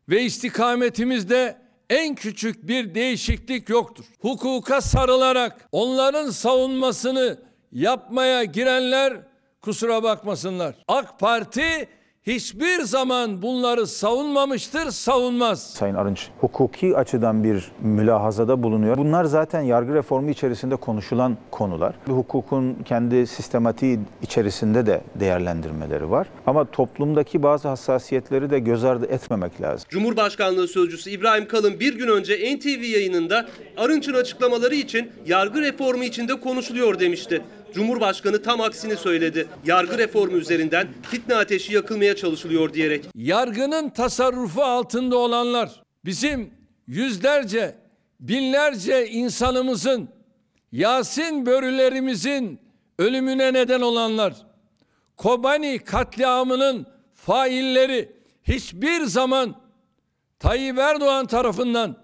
ve 0.09 0.23
istikametimizde 0.23 1.57
en 1.89 2.15
küçük 2.15 2.67
bir 2.67 2.95
değişiklik 2.95 3.69
yoktur. 3.69 4.05
Hukuka 4.19 4.81
sarılarak 4.81 5.67
onların 5.71 6.29
savunmasını 6.29 7.37
yapmaya 7.71 8.43
girenler 8.43 9.13
kusura 9.61 10.03
bakmasınlar. 10.03 10.75
AK 10.87 11.19
Parti 11.19 11.87
hiçbir 12.27 12.81
zaman 12.81 13.41
bunları 13.41 13.87
savunmamıştır, 13.87 14.91
savunmaz. 14.91 15.73
Sayın 15.73 15.95
Arınç 15.95 16.27
hukuki 16.41 16.97
açıdan 16.97 17.43
bir 17.43 17.71
mülahazada 17.81 18.63
bulunuyor. 18.63 18.97
Bunlar 18.97 19.25
zaten 19.25 19.61
yargı 19.61 19.93
reformu 19.93 20.29
içerisinde 20.29 20.75
konuşulan 20.75 21.37
konular. 21.51 21.95
Hukukun 22.07 22.73
kendi 22.85 23.27
sistematiği 23.27 23.99
içerisinde 24.21 24.85
de 24.85 25.01
değerlendirmeleri 25.15 26.11
var. 26.11 26.27
Ama 26.47 26.65
toplumdaki 26.65 27.43
bazı 27.43 27.67
hassasiyetleri 27.67 28.49
de 28.49 28.59
göz 28.59 28.83
ardı 28.83 29.05
etmemek 29.05 29.61
lazım. 29.61 29.87
Cumhurbaşkanlığı 29.89 30.67
Sözcüsü 30.67 31.09
İbrahim 31.09 31.47
Kalın 31.47 31.79
bir 31.79 31.97
gün 31.97 32.07
önce 32.07 32.55
NTV 32.55 32.83
yayınında 32.83 33.45
Arınç'ın 33.77 34.13
açıklamaları 34.13 34.75
için 34.75 35.11
yargı 35.25 35.61
reformu 35.61 36.03
içinde 36.03 36.39
konuşuluyor 36.39 36.99
demişti. 36.99 37.41
Cumhurbaşkanı 37.75 38.43
tam 38.43 38.61
aksini 38.61 38.97
söyledi. 38.97 39.47
Yargı 39.65 39.97
reformu 39.97 40.37
üzerinden 40.37 40.87
fitne 41.11 41.35
ateşi 41.35 41.73
yakılmaya 41.73 42.15
çalışılıyor 42.15 42.73
diyerek. 42.73 43.05
Yargının 43.15 43.89
tasarrufu 43.89 44.63
altında 44.63 45.17
olanlar 45.17 45.83
bizim 46.05 46.53
yüzlerce, 46.87 47.75
binlerce 48.19 49.07
insanımızın, 49.07 50.09
Yasin 50.71 51.45
börülerimizin 51.45 52.59
ölümüne 52.99 53.53
neden 53.53 53.81
olanlar, 53.81 54.33
Kobani 55.17 55.79
katliamının 55.79 56.85
failleri 57.13 58.11
hiçbir 58.43 59.03
zaman 59.03 59.55
Tayyip 60.39 60.77
Erdoğan 60.77 61.25
tarafından, 61.25 61.97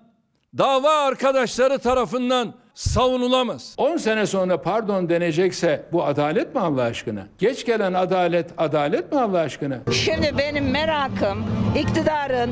dava 0.57 0.91
arkadaşları 0.91 1.80
tarafından 1.80 2.61
savunulamaz. 2.73 3.76
10 3.77 3.98
sene 3.98 4.26
sonra 4.26 4.61
pardon 4.61 5.10
denecekse 5.10 5.85
bu 5.91 6.06
adalet 6.06 6.56
mi 6.56 6.61
Allah 6.61 6.84
aşkına? 6.84 7.27
Geç 7.38 7.65
gelen 7.65 7.93
adalet 7.93 8.49
adalet 8.57 9.11
mi 9.11 9.19
Allah 9.19 9.39
aşkına? 9.39 9.80
Şimdi 9.91 10.38
benim 10.38 10.72
merakım 10.72 11.45
iktidarın 11.77 12.52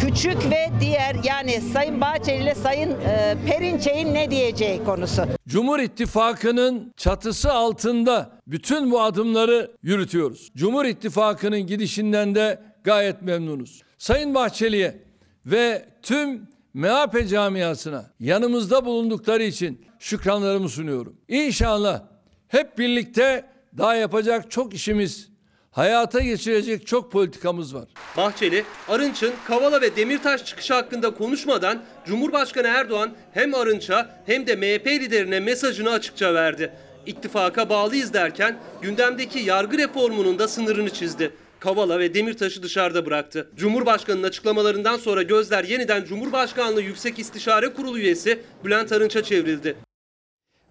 küçük 0.00 0.50
ve 0.50 0.70
diğer 0.80 1.16
yani 1.24 1.60
Sayın 1.60 2.00
Bahçeli 2.00 2.42
ile 2.42 2.54
Sayın 2.54 2.90
e, 2.90 3.36
Perinçek'in 3.46 4.14
ne 4.14 4.30
diyeceği 4.30 4.84
konusu. 4.84 5.22
Cumhur 5.48 5.78
İttifakı'nın 5.78 6.92
çatısı 6.96 7.52
altında 7.52 8.30
bütün 8.46 8.90
bu 8.90 9.02
adımları 9.02 9.70
yürütüyoruz. 9.82 10.50
Cumhur 10.56 10.84
İttifakı'nın 10.84 11.60
gidişinden 11.60 12.34
de 12.34 12.58
gayet 12.84 13.22
memnunuz. 13.22 13.82
Sayın 13.98 14.34
Bahçeli'ye 14.34 14.98
ve 15.46 15.84
tüm 16.02 16.48
MHP 16.74 17.28
camiasına 17.28 18.10
yanımızda 18.20 18.84
bulundukları 18.84 19.42
için 19.42 19.84
şükranlarımı 19.98 20.68
sunuyorum. 20.68 21.16
İnşallah 21.28 22.02
hep 22.48 22.78
birlikte 22.78 23.44
daha 23.78 23.94
yapacak 23.94 24.50
çok 24.50 24.74
işimiz, 24.74 25.28
hayata 25.70 26.20
geçirecek 26.20 26.86
çok 26.86 27.12
politikamız 27.12 27.74
var. 27.74 27.88
Bahçeli, 28.16 28.64
Arınç'ın 28.88 29.32
Kavala 29.46 29.80
ve 29.80 29.96
Demirtaş 29.96 30.44
çıkışı 30.44 30.74
hakkında 30.74 31.14
konuşmadan 31.14 31.82
Cumhurbaşkanı 32.06 32.66
Erdoğan 32.66 33.14
hem 33.32 33.54
Arınç'a 33.54 34.22
hem 34.26 34.46
de 34.46 34.56
MHP 34.56 34.86
liderine 34.86 35.40
mesajını 35.40 35.90
açıkça 35.90 36.34
verdi. 36.34 36.72
İttifaka 37.06 37.68
bağlıyız 37.68 38.12
derken 38.12 38.58
gündemdeki 38.82 39.38
yargı 39.38 39.78
reformunun 39.78 40.38
da 40.38 40.48
sınırını 40.48 40.90
çizdi. 40.90 41.34
Kavala 41.64 41.98
ve 41.98 42.14
Demirtaş'ı 42.14 42.62
dışarıda 42.62 43.06
bıraktı. 43.06 43.48
Cumhurbaşkanının 43.56 44.22
açıklamalarından 44.22 44.96
sonra 44.96 45.22
gözler 45.22 45.64
yeniden 45.64 46.04
Cumhurbaşkanlığı 46.04 46.82
Yüksek 46.82 47.18
İstişare 47.18 47.68
Kurulu 47.74 47.98
üyesi 47.98 48.42
Bülent 48.64 48.92
Arınç'a 48.92 49.22
çevrildi. 49.22 49.76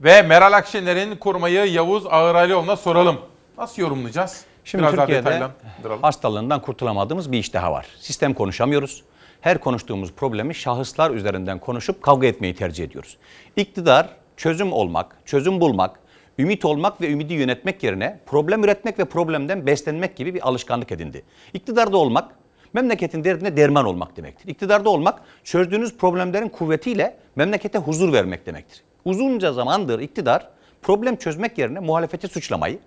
Ve 0.01 0.21
Meral 0.21 0.53
Akşener'in 0.53 1.15
kurmayı 1.15 1.65
Yavuz 1.71 2.05
Ağıralioğlu'na 2.05 2.75
soralım. 2.75 3.17
Nasıl 3.57 3.81
yorumlayacağız? 3.81 4.41
Şimdi 4.63 4.81
Biraz 4.83 4.97
daha 4.97 5.05
Türkiye'de 5.05 5.25
detaylandıralım. 5.25 6.01
hastalığından 6.01 6.61
kurtulamadığımız 6.61 7.31
bir 7.31 7.37
iş 7.37 7.53
daha 7.53 7.71
var. 7.71 7.85
Sistem 7.99 8.33
konuşamıyoruz. 8.33 9.03
Her 9.41 9.57
konuştuğumuz 9.59 10.11
problemi 10.11 10.55
şahıslar 10.55 11.11
üzerinden 11.11 11.59
konuşup 11.59 12.01
kavga 12.01 12.27
etmeyi 12.27 12.55
tercih 12.55 12.83
ediyoruz. 12.83 13.17
İktidar 13.55 14.09
çözüm 14.37 14.73
olmak, 14.73 15.15
çözüm 15.25 15.61
bulmak, 15.61 15.99
ümit 16.39 16.65
olmak 16.65 17.01
ve 17.01 17.11
ümidi 17.11 17.34
yönetmek 17.34 17.84
yerine 17.84 18.19
problem 18.26 18.64
üretmek 18.64 18.99
ve 18.99 19.05
problemden 19.05 19.65
beslenmek 19.65 20.15
gibi 20.15 20.34
bir 20.34 20.47
alışkanlık 20.47 20.91
edindi. 20.91 21.23
İktidarda 21.53 21.97
olmak 21.97 22.35
memleketin 22.73 23.23
derdine 23.23 23.57
derman 23.57 23.85
olmak 23.85 24.18
demektir. 24.18 24.47
İktidarda 24.47 24.89
olmak 24.89 25.22
çözdüğünüz 25.43 25.97
problemlerin 25.97 26.49
kuvvetiyle 26.49 27.18
memlekete 27.35 27.77
huzur 27.77 28.14
vermek 28.14 28.45
demektir. 28.45 28.81
Uzunca 29.05 29.53
zamandır 29.53 29.99
iktidar 29.99 30.49
problem 30.81 31.15
çözmek 31.15 31.57
yerine 31.57 31.80
muhalefeti 31.80 32.27
suçlamayı, 32.27 32.80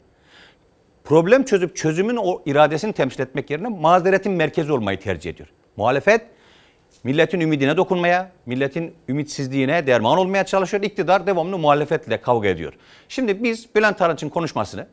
problem 1.05 1.45
çözüp 1.45 1.77
çözümün 1.77 2.17
o 2.17 2.43
iradesini 2.47 2.93
temsil 2.93 3.21
etmek 3.21 3.51
yerine 3.51 3.69
mazeretin 3.69 4.33
merkezi 4.33 4.73
olmayı 4.73 5.01
tercih 5.01 5.31
ediyor. 5.31 5.49
Muhalefet 5.77 6.27
milletin 7.05 7.41
ümidine 7.41 7.77
dokunmaya, 7.77 8.31
milletin 8.47 8.95
ümitsizliğine 9.09 9.87
derman 9.87 10.19
olmaya 10.19 10.47
çalışıyor. 10.47 10.83
İktidar 10.83 11.27
devamlı 11.27 11.59
muhalefetle 11.59 12.21
kavga 12.21 12.49
ediyor. 12.49 12.73
Şimdi 13.09 13.43
biz 13.43 13.75
Bülent 13.75 14.03
Arınç'ın 14.03 14.29
konuşmasını 14.29 14.87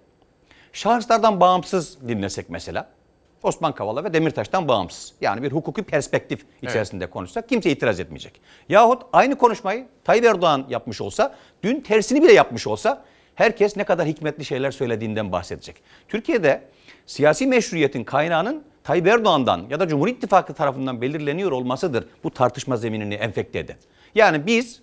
şahıslardan 0.74 1.40
bağımsız 1.40 2.08
dinlesek 2.08 2.50
mesela, 2.50 2.90
Osman 3.44 3.76
Kavala 3.76 4.04
ve 4.04 4.14
Demirtaş'tan 4.14 4.68
bağımsız. 4.68 5.14
Yani 5.22 5.44
bir 5.44 5.52
hukuki 5.52 5.84
perspektif 5.84 6.46
içerisinde 6.62 7.08
konuşsak 7.08 7.50
kimse 7.50 7.72
itiraz 7.72 8.00
etmeyecek. 8.00 8.42
Yahut 8.70 9.02
aynı 9.14 9.38
konuşmayı 9.38 9.88
Tayyip 10.04 10.26
Erdoğan 10.26 10.66
yapmış 10.70 11.02
olsa, 11.02 11.36
dün 11.64 11.82
tersini 11.82 12.22
bile 12.24 12.34
yapmış 12.34 12.68
olsa 12.68 13.04
herkes 13.36 13.78
ne 13.78 13.84
kadar 13.84 14.08
hikmetli 14.08 14.46
şeyler 14.46 14.72
söylediğinden 14.72 15.32
bahsedecek. 15.32 15.76
Türkiye'de 16.08 16.62
siyasi 17.06 17.48
meşruiyetin 17.48 18.04
kaynağının 18.04 18.64
Tayyip 18.84 19.08
Erdoğan'dan 19.08 19.66
ya 19.70 19.80
da 19.80 19.88
Cumhur 19.88 20.08
İttifakı 20.08 20.54
tarafından 20.54 21.02
belirleniyor 21.02 21.52
olmasıdır 21.52 22.08
bu 22.24 22.32
tartışma 22.32 22.78
zeminini 22.78 23.14
enfekte 23.14 23.60
eden. 23.60 23.78
Yani 24.16 24.46
biz 24.48 24.82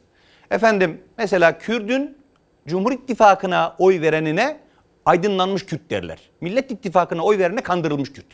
efendim 0.51 1.01
mesela 1.19 1.59
Kürdün 1.59 2.19
Cumhur 2.67 2.93
İttifakı'na 2.93 3.75
oy 3.79 4.01
verenine 4.01 4.61
aydınlanmış 5.05 5.67
Kürt 5.67 5.91
derler. 5.91 6.19
Millet 6.41 6.71
İttifakı'na 6.71 7.23
oy 7.23 7.39
verene 7.39 7.61
kandırılmış 7.61 8.13
Kürt. 8.13 8.27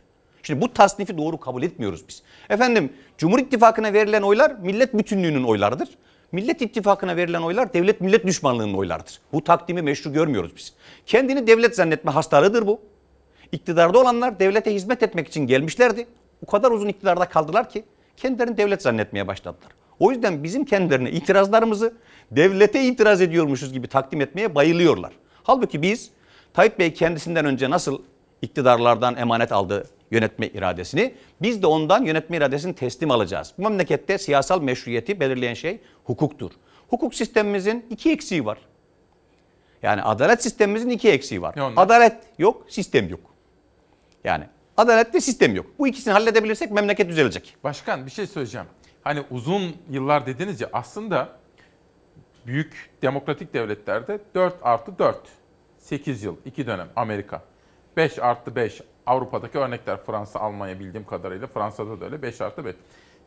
Şimdi 0.42 0.60
bu 0.60 0.72
tasnifi 0.72 1.18
doğru 1.18 1.40
kabul 1.40 1.62
etmiyoruz 1.62 2.08
biz. 2.08 2.22
Efendim 2.50 2.92
Cumhur 3.18 3.38
İttifakı'na 3.38 3.92
verilen 3.92 4.22
oylar 4.22 4.50
millet 4.62 4.94
bütünlüğünün 4.94 5.44
oylarıdır. 5.44 5.88
Millet 6.32 6.62
İttifakı'na 6.62 7.16
verilen 7.16 7.42
oylar 7.42 7.72
devlet 7.72 8.00
millet 8.00 8.26
düşmanlığının 8.26 8.74
oylarıdır. 8.74 9.20
Bu 9.32 9.44
takdimi 9.44 9.82
meşru 9.82 10.12
görmüyoruz 10.12 10.56
biz. 10.56 10.74
Kendini 11.06 11.46
devlet 11.46 11.76
zannetme 11.76 12.10
hastalığıdır 12.10 12.66
bu. 12.66 12.80
İktidarda 13.52 13.98
olanlar 13.98 14.40
devlete 14.40 14.74
hizmet 14.74 15.02
etmek 15.02 15.28
için 15.28 15.46
gelmişlerdi. 15.46 16.06
O 16.46 16.50
kadar 16.50 16.70
uzun 16.70 16.88
iktidarda 16.88 17.24
kaldılar 17.24 17.70
ki 17.70 17.84
kendilerini 18.16 18.56
devlet 18.56 18.82
zannetmeye 18.82 19.26
başladılar. 19.26 19.72
O 19.98 20.10
yüzden 20.12 20.44
bizim 20.44 20.64
kendilerine 20.64 21.10
itirazlarımızı 21.10 21.94
devlete 22.30 22.84
itiraz 22.84 23.20
ediyormuşuz 23.20 23.72
gibi 23.72 23.88
takdim 23.88 24.20
etmeye 24.20 24.54
bayılıyorlar. 24.54 25.12
Halbuki 25.42 25.82
biz 25.82 26.10
Tayyip 26.54 26.78
Bey 26.78 26.94
kendisinden 26.94 27.44
önce 27.44 27.70
nasıl 27.70 28.02
iktidarlardan 28.42 29.16
emanet 29.16 29.52
aldı 29.52 29.86
yönetme 30.10 30.46
iradesini, 30.46 31.14
biz 31.42 31.62
de 31.62 31.66
ondan 31.66 32.04
yönetme 32.04 32.36
iradesini 32.36 32.74
teslim 32.74 33.10
alacağız. 33.10 33.52
Bu 33.58 33.62
memlekette 33.62 34.18
siyasal 34.18 34.62
meşruiyeti 34.62 35.20
belirleyen 35.20 35.54
şey 35.54 35.80
hukuktur. 36.04 36.50
Hukuk 36.88 37.14
sistemimizin 37.14 37.86
iki 37.90 38.12
eksiği 38.12 38.44
var. 38.44 38.58
Yani 39.82 40.02
adalet 40.02 40.42
sistemimizin 40.42 40.90
iki 40.90 41.10
eksiği 41.10 41.42
var. 41.42 41.54
Adalet 41.76 42.16
yok, 42.38 42.66
sistem 42.68 43.08
yok. 43.08 43.20
Yani 44.26 44.44
adalet 44.76 45.14
ve 45.14 45.20
sistem 45.20 45.54
yok. 45.54 45.66
Bu 45.78 45.88
ikisini 45.88 46.12
halledebilirsek 46.12 46.70
memleket 46.70 47.08
düzelecek. 47.08 47.56
Başkan 47.64 48.06
bir 48.06 48.10
şey 48.10 48.26
söyleyeceğim. 48.26 48.66
Hani 49.04 49.22
uzun 49.30 49.76
yıllar 49.90 50.26
dediniz 50.26 50.60
ya 50.60 50.68
aslında 50.72 51.28
büyük 52.46 52.90
demokratik 53.02 53.54
devletlerde 53.54 54.18
4 54.34 54.54
artı 54.62 54.98
4. 54.98 55.18
8 55.78 56.22
yıl, 56.22 56.36
2 56.44 56.66
dönem 56.66 56.88
Amerika. 56.96 57.42
5 57.96 58.18
artı 58.18 58.56
5 58.56 58.80
Avrupa'daki 59.06 59.58
örnekler 59.58 60.02
Fransa, 60.02 60.40
Almanya 60.40 60.80
bildiğim 60.80 61.06
kadarıyla 61.06 61.46
Fransa'da 61.46 62.00
da 62.00 62.04
öyle 62.04 62.22
5 62.22 62.40
artı 62.40 62.64
5. 62.64 62.74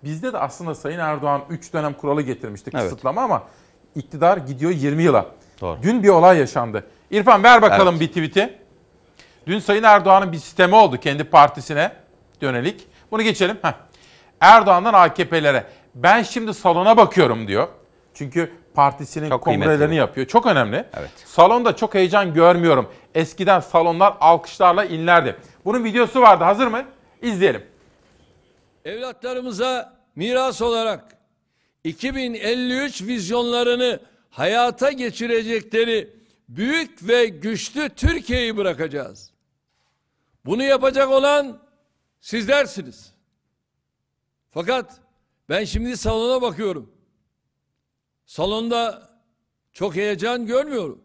Bizde 0.04 0.34
de 0.34 0.38
aslında 0.38 0.76
Sayın 0.76 1.00
Erdoğan 1.00 1.42
3 1.50 1.74
dönem 1.74 1.94
kuralı 1.94 2.22
getirmişti 2.22 2.72
Evet. 2.74 2.84
kısıtlama 2.84 3.22
ama 3.22 3.44
iktidar 3.96 4.38
gidiyor 4.38 4.72
20 4.72 5.04
yıla. 5.04 5.26
Doğru. 5.62 5.84
Dün 5.84 6.04
bir 6.04 6.10
olay 6.10 6.38
yaşandı. 6.40 6.88
İrfan 7.12 7.44
ver 7.44 7.62
bakalım 7.62 7.96
Evet. 8.00 8.02
bir 8.02 8.08
tweet'i. 8.08 8.60
Dün 9.50 9.60
Sayın 9.60 9.84
Erdoğan'ın 9.84 10.32
bir 10.32 10.38
sistemi 10.38 10.76
oldu 10.76 10.98
kendi 10.98 11.24
partisine 11.24 11.92
yönelik. 12.42 12.88
Bunu 13.12 13.22
geçelim. 13.22 13.58
Heh. 13.62 13.74
Erdoğan'dan 14.42 14.94
AKP'lere 14.94 15.64
ben 15.96 16.24
şimdi 16.24 16.54
salona 16.54 16.98
bakıyorum 16.98 17.48
diyor. 17.48 17.68
Çünkü 18.14 18.52
partisinin 18.74 19.30
Çok 19.30 19.44
kıymetli 19.44 19.66
kongrelerini 19.66 19.94
bu. 19.94 19.98
yapıyor. 19.98 20.28
Çok 20.28 20.46
önemli. 20.46 20.86
Evet. 21.00 21.10
Salonda 21.26 21.76
çok 21.76 21.94
heyecan 21.94 22.34
görmüyorum. 22.34 22.90
Eskiden 23.16 23.60
salonlar 23.60 24.14
alkışlarla 24.20 24.86
inlerdi. 24.86 25.36
Bunun 25.66 25.84
videosu 25.84 26.22
vardı. 26.22 26.44
Hazır 26.44 26.68
mı? 26.68 26.86
İzleyelim. 27.22 27.64
Evlatlarımıza 28.86 29.94
miras 30.16 30.62
olarak 30.62 31.04
2053 31.84 33.02
vizyonlarını 33.02 34.00
hayata 34.30 34.92
geçirecekleri 34.92 36.10
büyük 36.50 37.08
ve 37.08 37.26
güçlü 37.26 37.90
Türkiye'yi 37.90 38.58
bırakacağız. 38.58 39.39
Bunu 40.46 40.64
yapacak 40.64 41.10
olan 41.10 41.62
sizlersiniz. 42.22 43.14
Fakat 44.52 45.00
ben 45.50 45.66
şimdi 45.66 45.98
salona 45.98 46.42
bakıyorum. 46.42 46.92
Salonda 48.26 49.10
çok 49.74 49.96
heyecan 49.96 50.46
görmüyorum. 50.46 51.04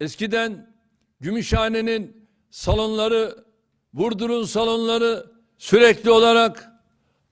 Eskiden 0.00 0.74
Gümüşhane'nin 1.20 2.28
salonları, 2.50 3.44
Burdur'un 3.92 4.44
salonları 4.44 5.26
sürekli 5.58 6.10
olarak 6.10 6.70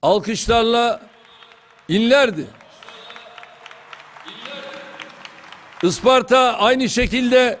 alkışlarla 0.01 1.01
inlerdi. 1.87 2.47
Isparta 5.83 6.57
aynı 6.57 6.89
şekilde 6.89 7.59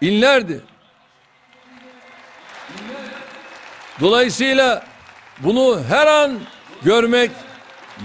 inlerdi. 0.00 0.64
Dolayısıyla 4.00 4.86
bunu 5.40 5.84
her 5.88 6.06
an 6.06 6.40
görmek, 6.82 7.30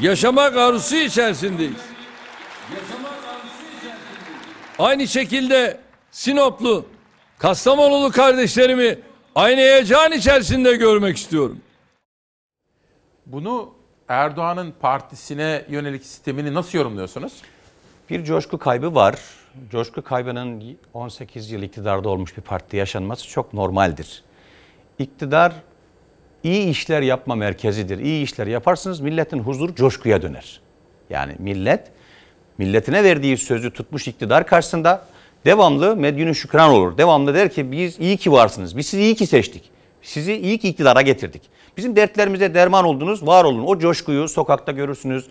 yaşamak 0.01 0.57
arzusu 0.57 0.95
içerisindeyiz. 0.95 1.81
Aynı 4.79 5.07
şekilde 5.07 5.79
Sinoplu, 6.11 6.85
Kastamonulu 7.37 8.11
kardeşlerimi 8.11 8.99
aynı 9.35 9.57
heyecan 9.57 10.11
içerisinde 10.11 10.75
görmek 10.75 11.17
istiyorum. 11.17 11.61
Bunu 13.25 13.73
Erdoğan'ın 14.07 14.73
partisine 14.81 15.65
yönelik 15.69 16.03
sistemini 16.03 16.53
nasıl 16.53 16.77
yorumluyorsunuz? 16.77 17.33
Bir 18.09 18.23
coşku 18.23 18.57
kaybı 18.57 18.95
var. 18.95 19.15
Coşku 19.71 20.01
kaybının 20.01 20.77
18 20.93 21.51
yıl 21.51 21.61
iktidarda 21.61 22.09
olmuş 22.09 22.37
bir 22.37 22.41
partide 22.41 22.77
yaşanması 22.77 23.27
çok 23.27 23.53
normaldir. 23.53 24.23
İktidar 24.99 25.53
iyi 26.43 26.69
işler 26.69 27.01
yapma 27.01 27.35
merkezidir. 27.35 27.99
İyi 27.99 28.23
işler 28.23 28.47
yaparsınız 28.47 28.99
milletin 28.99 29.39
huzuru 29.39 29.75
coşkuya 29.75 30.21
döner. 30.21 30.61
Yani 31.09 31.35
millet 31.39 31.91
milletine 32.57 33.03
verdiği 33.03 33.37
sözü 33.37 33.71
tutmuş 33.73 34.07
iktidar 34.07 34.47
karşısında 34.47 35.05
devamlı 35.45 35.95
medyunun 35.95 36.33
şükran 36.33 36.69
olur. 36.69 36.97
Devamlı 36.97 37.33
der 37.33 37.51
ki 37.51 37.71
biz 37.71 37.99
iyi 37.99 38.17
ki 38.17 38.31
varsınız. 38.31 38.77
Biz 38.77 38.87
sizi 38.87 39.03
iyi 39.03 39.15
ki 39.15 39.27
seçtik. 39.27 39.63
Sizi 40.01 40.33
iyi 40.33 40.57
ki 40.57 40.69
iktidara 40.69 41.01
getirdik. 41.01 41.41
Bizim 41.77 41.95
dertlerimize 41.95 42.53
derman 42.53 42.85
oldunuz, 42.85 43.27
var 43.27 43.43
olun. 43.43 43.63
O 43.67 43.79
coşkuyu 43.79 44.27
sokakta 44.27 44.71
görürsünüz, 44.71 45.25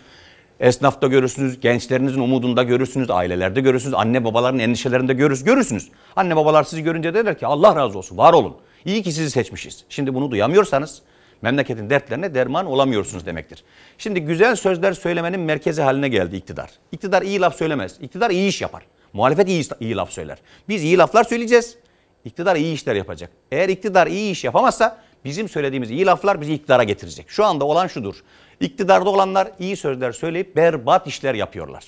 esnafta 0.60 1.06
görürsünüz, 1.06 1.60
gençlerinizin 1.60 2.20
umudunda 2.20 2.62
görürsünüz, 2.62 3.10
ailelerde 3.10 3.60
görürsünüz, 3.60 3.94
anne 3.94 4.24
babaların 4.24 4.58
endişelerinde 4.58 5.12
görürsünüz. 5.12 5.88
Anne 6.16 6.36
babalar 6.36 6.64
sizi 6.64 6.82
görünce 6.82 7.14
derler 7.14 7.38
ki 7.38 7.46
Allah 7.46 7.76
razı 7.76 7.98
olsun, 7.98 8.18
var 8.18 8.32
olun. 8.32 8.56
İyi 8.84 9.02
ki 9.02 9.12
sizi 9.12 9.30
seçmişiz. 9.30 9.84
Şimdi 9.88 10.14
bunu 10.14 10.30
duyamıyorsanız 10.30 11.02
memleketin 11.42 11.90
dertlerine 11.90 12.34
derman 12.34 12.66
olamıyorsunuz 12.66 13.26
demektir. 13.26 13.64
Şimdi 13.98 14.20
güzel 14.20 14.56
sözler 14.56 14.92
söylemenin 14.92 15.40
merkezi 15.40 15.82
haline 15.82 16.08
geldi 16.08 16.36
iktidar. 16.36 16.70
İktidar 16.92 17.22
iyi 17.22 17.40
laf 17.40 17.56
söylemez. 17.56 17.98
İktidar 18.00 18.30
iyi 18.30 18.48
iş 18.48 18.60
yapar. 18.60 18.82
Muhalefet 19.12 19.48
iyi, 19.48 19.64
iyi 19.80 19.96
laf 19.96 20.10
söyler. 20.10 20.38
Biz 20.68 20.84
iyi 20.84 20.98
laflar 20.98 21.24
söyleyeceğiz. 21.24 21.76
İktidar 22.24 22.56
iyi 22.56 22.74
işler 22.74 22.94
yapacak. 22.94 23.30
Eğer 23.52 23.68
iktidar 23.68 24.06
iyi 24.06 24.32
iş 24.32 24.44
yapamazsa 24.44 24.98
bizim 25.24 25.48
söylediğimiz 25.48 25.90
iyi 25.90 26.06
laflar 26.06 26.40
bizi 26.40 26.54
iktidara 26.54 26.84
getirecek. 26.84 27.30
Şu 27.30 27.44
anda 27.44 27.64
olan 27.64 27.86
şudur. 27.86 28.14
İktidarda 28.60 29.10
olanlar 29.10 29.50
iyi 29.58 29.76
sözler 29.76 30.12
söyleyip 30.12 30.56
berbat 30.56 31.06
işler 31.06 31.34
yapıyorlar. 31.34 31.84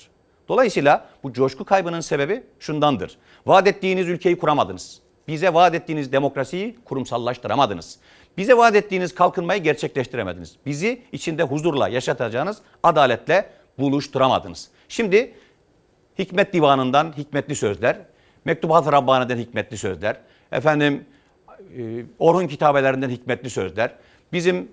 Dolayısıyla 0.47 1.05
bu 1.23 1.33
coşku 1.33 1.65
kaybının 1.65 2.01
sebebi 2.01 2.43
şundandır. 2.59 3.17
Vaat 3.45 3.67
ettiğiniz 3.67 4.07
ülkeyi 4.07 4.37
kuramadınız. 4.37 5.04
Bize 5.27 5.53
vaat 5.53 5.75
ettiğiniz 5.75 6.11
demokrasiyi 6.11 6.75
kurumsallaştıramadınız. 6.85 7.99
Bize 8.37 8.57
vaat 8.57 8.75
ettiğiniz 8.75 9.15
kalkınmayı 9.15 9.63
gerçekleştiremediniz. 9.63 10.55
Bizi 10.65 11.01
içinde 11.11 11.43
huzurla 11.43 11.87
yaşatacağınız 11.87 12.57
adaletle 12.83 13.49
buluşturamadınız. 13.79 14.69
Şimdi 14.89 15.33
Hikmet 16.19 16.53
Divanı'ndan 16.53 17.13
hikmetli 17.17 17.55
sözler, 17.55 17.97
Mektubat-ı 18.45 18.91
Rabbani'den 18.91 19.37
hikmetli 19.37 19.77
sözler, 19.77 20.17
efendim 20.51 21.05
e, 21.77 22.05
Orhun 22.19 22.47
kitabelerinden 22.47 23.09
hikmetli 23.09 23.49
sözler, 23.49 23.95
bizim 24.33 24.71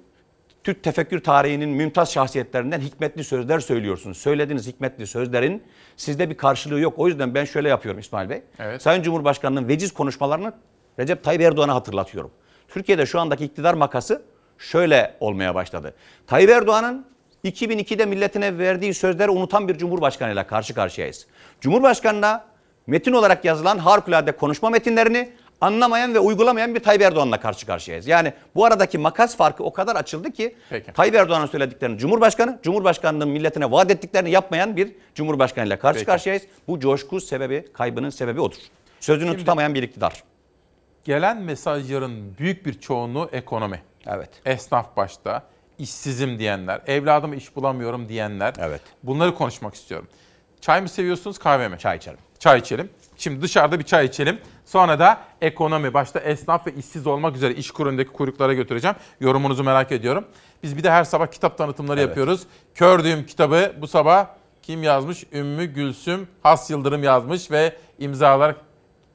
Türk 0.65 0.83
tefekkür 0.83 1.21
tarihinin 1.21 1.69
mümtaz 1.69 2.13
şahsiyetlerinden 2.13 2.81
hikmetli 2.81 3.25
sözler 3.25 3.61
söylüyorsunuz. 3.61 4.19
Söylediğiniz 4.19 4.67
hikmetli 4.67 5.07
sözlerin 5.07 5.63
sizde 5.97 6.31
bir 6.31 6.37
karşılığı 6.37 6.81
yok. 6.81 6.95
O 6.97 7.09
yüzden 7.09 7.35
ben 7.35 7.45
şöyle 7.45 7.69
yapıyorum 7.69 8.01
İsmail 8.01 8.31
Bey. 8.31 8.43
Evet. 8.59 8.83
Sayın 8.83 9.03
Cumhurbaşkanı'nın 9.03 9.69
veciz 9.69 9.93
konuşmalarını 9.93 10.53
Recep 10.99 11.25
Tayyip 11.25 11.43
Erdoğan'a 11.43 11.75
hatırlatıyorum. 11.75 12.31
Türkiye'de 12.69 13.07
şu 13.07 13.21
andaki 13.21 13.45
iktidar 13.45 13.75
makası 13.75 14.23
şöyle 14.59 15.17
olmaya 15.21 15.55
başladı. 15.55 15.95
Tayyip 16.27 16.51
Erdoğan'ın 16.51 17.07
2002'de 17.45 18.07
milletine 18.07 18.59
verdiği 18.59 18.95
sözleri 18.95 19.31
unutan 19.31 19.69
bir 19.69 19.79
cumhurbaşkanıyla 19.79 20.47
karşı 20.47 20.75
karşıyayız. 20.75 21.27
Cumhurbaşkanına 21.61 22.45
metin 22.87 23.13
olarak 23.13 23.45
yazılan 23.45 23.79
harikulade 23.79 24.33
konuşma 24.33 24.71
metinlerini 24.71 25.33
anlamayan 25.67 26.15
ve 26.15 26.19
uygulamayan 26.19 26.75
bir 26.75 26.81
Tayyip 26.81 27.03
Erdoğan'la 27.03 27.41
karşı 27.41 27.67
karşıyayız. 27.67 28.07
Yani 28.07 28.33
bu 28.55 28.65
aradaki 28.65 28.99
makas 28.99 29.37
farkı 29.37 29.65
o 29.65 29.73
kadar 29.73 29.97
açıldı 29.97 30.33
ki 30.33 30.57
Peki. 30.71 30.93
Tayyip 30.93 31.15
Erdoğan'ın 31.15 31.47
söylediklerini 31.47 31.99
Cumhurbaşkanı, 31.99 32.59
Cumhurbaşkanının 32.63 33.29
milletine 33.29 33.71
vaat 33.71 33.91
ettiklerini 33.91 34.31
yapmayan 34.31 34.77
bir 34.77 34.93
Cumhurbaşkanıyla 35.15 35.79
karşı 35.79 35.95
Peki. 35.99 36.07
karşıyayız. 36.07 36.43
Bu 36.69 36.81
coşku 36.81 37.21
sebebi, 37.21 37.65
kaybının 37.73 38.11
sebebi 38.11 38.41
odur. 38.41 38.57
Sözünü 39.01 39.29
Şimdi- 39.29 39.39
tutamayan 39.39 39.75
bir 39.75 39.83
iktidar. 39.83 40.23
Gelen 41.05 41.43
mesajların 41.43 42.39
büyük 42.39 42.67
bir 42.67 42.81
çoğunluğu 42.81 43.29
ekonomi. 43.33 43.83
Evet. 44.07 44.31
Esnaf 44.47 44.97
başta, 44.97 45.43
işsizim 45.79 46.39
diyenler, 46.39 46.81
evladım 46.87 47.33
iş 47.33 47.57
bulamıyorum 47.57 48.09
diyenler. 48.09 48.55
Evet. 48.59 48.81
Bunları 49.03 49.35
konuşmak 49.35 49.75
istiyorum. 49.75 50.09
Çay 50.61 50.81
mı 50.81 50.89
seviyorsunuz, 50.89 51.39
kahve 51.39 51.69
mi? 51.69 51.79
Çay 51.79 51.97
içerim. 51.97 52.19
Çay 52.39 52.59
içelim. 52.59 52.91
Şimdi 53.17 53.43
dışarıda 53.43 53.79
bir 53.79 53.85
çay 53.85 54.07
içelim. 54.07 54.39
Sonra 54.65 54.99
da 54.99 55.21
ekonomi, 55.41 55.95
başta 55.95 56.21
esnaf 56.21 56.67
ve 56.67 56.75
işsiz 56.75 57.07
olmak 57.07 57.37
üzere 57.37 57.55
iş 57.55 57.71
kurundaki 57.71 58.13
kuyruklara 58.13 58.55
götüreceğim. 58.55 58.97
Yorumunuzu 59.21 59.65
merak 59.65 59.93
ediyorum. 59.93 60.25
Biz 60.63 60.77
bir 60.77 60.83
de 60.83 60.91
her 60.91 61.05
sabah 61.05 61.27
kitap 61.27 61.59
tanıtımları 61.59 62.01
Evet. 62.01 62.09
yapıyoruz. 62.09 62.43
Kördüğüm 62.75 63.27
kitabı 63.27 63.73
bu 63.81 63.87
sabah 63.87 64.27
kim 64.63 64.83
yazmış? 64.83 65.25
Ümmü 65.33 65.65
Gülsüm 65.65 66.29
Has 66.43 66.71
Yıldırım 66.71 67.03
yazmış 67.03 67.51
ve 67.51 67.77
imzalar 67.99 68.55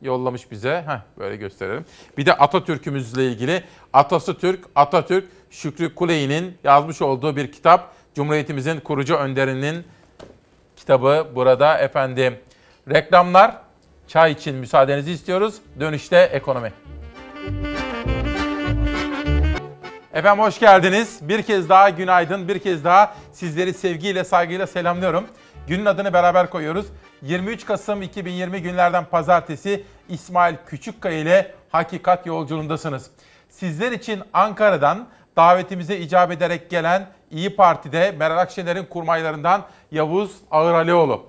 yollamış 0.01 0.51
bize. 0.51 0.83
Heh, 0.87 1.19
böyle 1.19 1.35
gösterelim. 1.35 1.85
Bir 2.17 2.25
de 2.25 2.33
Atatürk'ümüzle 2.33 3.25
ilgili 3.25 3.63
Atası 3.93 4.37
Türk, 4.37 4.65
Atatürk 4.75 5.25
Şükrü 5.49 5.95
Kuley'nin 5.95 6.57
yazmış 6.63 7.01
olduğu 7.01 7.35
bir 7.35 7.51
kitap. 7.51 7.93
Cumhuriyetimizin 8.15 8.79
kurucu 8.79 9.15
önderinin 9.15 9.83
kitabı 10.75 11.27
burada 11.35 11.77
efendim. 11.77 12.35
Reklamlar, 12.89 13.57
çay 14.07 14.31
için 14.31 14.55
müsaadenizi 14.55 15.11
istiyoruz. 15.11 15.55
Dönüşte 15.79 16.17
ekonomi. 16.17 16.73
Efendim 20.13 20.43
hoş 20.43 20.59
geldiniz. 20.59 21.19
Bir 21.21 21.41
kez 21.41 21.69
daha 21.69 21.89
günaydın. 21.89 22.47
Bir 22.47 22.59
kez 22.59 22.83
daha 22.83 23.15
sizleri 23.31 23.73
sevgiyle, 23.73 24.23
saygıyla 24.23 24.67
selamlıyorum. 24.67 25.27
Günün 25.67 25.85
adını 25.85 26.13
beraber 26.13 26.49
koyuyoruz. 26.49 26.85
23 27.21 27.65
Kasım 27.65 28.01
2020 28.01 28.61
günlerden 28.61 29.05
pazartesi 29.05 29.83
İsmail 30.09 30.55
Küçükkaya 30.65 31.19
ile 31.19 31.53
Hakikat 31.69 32.25
Yolculuğundasınız. 32.25 33.11
Sizler 33.49 33.91
için 33.91 34.21
Ankara'dan 34.33 35.07
davetimize 35.35 35.97
icap 35.97 36.31
ederek 36.31 36.69
gelen 36.69 37.07
İyi 37.31 37.55
Parti'de 37.55 38.11
Meral 38.11 38.37
Akşener'in 38.37 38.85
kurmaylarından 38.85 39.61
Yavuz 39.91 40.31
Ağıralioğlu. 40.51 41.25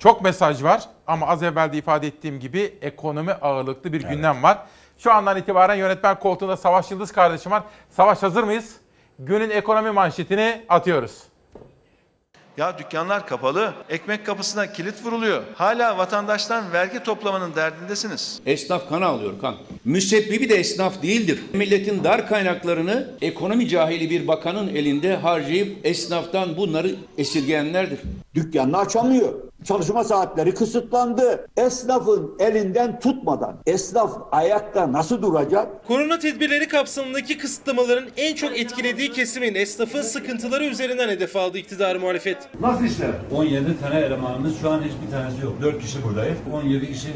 Çok 0.00 0.22
mesaj 0.22 0.62
var 0.62 0.82
ama 1.06 1.26
az 1.26 1.42
evvel 1.42 1.72
de 1.72 1.76
ifade 1.76 2.06
ettiğim 2.06 2.40
gibi 2.40 2.78
ekonomi 2.82 3.32
ağırlıklı 3.32 3.92
bir 3.92 4.02
gündem 4.02 4.42
var. 4.42 4.58
Şu 4.98 5.12
andan 5.12 5.36
itibaren 5.36 5.74
yönetmen 5.74 6.18
koltuğunda 6.18 6.56
Savaş 6.56 6.90
Yıldız 6.90 7.12
kardeşim 7.12 7.52
var. 7.52 7.62
Savaş 7.90 8.22
hazır 8.22 8.42
mıyız? 8.42 8.76
Günün 9.18 9.50
ekonomi 9.50 9.90
manşetini 9.90 10.64
atıyoruz. 10.68 11.22
Ya 12.56 12.78
dükkanlar 12.78 13.26
kapalı, 13.26 13.72
ekmek 13.88 14.26
kapısına 14.26 14.72
kilit 14.72 15.04
vuruluyor. 15.04 15.42
Hala 15.54 15.98
vatandaştan 15.98 16.72
vergi 16.72 17.02
toplamanın 17.02 17.54
derdindesiniz. 17.54 18.40
Esnaf 18.46 18.88
kan 18.88 19.02
ağlıyor 19.02 19.40
kan. 19.40 19.54
Müsebbibi 19.84 20.48
de 20.48 20.54
esnaf 20.54 21.02
değildir. 21.02 21.40
Milletin 21.52 22.04
dar 22.04 22.28
kaynaklarını 22.28 23.10
ekonomi 23.22 23.68
cahili 23.68 24.10
bir 24.10 24.28
bakanın 24.28 24.68
elinde 24.68 25.16
harcayıp 25.16 25.86
esnaftan 25.86 26.56
bunları 26.56 26.94
esirgeyenlerdir. 27.18 27.98
Dükkanını 28.34 28.78
açamıyor. 28.78 29.34
Çalışma 29.64 30.04
saatleri 30.04 30.54
kısıtlandı. 30.54 31.48
Esnafın 31.56 32.36
elinden 32.38 33.00
tutmadan 33.00 33.56
esnaf 33.66 34.12
ayakta 34.32 34.92
nasıl 34.92 35.22
duracak? 35.22 35.86
Korona 35.86 36.18
tedbirleri 36.18 36.68
kapsamındaki 36.68 37.38
kısıtlamaların 37.38 38.08
en 38.16 38.34
çok 38.34 38.58
etkilediği 38.58 39.12
kesimin 39.12 39.54
esnafın 39.54 40.02
sıkıntıları 40.02 40.64
üzerinden 40.64 41.08
hedef 41.08 41.36
aldı 41.36 41.58
iktidar 41.58 41.96
muhalefet. 41.96 42.38
Nasıl 42.60 42.84
işler? 42.84 43.10
17 43.34 43.80
tane 43.80 44.00
elemanımız 44.00 44.60
şu 44.60 44.70
an 44.70 44.82
hiçbir 44.82 45.10
tanesi 45.10 45.44
yok. 45.44 45.62
4 45.62 45.80
kişi 45.82 46.04
buradayız. 46.04 46.38
17 46.52 46.92
kişi 46.92 47.12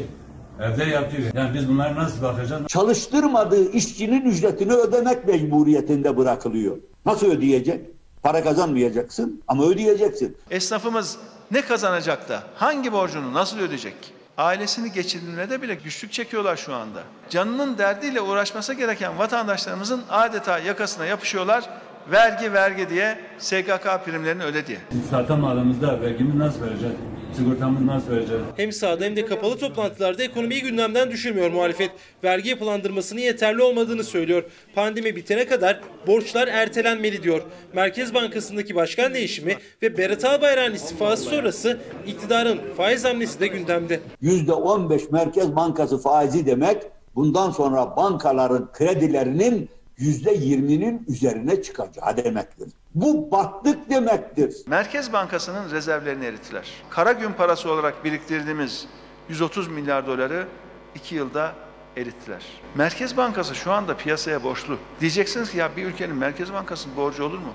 evde 0.61 0.83
yatıyor. 0.83 1.33
Yani 1.33 1.53
biz 1.53 1.69
bunlara 1.69 1.95
nasıl 1.95 2.21
bakacağız? 2.21 2.67
Çalıştırmadığı 2.67 3.71
işçinin 3.71 4.21
ücretini 4.21 4.73
ödemek 4.73 5.27
mecburiyetinde 5.27 6.17
bırakılıyor. 6.17 6.77
Nasıl 7.05 7.27
ödeyecek? 7.31 7.81
Para 8.23 8.43
kazanmayacaksın 8.43 9.43
ama 9.47 9.65
ödeyeceksin. 9.65 10.37
Esnafımız 10.51 11.17
ne 11.51 11.61
kazanacak 11.61 12.29
da 12.29 12.43
hangi 12.55 12.93
borcunu 12.93 13.33
nasıl 13.33 13.59
ödeyecek? 13.59 13.95
Ailesini 14.37 14.91
geçindirmede 14.91 15.61
bile 15.61 15.75
güçlük 15.75 16.11
çekiyorlar 16.13 16.57
şu 16.57 16.73
anda. 16.73 17.03
Canının 17.29 17.77
derdiyle 17.77 18.21
uğraşması 18.21 18.73
gereken 18.73 19.19
vatandaşlarımızın 19.19 20.01
adeta 20.09 20.59
yakasına 20.59 21.05
yapışıyorlar. 21.05 21.69
Vergi 22.11 22.53
vergi 22.53 22.89
diye 22.89 23.17
SGK 23.39 24.05
primlerini 24.05 24.43
öde 24.43 24.67
diye. 24.67 24.77
Satamadığımızda 25.09 26.01
vergimi 26.01 26.39
nasıl 26.39 26.61
vereceğiz? 26.61 26.95
Sigortamızı 27.37 27.87
nasıl 27.87 28.11
vereceğiz? 28.11 28.43
Hem 28.57 28.71
sahada 28.71 29.05
hem 29.05 29.15
de 29.15 29.25
kapalı 29.25 29.57
toplantılarda 29.57 30.23
ekonomiyi 30.23 30.61
gündemden 30.61 31.11
düşürmüyor 31.11 31.51
muhalefet. 31.51 31.91
Vergi 32.23 32.49
yapılandırmasının 32.49 33.21
yeterli 33.21 33.61
olmadığını 33.61 34.03
söylüyor. 34.03 34.43
Pandemi 34.75 35.15
bitene 35.15 35.47
kadar 35.47 35.79
borçlar 36.07 36.47
ertelenmeli 36.47 37.23
diyor. 37.23 37.41
Merkez 37.73 38.13
Bankası'ndaki 38.13 38.75
başkan 38.75 39.13
değişimi 39.13 39.57
ve 39.81 39.97
Berat 39.97 40.25
Albayrak'ın 40.25 40.73
istifası 40.75 41.23
sonrası 41.23 41.77
iktidarın 42.07 42.59
faiz 42.77 43.05
hamlesi 43.05 43.39
de 43.39 43.47
gündemde. 43.47 43.99
%15 44.23 45.11
Merkez 45.11 45.55
Bankası 45.55 45.97
faizi 45.97 46.45
demek 46.45 46.77
bundan 47.15 47.51
sonra 47.51 47.95
bankaların 47.97 48.71
kredilerinin 48.73 49.69
%20'nin 49.99 51.05
üzerine 51.07 51.61
çıkacağı 51.61 52.17
demektir. 52.17 52.67
Bu 52.95 53.31
battık 53.31 53.89
demektir. 53.89 54.55
Merkez 54.67 55.13
Bankası'nın 55.13 55.71
rezervlerini 55.71 56.25
erittiler. 56.25 56.69
Kara 56.89 57.11
gün 57.11 57.33
parası 57.33 57.71
olarak 57.71 58.05
biriktirdiğimiz 58.05 58.87
130 59.29 59.67
milyar 59.67 60.07
doları 60.07 60.47
2 60.95 61.15
yılda 61.15 61.53
erittiler. 61.97 62.43
Merkez 62.75 63.17
Bankası 63.17 63.55
şu 63.55 63.71
anda 63.71 63.97
piyasaya 63.97 64.43
borçlu. 64.43 64.77
Diyeceksiniz 64.99 65.51
ki 65.51 65.57
ya 65.57 65.75
bir 65.77 65.85
ülkenin 65.85 66.15
Merkez 66.15 66.53
Bankası'nın 66.53 66.95
borcu 66.95 67.23
olur 67.23 67.37
mu? 67.37 67.53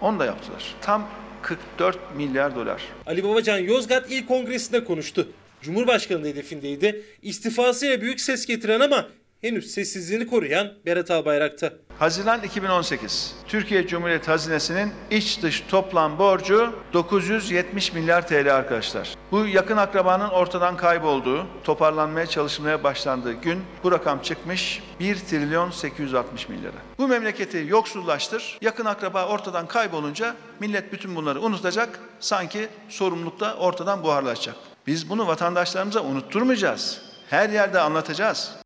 Onu 0.00 0.18
da 0.18 0.24
yaptılar. 0.24 0.74
Tam 0.80 1.08
44 1.42 1.98
milyar 2.16 2.56
dolar. 2.56 2.82
Ali 3.06 3.24
Babacan 3.24 3.58
Yozgat 3.58 4.10
İl 4.10 4.26
Kongresi'nde 4.26 4.84
konuştu. 4.84 5.28
Cumhurbaşkanı 5.62 6.26
hedefindeydi. 6.26 7.02
İstifasıyla 7.22 8.00
büyük 8.00 8.20
ses 8.20 8.46
getiren 8.46 8.80
ama 8.80 9.06
henüz 9.40 9.70
sessizliğini 9.70 10.26
koruyan 10.26 10.72
Berat 10.86 11.10
Albayrak'ta. 11.10 11.72
Haziran 11.98 12.42
2018. 12.42 13.34
Türkiye 13.48 13.86
Cumhuriyeti 13.86 14.30
Hazinesi'nin 14.30 14.92
iç 15.10 15.42
dış 15.42 15.60
toplam 15.68 16.18
borcu 16.18 16.74
970 16.92 17.92
milyar 17.92 18.28
TL 18.28 18.56
arkadaşlar. 18.56 19.14
Bu 19.30 19.46
yakın 19.46 19.76
akrabanın 19.76 20.28
ortadan 20.28 20.76
kaybolduğu, 20.76 21.46
toparlanmaya 21.64 22.26
çalışılmaya 22.26 22.84
başlandığı 22.84 23.32
gün 23.32 23.62
bu 23.84 23.92
rakam 23.92 24.22
çıkmış 24.22 24.82
1 25.00 25.16
trilyon 25.16 25.70
860 25.70 26.48
milyara. 26.48 26.76
Bu 26.98 27.08
memleketi 27.08 27.64
yoksullaştır, 27.68 28.58
yakın 28.60 28.84
akraba 28.84 29.26
ortadan 29.26 29.66
kaybolunca 29.66 30.34
millet 30.60 30.92
bütün 30.92 31.16
bunları 31.16 31.40
unutacak, 31.40 32.00
sanki 32.20 32.68
sorumluluk 32.88 33.40
da 33.40 33.56
ortadan 33.56 34.02
buharlaşacak. 34.02 34.56
Biz 34.86 35.10
bunu 35.10 35.26
vatandaşlarımıza 35.26 36.02
unutturmayacağız. 36.02 37.02
Her 37.30 37.50
yerde 37.50 37.80
anlatacağız. 37.80 38.60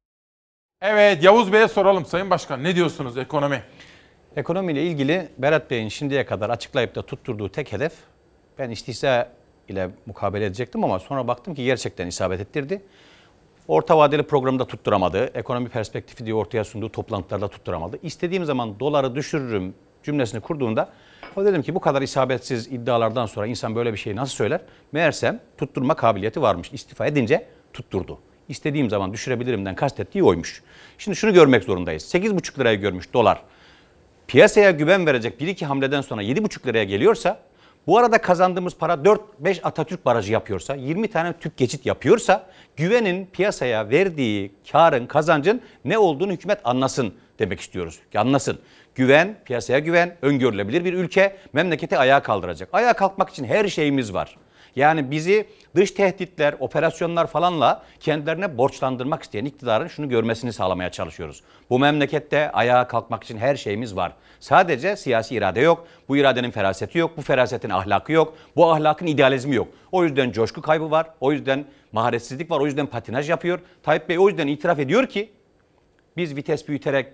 Evet 0.87 1.23
Yavuz 1.23 1.53
Bey'e 1.53 1.69
soralım 1.69 2.07
Sayın 2.07 2.31
Başkan. 2.31 2.65
Ne 2.65 2.77
diyorsunuz 2.77 3.19
ekonomi? 3.19 3.63
Ekonomiyle 4.37 4.83
ilgili 4.83 5.29
Berat 5.39 5.71
Bey'in 5.71 5.89
şimdiye 5.89 6.27
kadar 6.27 6.51
açıklayıp 6.51 6.95
da 6.95 7.03
tutturduğu 7.03 7.49
tek 7.49 7.73
hedef 7.73 7.93
ben 8.59 8.71
istihza 8.71 9.33
ile 9.69 9.91
mukabele 10.07 10.45
edecektim 10.45 10.85
ama 10.85 10.99
sonra 10.99 11.29
baktım 11.29 11.55
ki 11.55 11.65
gerçekten 11.65 12.07
isabet 12.07 12.41
ettirdi. 12.41 12.83
Orta 13.69 13.99
vadeli 13.99 14.23
programda 14.23 14.67
tutturamadı. 14.67 15.31
Ekonomi 15.35 15.69
perspektifi 15.69 16.25
diye 16.25 16.35
ortaya 16.35 16.65
sunduğu 16.65 16.93
toplantılarda 16.93 17.49
tutturamadı. 17.49 17.99
İstediğim 18.03 18.45
zaman 18.45 18.81
doları 18.81 19.15
düşürürüm 19.15 19.75
cümlesini 20.03 20.41
kurduğunda 20.41 20.89
o 21.37 21.45
dedim 21.45 21.63
ki 21.63 21.75
bu 21.75 21.81
kadar 21.81 22.03
isabetsiz 22.03 22.67
iddialardan 22.67 23.27
sonra 23.27 23.47
insan 23.47 23.75
böyle 23.77 23.93
bir 23.93 23.99
şeyi 23.99 24.17
nasıl 24.17 24.35
söyler? 24.35 24.61
Meğersem 24.93 25.41
tutturma 25.59 25.95
kabiliyeti 25.95 26.43
varmış. 26.43 26.73
İstifa 26.73 27.07
edince 27.07 27.47
tutturdu. 27.73 28.19
İstediğim 28.49 28.91
zaman 28.91 29.13
düşürebilirimden 29.13 29.75
kastettiği 29.75 30.25
oymuş. 30.25 30.63
Şimdi 30.99 31.17
şunu 31.17 31.33
görmek 31.35 31.65
zorundayız. 31.65 32.15
8,5 32.15 32.59
liraya 32.59 32.75
görmüş 32.75 33.13
dolar. 33.13 33.43
Piyasaya 34.27 34.71
güven 34.71 35.07
verecek 35.07 35.41
1-2 35.41 35.65
hamleden 35.65 36.01
sonra 36.01 36.23
7,5 36.23 36.67
liraya 36.67 36.85
geliyorsa 36.85 37.41
bu 37.87 37.99
arada 37.99 38.19
kazandığımız 38.19 38.75
para 38.77 38.93
4-5 38.93 39.63
Atatürk 39.63 40.07
barajı 40.07 40.33
yapıyorsa, 40.33 40.75
20 40.75 41.09
tane 41.09 41.33
tüp 41.33 41.57
geçit 41.57 41.87
yapıyorsa 41.87 42.47
güvenin 42.77 43.27
piyasaya 43.27 43.91
verdiği 43.91 44.53
karın, 44.73 45.07
kazancın 45.07 45.61
ne 45.85 45.99
olduğunu 45.99 46.33
hükümet 46.33 46.59
anlasın 46.65 47.15
demek 47.39 47.61
istiyoruz. 47.61 47.99
Anlasın. 48.15 48.59
Güven, 48.95 49.37
piyasaya 49.45 49.79
güven, 49.79 50.17
öngörülebilir 50.23 50.85
bir 50.85 50.93
ülke 50.93 51.37
memleketi 51.53 51.99
ayağa 51.99 52.23
kaldıracak. 52.23 52.69
Ayağa 52.73 52.93
kalkmak 52.93 53.31
için 53.31 53.45
her 53.45 53.69
şeyimiz 53.69 54.15
var. 54.15 54.37
Yani 54.77 55.11
bizi 55.11 55.47
dış 55.77 55.91
tehditler, 55.91 56.55
operasyonlar 56.61 57.27
falanla 57.27 57.83
kendilerine 58.01 58.59
borçlandırmak 58.59 59.23
isteyen 59.23 59.45
iktidarın 59.45 59.89
şunu 59.89 60.09
görmesini 60.09 60.53
sağlamaya 60.53 60.91
çalışıyoruz. 60.91 61.43
Bu 61.71 61.79
memlekette 61.79 62.53
ayağa 62.53 62.89
kalkmak 62.89 63.25
için 63.25 63.39
her 63.39 63.57
şeyimiz 63.57 63.97
var. 63.97 64.13
Sadece 64.41 64.97
siyasi 64.97 65.35
irade 65.35 65.61
yok. 65.61 65.87
Bu 66.09 66.17
iradenin 66.17 66.51
feraseti 66.51 66.99
yok. 66.99 67.17
Bu 67.17 67.23
ferasetin 67.23 67.71
ahlakı 67.71 68.13
yok. 68.13 68.35
Bu 68.57 68.73
ahlakın 68.73 69.07
idealizmi 69.07 69.55
yok. 69.55 69.69
O 69.93 70.05
yüzden 70.05 70.33
coşku 70.33 70.63
kaybı 70.63 70.91
var. 70.91 71.07
O 71.21 71.33
yüzden 71.33 71.65
maharetsizlik 71.93 72.51
var. 72.51 72.61
O 72.61 72.67
yüzden 72.67 72.87
patinaj 72.87 73.31
yapıyor. 73.31 73.61
Tayyip 73.83 74.09
Bey 74.09 74.19
o 74.19 74.29
yüzden 74.29 74.47
itiraf 74.47 74.79
ediyor 74.79 75.07
ki 75.07 75.31
biz 76.17 76.37
vites 76.37 76.69
büyüterek 76.69 77.07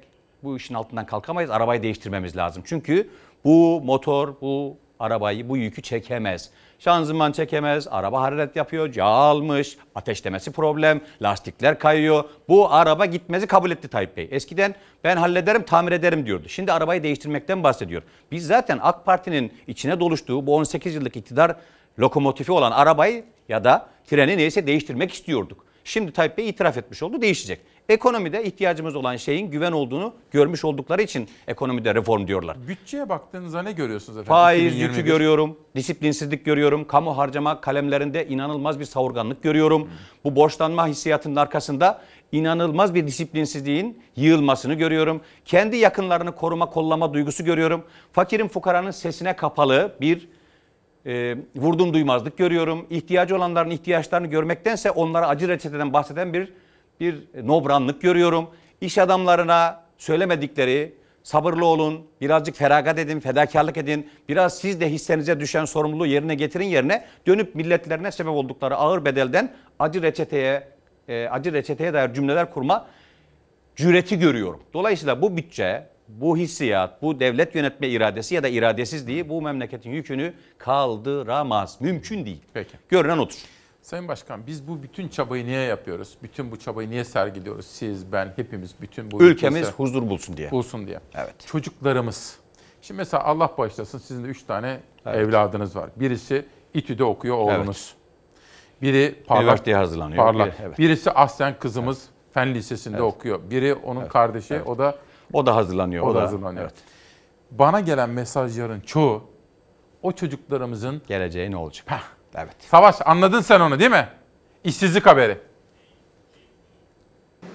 bu 0.42 0.56
işin 0.56 0.74
altından 0.74 1.06
kalkamayız. 1.06 1.50
Arabayı 1.50 1.82
değiştirmemiz 1.82 2.36
lazım. 2.36 2.62
Çünkü 2.66 3.10
bu 3.44 3.80
motor, 3.84 4.34
bu 4.40 4.76
arabayı, 4.98 5.48
bu 5.48 5.56
yükü 5.56 5.82
çekemez. 5.82 6.50
Şanzıman 6.80 7.32
çekemez, 7.32 7.88
araba 7.90 8.22
hararet 8.22 8.56
yapıyor, 8.56 8.94
yağ 8.94 9.04
almış, 9.04 9.76
ateşlemesi 9.94 10.52
problem, 10.52 11.00
lastikler 11.22 11.78
kayıyor. 11.78 12.24
Bu 12.48 12.72
araba 12.72 13.06
gitmezi 13.06 13.46
kabul 13.46 13.70
etti 13.70 13.88
Tayyip 13.88 14.16
Bey. 14.16 14.28
Eskiden 14.30 14.74
ben 15.04 15.16
hallederim, 15.16 15.62
tamir 15.62 15.92
ederim 15.92 16.26
diyordu. 16.26 16.48
Şimdi 16.48 16.72
arabayı 16.72 17.02
değiştirmekten 17.02 17.62
bahsediyor. 17.64 18.02
Biz 18.32 18.46
zaten 18.46 18.78
AK 18.82 19.06
Parti'nin 19.06 19.52
içine 19.66 20.00
doluştuğu 20.00 20.46
bu 20.46 20.56
18 20.56 20.94
yıllık 20.94 21.16
iktidar 21.16 21.56
lokomotifi 21.98 22.52
olan 22.52 22.72
arabayı 22.72 23.24
ya 23.48 23.64
da 23.64 23.86
treni 24.06 24.36
neyse 24.36 24.66
değiştirmek 24.66 25.12
istiyorduk. 25.12 25.64
Şimdi 25.84 26.12
Tayyip 26.12 26.38
Bey 26.38 26.48
itiraf 26.48 26.78
etmiş 26.78 27.02
oldu, 27.02 27.22
değişecek. 27.22 27.60
Ekonomide 27.90 28.44
ihtiyacımız 28.44 28.96
olan 28.96 29.16
şeyin 29.16 29.50
güven 29.50 29.72
olduğunu 29.72 30.14
görmüş 30.30 30.64
oldukları 30.64 31.02
için 31.02 31.28
ekonomide 31.48 31.94
reform 31.94 32.26
diyorlar. 32.26 32.56
Bütçeye 32.68 33.08
baktığınızda 33.08 33.62
ne 33.62 33.72
görüyorsunuz 33.72 34.18
efendim? 34.18 34.28
Faiz 34.28 34.66
2021? 34.66 34.96
yükü 34.96 35.06
görüyorum, 35.06 35.56
disiplinsizlik 35.76 36.44
görüyorum, 36.44 36.86
kamu 36.86 37.16
harcama 37.16 37.60
kalemlerinde 37.60 38.28
inanılmaz 38.28 38.80
bir 38.80 38.84
savurganlık 38.84 39.42
görüyorum. 39.42 39.90
Bu 40.24 40.36
borçlanma 40.36 40.86
hissiyatının 40.86 41.36
arkasında 41.36 42.02
inanılmaz 42.32 42.94
bir 42.94 43.06
disiplinsizliğin 43.06 44.02
yığılmasını 44.16 44.74
görüyorum. 44.74 45.20
Kendi 45.44 45.76
yakınlarını 45.76 46.34
koruma 46.34 46.66
kollama 46.66 47.14
duygusu 47.14 47.44
görüyorum. 47.44 47.84
Fakirin 48.12 48.48
fukaranın 48.48 48.90
sesine 48.90 49.36
kapalı 49.36 49.92
bir 50.00 50.28
e, 51.06 51.36
vurdum 51.56 51.94
duymazlık 51.94 52.38
görüyorum. 52.38 52.86
İhtiyacı 52.90 53.36
olanların 53.36 53.70
ihtiyaçlarını 53.70 54.26
görmektense 54.26 54.90
onlara 54.90 55.28
acı 55.28 55.48
reçeteden 55.48 55.92
bahseden 55.92 56.32
bir 56.32 56.52
bir 57.00 57.24
nobranlık 57.42 58.02
görüyorum. 58.02 58.50
İş 58.80 58.98
adamlarına 58.98 59.82
söylemedikleri 59.98 60.94
sabırlı 61.22 61.64
olun, 61.66 62.06
birazcık 62.20 62.56
feragat 62.56 62.98
edin, 62.98 63.20
fedakarlık 63.20 63.76
edin. 63.76 64.10
Biraz 64.28 64.58
siz 64.58 64.80
de 64.80 64.90
hissenize 64.90 65.40
düşen 65.40 65.64
sorumluluğu 65.64 66.06
yerine 66.06 66.34
getirin 66.34 66.64
yerine 66.64 67.04
dönüp 67.26 67.54
milletlerine 67.54 68.12
sebep 68.12 68.32
oldukları 68.32 68.76
ağır 68.76 69.04
bedelden 69.04 69.54
acı 69.78 70.02
reçeteye 70.02 70.68
e, 71.08 71.28
acı 71.28 71.52
reçeteye 71.52 71.92
dair 71.92 72.14
cümleler 72.14 72.52
kurma 72.52 72.86
cüreti 73.76 74.18
görüyorum. 74.18 74.60
Dolayısıyla 74.74 75.22
bu 75.22 75.36
bütçe, 75.36 75.86
bu 76.08 76.36
hissiyat, 76.36 77.02
bu 77.02 77.20
devlet 77.20 77.54
yönetme 77.54 77.88
iradesi 77.88 78.34
ya 78.34 78.42
da 78.42 78.48
iradesizliği 78.48 79.28
bu 79.28 79.42
memleketin 79.42 79.90
yükünü 79.90 80.34
kaldıramaz. 80.58 81.80
Mümkün 81.80 82.26
değil. 82.26 82.42
Peki. 82.54 82.76
Görünen 82.88 83.18
odur. 83.18 83.34
Sayın 83.82 84.08
Başkan 84.08 84.46
biz 84.46 84.68
bu 84.68 84.82
bütün 84.82 85.08
çabayı 85.08 85.46
niye 85.46 85.60
yapıyoruz? 85.62 86.16
Bütün 86.22 86.50
bu 86.50 86.58
çabayı 86.58 86.90
niye 86.90 87.04
sergiliyoruz? 87.04 87.66
Siz, 87.66 88.12
ben, 88.12 88.32
hepimiz 88.36 88.74
bütün 88.80 89.10
bu 89.10 89.22
Ülkemiz 89.22 89.60
ülkesi- 89.60 89.76
huzur 89.76 90.10
bulsun 90.10 90.36
diye. 90.36 90.50
Bulsun 90.50 90.86
diye. 90.86 91.00
Evet. 91.14 91.34
Çocuklarımız. 91.46 92.38
Şimdi 92.82 92.98
mesela 92.98 93.24
Allah 93.24 93.50
bağışlasın 93.58 93.98
sizin 93.98 94.24
de 94.24 94.28
üç 94.28 94.42
tane 94.42 94.80
Evet. 95.06 95.16
evladınız 95.18 95.76
var. 95.76 95.90
Birisi 95.96 96.46
İTÜ'de 96.74 97.04
okuyor 97.04 97.36
oğlunuz. 97.36 97.94
Biri 98.82 99.14
parlak, 99.26 99.42
Üniversiteye 99.42 99.76
hazırlanıyor. 99.76 100.24
Parlak. 100.24 100.48
Biri- 100.58 100.62
evet. 100.66 100.78
Birisi 100.78 101.10
Aslen 101.10 101.58
kızımız 101.58 102.08
Fen 102.34 102.54
Lisesi'nde 102.54 102.96
Evet. 102.96 103.04
okuyor. 103.06 103.40
Biri 103.50 103.74
onun 103.74 104.08
kardeşi 104.08 104.62
o 104.62 104.78
da 104.78 104.98
O 105.32 105.46
da 105.46 105.56
hazırlanıyor. 105.56 106.06
o, 106.06 106.14
da 106.14 106.22
hazırlanıyor. 106.22 106.64
Evet. 106.64 106.74
Bana 107.50 107.80
gelen 107.80 108.10
mesajların 108.10 108.80
çoğu 108.80 109.24
o 110.02 110.12
çocuklarımızın 110.12 111.02
geleceği 111.08 111.50
ne 111.50 111.56
olacak? 111.56 111.86
Evet. 112.34 112.56
Savaş 112.58 112.96
anladın 113.04 113.40
sen 113.40 113.60
onu 113.60 113.78
değil 113.78 113.90
mi? 113.90 114.08
İşsizlik 114.64 115.06
haberi. 115.06 115.38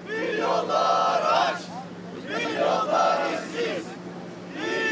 Milyonlar 0.08 1.22
aç, 1.22 1.58
milyonlar 2.28 3.18
işsiz. 3.30 3.86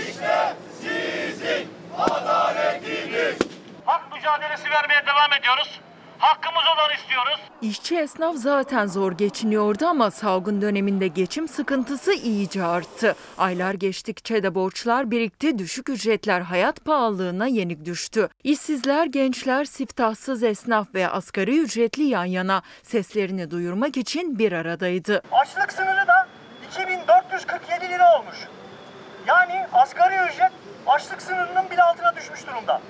İşte 0.08 0.56
sizin 0.80 1.68
adaletiniz. 1.98 3.38
Hak 3.84 4.12
mücadelesi 4.14 4.70
vermeye 4.70 5.06
devam 5.06 5.32
ediyoruz. 5.40 5.80
Hakkımız 6.18 6.62
olan 6.74 6.94
istiyoruz. 6.96 7.40
İşçi 7.62 7.96
esnaf 7.98 8.36
zaten 8.36 8.86
zor 8.86 9.12
geçiniyordu 9.12 9.86
ama 9.86 10.10
salgın 10.10 10.62
döneminde 10.62 11.08
geçim 11.08 11.48
sıkıntısı 11.48 12.12
iyice 12.12 12.64
arttı. 12.64 13.16
Aylar 13.38 13.74
geçtikçe 13.74 14.42
de 14.42 14.54
borçlar 14.54 15.10
birikti, 15.10 15.58
düşük 15.58 15.88
ücretler 15.88 16.40
hayat 16.40 16.84
pahalılığına 16.84 17.46
yenik 17.46 17.84
düştü. 17.84 18.28
İşsizler, 18.44 19.06
gençler, 19.06 19.64
siftahsız 19.64 20.42
esnaf 20.42 20.94
ve 20.94 21.08
asgari 21.08 21.58
ücretli 21.58 22.02
yan 22.02 22.24
yana 22.24 22.62
seslerini 22.82 23.50
duyurmak 23.50 23.96
için 23.96 24.38
bir 24.38 24.52
aradaydı. 24.52 25.22
Açlık 25.32 25.72
sınırı 25.72 26.06
da 26.08 26.28
2447 26.68 27.88
lira 27.88 28.18
olmuş. 28.18 28.36
Yani 29.26 29.66
asgari 29.72 30.32
ücret 30.32 30.52
açlık 30.86 31.22
sınırının 31.22 31.70
bile 31.70 31.82
altına 31.82 32.16
düşmüş 32.16 32.46
durumda. 32.46 32.80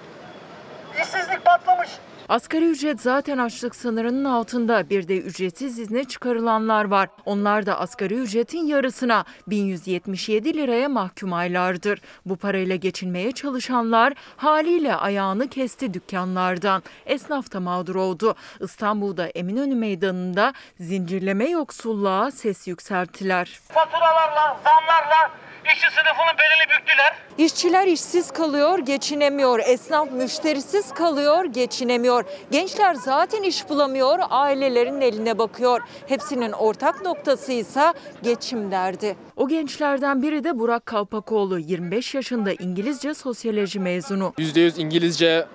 İşsizlik 1.02 1.44
patlamış. 1.44 1.88
Asgari 2.28 2.64
ücret 2.64 3.00
zaten 3.00 3.38
açlık 3.38 3.76
sınırının 3.76 4.24
altında. 4.24 4.90
Bir 4.90 5.08
de 5.08 5.18
ücretsiz 5.18 5.78
izne 5.78 6.04
çıkarılanlar 6.04 6.84
var. 6.84 7.08
Onlar 7.24 7.66
da 7.66 7.80
asgari 7.80 8.14
ücretin 8.14 8.66
yarısına 8.66 9.24
1177 9.46 10.56
liraya 10.56 10.88
mahkum 10.88 11.32
aylardır. 11.32 12.00
Bu 12.26 12.36
parayla 12.36 12.76
geçinmeye 12.76 13.32
çalışanlar 13.32 14.12
haliyle 14.36 14.96
ayağını 14.96 15.48
kesti 15.48 15.94
dükkanlardan. 15.94 16.82
Esnaf 17.06 17.52
da 17.52 17.60
mağdur 17.60 17.94
oldu. 17.94 18.34
İstanbul'da 18.60 19.26
Eminönü 19.26 19.74
Meydanı'nda 19.74 20.52
zincirleme 20.80 21.50
yoksulluğa 21.50 22.30
ses 22.30 22.68
yükselttiler. 22.68 23.60
Faturalarla, 23.68 24.60
zamlarla 24.64 25.30
işçi 25.66 25.86
sınıfının 25.86 26.38
belini 26.38 26.78
büktüler. 26.80 27.14
İşçiler 27.38 27.86
işsiz 27.86 28.30
kalıyor, 28.30 28.78
geçinemiyor. 28.78 29.58
Esnaf 29.66 30.10
müşterisiz 30.12 30.94
kalıyor, 30.94 31.44
geçinemiyor. 31.44 32.24
Gençler 32.50 32.94
zaten 32.94 33.42
iş 33.42 33.68
bulamıyor, 33.68 34.18
ailelerin 34.30 35.00
eline 35.00 35.38
bakıyor. 35.38 35.80
Hepsinin 36.06 36.52
ortak 36.52 37.02
noktası 37.04 37.52
ise 37.52 37.92
geçim 38.22 38.70
derdi. 38.70 39.16
O 39.36 39.48
gençlerden 39.48 40.22
biri 40.22 40.44
de 40.44 40.58
Burak 40.58 40.86
Kalpakoğlu. 40.86 41.58
25 41.58 42.14
yaşında 42.14 42.52
İngilizce 42.52 43.14
sosyoloji 43.14 43.80
mezunu. 43.80 44.32
%100 44.38 44.80
İngilizce 44.80 45.46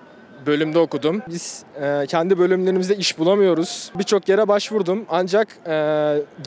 bölümde 0.45 0.80
okudum. 0.80 1.22
Biz 1.30 1.64
e, 1.82 2.06
kendi 2.07 2.38
bölümlerimizde 2.38 2.95
iş 2.95 3.20
bulamıyoruz. 3.20 3.91
Birçok 3.95 4.30
yere 4.30 4.48
başvurdum 4.48 5.06
ancak 5.10 5.48
e, 5.68 5.72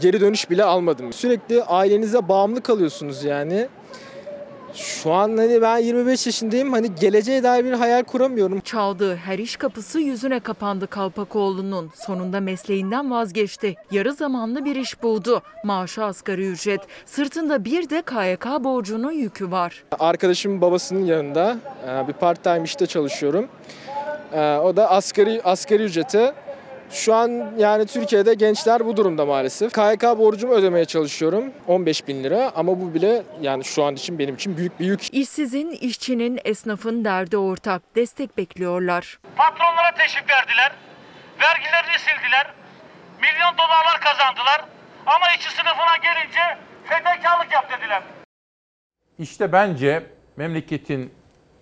geri 0.01 0.21
dönüş 0.21 0.51
bile 0.51 0.65
almadım. 0.65 1.13
Sürekli 1.13 1.63
ailenize 1.63 2.29
bağımlı 2.29 2.63
kalıyorsunuz 2.63 3.25
yani. 3.25 3.69
Şu 4.75 5.13
an 5.13 5.37
hani 5.37 5.63
ben 5.63 5.79
25 5.79 6.27
yaşındayım. 6.27 6.73
Hani 6.73 6.95
geleceğe 6.95 7.43
dair 7.43 7.65
bir 7.65 7.73
hayal 7.73 8.03
kuramıyorum. 8.03 8.61
Çaldığı 8.61 9.17
her 9.17 9.39
iş 9.39 9.57
kapısı 9.57 10.01
yüzüne 10.01 10.41
kapandı 10.41 10.87
Kalpakoğlu'nun. 10.87 11.91
Sonunda 11.95 12.41
mesleğinden 12.41 13.11
vazgeçti. 13.11 13.75
Yarı 13.91 14.13
zamanlı 14.13 14.65
bir 14.65 14.77
iş 14.77 15.03
buldu. 15.03 15.43
Maaşı 15.65 16.05
asgari 16.05 16.47
ücret. 16.49 16.81
Sırtında 17.07 17.65
bir 17.65 17.91
de 17.91 18.03
KYK 18.03 18.65
borcunun 18.65 19.13
yükü 19.13 19.51
var. 19.51 19.85
Arkadaşımın 19.99 20.61
babasının 20.61 21.05
yanında 21.05 21.57
e, 21.89 22.09
bir 22.09 22.13
part 22.13 22.45
time 22.45 22.63
işte 22.65 22.87
çalışıyorum. 22.87 23.49
E, 24.33 24.59
O 24.59 24.77
da 24.77 24.91
asgari 24.91 25.41
asgari 25.45 25.83
ücrete. 25.83 26.35
Şu 26.91 27.15
an 27.15 27.53
yani 27.59 27.87
Türkiye'de 27.87 28.35
gençler 28.35 28.87
bu 28.87 28.97
durumda 28.97 29.27
maalesef. 29.27 29.73
KYK 29.73 30.03
borcumu 30.03 30.53
ödemeye 30.55 30.85
çalışıyorum. 30.85 31.45
15 31.69 32.09
bin 32.09 32.25
lira 32.25 32.53
ama 32.55 32.81
bu 32.81 32.95
bile 32.95 33.23
yani 33.41 33.65
şu 33.65 33.85
an 33.85 33.95
için 33.95 34.19
benim 34.19 34.35
için 34.35 34.57
büyük 34.57 34.81
bir 34.81 34.87
yük. 34.87 35.15
İşsizin, 35.15 35.71
işçinin, 35.71 36.41
esnafın 36.45 37.05
derdi 37.05 37.37
ortak. 37.37 37.83
Destek 37.97 38.37
bekliyorlar. 38.39 39.19
Patronlara 39.37 39.95
teşvik 39.99 40.31
verdiler. 40.31 40.73
Vergilerini 41.41 41.99
sildiler. 41.99 42.55
Milyon 43.21 43.59
dolarlar 43.59 44.01
kazandılar. 44.01 44.65
Ama 45.07 45.27
işçi 45.39 45.51
sınıfına 45.51 45.97
gelince 46.03 46.59
fedakarlık 46.85 47.53
yap 47.53 47.71
dediler. 47.79 48.03
İşte 49.19 49.53
bence 49.53 50.03
memleketin 50.37 51.13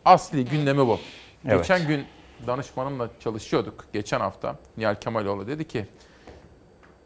asli 0.05 0.45
gündemi 0.45 0.87
bu. 0.87 1.01
Evet. 1.49 1.59
Geçen 1.59 1.87
gün 1.89 2.07
danışmanımla 2.47 3.09
çalışıyorduk. 3.21 3.85
Geçen 3.93 4.21
hafta 4.21 4.57
Nihal 4.77 4.95
Kemaloğlu 4.95 5.47
dedi 5.47 5.69
ki 5.69 5.87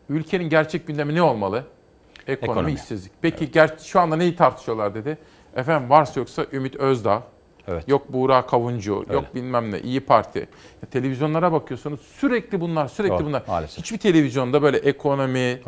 ülkenin 0.09 0.49
gerçek 0.49 0.87
gündemi 0.87 1.15
ne 1.15 1.23
olmalı? 1.23 1.65
Ekonomi, 2.27 2.53
Ekonomi. 2.53 2.73
işsizlik. 2.73 3.13
Peki 3.23 3.49
ger- 3.51 3.85
şu 3.85 4.01
anda 4.01 4.17
neyi 4.17 4.37
tartışıyorlar 4.37 4.95
dedi. 4.95 5.19
Efendim 5.57 5.91
varsa 5.91 6.21
yoksa 6.21 6.47
Ümit 6.53 6.77
Özdağ, 6.77 7.23
yok 7.87 8.13
Buğra 8.13 8.47
Kavuncu, 8.47 9.05
yok 9.13 9.25
bilmem 9.35 9.73
ne 9.73 9.81
İyi 9.81 10.01
Parti. 10.01 10.39
Ya 10.83 10.89
televizyonlara 10.91 11.53
bakıyorsunuz 11.53 12.01
sürekli 12.01 12.61
bunlar, 12.61 12.89
sürekli 12.89 13.15
Doğru, 13.15 13.25
bunlar. 13.25 13.43
maalesef. 13.49 13.79
Hiçbir 13.79 13.99
televizyonda 13.99 14.63
böyle 14.63 14.77
ekonomi, 14.79 15.61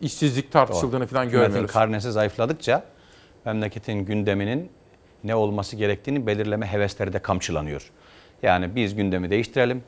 işsizlik 0.00 0.52
tartışıldığını 0.52 1.06
falan 1.06 1.24
Hükümetin 1.24 1.46
görmüyoruz. 1.46 1.72
karnesi 1.72 2.12
zayıfladıkça 2.12 2.84
memleketin 3.44 4.04
gündeminin 4.04 4.70
ne 5.24 5.34
olması 5.34 5.76
gerektiğini 5.76 6.26
belirleme 6.26 6.66
hevesleri 6.66 7.12
de 7.12 7.18
kamçılanıyor. 7.18 7.90
Yani 8.44 8.76
biz 8.76 8.94
gündemi 8.94 9.30
değiştirelim. 9.30 9.82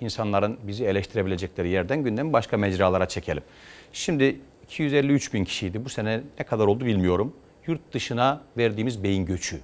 İnsanların 0.00 0.58
bizi 0.62 0.84
eleştirebilecekleri 0.84 1.68
yerden 1.68 2.02
gündemi 2.02 2.32
başka 2.32 2.56
mecralara 2.56 3.08
çekelim. 3.08 3.42
Şimdi 3.92 4.40
253 4.64 5.34
bin 5.34 5.44
kişiydi. 5.44 5.84
Bu 5.84 5.88
sene 5.88 6.20
ne 6.38 6.44
kadar 6.44 6.66
oldu 6.66 6.86
bilmiyorum. 6.86 7.32
Yurt 7.66 7.92
dışına 7.92 8.40
verdiğimiz 8.56 9.02
beyin 9.02 9.26
göçü. 9.26 9.60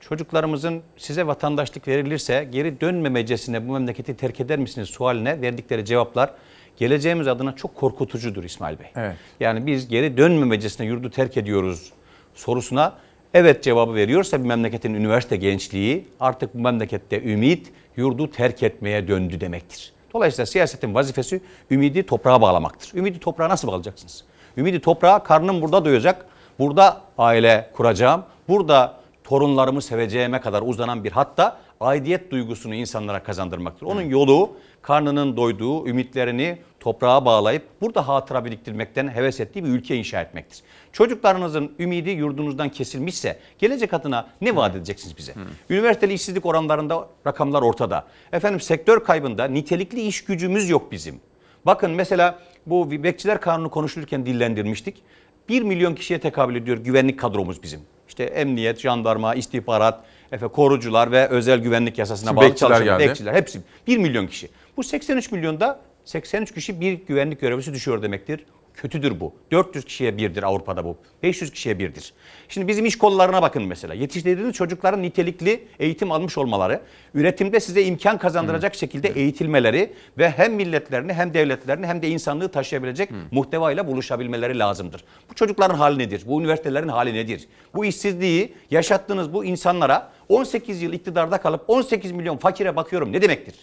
Çocuklarımızın 0.00 0.82
size 0.96 1.26
vatandaşlık 1.26 1.88
verilirse 1.88 2.48
geri 2.52 2.80
dönmemecesine 2.80 3.68
bu 3.68 3.72
memleketi 3.72 4.16
terk 4.16 4.40
eder 4.40 4.58
misiniz 4.58 4.88
sualine 4.88 5.40
verdikleri 5.40 5.84
cevaplar 5.84 6.30
geleceğimiz 6.76 7.28
adına 7.28 7.56
çok 7.56 7.74
korkutucudur 7.74 8.44
İsmail 8.44 8.78
Bey. 8.78 8.86
Evet. 8.96 9.16
Yani 9.40 9.66
biz 9.66 9.88
geri 9.88 10.16
dönmemecesine 10.16 10.86
yurdu 10.86 11.10
terk 11.10 11.36
ediyoruz 11.36 11.92
sorusuna 12.34 12.98
evet 13.36 13.62
cevabı 13.62 13.94
veriyorsa 13.94 14.38
bir 14.42 14.46
memleketin 14.46 14.94
üniversite 14.94 15.36
gençliği 15.36 16.08
artık 16.20 16.54
bu 16.54 16.58
memlekette 16.58 17.22
ümit 17.22 17.72
yurdu 17.96 18.30
terk 18.30 18.62
etmeye 18.62 19.08
döndü 19.08 19.40
demektir. 19.40 19.92
Dolayısıyla 20.14 20.46
siyasetin 20.46 20.94
vazifesi 20.94 21.40
ümidi 21.70 22.06
toprağa 22.06 22.40
bağlamaktır. 22.40 22.98
Ümidi 22.98 23.20
toprağa 23.20 23.48
nasıl 23.48 23.68
bağlayacaksınız? 23.68 24.24
Ümidi 24.56 24.80
toprağa 24.80 25.22
karnım 25.22 25.62
burada 25.62 25.84
doyacak, 25.84 26.26
burada 26.58 27.00
aile 27.18 27.70
kuracağım, 27.72 28.24
burada 28.48 28.94
torunlarımı 29.24 29.82
seveceğime 29.82 30.40
kadar 30.40 30.62
uzanan 30.62 31.04
bir 31.04 31.12
hatta 31.12 31.56
aidiyet 31.80 32.30
duygusunu 32.30 32.74
insanlara 32.74 33.22
kazandırmaktır. 33.22 33.86
Onun 33.86 34.02
yolu 34.02 34.50
karnının 34.82 35.36
doyduğu 35.36 35.86
ümitlerini 35.86 36.58
toprağa 36.86 37.24
bağlayıp 37.24 37.62
burada 37.80 38.08
hatıra 38.08 38.44
biriktirmekten 38.44 39.08
heves 39.08 39.40
ettiği 39.40 39.64
bir 39.64 39.68
ülke 39.68 39.96
inşa 39.96 40.20
etmektir. 40.20 40.62
Çocuklarınızın 40.92 41.72
ümidi 41.78 42.10
yurdunuzdan 42.10 42.68
kesilmişse 42.68 43.38
gelecek 43.58 43.94
adına 43.94 44.28
ne 44.40 44.56
vaat 44.56 44.76
edeceksiniz 44.76 45.18
bize? 45.18 45.34
Üniversiteli 45.70 46.12
işsizlik 46.12 46.46
oranlarında 46.46 47.08
rakamlar 47.26 47.62
ortada. 47.62 48.06
Efendim 48.32 48.60
sektör 48.60 49.04
kaybında 49.04 49.44
nitelikli 49.44 50.00
iş 50.00 50.24
gücümüz 50.24 50.70
yok 50.70 50.92
bizim. 50.92 51.20
Bakın 51.66 51.90
mesela 51.90 52.38
bu 52.66 52.90
bekçiler 52.90 53.40
kanunu 53.40 53.70
konuşulurken 53.70 54.26
dillendirmiştik. 54.26 55.02
1 55.48 55.62
milyon 55.62 55.94
kişiye 55.94 56.20
tekabül 56.20 56.56
ediyor 56.56 56.78
güvenlik 56.78 57.18
kadromuz 57.18 57.62
bizim. 57.62 57.80
İşte 58.08 58.24
emniyet, 58.24 58.80
jandarma, 58.80 59.34
istihbarat, 59.34 60.04
efe, 60.32 60.48
korucular 60.48 61.12
ve 61.12 61.28
özel 61.28 61.58
güvenlik 61.58 61.98
yasasına 61.98 62.28
Şimdi 62.28 62.40
bağlı 62.40 62.48
bekçiler 62.48 62.68
çalışan 62.68 62.98
geldi. 62.98 63.08
bekçiler 63.08 63.34
hepsi 63.34 63.60
1 63.86 63.98
milyon 63.98 64.26
kişi. 64.26 64.48
Bu 64.76 64.82
83 64.82 65.32
milyonda 65.32 65.80
83 66.06 66.54
kişi 66.54 66.80
bir 66.80 66.92
güvenlik 66.92 67.40
görevlisi 67.40 67.74
düşüyor 67.74 68.02
demektir. 68.02 68.44
Kötüdür 68.74 69.20
bu. 69.20 69.34
400 69.52 69.84
kişiye 69.84 70.16
birdir 70.16 70.42
Avrupa'da 70.42 70.84
bu. 70.84 70.96
500 71.22 71.50
kişiye 71.50 71.78
birdir. 71.78 72.12
Şimdi 72.48 72.68
bizim 72.68 72.86
iş 72.86 72.98
kollarına 72.98 73.42
bakın 73.42 73.62
mesela. 73.62 73.94
Yetiştirdiğiniz 73.94 74.54
çocukların 74.54 75.02
nitelikli 75.02 75.68
eğitim 75.78 76.12
almış 76.12 76.38
olmaları, 76.38 76.80
üretimde 77.14 77.60
size 77.60 77.82
imkan 77.82 78.18
kazandıracak 78.18 78.74
şekilde 78.74 79.08
eğitilmeleri 79.08 79.92
ve 80.18 80.30
hem 80.30 80.54
milletlerini 80.54 81.12
hem 81.12 81.34
devletlerini 81.34 81.86
hem 81.86 82.02
de 82.02 82.08
insanlığı 82.08 82.48
taşıyabilecek 82.48 83.10
muhtevayla 83.30 83.86
buluşabilmeleri 83.86 84.58
lazımdır. 84.58 85.04
Bu 85.30 85.34
çocukların 85.34 85.76
hali 85.76 85.98
nedir? 85.98 86.22
Bu 86.26 86.40
üniversitelerin 86.40 86.88
hali 86.88 87.14
nedir? 87.14 87.48
Bu 87.74 87.84
işsizliği 87.84 88.54
yaşattığınız 88.70 89.32
bu 89.32 89.44
insanlara 89.44 90.12
18 90.28 90.82
yıl 90.82 90.92
iktidarda 90.92 91.38
kalıp 91.38 91.70
18 91.70 92.12
milyon 92.12 92.36
fakire 92.36 92.76
bakıyorum 92.76 93.12
ne 93.12 93.22
demektir? 93.22 93.54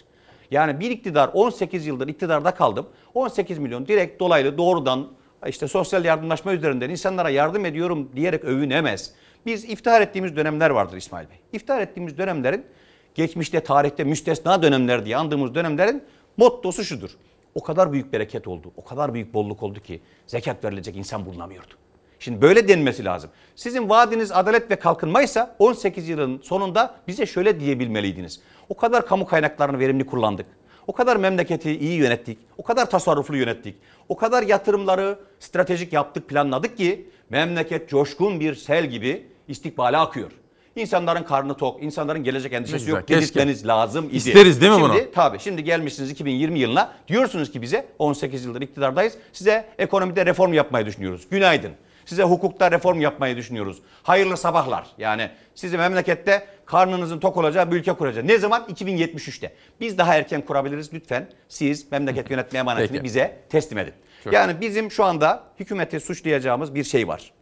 Yani 0.50 0.80
bir 0.80 0.90
iktidar 0.90 1.30
18 1.32 1.86
yıldır 1.86 2.08
iktidarda 2.08 2.54
kaldım. 2.54 2.86
18 3.14 3.58
milyon 3.58 3.86
direkt 3.86 4.20
dolaylı 4.20 4.58
doğrudan 4.58 5.08
işte 5.46 5.68
sosyal 5.68 6.04
yardımlaşma 6.04 6.52
üzerinden 6.52 6.90
insanlara 6.90 7.30
yardım 7.30 7.64
ediyorum 7.64 8.10
diyerek 8.16 8.44
övünemez. 8.44 9.12
Biz 9.46 9.64
iftihar 9.64 10.00
ettiğimiz 10.00 10.36
dönemler 10.36 10.70
vardır 10.70 10.96
İsmail 10.96 11.28
Bey. 11.28 11.36
İftihar 11.52 11.80
ettiğimiz 11.80 12.18
dönemlerin 12.18 12.66
geçmişte 13.14 13.60
tarihte 13.60 14.04
müstesna 14.04 14.62
dönemler 14.62 15.04
diye 15.04 15.16
andığımız 15.16 15.54
dönemlerin 15.54 16.02
mottosu 16.36 16.84
şudur. 16.84 17.10
O 17.54 17.62
kadar 17.62 17.92
büyük 17.92 18.12
bereket 18.12 18.48
oldu, 18.48 18.72
o 18.76 18.84
kadar 18.84 19.14
büyük 19.14 19.34
bolluk 19.34 19.62
oldu 19.62 19.80
ki 19.80 20.00
zekat 20.26 20.64
verilecek 20.64 20.96
insan 20.96 21.26
bulunamıyordu. 21.26 21.74
Şimdi 22.18 22.42
böyle 22.42 22.68
denmesi 22.68 23.04
lazım. 23.04 23.30
Sizin 23.56 23.88
vaadiniz 23.88 24.32
adalet 24.32 24.70
ve 24.70 24.76
kalkınmaysa 24.76 25.56
18 25.58 26.08
yılın 26.08 26.40
sonunda 26.42 26.94
bize 27.08 27.26
şöyle 27.26 27.60
diyebilmeliydiniz. 27.60 28.40
O 28.68 28.76
kadar 28.76 29.06
kamu 29.06 29.26
kaynaklarını 29.26 29.78
verimli 29.78 30.06
kullandık. 30.06 30.46
O 30.86 30.92
kadar 30.92 31.16
memleketi 31.16 31.78
iyi 31.78 31.98
yönettik. 31.98 32.38
O 32.58 32.62
kadar 32.62 32.90
tasarruflu 32.90 33.36
yönettik. 33.36 33.76
O 34.08 34.16
kadar 34.16 34.42
yatırımları 34.42 35.18
stratejik 35.40 35.92
yaptık, 35.92 36.28
planladık 36.28 36.76
ki 36.76 37.08
memleket 37.30 37.88
coşkun 37.88 38.40
bir 38.40 38.54
sel 38.54 38.86
gibi 38.86 39.26
istikbale 39.48 39.96
akıyor. 39.96 40.30
İnsanların 40.76 41.22
karnı 41.22 41.54
tok, 41.56 41.82
insanların 41.82 42.24
gelecek 42.24 42.52
endişesi 42.52 42.78
güzel, 42.78 42.92
yok. 42.92 43.08
Dedirtmeniz 43.08 43.66
lazım 43.66 44.04
idi. 44.08 44.16
İsteriz 44.16 44.60
değil 44.60 44.72
mi 44.72 44.78
şimdi, 44.78 44.92
bunu? 44.92 45.12
Tabii 45.14 45.38
şimdi 45.38 45.64
gelmişsiniz 45.64 46.10
2020 46.10 46.58
yılına. 46.58 46.92
Diyorsunuz 47.08 47.52
ki 47.52 47.62
bize 47.62 47.86
18 47.98 48.44
yıldır 48.44 48.60
iktidardayız. 48.60 49.14
Size 49.32 49.68
ekonomide 49.78 50.26
reform 50.26 50.52
yapmayı 50.52 50.86
düşünüyoruz. 50.86 51.22
Günaydın. 51.30 51.72
Size 52.06 52.22
hukukta 52.22 52.70
reform 52.70 53.00
yapmayı 53.00 53.36
düşünüyoruz. 53.36 53.78
Hayırlı 54.02 54.36
sabahlar. 54.36 54.86
Yani 54.98 55.30
sizi 55.54 55.76
memlekette 55.76 56.46
karnınızın 56.66 57.18
tok 57.18 57.36
olacağı 57.36 57.70
bir 57.70 57.76
ülke 57.76 57.92
kuracağız. 57.92 58.26
Ne 58.26 58.38
zaman? 58.38 58.62
2073'te. 58.62 59.52
Biz 59.80 59.98
daha 59.98 60.14
erken 60.14 60.40
kurabiliriz. 60.40 60.92
Lütfen 60.92 61.28
siz 61.48 61.92
memleket 61.92 62.30
yönetme 62.30 62.58
emanetini 62.58 62.92
Peki. 62.92 63.04
bize 63.04 63.40
teslim 63.48 63.78
edin. 63.78 63.94
Çok 64.24 64.32
yani 64.32 64.60
bizim 64.60 64.90
şu 64.90 65.04
anda 65.04 65.42
hükümeti 65.60 66.00
suçlayacağımız 66.00 66.74
bir 66.74 66.84
şey 66.84 67.08
var. 67.08 67.32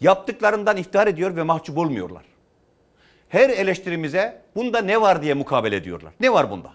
Yaptıklarından 0.00 0.76
iftihar 0.76 1.06
ediyor 1.06 1.36
ve 1.36 1.42
mahcup 1.42 1.78
olmuyorlar. 1.78 2.22
Her 3.28 3.50
eleştirimize 3.50 4.42
bunda 4.56 4.80
ne 4.80 5.00
var 5.00 5.22
diye 5.22 5.34
mukabele 5.34 5.76
ediyorlar. 5.76 6.12
Ne 6.20 6.32
var 6.32 6.50
bunda? 6.50 6.72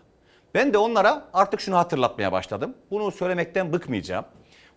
Ben 0.54 0.74
de 0.74 0.78
onlara 0.78 1.26
artık 1.34 1.62
şunu 1.62 1.78
hatırlatmaya 1.78 2.32
başladım. 2.32 2.74
Bunu 2.92 3.12
söylemekten 3.12 3.74
bıkmayacağım. 3.74 4.26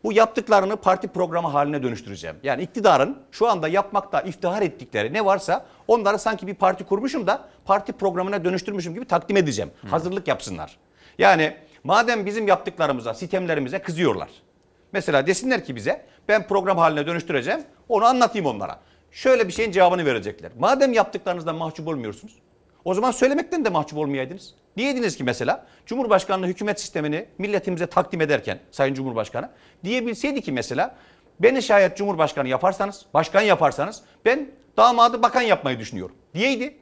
Bu 0.05 0.13
yaptıklarını 0.13 0.77
parti 0.77 1.09
programı 1.09 1.49
haline 1.49 1.83
dönüştüreceğim. 1.83 2.37
Yani 2.43 2.63
iktidarın 2.63 3.19
şu 3.31 3.49
anda 3.49 3.69
yapmakta 3.69 4.21
iftihar 4.21 4.63
ettikleri 4.63 5.13
ne 5.13 5.25
varsa 5.25 5.67
onları 5.89 6.19
sanki 6.19 6.47
bir 6.47 6.55
parti 6.55 6.85
kurmuşum 6.85 7.27
da 7.27 7.49
parti 7.65 7.93
programına 7.93 8.45
dönüştürmüşüm 8.45 8.95
gibi 8.95 9.05
takdim 9.05 9.37
edeceğim. 9.37 9.71
Hazırlık 9.91 10.29
yapsınlar. 10.29 10.77
Yani 11.19 11.57
madem 11.85 12.27
bizim 12.27 12.49
yaptıklarımıza, 12.49 13.15
sistemlerimize 13.15 13.79
kızıyorlar. 13.79 14.29
Mesela 14.93 15.27
desinler 15.27 15.65
ki 15.65 15.77
bize 15.77 16.07
ben 16.29 16.47
program 16.47 16.79
haline 16.79 17.07
dönüştüreceğim 17.07 17.61
onu 17.89 18.05
anlatayım 18.05 18.47
onlara. 18.47 18.81
Şöyle 19.11 19.49
bir 19.49 19.53
şeyin 19.53 19.73
cevabını 19.73 20.05
verecekler. 20.05 20.53
Madem 20.59 20.93
yaptıklarınızdan 20.93 21.57
mahcup 21.57 21.89
olmuyorsunuz 21.89 22.35
o 22.85 22.95
zaman 22.95 23.11
söylemekten 23.11 23.65
de 23.65 23.69
mahcup 23.69 23.99
olmayaydınız. 23.99 24.55
Diyeydiniz 24.77 25.17
ki 25.17 25.25
mesela 25.25 25.67
Cumhurbaşkanlığı 25.87 26.47
hükümet 26.47 26.81
sistemini 26.81 27.27
milletimize 27.39 27.87
takdim 27.87 28.21
ederken 28.21 28.59
Sayın 28.71 28.95
Cumhurbaşkanı 28.95 29.51
diyebilseydi 29.85 30.43
ki 30.43 30.53
mesela 30.53 30.97
beni 31.41 31.63
şayet 31.63 31.97
Cumhurbaşkanı 31.97 32.49
yaparsanız, 32.49 33.03
başkan 33.15 33.41
yaparsanız 33.41 34.03
ben 34.25 34.51
damadı 34.77 35.23
bakan 35.23 35.43
yapmayı 35.43 35.79
düşünüyorum 35.79 36.17
diyeydi. 36.35 36.77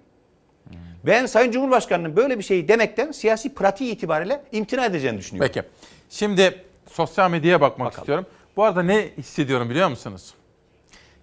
Ben 1.06 1.26
Sayın 1.26 1.50
Cumhurbaşkanı'nın 1.52 2.16
böyle 2.16 2.38
bir 2.38 2.44
şeyi 2.44 2.68
demekten 2.68 3.12
siyasi 3.12 3.54
pratiği 3.54 3.92
itibariyle 3.92 4.44
imtina 4.52 4.84
edeceğini 4.84 5.18
düşünüyorum. 5.18 5.52
Peki. 5.54 5.68
Şimdi 6.10 6.64
sosyal 6.90 7.30
medyaya 7.30 7.60
bakmak 7.60 7.94
istiyorum. 7.94 8.26
Bu 8.56 8.64
arada 8.64 8.82
ne 8.82 9.08
hissediyorum 9.18 9.70
biliyor 9.70 9.88
musunuz? 9.88 10.34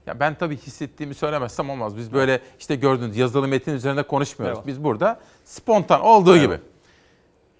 Ya 0.08 0.20
ben 0.20 0.36
tabii 0.36 0.58
hissettiğimi 0.58 1.14
söylemezsem 1.14 1.70
olmaz. 1.70 1.98
Biz 1.98 2.14
böyle 2.14 2.40
işte 2.60 2.76
gördüğünüz 2.76 3.18
yazılı 3.18 3.48
metin 3.48 3.74
üzerinde 3.74 4.04
konuşmuyoruz. 4.04 4.58
Evet. 4.58 4.68
Biz 4.68 4.84
burada 4.84 5.20
spontan 5.46 6.02
olduğu 6.02 6.38
Evet. 6.38 6.42
gibi. 6.42 6.60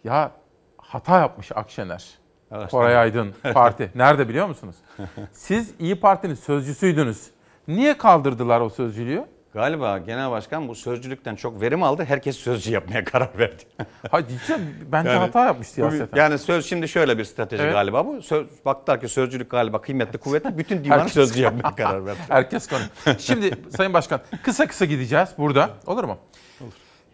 Ya 0.04 0.32
hata 0.78 1.20
yapmış 1.20 1.52
Akşener. 1.56 2.10
Evet. 2.52 2.72
Koray 2.72 2.98
Aydın 2.98 3.34
parti. 3.54 3.92
Nerede 3.96 4.30
biliyor 4.30 4.48
musunuz? 4.48 4.76
Siz 5.34 5.72
İyi 5.80 6.00
Parti'nin 6.00 6.36
sözcüsüydünüz. 6.36 7.28
Niye 7.68 7.98
kaldırdılar 7.98 8.62
o 8.62 8.70
sözcülüğü? 8.70 9.26
Galiba 9.54 9.98
genel 9.98 10.32
başkan 10.32 10.68
bu 10.68 10.76
sözcülükten 10.76 11.36
çok 11.36 11.62
verim 11.62 11.84
aldı. 11.84 12.04
Herkes 12.08 12.38
sözcü 12.38 12.72
yapmaya 12.72 13.04
karar 13.12 13.30
verdi. 13.38 13.64
Hayır 14.12 14.26
cidden 14.28 14.62
bence 14.92 15.10
hata 15.10 15.46
yapmış 15.46 15.68
siyaseten. 15.68 16.20
Yani 16.20 16.38
söz 16.40 16.66
şimdi 16.66 16.88
şöyle 16.88 17.18
bir 17.18 17.24
strateji 17.24 17.64
Evet. 17.64 17.74
galiba 17.74 18.06
bu. 18.08 18.22
Söz, 18.22 18.48
baktılar 18.66 19.02
ki 19.02 19.08
sözcülük 19.08 19.50
galiba 19.50 19.82
kıymetli 19.82 20.18
kuvvetli. 20.18 20.58
Bütün 20.58 20.84
divan 20.84 20.98
Herkes- 21.00 21.14
sözcü 21.14 21.42
yapmaya 21.42 21.76
karar 21.76 22.06
verdi. 22.06 22.20
Herkes 22.28 22.68
konu. 22.68 22.80
Şimdi 23.20 23.52
Sayın 23.78 23.94
Başkan 23.94 24.22
kısa 24.44 24.68
kısa 24.68 24.86
gideceğiz 24.86 25.30
burada. 25.38 25.70
Olur 25.88 26.04
mu? 26.04 26.18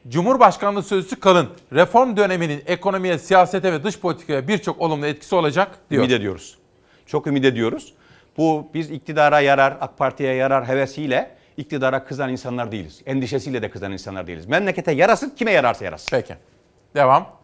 Cumhurbaşkanlığı 0.07 0.83
sözcüsü 0.83 1.19
kalın. 1.19 1.49
Reform 1.73 2.17
döneminin 2.17 2.63
ekonomiye, 2.65 3.17
siyasete 3.17 3.73
ve 3.73 3.83
dış 3.83 3.99
politikaya 3.99 4.47
birçok 4.47 4.81
olumlu 4.81 5.05
etkisi 5.05 5.35
olacak 5.35 5.71
diyor. 5.91 6.03
Ümit 6.03 6.13
ediyoruz. 6.15 6.57
Çok 7.05 7.27
ümit 7.27 7.45
ediyoruz. 7.45 7.93
Bu 8.37 8.67
biz 8.73 8.91
iktidara 8.91 9.39
yarar, 9.39 9.77
AK 9.81 9.97
Parti'ye 9.97 10.33
yarar 10.33 10.67
hevesiyle 10.67 11.36
iktidara 11.57 12.05
kızan 12.05 12.29
insanlar 12.29 12.71
değiliz. 12.71 13.01
Endişesiyle 13.05 13.61
de 13.61 13.69
kızan 13.69 13.91
insanlar 13.91 14.27
değiliz. 14.27 14.45
Memlekete 14.45 14.91
yarasın, 14.91 15.29
kime 15.29 15.51
yararsa 15.51 15.85
yarasın. 15.85 16.07
Peki. 16.11 16.35
Devam. 16.95 17.37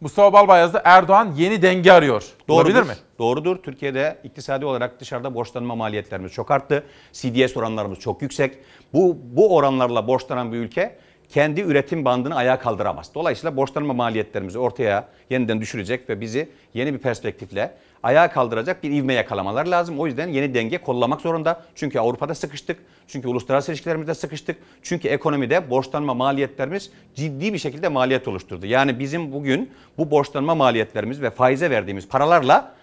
Mustafa 0.00 0.32
Balbayaz 0.32 0.74
da 0.74 0.82
Erdoğan 0.84 1.34
yeni 1.36 1.62
denge 1.62 1.92
arıyor. 1.92 2.24
Doğrudur. 2.48 2.70
Olabilir 2.70 2.82
mi? 2.82 2.96
Doğrudur. 3.18 3.56
Türkiye'de 3.56 4.18
iktisadi 4.24 4.64
olarak 4.64 5.00
dışarıda 5.00 5.34
borçlanma 5.34 5.74
maliyetlerimiz 5.74 6.32
çok 6.32 6.50
arttı. 6.50 6.84
CDS 7.12 7.56
oranlarımız 7.56 7.98
çok 7.98 8.22
yüksek. 8.22 8.58
Bu 8.92 9.18
bu 9.22 9.56
oranlarla 9.56 10.06
borçlanan 10.06 10.52
bir 10.52 10.58
ülke 10.58 10.98
kendi 11.28 11.60
üretim 11.60 12.04
bandını 12.04 12.34
ayağa 12.36 12.58
kaldıramaz. 12.58 13.14
Dolayısıyla 13.14 13.56
borçlanma 13.56 13.94
maliyetlerimizi 13.94 14.58
ortaya 14.58 15.08
yeniden 15.30 15.60
düşürecek 15.60 16.08
ve 16.08 16.20
bizi 16.20 16.48
yeni 16.74 16.94
bir 16.94 16.98
perspektifle 16.98 17.74
ayağa 18.02 18.30
kaldıracak 18.30 18.82
bir 18.82 18.90
ivme 18.90 19.14
yakalamalar 19.14 19.66
lazım. 19.66 20.00
O 20.00 20.06
yüzden 20.06 20.28
yeni 20.28 20.54
denge 20.54 20.78
kollamak 20.78 21.20
zorunda. 21.20 21.62
Çünkü 21.74 21.98
Avrupa'da 21.98 22.34
sıkıştık. 22.34 22.78
Çünkü 23.06 23.28
uluslararası 23.28 23.72
ilişkilerimizde 23.72 24.14
sıkıştık. 24.14 24.56
Çünkü 24.82 25.08
ekonomide 25.08 25.70
borçlanma 25.70 26.14
maliyetlerimiz 26.14 26.90
ciddi 27.14 27.52
bir 27.52 27.58
şekilde 27.58 27.88
maliyet 27.88 28.28
oluşturdu. 28.28 28.66
Yani 28.66 28.98
bizim 28.98 29.32
bugün 29.32 29.70
bu 29.98 30.10
borçlanma 30.10 30.54
maliyetlerimiz 30.54 31.22
ve 31.22 31.30
faize 31.30 31.70
verdiğimiz 31.70 32.08
paralarla 32.08 32.74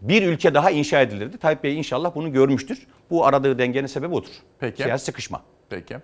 bir 0.00 0.22
ülke 0.22 0.54
daha 0.54 0.70
inşa 0.70 1.00
edilirdi. 1.00 1.38
Tayyip 1.38 1.64
Bey 1.64 1.78
inşallah 1.78 2.14
bunu 2.14 2.32
görmüştür. 2.32 2.86
Bu 3.10 3.26
aradığı 3.26 3.58
dengenin 3.58 3.86
sebebi 3.86 4.14
odur. 4.14 4.30
Peki. 4.60 4.82
Siyasi 4.82 5.04
sıkışma. 5.04 5.42
Peki. 5.70 5.96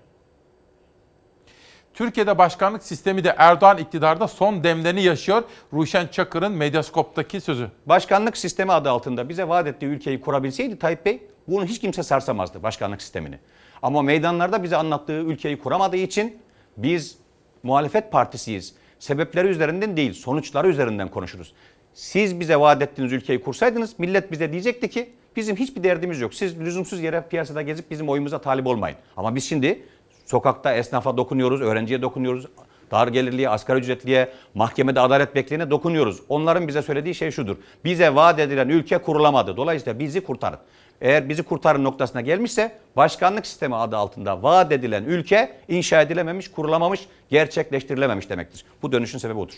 Türkiye'de 1.98 2.38
başkanlık 2.38 2.82
sistemi 2.82 3.24
de 3.24 3.34
Erdoğan 3.38 3.78
iktidarda 3.78 4.28
son 4.28 4.64
demlerini 4.64 5.02
yaşıyor. 5.02 5.42
Ruşen 5.72 6.06
Çakır'ın 6.06 6.52
Medyaskop'taki 6.52 7.40
sözü. 7.40 7.70
Başkanlık 7.86 8.36
sistemi 8.36 8.72
adı 8.72 8.90
altında 8.90 9.28
bize 9.28 9.48
vaat 9.48 9.66
ettiği 9.66 9.86
ülkeyi 9.86 10.20
kurabilseydi 10.20 10.78
Tayyip 10.78 11.06
Bey 11.06 11.22
bunu 11.48 11.64
hiç 11.64 11.80
kimse 11.80 12.02
sarsamazdı 12.02 12.62
başkanlık 12.62 13.02
sistemini. 13.02 13.38
Ama 13.82 14.02
meydanlarda 14.02 14.62
bize 14.62 14.76
anlattığı 14.76 15.12
ülkeyi 15.12 15.58
kuramadığı 15.58 15.96
için 15.96 16.38
biz 16.76 17.18
muhalefet 17.62 18.12
partisiyiz. 18.12 18.74
Sebepleri 18.98 19.48
üzerinden 19.48 19.96
değil 19.96 20.12
sonuçları 20.12 20.68
üzerinden 20.68 21.08
konuşuruz. 21.08 21.52
Siz 21.94 22.40
bize 22.40 22.56
vaat 22.56 22.82
ettiğiniz 22.82 23.12
ülkeyi 23.12 23.40
kursaydınız 23.40 23.98
millet 23.98 24.32
bize 24.32 24.52
diyecekti 24.52 24.90
ki 24.90 25.10
bizim 25.36 25.56
hiçbir 25.56 25.82
derdimiz 25.82 26.20
yok. 26.20 26.34
Siz 26.34 26.60
lüzumsuz 26.60 27.00
yere 27.00 27.24
piyasada 27.30 27.62
gezip 27.62 27.90
bizim 27.90 28.08
oyumuza 28.08 28.40
talip 28.40 28.66
olmayın. 28.66 28.96
Ama 29.16 29.34
biz 29.34 29.48
şimdi 29.48 29.82
sokakta 30.28 30.74
esnafa 30.74 31.16
dokunuyoruz, 31.16 31.60
öğrenciye 31.60 32.02
dokunuyoruz, 32.02 32.46
dar 32.90 33.08
gelirliye, 33.08 33.48
asgari 33.48 33.78
ücretliye, 33.78 34.32
mahkemede 34.54 35.00
adalet 35.00 35.34
bekleyene 35.34 35.70
dokunuyoruz. 35.70 36.20
Onların 36.28 36.68
bize 36.68 36.82
söylediği 36.82 37.14
şey 37.14 37.30
şudur. 37.30 37.56
Bize 37.84 38.14
vaat 38.14 38.38
edilen 38.38 38.68
ülke 38.68 38.98
kurulamadı. 38.98 39.56
Dolayısıyla 39.56 39.98
bizi 39.98 40.20
kurtarın. 40.20 40.58
Eğer 41.00 41.28
bizi 41.28 41.42
kurtarın 41.42 41.84
noktasına 41.84 42.20
gelmişse 42.20 42.78
başkanlık 42.96 43.46
sistemi 43.46 43.76
adı 43.76 43.96
altında 43.96 44.42
vaat 44.42 44.72
edilen 44.72 45.04
ülke 45.04 45.56
inşa 45.68 46.02
edilememiş, 46.02 46.50
kurulamamış, 46.50 47.06
gerçekleştirilememiş 47.30 48.30
demektir. 48.30 48.64
Bu 48.82 48.92
dönüşün 48.92 49.18
sebebi 49.18 49.38
odur. 49.38 49.54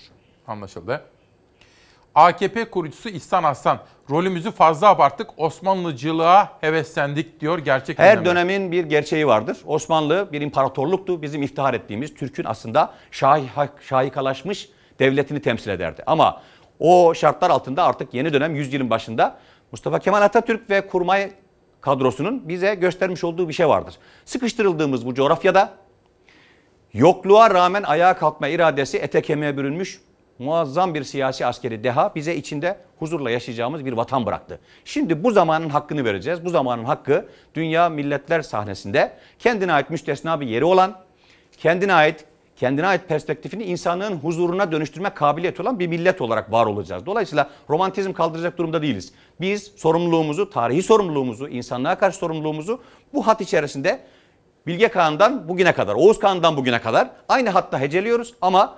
Anlaşıldı. 0.47 1.03
AKP 2.15 2.65
kurucusu 2.71 3.09
İhsan 3.09 3.45
Aslan, 3.45 3.79
rolümüzü 4.11 4.51
fazla 4.51 4.89
abarttık, 4.89 5.31
Osmanlıcılığa 5.37 6.53
heveslendik 6.61 7.41
diyor 7.41 7.59
gerçek 7.59 7.99
Her 7.99 8.19
gündemde. 8.19 8.31
dönemin 8.31 8.73
bir 8.73 8.85
gerçeği 8.85 9.27
vardır. 9.27 9.59
Osmanlı 9.67 10.29
bir 10.33 10.41
imparatorluktu. 10.41 11.23
Bizim 11.23 11.43
iftihar 11.43 11.75
ettiğimiz 11.75 12.15
Türk'ün 12.15 12.45
aslında 12.45 12.95
şahi, 13.11 13.45
şahikalaşmış 13.89 14.69
devletini 14.99 15.43
temsil 15.43 15.71
ederdi. 15.71 16.03
Ama 16.07 16.43
o 16.79 17.15
şartlar 17.15 17.51
altında 17.51 17.85
artık 17.85 18.15
yeni 18.15 18.33
dönem 18.33 18.55
yüzyılın 18.55 18.91
başında 18.91 19.39
Mustafa 19.73 19.99
Kemal 19.99 20.23
Atatürk 20.23 20.71
ve 20.71 20.87
kurmay 20.87 21.33
kadrosunun 21.81 22.49
bize 22.49 22.75
göstermiş 22.75 23.25
olduğu 23.25 23.49
bir 23.49 23.53
şey 23.55 23.69
vardır. 23.69 23.95
Sıkıştırıldığımız 24.25 25.07
bu 25.07 25.15
coğrafyada 25.15 25.71
yokluğa 26.93 27.51
rağmen 27.55 27.83
ayağa 27.83 28.17
kalkma 28.17 28.49
iradesi 28.49 28.99
ete 28.99 29.23
kemiğe 29.23 29.57
bürünmüş 29.57 30.01
muazzam 30.41 30.95
bir 30.95 31.05
siyasi 31.05 31.47
askeri 31.47 31.85
deha 31.85 32.15
bize 32.15 32.37
içinde 32.37 32.77
huzurla 32.99 33.31
yaşayacağımız 33.31 33.85
bir 33.85 33.93
vatan 33.93 34.27
bıraktı. 34.27 34.61
Şimdi 34.85 35.25
bu 35.25 35.31
zamanın 35.31 35.69
hakkını 35.69 36.05
vereceğiz. 36.05 36.45
Bu 36.45 36.51
zamanın 36.51 36.85
hakkı 36.85 37.29
dünya 37.55 37.89
milletler 37.89 38.43
sahnesinde 38.43 39.13
kendine 39.39 39.73
ait 39.73 39.91
müstesna 39.91 40.41
bir 40.41 40.47
yeri 40.47 40.65
olan, 40.65 40.97
kendine 41.59 41.95
ait 41.95 42.25
kendine 42.57 42.87
ait 42.87 43.09
perspektifini 43.09 43.65
insanlığın 43.65 44.17
huzuruna 44.17 44.73
dönüştürme 44.73 45.11
kabiliyeti 45.11 45.63
olan 45.63 45.79
bir 45.79 45.87
millet 45.87 46.21
olarak 46.21 46.53
var 46.53 46.67
olacağız. 46.67 47.07
Dolayısıyla 47.07 47.51
romantizm 47.71 48.13
kaldıracak 48.13 48.59
durumda 48.59 48.83
değiliz. 48.83 49.13
Biz 49.41 49.73
sorumluluğumuzu, 49.77 50.51
tarihi 50.51 50.83
sorumluluğumuzu, 50.83 51.49
insanlığa 51.49 51.99
karşı 51.99 52.19
sorumluluğumuzu 52.19 52.81
bu 53.15 53.27
hat 53.27 53.41
içerisinde 53.41 54.01
Bilge 54.67 54.89
Kağan'dan 54.89 55.49
bugüne 55.49 55.73
kadar, 55.73 55.95
Oğuz 55.95 56.19
Kağan'dan 56.19 56.57
bugüne 56.57 56.81
kadar 56.81 57.11
aynı 57.29 57.51
hatta 57.51 57.81
heceliyoruz 57.81 58.35
ama 58.41 58.77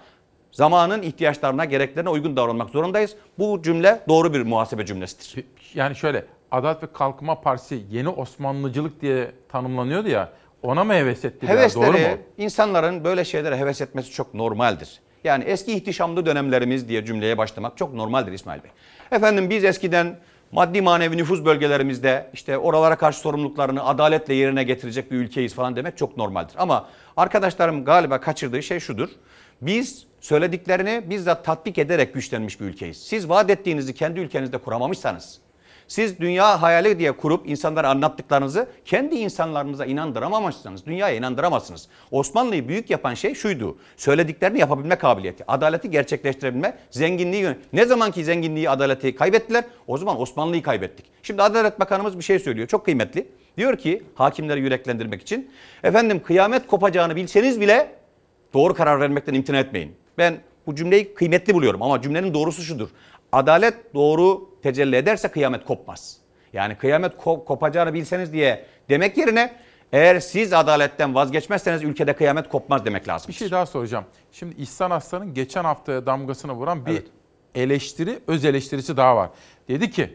zamanın 0.53 1.03
ihtiyaçlarına, 1.03 1.65
gereklerine 1.65 2.09
uygun 2.09 2.37
davranmak 2.37 2.71
zorundayız. 2.71 3.17
Bu 3.39 3.63
cümle 3.63 4.01
doğru 4.09 4.35
bir 4.35 4.43
muhasebe 4.43 4.87
cümlesidir. 4.87 5.45
Yani 5.75 5.97
şöyle, 5.97 6.25
Adalet 6.51 6.83
ve 6.83 6.87
Kalkınma 6.93 7.41
Partisi 7.41 7.83
yeni 7.91 8.09
Osmanlıcılık 8.09 9.01
diye 9.01 9.31
tanımlanıyordu 9.49 10.09
ya, 10.09 10.29
ona 10.63 10.85
mı 10.85 10.95
heves 10.95 11.25
ettiler? 11.25 11.71
Doğru 11.75 11.87
mu? 11.87 11.93
Hevesleri, 11.93 12.21
insanların 12.39 13.05
böyle 13.05 13.25
şeylere 13.25 13.57
heves 13.57 13.81
etmesi 13.81 14.11
çok 14.11 14.35
normaldir. 14.35 15.01
Yani 15.25 15.45
eski 15.45 15.73
ihtişamlı 15.73 16.27
dönemlerimiz 16.27 16.89
diye 16.89 17.05
cümleye 17.05 17.39
başlamak 17.39 17.77
çok 17.77 17.95
normaldir 17.95 18.33
İsmail 18.33 18.63
Bey. 18.63 18.71
Efendim 19.13 19.51
biz 19.51 19.65
eskiden 19.65 20.19
maddi 20.53 20.83
manevi 20.83 21.17
nüfuz 21.17 21.45
bölgelerimizde 21.45 22.31
işte 22.33 22.59
oralara 22.59 22.97
karşı 22.97 23.19
sorumluluklarını 23.19 23.85
adaletle 23.85 24.35
yerine 24.35 24.65
getirecek 24.65 25.11
bir 25.11 25.17
ülkeyiz 25.17 25.55
falan 25.55 25.77
demek 25.77 25.97
çok 25.97 26.17
normaldir. 26.17 26.55
Ama 26.59 26.89
arkadaşlarım 27.17 27.85
galiba 27.85 28.21
kaçırdığı 28.21 28.63
şey 28.63 28.81
şudur. 28.81 29.09
Biz 29.61 30.07
söylediklerini 30.23 31.03
bizzat 31.11 31.45
tatbik 31.45 31.79
ederek 31.79 32.15
güçlenmiş 32.15 32.61
bir 32.61 32.65
ülkeyiz. 32.65 32.97
Siz 32.97 33.29
vaat 33.29 33.51
ettiğinizi 33.51 33.95
kendi 33.95 34.21
ülkenizde 34.21 34.59
kuramamışsanız, 34.59 35.41
Siz 35.93 36.21
dünya 36.21 36.63
hayali 36.63 36.99
diye 36.99 37.13
kurup 37.13 37.49
insanlara 37.49 37.89
anlattıklarınızı 37.89 38.69
kendi 38.85 39.15
insanlarınıza 39.15 39.85
inandıramamışsınız. 39.85 40.87
Dünyaya 40.87 41.17
inandıramazsınız. 41.17 41.89
Osmanlı'yı 42.11 42.69
büyük 42.69 42.91
yapan 42.91 43.15
şey 43.15 43.35
şuydu. 43.35 43.79
Söylediklerini 43.97 44.59
yapabilme 44.61 44.97
kabiliyeti. 44.97 45.45
Adaleti 45.49 45.91
gerçekleştirebilme, 45.91 46.79
zenginliği 46.91 47.57
Ne 47.73 47.87
zamanki 47.87 48.25
zenginliği, 48.25 48.71
adaleti 48.71 49.15
kaybettiler 49.15 49.65
o 49.87 49.99
zaman 49.99 50.21
Osmanlı'yı 50.21 50.63
kaybettik. 50.63 51.07
Şimdi 51.23 51.43
Adalet 51.43 51.81
Bakanımız 51.81 52.19
bir 52.19 52.25
şey 52.25 52.39
söylüyor. 52.39 52.69
Çok 52.69 52.85
kıymetli. 52.85 53.29
Diyor 53.57 53.77
ki 53.77 54.03
hakimleri 54.15 54.61
yüreklendirmek 54.61 55.23
için. 55.23 55.51
Efendim 55.85 56.23
kıyamet 56.23 56.67
kopacağını 56.67 57.17
bilseniz 57.17 57.61
bile 57.61 57.95
doğru 58.55 58.75
karar 58.75 59.01
vermekten 59.01 59.35
imtina 59.35 59.59
etmeyin. 59.59 60.02
Ben 60.19 60.41
bu 60.67 60.75
cümleyi 60.75 61.15
kıymetli 61.15 61.55
buluyorum 61.55 61.83
ama 61.83 62.03
cümlenin 62.03 62.35
doğrusu 62.35 62.63
şudur. 62.63 62.89
Adalet 63.33 63.95
doğru 63.95 64.51
tecelli 64.63 64.97
ederse 64.97 65.29
kıyamet 65.29 65.65
kopmaz. 65.65 66.17
Yani 66.53 66.75
kıyamet 66.75 67.13
ko- 67.15 67.45
kopacağını 67.45 67.95
bilseniz 67.95 68.33
diye 68.33 68.65
demek 68.89 69.19
yerine 69.19 69.53
eğer 69.93 70.21
siz 70.21 70.53
adaletten 70.53 71.15
vazgeçmezseniz 71.15 71.83
ülkede 71.83 72.13
kıyamet 72.13 72.49
kopmaz 72.49 72.85
demek 72.85 73.09
lazım. 73.09 73.29
Bir 73.29 73.33
şey 73.35 73.51
daha 73.51 73.67
soracağım. 73.67 74.05
Şimdi 74.33 74.63
İhsan 74.63 74.91
Aslan'ın 74.91 75.35
geçen 75.35 75.65
hafta 75.65 76.07
damgasını 76.07 76.53
vuran 76.53 76.87
bir 76.87 77.03
eleştiri, 77.55 78.19
öz 78.27 78.45
eleştirisi 78.45 78.97
daha 78.97 79.17
var. 79.17 79.31
Dedi 79.69 79.91
ki 79.91 80.15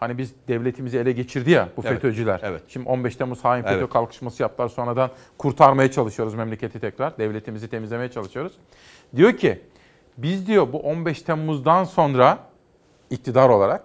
hani 0.00 0.18
biz 0.18 0.34
devletimizi 0.48 0.98
ele 0.98 1.12
geçirdi 1.12 1.50
ya 1.50 1.68
bu 1.76 1.80
Evet, 1.84 1.92
FETÖ'cüler. 1.92 2.40
evet. 2.42 2.62
Şimdi 2.68 2.88
15 2.88 3.16
Temmuz 3.16 3.44
hain 3.44 3.62
FETÖ 3.62 3.78
Evet. 3.78 3.90
kalkışması 3.90 4.42
yaptılar. 4.42 4.68
Sonradan 4.68 5.10
kurtarmaya 5.38 5.90
çalışıyoruz 5.90 6.34
memleketi 6.34 6.80
tekrar. 6.80 7.18
Devletimizi 7.18 7.68
temizlemeye 7.70 8.10
çalışıyoruz. 8.10 8.52
Diyor 9.16 9.36
ki 9.36 9.60
biz 10.18 10.46
diyor 10.46 10.72
bu 10.72 10.78
15 10.78 11.22
Temmuz'dan 11.22 11.84
sonra 11.84 12.38
iktidar 13.10 13.48
olarak 13.48 13.84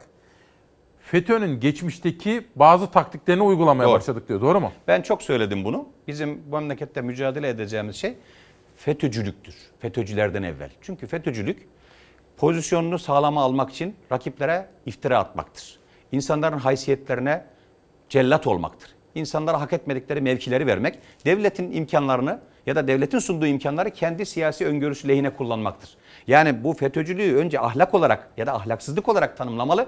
FETÖ'nün 1.01 1.59
geçmişteki 1.59 2.45
bazı 2.55 2.87
taktiklerini 2.91 3.43
uygulamaya 3.43 3.89
Doğru. 3.89 3.95
başladık 3.95 4.27
diyor. 4.29 4.41
Doğru 4.41 4.59
mu? 4.61 4.71
Ben 4.87 5.01
çok 5.01 5.21
söyledim 5.21 5.63
bunu. 5.63 5.87
Bizim 6.07 6.41
bu 6.51 6.55
memlekette 6.55 7.01
mücadele 7.01 7.49
edeceğimiz 7.49 7.95
şey 7.95 8.13
FETÖ'cülüktür. 8.75 9.55
FETÖ'cülerden 9.79 10.43
evvel. 10.43 10.69
Çünkü 10.81 11.07
FETÖ'cülük 11.07 11.67
pozisyonunu 12.37 12.99
sağlama 12.99 13.41
almak 13.43 13.71
için 13.71 13.95
rakiplere 14.11 14.67
iftira 14.85 15.19
atmaktır. 15.19 15.79
İnsanların 16.13 16.57
haysiyetlerine 16.57 17.43
cellat 18.09 18.47
olmaktır. 18.47 18.89
İnsanlara 19.15 19.61
hak 19.61 19.73
etmedikleri 19.73 20.21
mevkileri 20.21 20.67
vermek, 20.67 20.99
devletin 21.25 21.71
imkanlarını 21.71 22.39
ya 22.65 22.75
da 22.75 22.87
devletin 22.87 23.19
sunduğu 23.19 23.45
imkanları 23.45 23.91
kendi 23.91 24.25
siyasi 24.25 24.65
öngörüsü 24.65 25.07
lehine 25.07 25.29
kullanmaktır. 25.29 25.89
Yani 26.27 26.63
bu 26.63 26.73
FETÖ'cülüğü 26.73 27.35
önce 27.35 27.59
ahlak 27.59 27.93
olarak 27.93 28.29
ya 28.37 28.47
da 28.47 28.53
ahlaksızlık 28.53 29.09
olarak 29.09 29.37
tanımlamalı. 29.37 29.87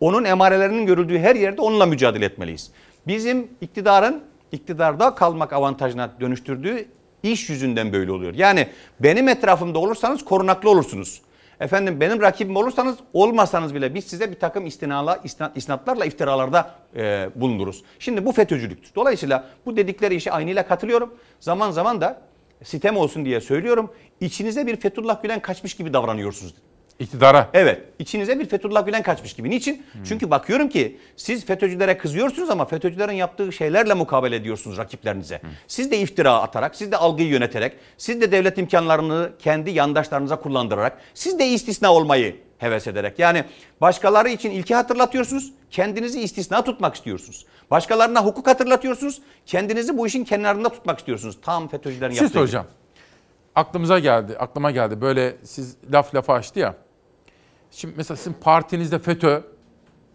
Onun 0.00 0.24
emarelerinin 0.24 0.86
görüldüğü 0.86 1.18
her 1.18 1.36
yerde 1.36 1.60
onunla 1.60 1.86
mücadele 1.86 2.24
etmeliyiz. 2.24 2.70
Bizim 3.06 3.48
iktidarın 3.60 4.22
iktidarda 4.52 5.14
kalmak 5.14 5.52
avantajına 5.52 6.10
dönüştürdüğü 6.20 6.88
iş 7.22 7.50
yüzünden 7.50 7.92
böyle 7.92 8.12
oluyor. 8.12 8.34
Yani 8.34 8.68
benim 9.00 9.28
etrafımda 9.28 9.78
olursanız 9.78 10.24
korunaklı 10.24 10.70
olursunuz. 10.70 11.22
Efendim 11.60 12.00
benim 12.00 12.22
rakibim 12.22 12.56
olursanız 12.56 12.96
olmasanız 13.12 13.74
bile 13.74 13.94
biz 13.94 14.04
size 14.04 14.30
bir 14.30 14.40
takım 14.40 14.66
istinala, 14.66 15.20
isnat, 15.24 15.56
isnatlarla 15.56 16.04
iftiralarda 16.04 16.70
e, 16.96 17.30
bulunuruz. 17.34 17.82
Şimdi 17.98 18.26
bu 18.26 18.32
FETÖ'cülüktür. 18.32 18.90
Dolayısıyla 18.94 19.44
bu 19.66 19.76
dedikleri 19.76 20.14
işe 20.14 20.32
aynıyla 20.32 20.66
katılıyorum. 20.66 21.14
Zaman 21.40 21.70
zaman 21.70 22.00
da 22.00 22.22
sitem 22.64 22.96
olsun 22.96 23.24
diye 23.24 23.40
söylüyorum. 23.40 23.92
İçinize 24.20 24.66
bir 24.66 24.76
Fethullah 24.76 25.22
Gülen 25.22 25.40
kaçmış 25.40 25.74
gibi 25.74 25.92
davranıyorsunuz. 25.92 26.54
İktidara. 26.98 27.50
Evet. 27.54 27.82
içinize 27.98 28.40
bir 28.40 28.44
Fethullah 28.48 28.86
Gülen 28.86 29.02
kaçmış 29.02 29.32
gibi. 29.32 29.50
Niçin? 29.50 29.86
Çünkü 30.04 30.30
bakıyorum 30.30 30.68
ki 30.68 30.98
siz 31.16 31.46
FETÖ'cülere 31.46 31.98
kızıyorsunuz 31.98 32.50
ama 32.50 32.64
FETÖ'cülerin 32.64 33.12
yaptığı 33.12 33.52
şeylerle 33.52 33.94
mukabele 33.94 34.36
ediyorsunuz 34.36 34.78
rakiplerinize. 34.78 35.40
Siz 35.66 35.90
de 35.90 35.98
iftira 35.98 36.34
atarak, 36.42 36.76
siz 36.76 36.92
de 36.92 36.96
algıyı 36.96 37.28
yöneterek, 37.28 37.76
siz 37.98 38.20
de 38.20 38.32
devlet 38.32 38.58
imkanlarını 38.58 39.30
kendi 39.38 39.70
yandaşlarınıza 39.70 40.36
kullandırarak, 40.36 40.98
siz 41.14 41.38
de 41.38 41.46
istisna 41.46 41.92
olmayı 41.92 42.36
heves 42.58 42.86
ederek. 42.86 43.18
Yani 43.18 43.44
başkaları 43.80 44.28
için 44.28 44.50
ilke 44.50 44.74
hatırlatıyorsunuz, 44.74 45.52
kendinizi 45.70 46.20
istisna 46.20 46.64
tutmak 46.64 46.94
istiyorsunuz. 46.94 47.46
Başkalarına 47.70 48.24
hukuk 48.24 48.46
hatırlatıyorsunuz, 48.46 49.22
kendinizi 49.46 49.98
bu 49.98 50.06
işin 50.06 50.24
kenarında 50.24 50.68
tutmak 50.68 50.98
istiyorsunuz. 50.98 51.38
Tam 51.42 51.68
FETÖ'cülerin 51.68 52.12
Siz 52.12 52.22
yaptığı 52.22 52.38
gibi. 52.38 52.42
hocam. 52.42 52.66
Aklımıza 53.54 53.98
geldi, 53.98 54.36
aklıma 54.38 54.70
geldi. 54.70 55.00
Böyle 55.00 55.36
siz 55.44 55.76
laf 55.92 56.14
lafa 56.14 56.34
açtı 56.34 56.60
ya. 56.60 56.74
Şimdi 57.76 57.94
mesela 57.96 58.16
sizin 58.16 58.32
partinizde 58.32 58.98
FETÖ, 58.98 59.42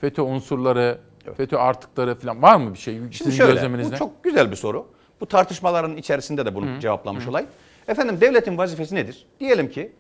FETÖ 0.02 0.22
unsurları, 0.22 1.00
FETÖ 1.38 1.58
artıkları 1.58 2.16
falan 2.16 2.42
var 2.42 2.56
mı 2.56 2.74
bir 2.74 2.80
şey 2.80 2.96
Şimdi 2.96 3.16
sizin 3.16 3.32
şöyle, 3.32 3.54
gözleminizde? 3.54 3.94
bu 3.94 3.98
çok 3.98 4.24
güzel 4.24 4.52
bir 4.52 4.56
soru. 4.56 4.88
Bu 5.22 5.26
tartışmaların 5.26 5.98
içerisinde 5.98 6.46
de 6.46 6.56
bunu 6.56 6.80
cevaplamış 6.80 7.28
olayım. 7.28 7.50
Efendim 7.88 8.18
devletin 8.22 8.58
vazifesi 8.58 8.96
nedir? 8.96 9.26
Diyelim 9.40 9.70
ki 9.70 9.92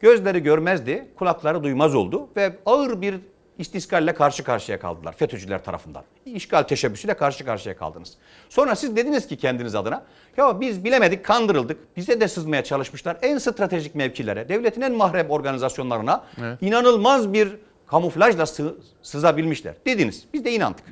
gözleri 0.00 0.42
görmezdi, 0.42 1.08
kulakları 1.16 1.64
duymaz 1.64 1.94
oldu 1.94 2.28
ve 2.36 2.56
ağır 2.66 3.00
bir 3.00 3.14
istiskalle 3.62 4.14
karşı 4.14 4.44
karşıya 4.44 4.80
kaldılar 4.80 5.12
FETÖ'cüler 5.16 5.64
tarafından. 5.64 6.04
İşgal 6.26 6.62
teşebbüsüyle 6.62 7.14
karşı 7.14 7.44
karşıya 7.44 7.76
kaldınız. 7.76 8.14
Sonra 8.48 8.76
siz 8.76 8.96
dediniz 8.96 9.26
ki 9.26 9.36
kendiniz 9.36 9.74
adına 9.74 10.04
ya 10.36 10.60
biz 10.60 10.84
bilemedik, 10.84 11.24
kandırıldık. 11.24 11.96
Bize 11.96 12.20
de 12.20 12.28
sızmaya 12.28 12.64
çalışmışlar. 12.64 13.16
En 13.22 13.38
stratejik 13.38 13.94
mevkilere, 13.94 14.48
devletin 14.48 14.80
en 14.80 14.92
mahrem 14.92 15.30
organizasyonlarına 15.30 16.24
Evet. 16.40 16.58
inanılmaz 16.62 17.32
bir 17.32 17.48
kamuflajla 17.86 18.46
sı- 18.46 18.76
sızabilmişler. 19.02 19.74
Dediniz. 19.86 20.24
Biz 20.34 20.44
de 20.44 20.52
inandık. 20.52 20.84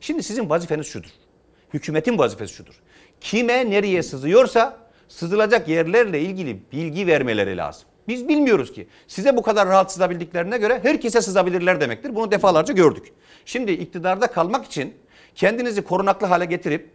Şimdi 0.00 0.22
sizin 0.22 0.50
vazifeniz 0.50 0.86
şudur. 0.86 1.10
Hükümetin 1.74 2.18
vazifesi 2.18 2.54
şudur. 2.54 2.80
Kime 3.20 3.70
nereye 3.70 4.02
sızıyorsa 4.02 4.76
sızılacak 5.08 5.68
yerlerle 5.68 6.20
ilgili 6.20 6.62
bilgi 6.72 7.06
vermeleri 7.06 7.56
lazım. 7.56 7.88
Biz 8.08 8.28
bilmiyoruz 8.28 8.72
ki. 8.72 8.86
Size 9.06 9.36
bu 9.36 9.42
kadar 9.42 9.68
rahat 9.68 9.92
sızabildiklerine 9.92 10.58
göre 10.58 10.80
herkese 10.82 11.20
sızabilirler 11.20 11.80
demektir. 11.80 12.14
Bunu 12.14 12.30
defalarca 12.30 12.74
gördük. 12.74 13.12
Şimdi 13.44 13.72
iktidarda 13.72 14.26
kalmak 14.26 14.66
için 14.66 14.94
kendinizi 15.34 15.82
korunaklı 15.82 16.26
hale 16.26 16.44
getirip 16.44 16.90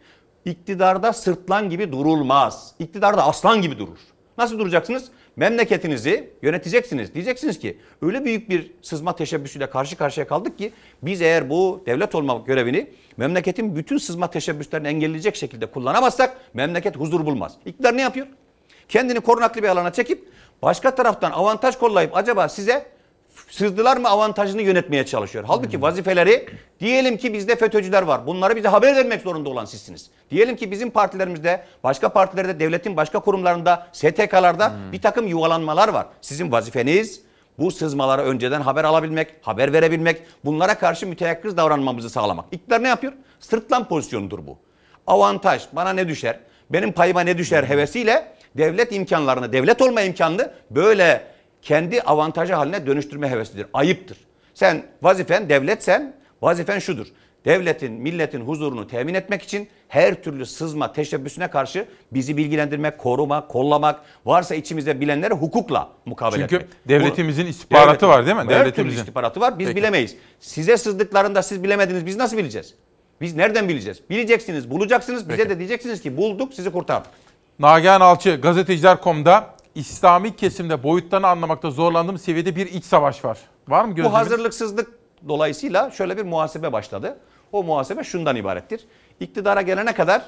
iktidarda 0.46 1.14
sırtlan 1.14 1.70
gibi 1.70 1.92
durulmaz. 1.92 2.76
İktidarda 2.80 3.24
aslan 3.26 3.62
gibi 3.62 3.78
durur. 3.80 3.98
Nasıl 4.38 4.60
duracaksınız? 4.60 5.12
Memleketinizi 5.36 6.30
yöneteceksiniz. 6.42 7.14
Diyeceksiniz 7.14 7.60
ki 7.60 7.78
öyle 8.02 8.26
büyük 8.26 8.50
bir 8.50 8.72
sızma 8.82 9.16
teşebbüsüyle 9.16 9.70
karşı 9.70 9.96
karşıya 9.98 10.28
kaldık 10.28 10.58
ki 10.58 10.72
biz 11.02 11.22
eğer 11.22 11.50
bu 11.50 11.84
devlet 11.86 12.16
olma 12.16 12.44
görevini 12.46 12.88
memleketin 13.18 13.76
bütün 13.76 13.98
sızma 13.98 14.30
teşebbüslerini 14.30 14.88
engelleyecek 14.88 15.36
şekilde 15.36 15.66
kullanamazsak 15.66 16.38
memleket 16.54 16.98
huzur 16.98 17.26
bulmaz. 17.26 17.54
İktidar 17.66 17.98
ne 17.98 18.02
yapıyor? 18.02 18.28
Kendini 18.90 19.20
korunaklı 19.20 19.64
bir 19.64 19.68
alana 19.68 19.94
çekip 19.94 20.28
başka 20.62 20.96
taraftan 20.96 21.32
avantaj 21.32 21.78
kollayıp 21.78 22.18
acaba 22.18 22.50
size 22.50 22.86
sızdılar 23.50 23.98
mı 23.98 24.10
avantajını 24.10 24.62
yönetmeye 24.62 25.06
çalışıyor. 25.06 25.44
Halbuki 25.48 25.82
vazifeleri 25.82 26.50
diyelim 26.80 27.18
ki 27.18 27.34
bizde 27.34 27.56
FETÖ'cüler 27.56 28.02
var. 28.02 28.28
Bunları 28.28 28.56
bize 28.56 28.68
haber 28.68 28.96
vermek 28.96 29.22
zorunda 29.22 29.50
olan 29.50 29.66
sizsiniz. 29.66 30.10
Diyelim 30.32 30.56
ki 30.56 30.72
bizim 30.72 30.90
partilerimizde, 30.90 31.64
başka 31.84 32.10
partilerde, 32.10 32.60
devletin 32.60 32.98
başka 32.98 33.20
kurumlarında, 33.20 33.88
STK'larda 33.94 34.72
bir 34.92 35.02
takım 35.02 35.28
yuvalanmalar 35.28 35.88
var. 35.90 36.08
Sizin 36.22 36.52
vazifeniz 36.52 37.22
bu 37.60 37.72
sızmalara 37.72 38.22
önceden 38.22 38.62
haber 38.62 38.84
alabilmek, 38.84 39.34
haber 39.42 39.74
verebilmek, 39.74 40.22
bunlara 40.46 40.78
karşı 40.78 41.08
müteyakkız 41.08 41.58
davranmamızı 41.58 42.10
sağlamak. 42.10 42.46
İktidar 42.52 42.84
ne 42.84 42.88
yapıyor? 42.88 43.14
Sırtlan 43.40 43.88
pozisyonudur 43.88 44.48
bu. 44.48 44.58
Avantaj, 45.08 45.64
bana 45.72 45.94
ne 45.94 46.08
düşer, 46.08 46.40
benim 46.70 46.92
payıma 46.92 47.22
ne 47.22 47.38
düşer 47.38 47.64
hevesiyle 47.64 48.34
devlet 48.58 48.92
imkanlarını, 48.92 49.54
devlet 49.54 49.82
olma 49.82 50.02
imkanını 50.02 50.52
böyle 50.72 51.24
kendi 51.62 52.02
avantajı 52.02 52.54
haline 52.54 52.88
dönüştürme 52.88 53.30
hevesidir. 53.30 53.66
Ayıptır. 53.74 54.18
Sen 54.54 54.84
vazifen 55.02 55.50
devletsen 55.50 56.14
vazifen 56.42 56.80
şudur. 56.80 57.08
Devletin, 57.46 57.94
milletin 57.94 58.42
huzurunu 58.42 58.88
temin 58.88 59.14
etmek 59.14 59.42
için 59.42 59.68
her 59.88 60.24
türlü 60.24 60.46
sızma 60.46 60.94
teşebbüsüne 60.94 61.48
karşı 61.48 61.86
bizi 62.14 62.38
bilgilendirmek, 62.38 62.98
korumak, 62.98 63.50
kollamak, 63.50 64.00
varsa 64.26 64.56
içimizde 64.56 65.02
bilenleri 65.02 65.34
hukukla 65.34 65.90
mukabele 66.06 66.42
Çünkü 66.42 66.56
etmek. 66.56 66.88
devletimizin 66.88 67.46
istihbaratı 67.46 68.08
var 68.08 68.26
değil 68.26 68.36
mi? 68.36 68.42
Her 68.42 68.48
türlü 68.48 68.60
Devletimizin. 68.60 69.00
istihbaratı 69.00 69.40
var. 69.40 69.60
Biz 69.60 69.68
Peki. 69.68 69.78
bilemeyiz. 69.78 70.16
Size 70.40 70.78
sızdıklarında 70.78 71.42
siz 71.44 71.64
bilemediniz. 71.64 72.06
Biz 72.06 72.18
nasıl 72.18 72.38
bileceğiz? 72.38 72.74
Biz 73.22 73.36
nereden 73.36 73.70
bileceğiz? 73.70 74.00
Bileceksiniz, 74.10 74.72
bulacaksınız. 74.72 75.30
Bize 75.30 75.38
Peki. 75.38 75.50
de 75.50 75.58
diyeceksiniz 75.60 76.02
ki 76.02 76.18
bulduk, 76.18 76.54
sizi 76.54 76.72
kurtardık. 76.72 77.12
Nagihan 77.60 78.02
Alçı, 78.02 78.36
gazeteciler.com'da 78.42 79.46
İslami 79.76 80.36
kesimde 80.36 80.84
boyutlarını 80.84 81.28
anlamakta 81.28 81.72
zorlandığım 81.72 82.18
seviyede 82.18 82.56
bir 82.56 82.66
iç 82.66 82.86
savaş 82.86 83.26
var. 83.26 83.38
Var 83.68 83.86
mı 83.86 83.92
Bu 83.92 83.96
gözleminiz? 83.96 84.20
hazırlıksızlık 84.20 84.90
dolayısıyla 85.28 85.92
şöyle 85.92 86.18
bir 86.18 86.24
muhasebe 86.24 86.72
başladı. 86.74 87.18
O 87.52 87.64
muhasebe 87.64 88.04
şundan 88.04 88.36
ibarettir. 88.36 88.82
İktidara 89.20 89.62
gelene 89.62 89.94
kadar 89.94 90.22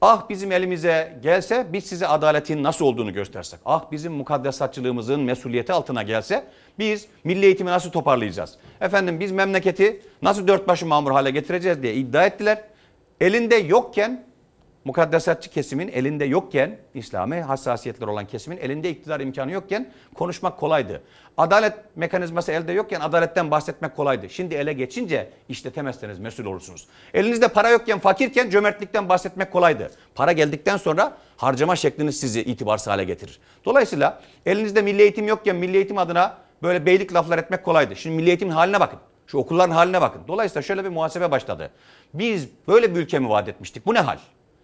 Ah 0.00 0.28
bizim 0.28 0.52
elimize 0.52 1.18
gelse 1.22 1.66
biz 1.72 1.84
size 1.84 2.06
adaletin 2.08 2.62
nasıl 2.62 2.84
olduğunu 2.84 3.12
göstersek. 3.12 3.60
Ah 3.64 3.84
bizim 3.92 4.12
mukaddesatçılığımızın 4.12 5.20
mesuliyeti 5.20 5.72
altına 5.72 6.02
gelse 6.02 6.44
biz 6.78 7.06
milli 7.24 7.44
eğitimi 7.46 7.70
nasıl 7.70 7.90
toparlayacağız? 7.90 8.54
Efendim 8.80 9.20
biz 9.20 9.32
memleketi 9.32 10.02
nasıl 10.22 10.48
dört 10.48 10.68
başı 10.68 10.86
mamur 10.86 11.10
hale 11.12 11.30
getireceğiz 11.30 11.82
diye 11.82 11.94
iddia 11.94 12.26
ettiler. 12.26 12.64
Elinde 13.20 13.54
yokken 13.56 14.24
mukaddesatçı 14.88 15.50
kesimin 15.50 15.88
elinde 15.88 16.24
yokken, 16.24 16.78
İslami 16.94 17.40
hassasiyetler 17.40 18.06
olan 18.06 18.26
kesimin 18.26 18.56
elinde 18.56 18.90
iktidar 18.90 19.20
imkanı 19.20 19.52
yokken 19.52 19.92
konuşmak 20.14 20.58
kolaydı. 20.58 21.02
Adalet 21.36 21.72
mekanizması 21.96 22.52
elde 22.52 22.72
yokken 22.72 23.00
adaletten 23.00 23.50
bahsetmek 23.50 23.96
kolaydı. 23.96 24.30
Şimdi 24.30 24.54
ele 24.54 24.72
geçince 24.72 25.30
işletemezseniz 25.48 26.18
mesul 26.18 26.44
olursunuz. 26.44 26.86
Elinizde 27.14 27.48
para 27.48 27.70
yokken, 27.70 27.98
fakirken 27.98 28.50
cömertlikten 28.50 29.08
bahsetmek 29.08 29.52
kolaydı. 29.52 29.90
Para 30.14 30.32
geldikten 30.32 30.76
sonra 30.76 31.16
harcama 31.36 31.76
şekliniz 31.76 32.20
sizi 32.20 32.40
itibarsız 32.40 32.86
hale 32.86 33.04
getirir. 33.04 33.40
Dolayısıyla 33.64 34.20
elinizde 34.46 34.82
milli 34.82 35.02
eğitim 35.02 35.28
yokken 35.28 35.56
milli 35.56 35.76
eğitim 35.76 35.98
adına 35.98 36.36
böyle 36.62 36.86
beylik 36.86 37.14
laflar 37.14 37.38
etmek 37.38 37.64
kolaydı. 37.64 37.96
Şimdi 37.96 38.16
milli 38.16 38.28
eğitimin 38.28 38.52
haline 38.52 38.80
bakın. 38.80 38.98
Şu 39.26 39.38
okulların 39.38 39.74
haline 39.74 40.00
bakın. 40.00 40.22
Dolayısıyla 40.28 40.62
şöyle 40.62 40.84
bir 40.84 40.88
muhasebe 40.88 41.30
başladı. 41.30 41.70
Biz 42.14 42.48
böyle 42.68 42.94
bir 42.94 43.00
ülke 43.00 43.18
mi 43.18 43.28
vaat 43.28 43.48
etmiştik? 43.48 43.86
Bu 43.86 43.94
ne 43.94 44.00
hal? 44.00 44.18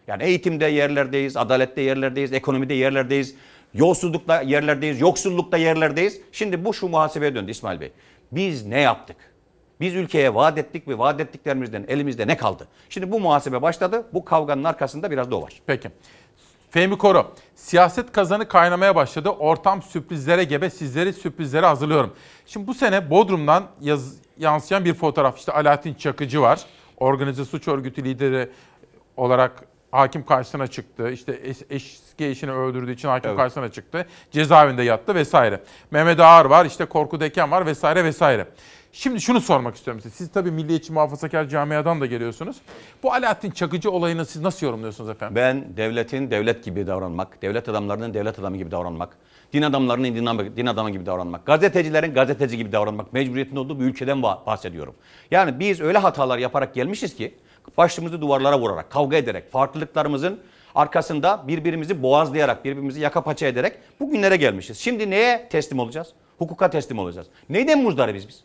Yani 0.07 0.23
eğitimde 0.23 0.67
yerlerdeyiz, 0.67 1.37
adalette 1.37 1.81
yerlerdeyiz, 1.81 2.33
ekonomide 2.33 2.75
yerlerdeyiz, 2.75 3.35
yolsuzlukta 3.75 4.43
yerlerdeyiz, 4.43 5.01
yoksullukta 5.01 5.57
yerlerdeyiz. 5.57 6.21
Şimdi 6.33 6.65
bu 6.65 6.75
şu 6.75 6.89
muhasebeye 6.89 7.35
döndü 7.35 7.51
İsmail 7.51 7.81
Bey. 7.81 7.93
Biz 8.33 8.67
ne 8.67 8.81
yaptık? 8.81 9.17
Biz 9.81 9.95
ülkeye 9.95 10.35
vaat 10.35 10.59
ettik 10.59 10.89
ve 10.89 10.99
vaat 10.99 11.21
ettiklerimizden 11.21 11.85
elimizde 11.89 12.27
ne 12.27 12.37
kaldı? 12.37 12.69
Şimdi 12.89 13.11
bu 13.11 13.21
muhasebe 13.21 13.63
başladı. 13.63 14.07
Bu 14.13 14.25
kavganın 14.25 14.65
arkasında 14.65 15.11
biraz 15.11 15.31
da 15.31 15.37
o 15.37 15.43
var. 15.43 15.53
Peki. 15.67 15.91
Fehmi 16.71 16.99
Koro, 16.99 17.33
siyaset 17.55 18.13
kazanı 18.13 18.49
kaynamaya 18.49 18.97
başladı. 18.97 19.29
Ortam 19.29 19.83
sürprizlere 19.83 20.45
gebe, 20.45 20.71
sizleri 20.71 21.13
sürprizlere 21.13 21.67
hazırlıyorum. 21.67 22.15
Şimdi 22.47 22.67
bu 22.67 22.75
sene 22.75 23.11
Bodrum'dan 23.11 23.65
yaz, 23.81 24.15
yansıyan 24.39 24.85
bir 24.85 24.95
fotoğraf. 24.95 25.39
İşte 25.39 25.53
Alaaddin 25.53 25.95
Çakıcı 25.95 26.41
var. 26.41 26.61
Organize 26.97 27.45
suç 27.45 27.69
örgütü 27.69 28.05
lideri 28.05 28.51
olarak 29.17 29.65
hakim 29.95 30.25
karşısına 30.27 30.67
çıktı. 30.67 31.11
İşte 31.11 31.33
es- 31.33 31.65
eski 31.71 32.25
eşini 32.27 32.51
öldürdüğü 32.53 32.93
için 32.93 33.09
hakim 33.09 33.29
Evet. 33.29 33.39
karşısına 33.39 33.71
çıktı. 33.71 34.07
Cezaevinde 34.31 34.83
yattı 34.83 35.15
vesaire. 35.15 35.61
Mehmet 35.91 36.21
Ağar 36.21 36.45
var, 36.45 36.65
işte 36.67 36.85
Korkut 36.85 37.23
Eken 37.23 37.51
var 37.51 37.67
vesaire 37.67 38.05
vesaire. 38.05 38.47
Şimdi 38.93 39.21
şunu 39.21 39.41
sormak 39.41 39.77
istiyorum 39.77 40.01
size. 40.03 40.15
Siz 40.15 40.33
tabii 40.33 40.51
Milliyetçi 40.51 40.93
Muhafazakar 40.93 41.49
Camiadan 41.49 42.01
da 42.01 42.07
geliyorsunuz. 42.07 42.57
Bu 43.03 43.13
Alaaddin 43.13 43.51
Çakıcı 43.51 43.91
olayını 43.91 44.27
siz 44.27 44.43
nasıl 44.43 44.67
yorumluyorsunuz 44.67 45.11
efendim? 45.11 45.37
Ben 45.37 45.77
devletin 45.77 46.31
devlet 46.31 46.65
gibi 46.65 46.87
davranmak, 46.87 47.43
devlet 47.43 47.69
adamlarının 47.69 48.15
devlet 48.15 48.39
adamı 48.39 48.57
gibi 48.57 48.71
davranmak, 48.71 49.17
din 49.53 49.63
adamlarının 49.63 50.15
din 50.15 50.27
adamı, 50.27 50.57
din 50.57 50.67
adamı 50.67 50.91
gibi 50.91 51.07
davranmak, 51.07 51.47
gazetecilerin 51.47 52.15
gazeteci 52.15 52.57
gibi 52.57 52.73
davranmak 52.73 53.13
mecburiyetinde 53.13 53.59
olduğu 53.61 53.81
bir 53.81 53.85
ülkeden 53.85 54.19
bah- 54.19 54.47
bahsediyorum. 54.47 54.95
Yani 55.31 55.59
biz 55.61 55.81
öyle 55.81 55.99
hatalar 55.99 56.39
yaparak 56.39 56.75
gelmişiz 56.75 57.17
ki 57.17 57.35
başımızı 57.77 58.21
duvarlara 58.21 58.59
vurarak, 58.59 58.91
kavga 58.91 59.17
ederek, 59.17 59.53
farklılıklarımızın 59.53 60.41
arkasında 60.75 61.45
birbirimizi 61.49 62.03
boğazlayarak, 62.03 62.65
birbirimizi 62.65 63.01
yaka 63.01 63.21
paça 63.25 63.47
ederek 63.47 63.79
bugünlere 64.01 64.37
gelmişiz. 64.37 64.79
Şimdi 64.79 65.11
neye 65.11 65.49
teslim 65.49 65.79
olacağız? 65.79 66.09
Hukuka 66.39 66.71
teslim 66.71 66.99
olacağız. 66.99 67.27
Neyden 67.49 67.83
muzdaribiz 67.83 68.29
biz? 68.29 68.45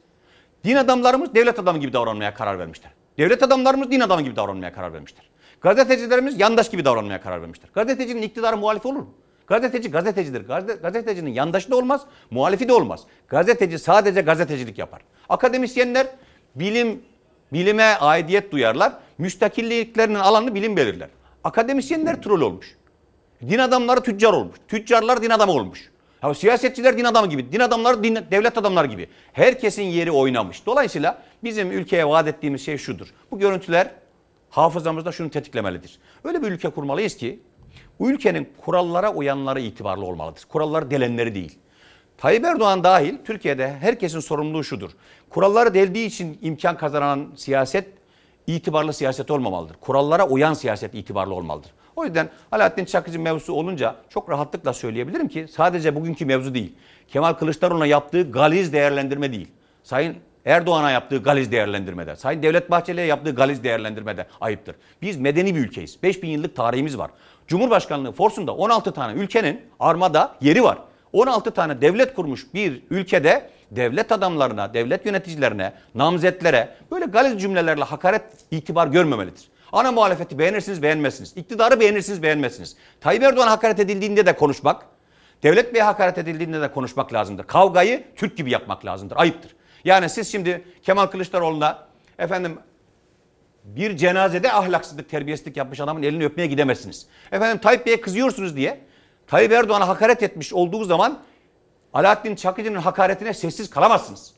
Din 0.63 0.75
adamlarımız 0.75 1.35
devlet 1.35 1.59
adamı 1.59 1.79
gibi 1.79 1.93
davranmaya 1.93 2.33
karar 2.33 2.59
vermişler. 2.59 2.91
Devlet 3.17 3.43
adamlarımız 3.43 3.91
din 3.91 3.99
adamı 3.99 4.21
gibi 4.21 4.35
davranmaya 4.35 4.73
karar 4.73 4.93
vermişler. 4.93 5.29
Gazetecilerimiz 5.61 6.39
yandaş 6.39 6.69
gibi 6.71 6.85
davranmaya 6.85 7.21
karar 7.21 7.41
vermişler. 7.41 7.69
Gazetecinin 7.73 8.21
iktidara 8.21 8.55
muhalif 8.57 8.85
olur 8.85 8.99
mu? 8.99 9.13
Gazeteci 9.47 9.91
gazetecidir. 9.91 10.41
Gazete- 10.47 10.81
Gazetecinin 10.81 11.31
yandaşı 11.33 11.71
da 11.71 11.75
olmaz, 11.75 12.01
muhalifi 12.31 12.67
de 12.67 12.73
olmaz. 12.73 13.01
Gazeteci 13.27 13.79
sadece 13.79 14.21
gazetecilik 14.21 14.77
yapar. 14.77 15.01
Akademisyenler 15.29 16.07
bilim 16.55 17.01
bilime 17.53 17.83
aidiyet 17.83 18.51
duyarlar. 18.51 18.93
Müstakilliklerinin 19.17 20.19
alanını 20.19 20.55
bilim 20.55 20.77
belirler. 20.77 21.09
Akademisyenler 21.43 22.21
troll 22.21 22.41
olmuş. 22.41 22.75
Din 23.49 23.59
adamları 23.59 24.01
tüccar 24.01 24.33
olmuş. 24.33 24.55
Tüccarlar 24.67 25.23
din 25.23 25.29
adamı 25.29 25.51
olmuş. 25.51 25.89
Ya 26.23 26.33
siyasetçiler 26.33 26.97
din 26.97 27.03
adamı 27.03 27.27
gibi, 27.27 27.51
din 27.51 27.59
adamları 27.59 28.03
din, 28.03 28.19
devlet 28.31 28.57
adamları 28.57 28.87
gibi. 28.87 29.07
Herkesin 29.33 29.83
yeri 29.83 30.11
oynamış. 30.11 30.65
Dolayısıyla 30.65 31.21
bizim 31.43 31.71
ülkeye 31.71 32.07
vaat 32.07 32.27
ettiğimiz 32.27 32.65
şey 32.65 32.77
şudur. 32.77 33.07
Bu 33.31 33.39
görüntüler 33.39 33.91
hafızamızda 34.49 35.11
şunu 35.11 35.29
tetiklemelidir. 35.29 35.99
Öyle 36.23 36.41
bir 36.41 36.47
ülke 36.47 36.69
kurmalıyız 36.69 37.17
ki 37.17 37.39
bu 37.99 38.11
ülkenin 38.11 38.49
kurallara 38.57 39.13
uyanları 39.13 39.59
itibarlı 39.59 40.05
olmalıdır. 40.05 40.43
Kuralları 40.49 40.91
delenleri 40.91 41.35
değil. 41.35 41.57
Tayyip 42.19 42.45
Erdoğan 42.45 42.83
dahil 42.83 43.17
Türkiye'de 43.25 43.77
herkesin 43.81 44.19
sorumluluğu 44.19 44.63
şudur. 44.63 44.91
Kuralları 45.29 45.73
deldiği 45.73 46.07
için 46.07 46.39
imkan 46.41 46.77
kazanan 46.77 47.27
siyaset 47.35 47.87
itibarlı 48.47 48.93
siyaset 48.93 49.31
olmamalıdır. 49.31 49.75
Kurallara 49.81 50.27
uyan 50.27 50.53
siyaset 50.53 50.93
itibarlı 50.95 51.33
olmalıdır. 51.33 51.71
O 51.95 52.05
yüzden 52.05 52.29
Alaaddin 52.51 52.85
Çakıcı 52.85 53.19
mevzusu 53.19 53.53
olunca 53.53 53.95
çok 54.09 54.29
rahatlıkla 54.29 54.73
söyleyebilirim 54.73 55.27
ki 55.27 55.45
sadece 55.51 55.95
bugünkü 55.95 56.25
mevzu 56.25 56.53
değil. 56.53 56.75
Kemal 57.07 57.33
Kılıçdaroğlu'na 57.33 57.85
yaptığı 57.85 58.31
galiz 58.31 58.73
değerlendirme 58.73 59.31
değil. 59.31 59.47
Sayın 59.83 60.15
Erdoğan'a 60.45 60.91
yaptığı 60.91 61.23
galiz 61.23 61.51
değerlendirmede, 61.51 62.15
Sayın 62.15 62.43
Devlet 62.43 62.71
Bahçeli'ye 62.71 63.05
yaptığı 63.05 63.35
galiz 63.35 63.63
değerlendirmede 63.63 64.27
ayıptır. 64.41 64.75
Biz 65.01 65.17
medeni 65.17 65.55
bir 65.55 65.59
ülkeyiz. 65.59 66.03
5000 66.03 66.29
yıllık 66.29 66.55
tarihimiz 66.55 66.97
var. 66.97 67.11
Cumhurbaşkanlığı 67.47 68.11
forsunda 68.11 68.55
16 68.55 68.91
tane 68.91 69.19
ülkenin 69.19 69.61
armada 69.79 70.35
yeri 70.41 70.63
var. 70.63 70.77
16 71.13 71.51
tane 71.51 71.81
devlet 71.81 72.13
kurmuş 72.13 72.53
bir 72.53 72.81
ülkede 72.89 73.49
devlet 73.71 74.11
adamlarına, 74.11 74.73
devlet 74.73 75.05
yöneticilerine, 75.05 75.73
namzetlere 75.95 76.75
böyle 76.91 77.05
galiz 77.05 77.41
cümlelerle 77.41 77.83
hakaret 77.83 78.23
itibar 78.51 78.87
görmemelidir. 78.87 79.49
Ana 79.71 79.91
muhalefeti 79.91 80.39
beğenirsiniz 80.39 80.81
beğenmezsiniz. 80.81 81.33
İktidarı 81.35 81.79
beğenirsiniz 81.79 82.23
beğenmezsiniz. 82.23 82.75
Tayyip 83.01 83.23
Erdoğan 83.23 83.47
hakaret 83.47 83.79
edildiğinde 83.79 84.25
de 84.25 84.35
konuşmak, 84.35 84.85
Devlet 85.43 85.73
Bey'e 85.73 85.83
hakaret 85.83 86.17
edildiğinde 86.17 86.61
de 86.61 86.71
konuşmak 86.71 87.13
lazımdır. 87.13 87.43
Kavgayı 87.43 88.03
Türk 88.15 88.37
gibi 88.37 88.51
yapmak 88.51 88.85
lazımdır. 88.85 89.17
Ayıptır. 89.17 89.55
Yani 89.83 90.09
siz 90.09 90.31
şimdi 90.31 90.63
Kemal 90.83 91.05
Kılıçdaroğlu'na 91.05 91.87
efendim 92.19 92.57
bir 93.63 93.97
cenazede 93.97 94.51
ahlaksızlık, 94.51 95.09
terbiyesizlik 95.09 95.57
yapmış 95.57 95.79
adamın 95.79 96.03
elini 96.03 96.25
öpmeye 96.25 96.47
gidemezsiniz. 96.47 97.07
Efendim 97.31 97.57
Tayyip 97.57 97.85
Bey'e 97.85 98.01
kızıyorsunuz 98.01 98.55
diye 98.55 98.79
Tayyip 99.29 99.51
Erdoğan'a 99.51 99.87
hakaret 99.87 100.23
etmiş 100.23 100.53
olduğu 100.53 100.83
zaman 100.83 101.19
Alaaddin 101.93 102.35
Çakıcı'nın 102.35 102.79
hakaretine 102.79 103.33
sessiz 103.33 103.69
kalamazsınız. 103.69 104.33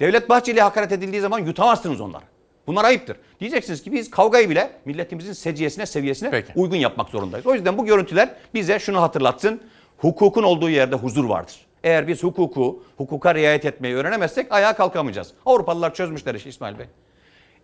Devlet 0.00 0.28
Bahçeli'ye 0.28 0.62
hakaret 0.62 0.92
edildiği 0.92 1.20
zaman 1.20 1.38
yutamazsınız 1.38 2.00
onları. 2.00 2.24
Bunlar 2.66 2.84
ayıptır. 2.84 3.16
Diyeceksiniz 3.40 3.82
ki 3.82 3.92
biz 3.92 4.10
kavgayı 4.10 4.50
bile 4.50 4.70
milletimizin 4.84 5.32
seciyesine, 5.32 5.86
seviyesine 5.86 6.44
uygun 6.56 6.76
yapmak 6.76 7.08
zorundayız. 7.08 7.46
O 7.46 7.54
yüzden 7.54 7.78
bu 7.78 7.84
görüntüler 7.84 8.34
bize 8.54 8.78
şunu 8.78 9.02
hatırlatsın. 9.02 9.60
Hukukun 9.98 10.42
olduğu 10.42 10.70
yerde 10.70 10.96
huzur 10.96 11.24
vardır. 11.24 11.66
Eğer 11.84 12.08
biz 12.08 12.22
hukuku, 12.22 12.82
hukuka 12.96 13.34
riayet 13.34 13.64
etmeyi 13.64 13.94
öğrenemezsek 13.94 14.52
ayağa 14.52 14.76
kalkamayacağız. 14.76 15.32
Avrupalılar 15.46 15.94
çözmüşler 15.94 16.34
işi 16.34 16.48
İsmail 16.48 16.78
Bey. 16.78 16.86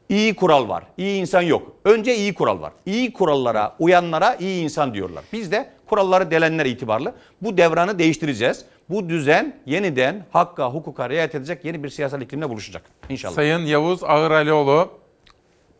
İyi 0.08 0.36
kural 0.36 0.68
var, 0.68 0.84
iyi 0.96 1.20
insan 1.20 1.42
yok. 1.42 1.72
Önce 1.84 2.16
iyi 2.16 2.34
kural 2.34 2.60
var. 2.60 2.72
İyi 2.86 3.12
kurallara 3.12 3.74
uyanlara 3.78 4.34
iyi 4.34 4.64
insan 4.64 4.94
diyorlar. 4.94 5.24
Biz 5.32 5.52
de 5.52 5.70
kuralları 5.86 6.30
delenler 6.30 6.66
itibarlı. 6.66 7.14
Bu 7.42 7.56
devranı 7.56 7.98
değiştireceğiz. 7.98 8.64
Bu 8.90 9.08
düzen 9.08 9.56
yeniden 9.66 10.24
hakka, 10.32 10.70
hukuka 10.70 11.08
riayet 11.10 11.34
edecek 11.34 11.64
yeni 11.64 11.84
bir 11.84 11.88
siyasal 11.88 12.22
iklimle 12.22 12.48
buluşacak. 12.48 12.82
İnşallah. 13.08 13.34
Sayın 13.34 13.58
Yavuz 13.60 14.04
Ağıralioğlu, 14.04 14.90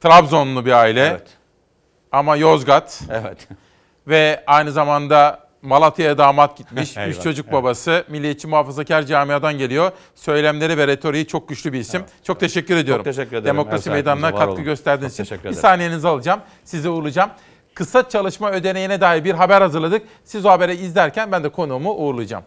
Trabzonlu 0.00 0.66
bir 0.66 0.72
aile. 0.72 1.06
Evet. 1.06 1.28
Ama 2.12 2.36
Yozgat. 2.36 3.02
Evet. 3.10 3.48
Ve 4.06 4.44
aynı 4.46 4.72
zamanda 4.72 5.45
Malatya'ya 5.66 6.18
damat 6.18 6.56
gitmiş. 6.56 6.96
Eyvah, 6.96 7.08
Üç 7.08 7.22
çocuk 7.22 7.46
evet. 7.46 7.54
babası. 7.54 8.04
Milliyetçi 8.08 8.48
Muhafazakar 8.48 9.02
Camiadan 9.02 9.58
geliyor. 9.58 9.92
Söylemleri 10.14 10.78
ve 10.78 10.86
retoriği 10.86 11.26
çok 11.26 11.48
güçlü 11.48 11.72
bir 11.72 11.78
isim. 11.78 12.04
çok 12.22 12.40
teşekkür 12.40 12.76
ediyorum. 12.76 13.04
teşekkür 13.04 13.36
ederim. 13.36 13.44
Demokrasi 13.44 13.90
Meydanı'na 13.90 14.30
katkı 14.34 14.52
olun. 14.52 14.64
gösterdiğiniz 14.64 15.16
Çok 15.16 15.26
için. 15.26 15.44
Bir 15.44 15.52
saniyenizi 15.52 16.08
alacağım. 16.08 16.40
Sizi 16.64 16.88
uğurlayacağım. 16.88 17.30
Kısa 17.74 18.08
çalışma 18.08 18.50
ödeneğine 18.50 19.00
dair 19.00 19.24
bir 19.24 19.34
haber 19.34 19.62
hazırladık. 19.62 20.02
Siz 20.24 20.46
o 20.46 20.50
haberi 20.50 20.74
izlerken 20.74 21.32
ben 21.32 21.44
de 21.44 21.48
konuğumu 21.48 21.94
uğurlayacağım. 21.94 22.44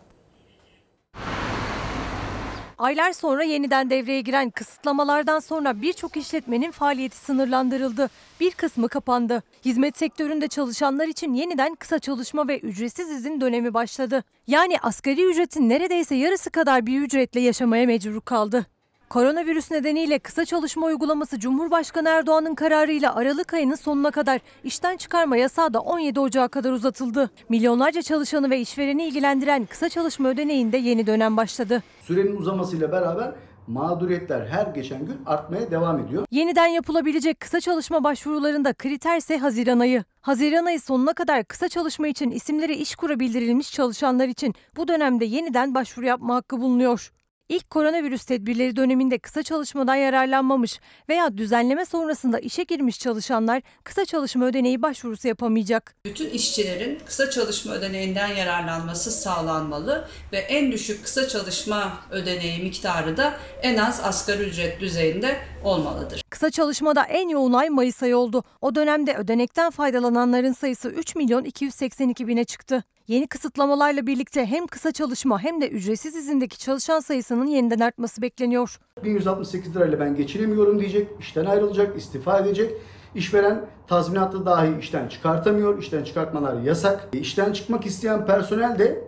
Aylar 2.80 3.14
sonra 3.14 3.44
yeniden 3.44 3.90
devreye 3.90 4.22
giren 4.22 4.50
kısıtlamalardan 4.50 5.40
sonra 5.40 5.82
birçok 5.82 6.18
işletmenin 6.18 6.72
faaliyeti 6.72 7.18
sınırlandırıldı. 7.18 8.10
Bir 8.40 8.52
kısmı 8.52 8.90
kapandı. 8.90 9.44
Hizmet 9.66 9.98
sektöründe 9.98 10.48
çalışanlar 10.48 11.08
için 11.08 11.34
yeniden 11.34 11.76
kısa 11.76 12.00
çalışma 12.00 12.48
ve 12.48 12.60
ücretsiz 12.60 13.10
izin 13.12 13.42
dönemi 13.42 13.74
başladı. 13.74 14.24
Yani 14.48 14.80
asgari 14.80 15.26
ücretin 15.26 15.70
neredeyse 15.70 16.16
yarısı 16.16 16.50
kadar 16.50 16.86
bir 16.86 17.02
ücretle 17.02 17.40
yaşamaya 17.40 17.86
mecbur 17.86 18.22
kaldı. 18.22 18.66
Koronavirüs 19.10 19.72
nedeniyle 19.72 20.20
kısa 20.20 20.46
çalışma 20.46 20.86
uygulaması 20.86 21.40
Cumhurbaşkanı 21.40 22.10
Erdoğan'ın 22.10 22.56
kararıyla 22.56 23.16
Aralık 23.16 23.54
ayının 23.54 23.76
sonuna 23.76 24.12
kadar 24.12 24.42
işten 24.64 24.98
çıkarma 24.98 25.38
yasağı 25.38 25.74
da 25.74 25.80
17 25.80 26.20
Ocağı 26.20 26.50
kadar 26.50 26.72
uzatıldı. 26.72 27.30
Milyonlarca 27.50 28.02
çalışanı 28.02 28.50
ve 28.50 28.60
işvereni 28.60 29.04
ilgilendiren 29.08 29.66
kısa 29.66 29.90
çalışma 29.90 30.30
ödeneğinde 30.30 30.78
yeni 30.78 31.08
dönem 31.08 31.38
başladı. 31.38 31.84
Sürenin 32.02 32.36
uzamasıyla 32.36 32.92
beraber 32.92 33.32
mağduriyetler 33.68 34.48
her 34.48 34.68
geçen 34.68 35.06
gün 35.06 35.18
artmaya 35.26 35.72
devam 35.72 36.00
ediyor. 36.00 36.26
Yeniden 36.32 36.68
yapılabilecek 36.68 37.40
kısa 37.40 37.60
çalışma 37.60 38.04
başvurularında 38.04 38.74
kriter 38.74 39.18
ise 39.18 39.38
Haziran 39.38 39.80
ayı. 39.80 40.04
Haziran 40.22 40.66
ayı 40.66 40.80
sonuna 40.80 41.14
kadar 41.14 41.44
kısa 41.44 41.70
çalışma 41.70 42.08
için 42.08 42.32
isimleri 42.32 42.76
iş 42.76 42.96
kura 42.96 43.20
bildirilmiş 43.20 43.72
çalışanlar 43.74 44.28
için 44.28 44.56
bu 44.78 44.88
dönemde 44.88 45.26
yeniden 45.26 45.76
başvuru 45.76 46.06
yapma 46.06 46.36
hakkı 46.36 46.62
bulunuyor. 46.62 47.12
İlk 47.50 47.70
koronavirüs 47.70 48.24
tedbirleri 48.26 48.76
döneminde 48.76 49.18
kısa 49.18 49.44
çalışmadan 49.44 49.96
yararlanmamış 49.96 50.80
veya 51.10 51.38
düzenleme 51.38 51.86
sonrasında 51.86 52.40
işe 52.40 52.64
girmiş 52.64 53.00
çalışanlar 53.00 53.62
kısa 53.84 54.06
çalışma 54.06 54.46
ödeneği 54.46 54.82
başvurusu 54.82 55.28
yapamayacak. 55.28 55.96
Bütün 56.06 56.30
işçilerin 56.30 57.00
kısa 57.06 57.30
çalışma 57.30 57.74
ödeneğinden 57.74 58.28
yararlanması 58.28 59.12
sağlanmalı 59.12 60.08
ve 60.32 60.38
en 60.38 60.72
düşük 60.72 61.04
kısa 61.04 61.28
çalışma 61.28 61.94
ödeneği 62.12 62.64
miktarı 62.64 63.18
da 63.18 63.34
en 63.62 63.78
az 63.78 64.02
asgari 64.04 64.44
ücret 64.44 64.80
düzeyinde 64.80 65.38
olmalıdır. 65.64 66.22
Kısa 66.30 66.52
çalışmada 66.52 67.04
en 67.04 67.30
yoğun 67.30 67.54
ay 67.54 67.70
Mayıs 67.70 68.04
ayı 68.04 68.18
oldu. 68.18 68.44
O 68.62 68.76
dönemde 68.76 69.16
ödenekten 69.16 69.72
faydalananların 69.72 70.54
sayısı 70.54 70.90
3 70.90 71.16
milyon 71.16 71.44
282 71.44 72.28
bine 72.28 72.44
çıktı. 72.44 72.84
Yeni 73.10 73.28
kısıtlamalarla 73.28 74.08
birlikte 74.08 74.46
hem 74.46 74.68
kısa 74.68 74.92
çalışma 74.92 75.44
hem 75.44 75.62
de 75.62 75.70
ücretsiz 75.70 76.16
izindeki 76.16 76.60
çalışan 76.60 77.00
sayısının 77.00 77.46
yeniden 77.46 77.80
artması 77.80 78.22
bekleniyor. 78.22 78.80
1168 79.04 79.76
lirayla 79.76 80.00
ben 80.00 80.16
geçinemiyorum 80.16 80.80
diyecek, 80.80 81.08
işten 81.20 81.46
ayrılacak, 81.46 81.98
istifa 81.98 82.40
edecek. 82.40 82.72
İşveren 83.16 83.66
tazminatlı 83.88 84.46
dahi 84.46 84.80
işten 84.80 85.08
çıkartamıyor, 85.08 85.80
işten 85.82 86.04
çıkartmalar 86.04 86.62
yasak. 86.62 87.10
E, 87.14 87.18
İşten 87.18 87.54
çıkmak 87.54 87.86
isteyen 87.86 88.26
personel 88.26 88.80
de 88.80 89.04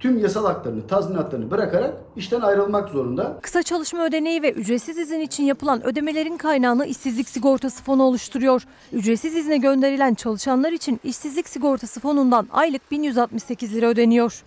tüm 0.00 0.18
yasal 0.18 0.46
haklarını, 0.46 0.86
tazminatlarını 0.86 1.50
bırakarak 1.50 1.94
işten 2.16 2.40
ayrılmak 2.40 2.88
zorunda. 2.88 3.38
Kısa 3.42 3.62
çalışma 3.62 4.04
ödeneği 4.04 4.42
ve 4.42 4.52
ücretsiz 4.52 4.98
izin 4.98 5.20
için 5.20 5.44
yapılan 5.44 5.86
ödemelerin 5.86 6.36
kaynağını 6.36 6.86
işsizlik 6.86 7.28
sigortası 7.28 7.82
fonu 7.82 8.02
oluşturuyor. 8.02 8.62
Ücretsiz 8.92 9.36
izne 9.36 9.56
gönderilen 9.56 10.14
çalışanlar 10.14 10.72
için 10.72 11.00
işsizlik 11.04 11.48
sigortası 11.48 12.00
fonundan 12.00 12.48
aylık 12.52 12.90
1168 12.90 13.74
lira 13.74 13.86
ödeniyor. 13.86 14.42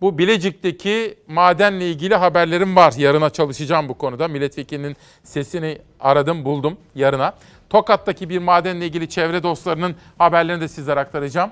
Bu 0.00 0.18
Bilecik'teki 0.18 1.18
madenle 1.26 1.90
ilgili 1.90 2.14
haberlerim 2.14 2.76
var. 2.76 2.94
Yarına 2.96 3.30
çalışacağım 3.30 3.88
bu 3.88 3.94
konuda. 3.94 4.28
Milletvekilinin 4.28 4.96
sesini 5.22 5.78
aradım, 6.00 6.44
buldum 6.44 6.76
yarına. 6.94 7.34
Tokat'taki 7.70 8.28
bir 8.28 8.38
madenle 8.38 8.86
ilgili 8.86 9.08
çevre 9.08 9.42
dostlarının 9.42 9.94
haberlerini 10.18 10.60
de 10.60 10.68
sizlere 10.68 11.00
aktaracağım. 11.00 11.50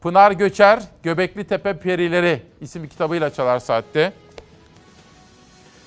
Pınar 0.00 0.32
Göçer, 0.32 0.82
Göbekli 1.02 1.44
Tepe 1.44 1.78
Perileri 1.78 2.42
isimli 2.60 2.88
kitabıyla 2.88 3.30
Çalar 3.30 3.58
Saat'te. 3.58 4.12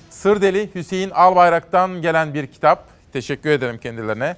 Sırdeli 0.10 0.70
Hüseyin 0.76 1.10
Albayrak'tan 1.10 2.02
gelen 2.02 2.34
bir 2.34 2.48
kitap. 2.48 2.88
Teşekkür 3.14 3.50
ederim 3.50 3.78
kendilerine. 3.78 4.36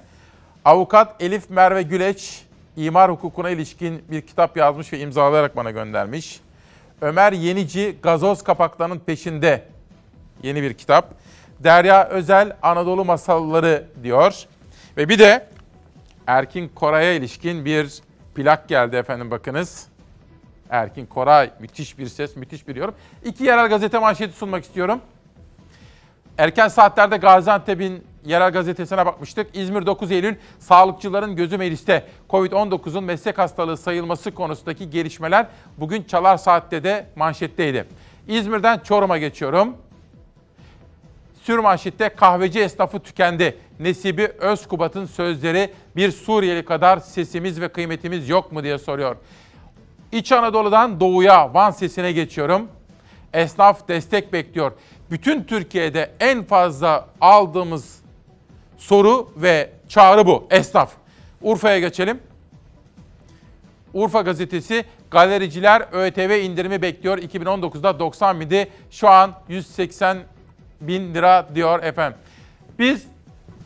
Avukat 0.64 1.22
Elif 1.22 1.50
Merve 1.50 1.82
Güleç, 1.82 2.42
imar 2.76 3.10
hukukuna 3.10 3.50
ilişkin 3.50 4.04
bir 4.10 4.20
kitap 4.22 4.56
yazmış 4.56 4.92
ve 4.92 4.98
imzalayarak 4.98 5.56
bana 5.56 5.70
göndermiş. 5.70 6.40
Ömer 7.00 7.32
Yenici, 7.32 7.96
Gazoz 8.02 8.42
Kapaklarının 8.42 8.98
Peşinde 8.98 9.62
yeni 10.42 10.62
bir 10.62 10.74
kitap. 10.74 11.14
Derya 11.60 12.08
Özel, 12.08 12.56
Anadolu 12.62 13.04
Masalları 13.04 13.84
diyor. 14.02 14.34
Ve 14.96 15.08
bir 15.08 15.18
de 15.18 15.48
Erkin 16.26 16.68
Koray'a 16.68 17.12
ilişkin 17.12 17.64
bir 17.64 18.02
plak 18.36 18.68
geldi 18.68 18.96
efendim 18.96 19.30
bakınız. 19.30 19.86
Erkin 20.70 21.06
Koray 21.06 21.50
müthiş 21.60 21.98
bir 21.98 22.06
ses, 22.06 22.36
müthiş 22.36 22.68
bir 22.68 22.76
yorum. 22.76 22.94
İki 23.24 23.44
yerel 23.44 23.68
gazete 23.68 23.98
manşeti 23.98 24.36
sunmak 24.36 24.64
istiyorum. 24.64 25.00
Erken 26.38 26.68
saatlerde 26.68 27.16
Gaziantep'in 27.16 28.04
yerel 28.24 28.52
gazetesine 28.52 29.06
bakmıştık. 29.06 29.56
İzmir 29.56 29.86
9 29.86 30.10
Eylül 30.10 30.34
sağlıkçıların 30.58 31.36
gözü 31.36 31.58
mecliste. 31.58 32.06
Covid-19'un 32.30 33.04
meslek 33.04 33.38
hastalığı 33.38 33.76
sayılması 33.76 34.30
konusundaki 34.30 34.90
gelişmeler 34.90 35.46
bugün 35.78 36.02
Çalar 36.02 36.36
Saat'te 36.36 36.84
de 36.84 37.06
manşetteydi. 37.16 37.84
İzmir'den 38.28 38.78
Çorum'a 38.78 39.18
geçiyorum. 39.18 39.76
Sür 41.42 41.58
manşette 41.58 42.08
kahveci 42.08 42.60
esnafı 42.60 43.00
tükendi. 43.00 43.58
Nesibi 43.80 44.26
Özkubat'ın 44.38 45.06
sözleri 45.06 45.70
bir 45.96 46.12
Suriyeli 46.12 46.64
kadar 46.64 46.98
sesimiz 46.98 47.60
ve 47.60 47.68
kıymetimiz 47.68 48.28
yok 48.28 48.52
mu 48.52 48.62
diye 48.62 48.78
soruyor. 48.78 49.16
İç 50.12 50.32
Anadolu'dan 50.32 51.00
doğuya 51.00 51.54
Van 51.54 51.70
sesine 51.70 52.12
geçiyorum. 52.12 52.68
Esnaf 53.32 53.88
destek 53.88 54.32
bekliyor. 54.32 54.72
Bütün 55.10 55.44
Türkiye'de 55.44 56.10
en 56.20 56.44
fazla 56.44 57.08
aldığımız 57.20 58.00
soru 58.78 59.30
ve 59.36 59.70
çağrı 59.88 60.26
bu. 60.26 60.46
Esnaf. 60.50 60.92
Urfa'ya 61.42 61.78
geçelim. 61.78 62.20
Urfa 63.94 64.20
gazetesi 64.20 64.84
galericiler 65.10 65.86
ÖTV 65.92 66.40
indirimi 66.44 66.82
bekliyor. 66.82 67.18
2019'da 67.18 67.98
90 67.98 68.40
bindi. 68.40 68.68
Şu 68.90 69.08
an 69.08 69.32
180 69.48 70.18
bin 70.80 71.14
lira 71.14 71.48
diyor 71.54 71.82
efendim. 71.82 72.18
Biz 72.78 73.06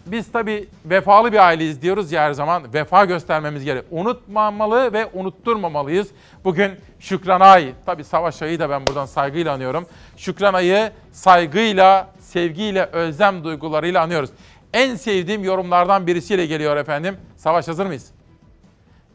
biz 0.06 0.32
tabii 0.32 0.68
vefalı 0.84 1.32
bir 1.32 1.46
aileyiz 1.46 1.82
diyoruz 1.82 2.12
ya 2.12 2.22
her 2.22 2.32
zaman. 2.32 2.74
Vefa 2.74 3.04
göstermemiz 3.04 3.64
gerek. 3.64 3.84
Unutmamalı 3.90 4.92
ve 4.92 5.06
unutturmamalıyız. 5.14 6.08
Bugün 6.44 6.72
Şükran 7.00 7.40
Ay, 7.40 7.72
tabii 7.86 8.04
Savaş 8.04 8.42
Ay'ı 8.42 8.58
da 8.58 8.70
ben 8.70 8.86
buradan 8.86 9.06
saygıyla 9.06 9.54
anıyorum. 9.54 9.86
Şükran 10.16 10.54
Ay'ı 10.54 10.92
saygıyla, 11.12 12.10
sevgiyle, 12.20 12.84
özlem 12.84 13.44
duygularıyla 13.44 14.02
anıyoruz. 14.02 14.30
En 14.72 14.94
sevdiğim 14.94 15.44
yorumlardan 15.44 16.06
birisiyle 16.06 16.46
geliyor 16.46 16.76
efendim. 16.76 17.16
Savaş 17.36 17.68
hazır 17.68 17.86
mıyız? 17.86 18.10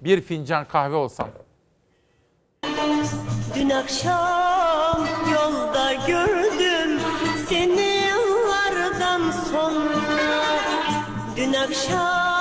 Bir 0.01 0.21
fincan 0.21 0.65
kahve 0.65 0.95
olsam. 0.95 1.29
Dün 3.55 3.69
akşam 3.69 5.07
yolda 5.33 5.93
gördüm 6.07 6.44
akşam 11.65 12.34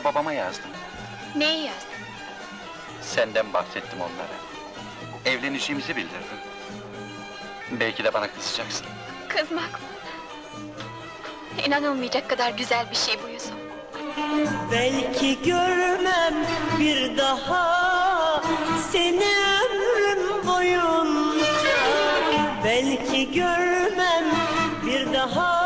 Annemle 0.00 0.04
babama 0.04 0.32
yazdım. 0.32 0.70
Neyi 1.36 1.64
yazdın? 1.64 1.90
Senden 3.02 3.52
bahsettim 3.52 3.98
onlara. 4.00 4.36
Evlenişimizi 5.36 5.96
bildirdim. 5.96 6.38
Belki 7.70 8.04
de 8.04 8.14
bana 8.14 8.32
kızacaksın. 8.32 8.86
Kızmak 9.28 9.72
mı? 9.72 9.78
İnanılmayacak 11.66 12.30
kadar 12.30 12.50
güzel 12.50 12.90
bir 12.90 12.96
şey 12.96 13.14
bu 13.24 13.28
Yusuf. 13.28 13.52
Belki 14.72 15.42
görmem 15.42 16.34
bir 16.78 17.16
daha 17.18 18.42
seni 18.92 19.28
ömrüm 19.62 20.46
boyunca 20.46 21.46
Belki 22.64 23.32
görmem 23.32 24.24
bir 24.86 25.12
daha 25.12 25.59